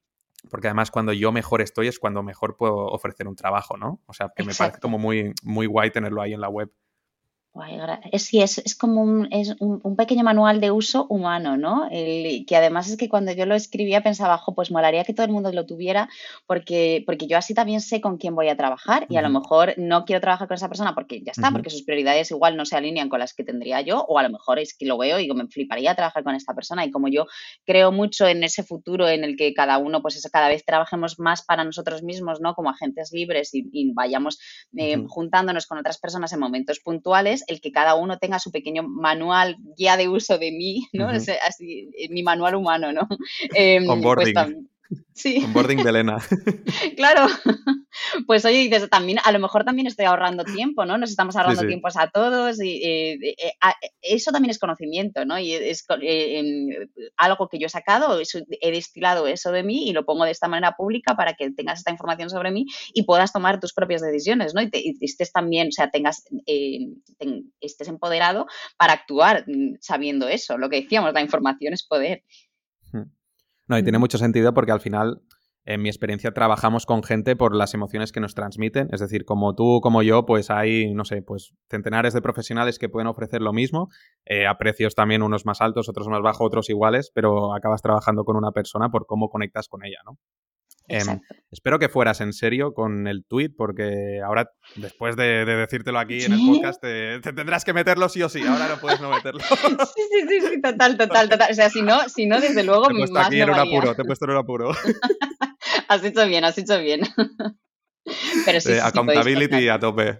porque 0.51 0.68
además 0.68 0.90
cuando 0.90 1.12
yo 1.12 1.32
mejor 1.32 1.62
estoy 1.62 1.88
es 1.88 1.99
cuando 1.99 2.22
mejor 2.22 2.57
puedo 2.57 2.86
ofrecer 2.86 3.28
un 3.28 3.36
trabajo, 3.36 3.76
¿no? 3.76 4.01
O 4.07 4.12
sea, 4.12 4.30
que 4.34 4.44
me 4.44 4.55
parece 4.55 4.80
como 4.80 4.99
muy, 4.99 5.32
muy 5.42 5.66
guay 5.66 5.90
tenerlo 5.90 6.22
ahí 6.22 6.32
en 6.32 6.40
la 6.40 6.49
web. 6.49 6.70
Es, 8.12 8.24
sí, 8.24 8.40
es, 8.40 8.59
es 8.59 8.74
como 8.74 9.02
un, 9.02 9.28
es 9.32 9.56
un, 9.59 9.96
pequeño 9.96 10.22
manual 10.22 10.61
de 10.61 10.70
uso 10.70 11.06
humano, 11.09 11.56
¿no? 11.56 11.88
El, 11.90 12.46
que 12.46 12.56
además 12.56 12.88
es 12.88 12.96
que 12.96 13.09
cuando 13.09 13.32
yo 13.32 13.46
lo 13.46 13.54
escribía 13.54 14.02
pensaba, 14.02 14.36
ojo, 14.36 14.54
pues 14.54 14.70
molaría 14.70 15.04
que 15.04 15.14
todo 15.14 15.26
el 15.26 15.32
mundo 15.32 15.52
lo 15.52 15.66
tuviera 15.66 16.09
porque, 16.46 17.02
porque 17.06 17.26
yo 17.26 17.36
así 17.36 17.54
también 17.54 17.80
sé 17.80 18.00
con 18.00 18.18
quién 18.18 18.34
voy 18.34 18.48
a 18.48 18.56
trabajar 18.56 19.06
y 19.09 19.16
a 19.16 19.22
lo 19.22 19.30
mejor 19.30 19.74
no 19.76 20.04
quiero 20.04 20.20
trabajar 20.20 20.46
con 20.46 20.54
esa 20.54 20.68
persona 20.68 20.94
porque 20.94 21.20
ya 21.22 21.32
está, 21.32 21.50
porque 21.50 21.70
sus 21.70 21.82
prioridades 21.82 22.30
igual 22.30 22.56
no 22.56 22.64
se 22.64 22.76
alinean 22.76 23.09
con 23.09 23.18
las 23.18 23.34
que 23.34 23.44
tendría 23.44 23.80
yo 23.80 24.04
o 24.09 24.18
a 24.18 24.22
lo 24.22 24.30
mejor 24.30 24.59
es 24.59 24.74
que 24.74 24.86
lo 24.86 24.98
veo 24.98 25.18
y 25.18 25.22
digo, 25.22 25.34
me 25.34 25.48
fliparía 25.48 25.94
trabajar 25.94 26.22
con 26.24 26.34
esta 26.34 26.54
persona 26.54 26.84
y 26.84 26.90
como 26.90 27.09
yo 27.09 27.26
creo 27.64 27.92
mucho 27.92 28.26
en 28.26 28.44
ese 28.44 28.62
futuro 28.62 29.09
en 29.09 29.24
el 29.24 29.36
que 29.36 29.54
cada 29.54 29.78
uno, 29.78 30.02
pues 30.02 30.18
cada 30.30 30.48
vez 30.48 30.64
trabajemos 30.64 31.18
más 31.18 31.42
para 31.42 31.64
nosotros 31.64 32.02
mismos, 32.02 32.40
¿no? 32.40 32.54
Como 32.54 32.70
agentes 32.70 33.12
libres 33.12 33.50
y, 33.52 33.92
vayamos 33.92 34.38
eh, 34.76 35.02
juntándonos 35.09 35.66
con 35.66 35.78
otras 35.78 35.98
personas 35.98 36.32
en 36.32 36.40
momentos 36.40 36.80
puntuales 36.80 37.44
el 37.49 37.61
que 37.61 37.72
cada 37.72 37.94
uno 37.94 38.18
tenga 38.18 38.38
su 38.38 38.53
pequeño 38.53 38.82
manual, 38.82 39.57
guía 39.76 39.96
de 39.96 40.09
uso 40.09 40.38
de 40.38 40.53
mí, 40.53 40.86
¿no? 40.92 41.09
así, 41.09 41.90
mi 42.11 42.22
manual 42.22 42.55
humano, 42.55 42.92
¿no? 42.92 43.09
Eh, 43.55 43.80
Onboarding. 43.88 44.68
Sí. 45.14 45.43
Onboarding 45.45 45.82
de 45.82 45.91
Elena. 45.91 46.18
claro. 46.97 47.26
Pues 48.26 48.45
oye, 48.45 48.59
dices, 48.59 48.89
también, 48.91 49.18
a 49.24 49.32
lo 49.32 49.39
mejor 49.39 49.64
también 49.64 49.86
estoy 49.86 50.07
ahorrando 50.07 50.45
tiempo, 50.45 50.84
¿no? 50.84 50.99
Nos 50.99 51.11
estamos 51.11 51.36
ahorrando 51.36 51.66
tiempos 51.66 51.97
a 51.97 52.09
todos 52.09 52.62
y 52.62 52.82
eh, 52.84 53.12
eh, 53.22 53.34
eh, 53.39 53.91
eso 54.03 54.30
también 54.30 54.51
es 54.51 54.59
conocimiento, 54.59 55.24
¿no? 55.24 55.39
Y 55.39 55.53
es 55.53 55.84
algo 57.16 57.49
que 57.49 57.59
yo 57.59 57.66
he 57.66 57.70
sacado, 57.70 58.20
he 58.20 58.70
destilado 58.70 59.26
eso 59.26 59.53
de 59.53 59.62
mí 59.62 59.89
y 59.89 59.93
lo 59.93 60.05
pongo 60.05 60.24
de 60.24 60.30
esta 60.30 60.49
manera 60.49 60.74
pública 60.76 61.16
para 61.16 61.34
que 61.34 61.51
tengas 61.51 61.78
esta 61.78 61.91
información 61.91 62.30
sobre 62.30 62.51
mí 62.51 62.66
y 62.95 63.03
puedas 63.03 63.32
tomar 63.32 63.61
tus 63.61 63.72
propias 63.72 64.03
decisiones, 64.03 64.55
¿no? 64.55 64.62
Y, 64.62 64.70
estés 65.01 65.32
también, 65.32 65.68
o 65.68 65.72
sea, 65.72 65.91
tengas, 65.91 66.24
estés 67.61 67.89
empoderado 67.89 68.47
para 68.76 68.93
actuar 68.93 69.45
mm, 69.47 69.76
sabiendo 69.80 70.28
eso, 70.28 70.59
lo 70.59 70.68
que 70.68 70.82
decíamos, 70.82 71.12
la 71.12 71.22
información 71.22 71.72
es 71.72 71.84
poder. 71.86 72.22
No, 73.68 73.78
y 73.78 73.82
tiene 73.82 73.98
mucho 73.98 74.18
sentido 74.18 74.54
porque 74.54 74.72
al 74.72 74.80
final 74.80 75.22
en 75.64 75.82
mi 75.82 75.90
experiencia 75.90 76.32
trabajamos 76.32 76.86
con 76.86 77.02
gente 77.02 77.36
por 77.36 77.54
las 77.54 77.74
emociones 77.74 78.10
que 78.10 78.20
nos 78.20 78.34
transmiten, 78.34 78.88
es 78.90 79.00
decir, 79.00 79.26
como 79.26 79.54
tú, 79.54 79.80
como 79.82 80.02
yo, 80.02 80.24
pues 80.24 80.50
hay, 80.50 80.94
no 80.94 81.04
sé, 81.04 81.20
pues 81.20 81.52
centenares 81.68 82.14
de 82.14 82.22
profesionales 82.22 82.78
que 82.78 82.88
pueden 82.88 83.06
ofrecer 83.06 83.42
lo 83.42 83.52
mismo, 83.52 83.90
eh, 84.24 84.46
a 84.46 84.56
precios 84.56 84.94
también 84.94 85.22
unos 85.22 85.44
más 85.44 85.60
altos, 85.60 85.90
otros 85.90 86.08
más 86.08 86.22
bajos, 86.22 86.46
otros 86.46 86.70
iguales, 86.70 87.10
pero 87.14 87.54
acabas 87.54 87.82
trabajando 87.82 88.24
con 88.24 88.36
una 88.36 88.52
persona 88.52 88.88
por 88.88 89.04
cómo 89.04 89.28
conectas 89.28 89.68
con 89.68 89.84
ella, 89.84 89.98
¿no? 90.06 90.16
Em, 90.89 91.20
espero 91.51 91.78
que 91.78 91.91
fueras 91.91 92.22
en 92.22 92.32
serio 92.32 92.72
con 92.72 93.07
el 93.07 93.24
tweet, 93.26 93.51
porque 93.57 94.20
ahora, 94.24 94.51
después 94.76 95.16
de, 95.16 95.45
decírtelo 95.45 95.99
aquí 95.99 96.22
en 96.22 96.32
el 96.32 96.41
podcast, 96.47 96.80
te, 96.80 97.20
tendrás 97.20 97.64
que 97.64 97.74
meterlo 97.74 98.09
sí 98.09 98.22
o 98.22 98.28
sí. 98.28 98.43
Ahora 98.43 98.68
no 98.68 98.80
puedes 98.80 99.01
no 99.01 99.11
meterlo. 99.11 99.41
sí, 99.95 100.03
sí, 100.11 100.26
sí, 100.28 100.41
sí, 100.41 100.62
total, 100.62 100.97
total, 100.97 101.28
total. 101.28 101.51
O 101.51 101.55
sea, 101.55 101.68
si 101.68 101.82
no, 101.82 102.09
si 102.09 102.26
no 102.26 102.41
desde 102.41 102.64
luego, 102.64 102.86
te 102.86 102.95
he 102.95 102.97
puesto 102.97 103.18
aquí 103.18 103.41
en 103.41 103.51
un 103.51 103.59
apuro, 103.59 103.95
te 103.95 104.03
he 104.03 104.05
puesto 104.05 104.24
en 104.24 104.30
un 104.30 104.36
apuro. 104.39 104.70
has 105.89 106.03
hecho 106.03 106.26
bien, 106.26 106.45
has 106.45 106.57
hecho 106.57 106.78
bien. 106.80 107.01
Pero 108.47 108.61
sí, 108.61 108.72
accountability 108.72 109.68
a 109.68 109.78
tope. 109.78 110.16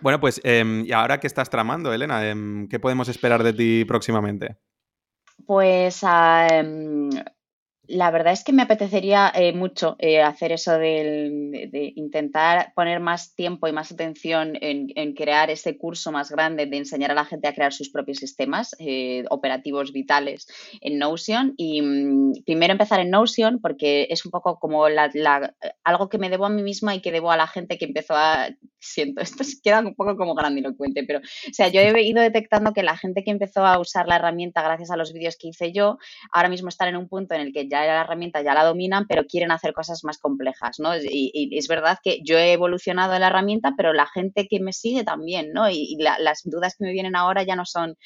bueno, 0.00 0.20
pues, 0.20 0.40
em, 0.44 0.84
¿y 0.86 0.92
ahora 0.92 1.18
qué 1.18 1.26
estás 1.26 1.50
tramando, 1.50 1.92
Elena? 1.92 2.28
Em, 2.28 2.68
¿Qué 2.68 2.78
podemos 2.78 3.08
esperar 3.08 3.42
de 3.42 3.52
ti 3.52 3.84
próximamente? 3.84 4.58
Pues 5.46 6.04
la 7.90 8.10
verdad 8.10 8.32
es 8.32 8.44
que 8.44 8.52
me 8.52 8.62
apetecería 8.62 9.32
eh, 9.34 9.52
mucho 9.52 9.96
eh, 9.98 10.22
hacer 10.22 10.52
eso 10.52 10.78
de, 10.78 11.92
intentar 11.96 12.72
poner 12.74 13.00
más 13.00 13.34
tiempo 13.34 13.66
y 13.66 13.72
más 13.72 13.90
atención 13.90 14.56
en, 14.60 15.14
crear 15.14 15.50
ese 15.50 15.76
curso 15.76 16.12
más 16.12 16.30
grande 16.30 16.66
de 16.66 16.76
enseñar 16.76 17.10
a 17.10 17.14
la 17.14 17.24
gente 17.24 17.48
a 17.48 17.54
crear 17.54 17.72
sus 17.72 17.90
propios 17.90 18.18
sistemas 18.18 18.76
eh, 18.78 19.24
operativos 19.30 19.92
vitales 19.92 20.46
en 20.80 20.98
Notion. 20.98 21.54
Y 21.56 21.82
mm, 21.82 22.44
primero 22.44 22.72
empezar 22.72 23.00
en 23.00 23.10
Notion 23.10 23.60
porque 23.60 24.06
es 24.08 24.24
un 24.24 24.30
poco 24.30 24.58
como 24.58 24.84
algo 25.84 26.08
que 26.08 26.18
me 26.18 26.30
debo 26.30 26.46
a 26.46 26.50
mí 26.50 26.62
misma 26.62 26.94
y 26.94 27.00
que 27.00 27.12
debo 27.12 27.32
a 27.32 27.36
la 27.36 27.48
gente 27.48 27.76
que 27.76 27.86
empezó 27.86 28.14
a 28.14 28.50
siento, 28.80 29.20
esto 29.20 29.44
queda 29.62 29.80
un 29.80 29.94
poco 29.94 30.16
como 30.16 30.34
grandilocuente, 30.34 31.04
pero, 31.04 31.18
o 31.20 31.52
sea, 31.52 31.68
yo 31.68 31.80
he 31.80 32.02
ido 32.02 32.22
detectando 32.22 32.72
que 32.72 32.82
la 32.82 32.96
gente 32.96 33.22
que 33.22 33.30
empezó 33.30 33.64
a 33.64 33.78
usar 33.78 34.08
la 34.08 34.16
herramienta 34.16 34.62
gracias 34.62 34.90
a 34.90 34.96
los 34.96 35.12
vídeos 35.12 35.36
que 35.36 35.48
hice 35.48 35.72
yo, 35.72 35.98
ahora 36.32 36.48
mismo 36.48 36.68
están 36.68 36.88
en 36.88 36.96
un 36.96 37.08
punto 37.08 37.34
en 37.34 37.42
el 37.42 37.52
que 37.52 37.68
ya 37.68 37.79
la 37.86 38.02
herramienta 38.02 38.42
ya 38.42 38.54
la 38.54 38.64
dominan, 38.64 39.06
pero 39.06 39.24
quieren 39.24 39.50
hacer 39.50 39.72
cosas 39.72 40.04
más 40.04 40.18
complejas, 40.18 40.78
¿no? 40.78 40.96
Y, 40.96 41.50
es 41.56 41.68
verdad 41.68 41.98
que 42.02 42.20
yo 42.22 42.38
he 42.38 42.52
evolucionado 42.52 43.14
en 43.14 43.20
la 43.20 43.28
herramienta, 43.28 43.74
pero 43.76 43.92
la 43.92 44.06
gente 44.06 44.46
que 44.48 44.60
me 44.60 44.72
sigue 44.72 45.04
también, 45.04 45.52
¿no? 45.52 45.68
Y, 45.70 45.96
las 45.98 46.42
dudas 46.44 46.76
que 46.76 46.84
me 46.84 46.92
vienen 46.92 47.16
ahora 47.16 47.42
ya 47.42 47.56
no 47.56 47.64
son 47.66 47.96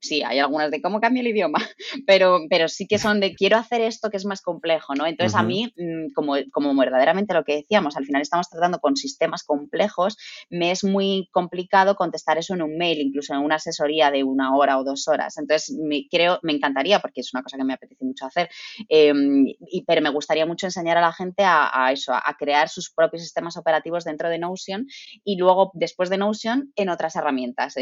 sí, 0.00 0.22
hay 0.22 0.38
algunas 0.38 0.70
de 0.70 0.80
cómo 0.80 1.00
cambia 1.00 1.20
el 1.20 1.28
idioma, 1.28 1.58
pero, 2.06 2.40
pero 2.48 2.68
sí 2.68 2.86
que 2.86 2.98
son 2.98 3.20
de 3.20 3.34
quiero 3.34 3.58
hacer 3.58 3.82
esto 3.82 4.10
que 4.10 4.16
es 4.16 4.24
más 4.24 4.40
complejo, 4.40 4.94
¿no? 4.94 5.06
Entonces 5.06 5.38
a 5.38 5.42
mí, 5.42 5.72
mm, 5.76 6.12
como, 6.14 6.34
como 6.52 6.74
verdaderamente 6.74 7.34
lo 7.34 7.44
que 7.44 7.56
decíamos, 7.56 7.96
al 7.96 8.06
final 8.06 8.22
estamos 8.22 8.48
tratando 8.48 8.78
con 8.78 8.96
sistemas 8.96 9.44
complejos, 9.44 10.16
me 10.48 10.70
es 10.70 10.84
muy 10.84 11.28
complicado 11.32 11.94
contestar 11.96 12.38
eso 12.38 12.54
en 12.54 12.62
un 12.62 12.76
mail, 12.78 13.00
incluso 13.00 13.34
en 13.34 13.40
una 13.40 13.56
asesoría 13.56 14.10
de 14.10 14.24
una 14.24 14.56
hora 14.56 14.78
o 14.78 14.84
dos 14.84 15.06
horas. 15.08 15.36
Entonces, 15.36 15.76
me, 15.78 16.06
creo, 16.10 16.38
me 16.42 16.52
encantaría, 16.52 17.00
porque 17.00 17.20
es 17.20 17.32
una 17.34 17.42
cosa 17.42 17.58
que 17.58 17.64
me 17.64 17.74
apetece 17.74 18.04
mucho 18.04 18.26
hacer, 18.26 18.48
em, 18.88 19.44
y, 19.46 19.84
pero 19.86 20.00
me 20.00 20.10
gustaría 20.10 20.46
mucho 20.46 20.66
enseñar 20.66 20.96
a 20.96 21.02
la 21.02 21.12
gente 21.12 21.42
a, 21.44 21.90
eso, 21.92 22.12
a, 22.14 22.36
crear 22.38 22.68
sus 22.68 22.90
propios 22.90 23.22
sistemas 23.22 23.56
operativos 23.56 24.04
dentro 24.04 24.30
de 24.30 24.38
Notion 24.38 24.86
y 25.24 25.36
luego, 25.36 25.72
después 25.74 26.08
de 26.08 26.16
Notion, 26.16 26.72
en 26.76 26.88
otras 26.88 27.16
herramientas, 27.16 27.74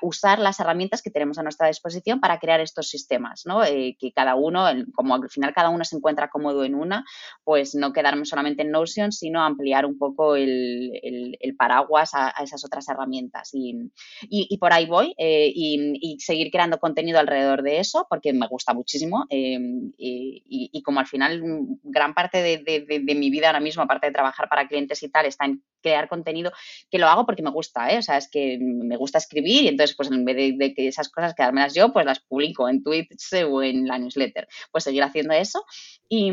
usar 0.00 0.38
las 0.38 0.60
herramientas 0.60 0.77
que 1.02 1.10
tenemos 1.10 1.38
a 1.38 1.42
nuestra 1.42 1.68
disposición 1.68 2.20
para 2.20 2.38
crear 2.38 2.60
estos 2.60 2.88
sistemas, 2.88 3.42
¿no? 3.46 3.64
Eh, 3.64 3.96
que 3.98 4.12
cada 4.12 4.34
uno, 4.34 4.64
como 4.94 5.14
al 5.14 5.28
final 5.28 5.52
cada 5.52 5.70
uno 5.70 5.84
se 5.84 5.96
encuentra 5.96 6.30
cómodo 6.30 6.64
en 6.64 6.74
una, 6.74 7.04
pues 7.44 7.74
no 7.74 7.92
quedarme 7.92 8.24
solamente 8.24 8.62
en 8.62 8.70
Notion, 8.70 9.12
sino 9.12 9.42
ampliar 9.42 9.84
un 9.86 9.98
poco 9.98 10.36
el, 10.36 11.36
paraguas 11.58 12.10
a, 12.14 12.32
esas 12.42 12.64
otras 12.64 12.88
herramientas. 12.88 13.50
Y, 13.52 14.56
por 14.58 14.72
ahí 14.72 14.86
voy 14.86 15.14
eh, 15.18 15.50
y, 15.54 16.16
seguir 16.20 16.50
creando 16.50 16.78
contenido 16.78 17.18
alrededor 17.18 17.62
de 17.62 17.78
eso, 17.78 18.06
porque 18.08 18.32
me 18.32 18.46
gusta 18.46 18.74
muchísimo. 18.74 19.26
Em, 19.30 19.92
y, 19.98 20.82
como 20.82 21.00
al 21.00 21.06
final 21.06 21.42
gran 21.82 22.14
parte 22.14 22.38
de, 22.42 23.14
mi 23.14 23.30
vida 23.30 23.48
ahora 23.48 23.60
mismo, 23.60 23.82
aparte 23.82 24.06
de 24.06 24.12
trabajar 24.12 24.48
para 24.48 24.68
clientes 24.68 25.02
y 25.02 25.08
tal, 25.08 25.26
está 25.26 25.44
en 25.44 25.62
crear 25.82 26.08
contenido, 26.08 26.52
que 26.90 26.98
lo 26.98 27.06
hago 27.06 27.24
porque 27.26 27.42
me 27.42 27.50
gusta, 27.50 27.92
¿eh? 27.92 27.98
O 27.98 28.02
sea, 28.02 28.16
es 28.16 28.28
que 28.28 28.58
me 28.60 28.96
gusta 28.96 29.18
escribir 29.18 29.64
y 29.64 29.68
entonces, 29.68 29.96
pues 29.96 30.10
en 30.10 30.24
vez 30.24 30.58
de 30.58 30.67
que 30.74 30.88
esas 30.88 31.08
cosas 31.08 31.34
quedármelas 31.34 31.74
yo, 31.74 31.92
pues 31.92 32.06
las 32.06 32.20
publico 32.20 32.68
en 32.68 32.82
Twitch 32.82 33.32
o 33.48 33.62
en 33.62 33.86
la 33.86 33.98
newsletter. 33.98 34.48
Pues 34.70 34.84
seguir 34.84 35.02
haciendo 35.02 35.34
eso. 35.34 35.64
Y, 36.10 36.32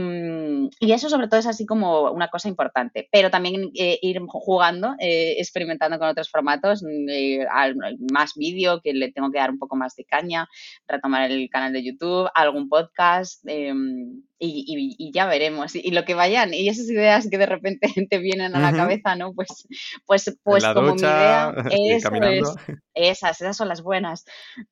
y 0.80 0.91
eso 0.93 1.10
sobre 1.10 1.27
todo 1.27 1.39
es 1.39 1.47
así 1.47 1.65
como 1.65 2.10
una 2.11 2.30
cosa 2.30 2.47
importante. 2.47 3.10
Pero 3.11 3.30
también 3.30 3.72
eh, 3.76 3.99
ir 4.02 4.19
jugando, 4.27 4.95
eh, 4.99 5.35
experimentando 5.38 5.99
con 5.99 6.07
otros 6.07 6.30
formatos, 6.30 6.84
eh, 7.10 7.45
más 8.11 8.34
vídeo, 8.35 8.80
que 8.81 8.93
le 8.93 9.11
tengo 9.11 9.31
que 9.31 9.39
dar 9.39 9.52
un 9.52 9.60
poco 9.60 9.76
más 9.76 9.95
de 9.95 10.06
caña, 10.06 10.47
retomar 10.88 11.30
el 11.30 11.49
canal 11.49 11.73
de 11.73 11.84
YouTube, 11.84 12.30
algún 12.34 12.69
podcast. 12.69 13.43
Em, 13.47 14.23
y, 14.39 15.11
ya 15.14 15.26
veremos. 15.27 15.76
Y, 15.76 15.91
lo 15.91 16.03
que 16.06 16.14
vayan, 16.14 16.53
y 16.53 16.68
esas 16.68 16.89
ideas 16.89 17.27
que 17.30 17.38
de 17.38 17.45
repente 17.45 17.88
te 18.10 18.18
vienen 18.19 18.56
a 18.56 18.60
la 18.60 18.76
cabeza, 18.76 19.15
¿no? 19.15 19.34
Pues, 19.34 19.68
pues, 20.06 20.38
pues 20.43 20.65
como 20.65 20.95
mi 20.95 21.02
idea, 21.02 21.53
eso 21.72 22.10
es, 22.14 22.56
esas, 22.93 23.41
esas 23.41 23.57
son 23.57 23.68
las 23.68 23.81
buenas. 23.81 24.26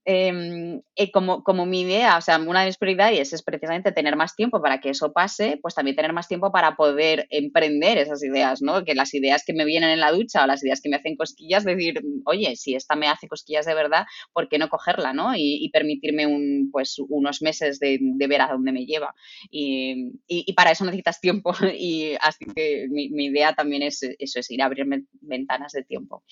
Em, 0.05 0.81
eh, 0.95 1.11
como, 1.11 1.43
como 1.43 1.65
mi 1.65 1.81
idea, 1.81 2.17
o 2.17 2.21
sea, 2.21 2.37
una 2.37 2.61
de 2.61 2.67
mis 2.67 2.77
prioridades 2.77 3.33
es 3.33 3.43
precisamente 3.43 3.91
tener 3.91 4.15
más 4.15 4.35
tiempo 4.35 4.61
para 4.61 4.79
que 4.79 4.92
eso 4.93 5.11
pase, 5.13 5.59
pues 5.61 5.75
también 5.75 5.95
tener 5.95 6.13
más 6.13 6.27
tiempo 6.27 6.51
para 6.51 6.75
poder 6.75 7.27
emprender 7.29 7.97
esas 7.97 8.23
ideas, 8.23 8.61
¿no? 8.61 8.83
Que 8.83 8.95
las 8.95 9.13
ideas 9.13 9.43
que 9.45 9.53
me 9.53 9.65
vienen 9.65 9.89
en 9.89 9.99
la 9.99 10.11
ducha 10.11 10.43
o 10.43 10.47
las 10.47 10.63
ideas 10.63 10.81
que 10.81 10.89
me 10.89 10.95
hacen 10.95 11.15
cosquillas, 11.15 11.63
decir, 11.63 12.01
oye, 12.25 12.55
si 12.55 12.75
esta 12.75 12.95
me 12.95 13.07
hace 13.07 13.27
cosquillas 13.27 13.65
de 13.65 13.75
verdad, 13.75 14.05
¿por 14.33 14.47
qué 14.49 14.57
no 14.57 14.69
cogerla, 14.69 15.13
¿no? 15.13 15.33
Y, 15.35 15.69
permitirme 15.73 16.27
un, 16.27 16.69
pues, 16.71 16.97
unos 17.09 17.41
meses 17.41 17.79
de, 17.79 17.99
ver 18.27 18.41
a 18.41 18.47
dónde 18.47 18.71
me 18.71 18.85
lleva. 18.85 19.13
Y, 19.49 20.53
para 20.55 20.71
eso 20.71 20.85
necesitas 20.85 21.19
tiempo. 21.19 21.53
Y 21.85 22.15
así 22.21 22.45
que 22.55 22.87
mi, 22.89 23.25
idea 23.25 23.53
también 23.53 23.81
es 23.81 24.01
eso, 24.19 24.39
es 24.39 24.51
ir 24.51 24.61
a 24.61 24.65
abrirme 24.65 25.03
ventanas 25.21 25.73
de 25.73 25.83
tiempo 25.83 26.23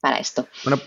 para 0.00 0.18
esto. 0.18 0.48
Bueno, 0.64 0.80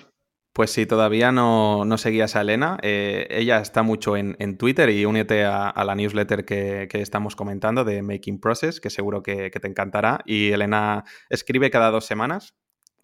pues 0.58 0.72
si 0.72 0.88
todavía 0.88 1.32
no, 1.32 1.86
seguías 1.98 2.36
a 2.36 2.42
Elena, 2.42 2.80
eh, 2.82 3.28
ella 3.30 3.60
está 3.60 3.84
mucho 3.84 4.18
en, 4.18 4.58
Twitter 4.58 4.90
y 4.90 5.06
únete 5.06 5.46
a, 5.46 5.72
la 5.86 5.94
newsletter 5.94 6.46
que, 6.46 6.90
estamos 6.94 7.36
comentando 7.36 7.84
de 7.84 8.02
Making 8.02 8.40
Process, 8.40 8.82
que 8.82 8.90
seguro 8.90 9.22
que, 9.22 9.52
que, 9.52 9.60
te 9.60 9.68
encantará. 9.68 10.22
Y 10.26 10.50
Elena 10.50 11.04
escribe 11.30 11.70
cada 11.70 11.92
dos 11.92 12.06
semanas 12.06 12.56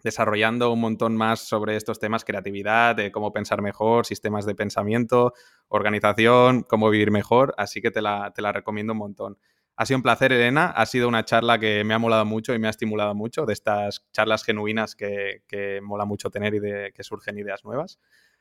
desarrollando 0.02 0.72
un 0.72 0.80
montón 0.80 1.14
más 1.14 1.46
sobre 1.46 1.76
estos 1.76 2.00
temas, 2.00 2.24
creatividad, 2.24 2.96
de 2.96 3.12
cómo 3.12 3.32
pensar 3.32 3.62
mejor, 3.62 4.04
sistemas 4.04 4.46
de 4.46 4.56
pensamiento, 4.56 5.32
organización, 5.68 6.64
cómo 6.68 6.90
vivir 6.90 7.12
mejor, 7.12 7.54
así 7.56 7.80
que 7.80 7.92
te 7.92 8.02
la, 8.02 8.32
recomiendo 8.52 8.94
un 8.94 8.98
montón. 8.98 9.38
Ha 9.76 9.86
sido 9.86 9.98
un 9.98 10.02
placer, 10.02 10.32
Elena. 10.32 10.66
Ha 10.66 10.86
sido 10.86 11.08
una 11.08 11.24
charla 11.24 11.58
que 11.58 11.82
me 11.84 11.94
ha 11.94 11.98
molado 11.98 12.24
mucho 12.24 12.54
y 12.54 12.58
me 12.58 12.68
ha 12.68 12.70
estimulado 12.70 13.14
mucho, 13.14 13.44
de 13.44 13.52
estas 13.52 14.04
charlas 14.12 14.44
genuinas 14.44 14.94
que, 14.94 15.80
mola 15.82 16.04
mucho 16.04 16.30
tener 16.30 16.54
y 16.54 16.60
de 16.60 16.92
que 16.94 17.02
surgen 17.02 17.38
ideas 17.38 17.64
nuevas. 17.64 17.98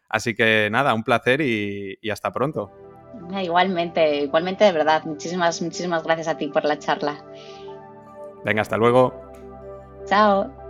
Así 0.09 0.35
que 0.35 0.69
nada, 0.71 0.93
un 0.93 1.03
placer 1.03 1.41
y, 1.41 1.97
y 2.01 2.09
hasta 2.11 2.31
pronto. 2.31 2.71
Igualmente, 3.41 4.21
igualmente 4.21 4.63
de 4.65 4.71
verdad. 4.71 5.03
Muchísimas, 5.05 5.61
muchísimas 5.61 6.03
gracias 6.03 6.27
a 6.27 6.37
ti 6.37 6.47
por 6.47 6.65
la 6.65 6.77
charla. 6.77 7.23
Venga, 8.43 8.61
hasta 8.61 8.77
luego. 8.77 9.13
Chao. 10.05 10.62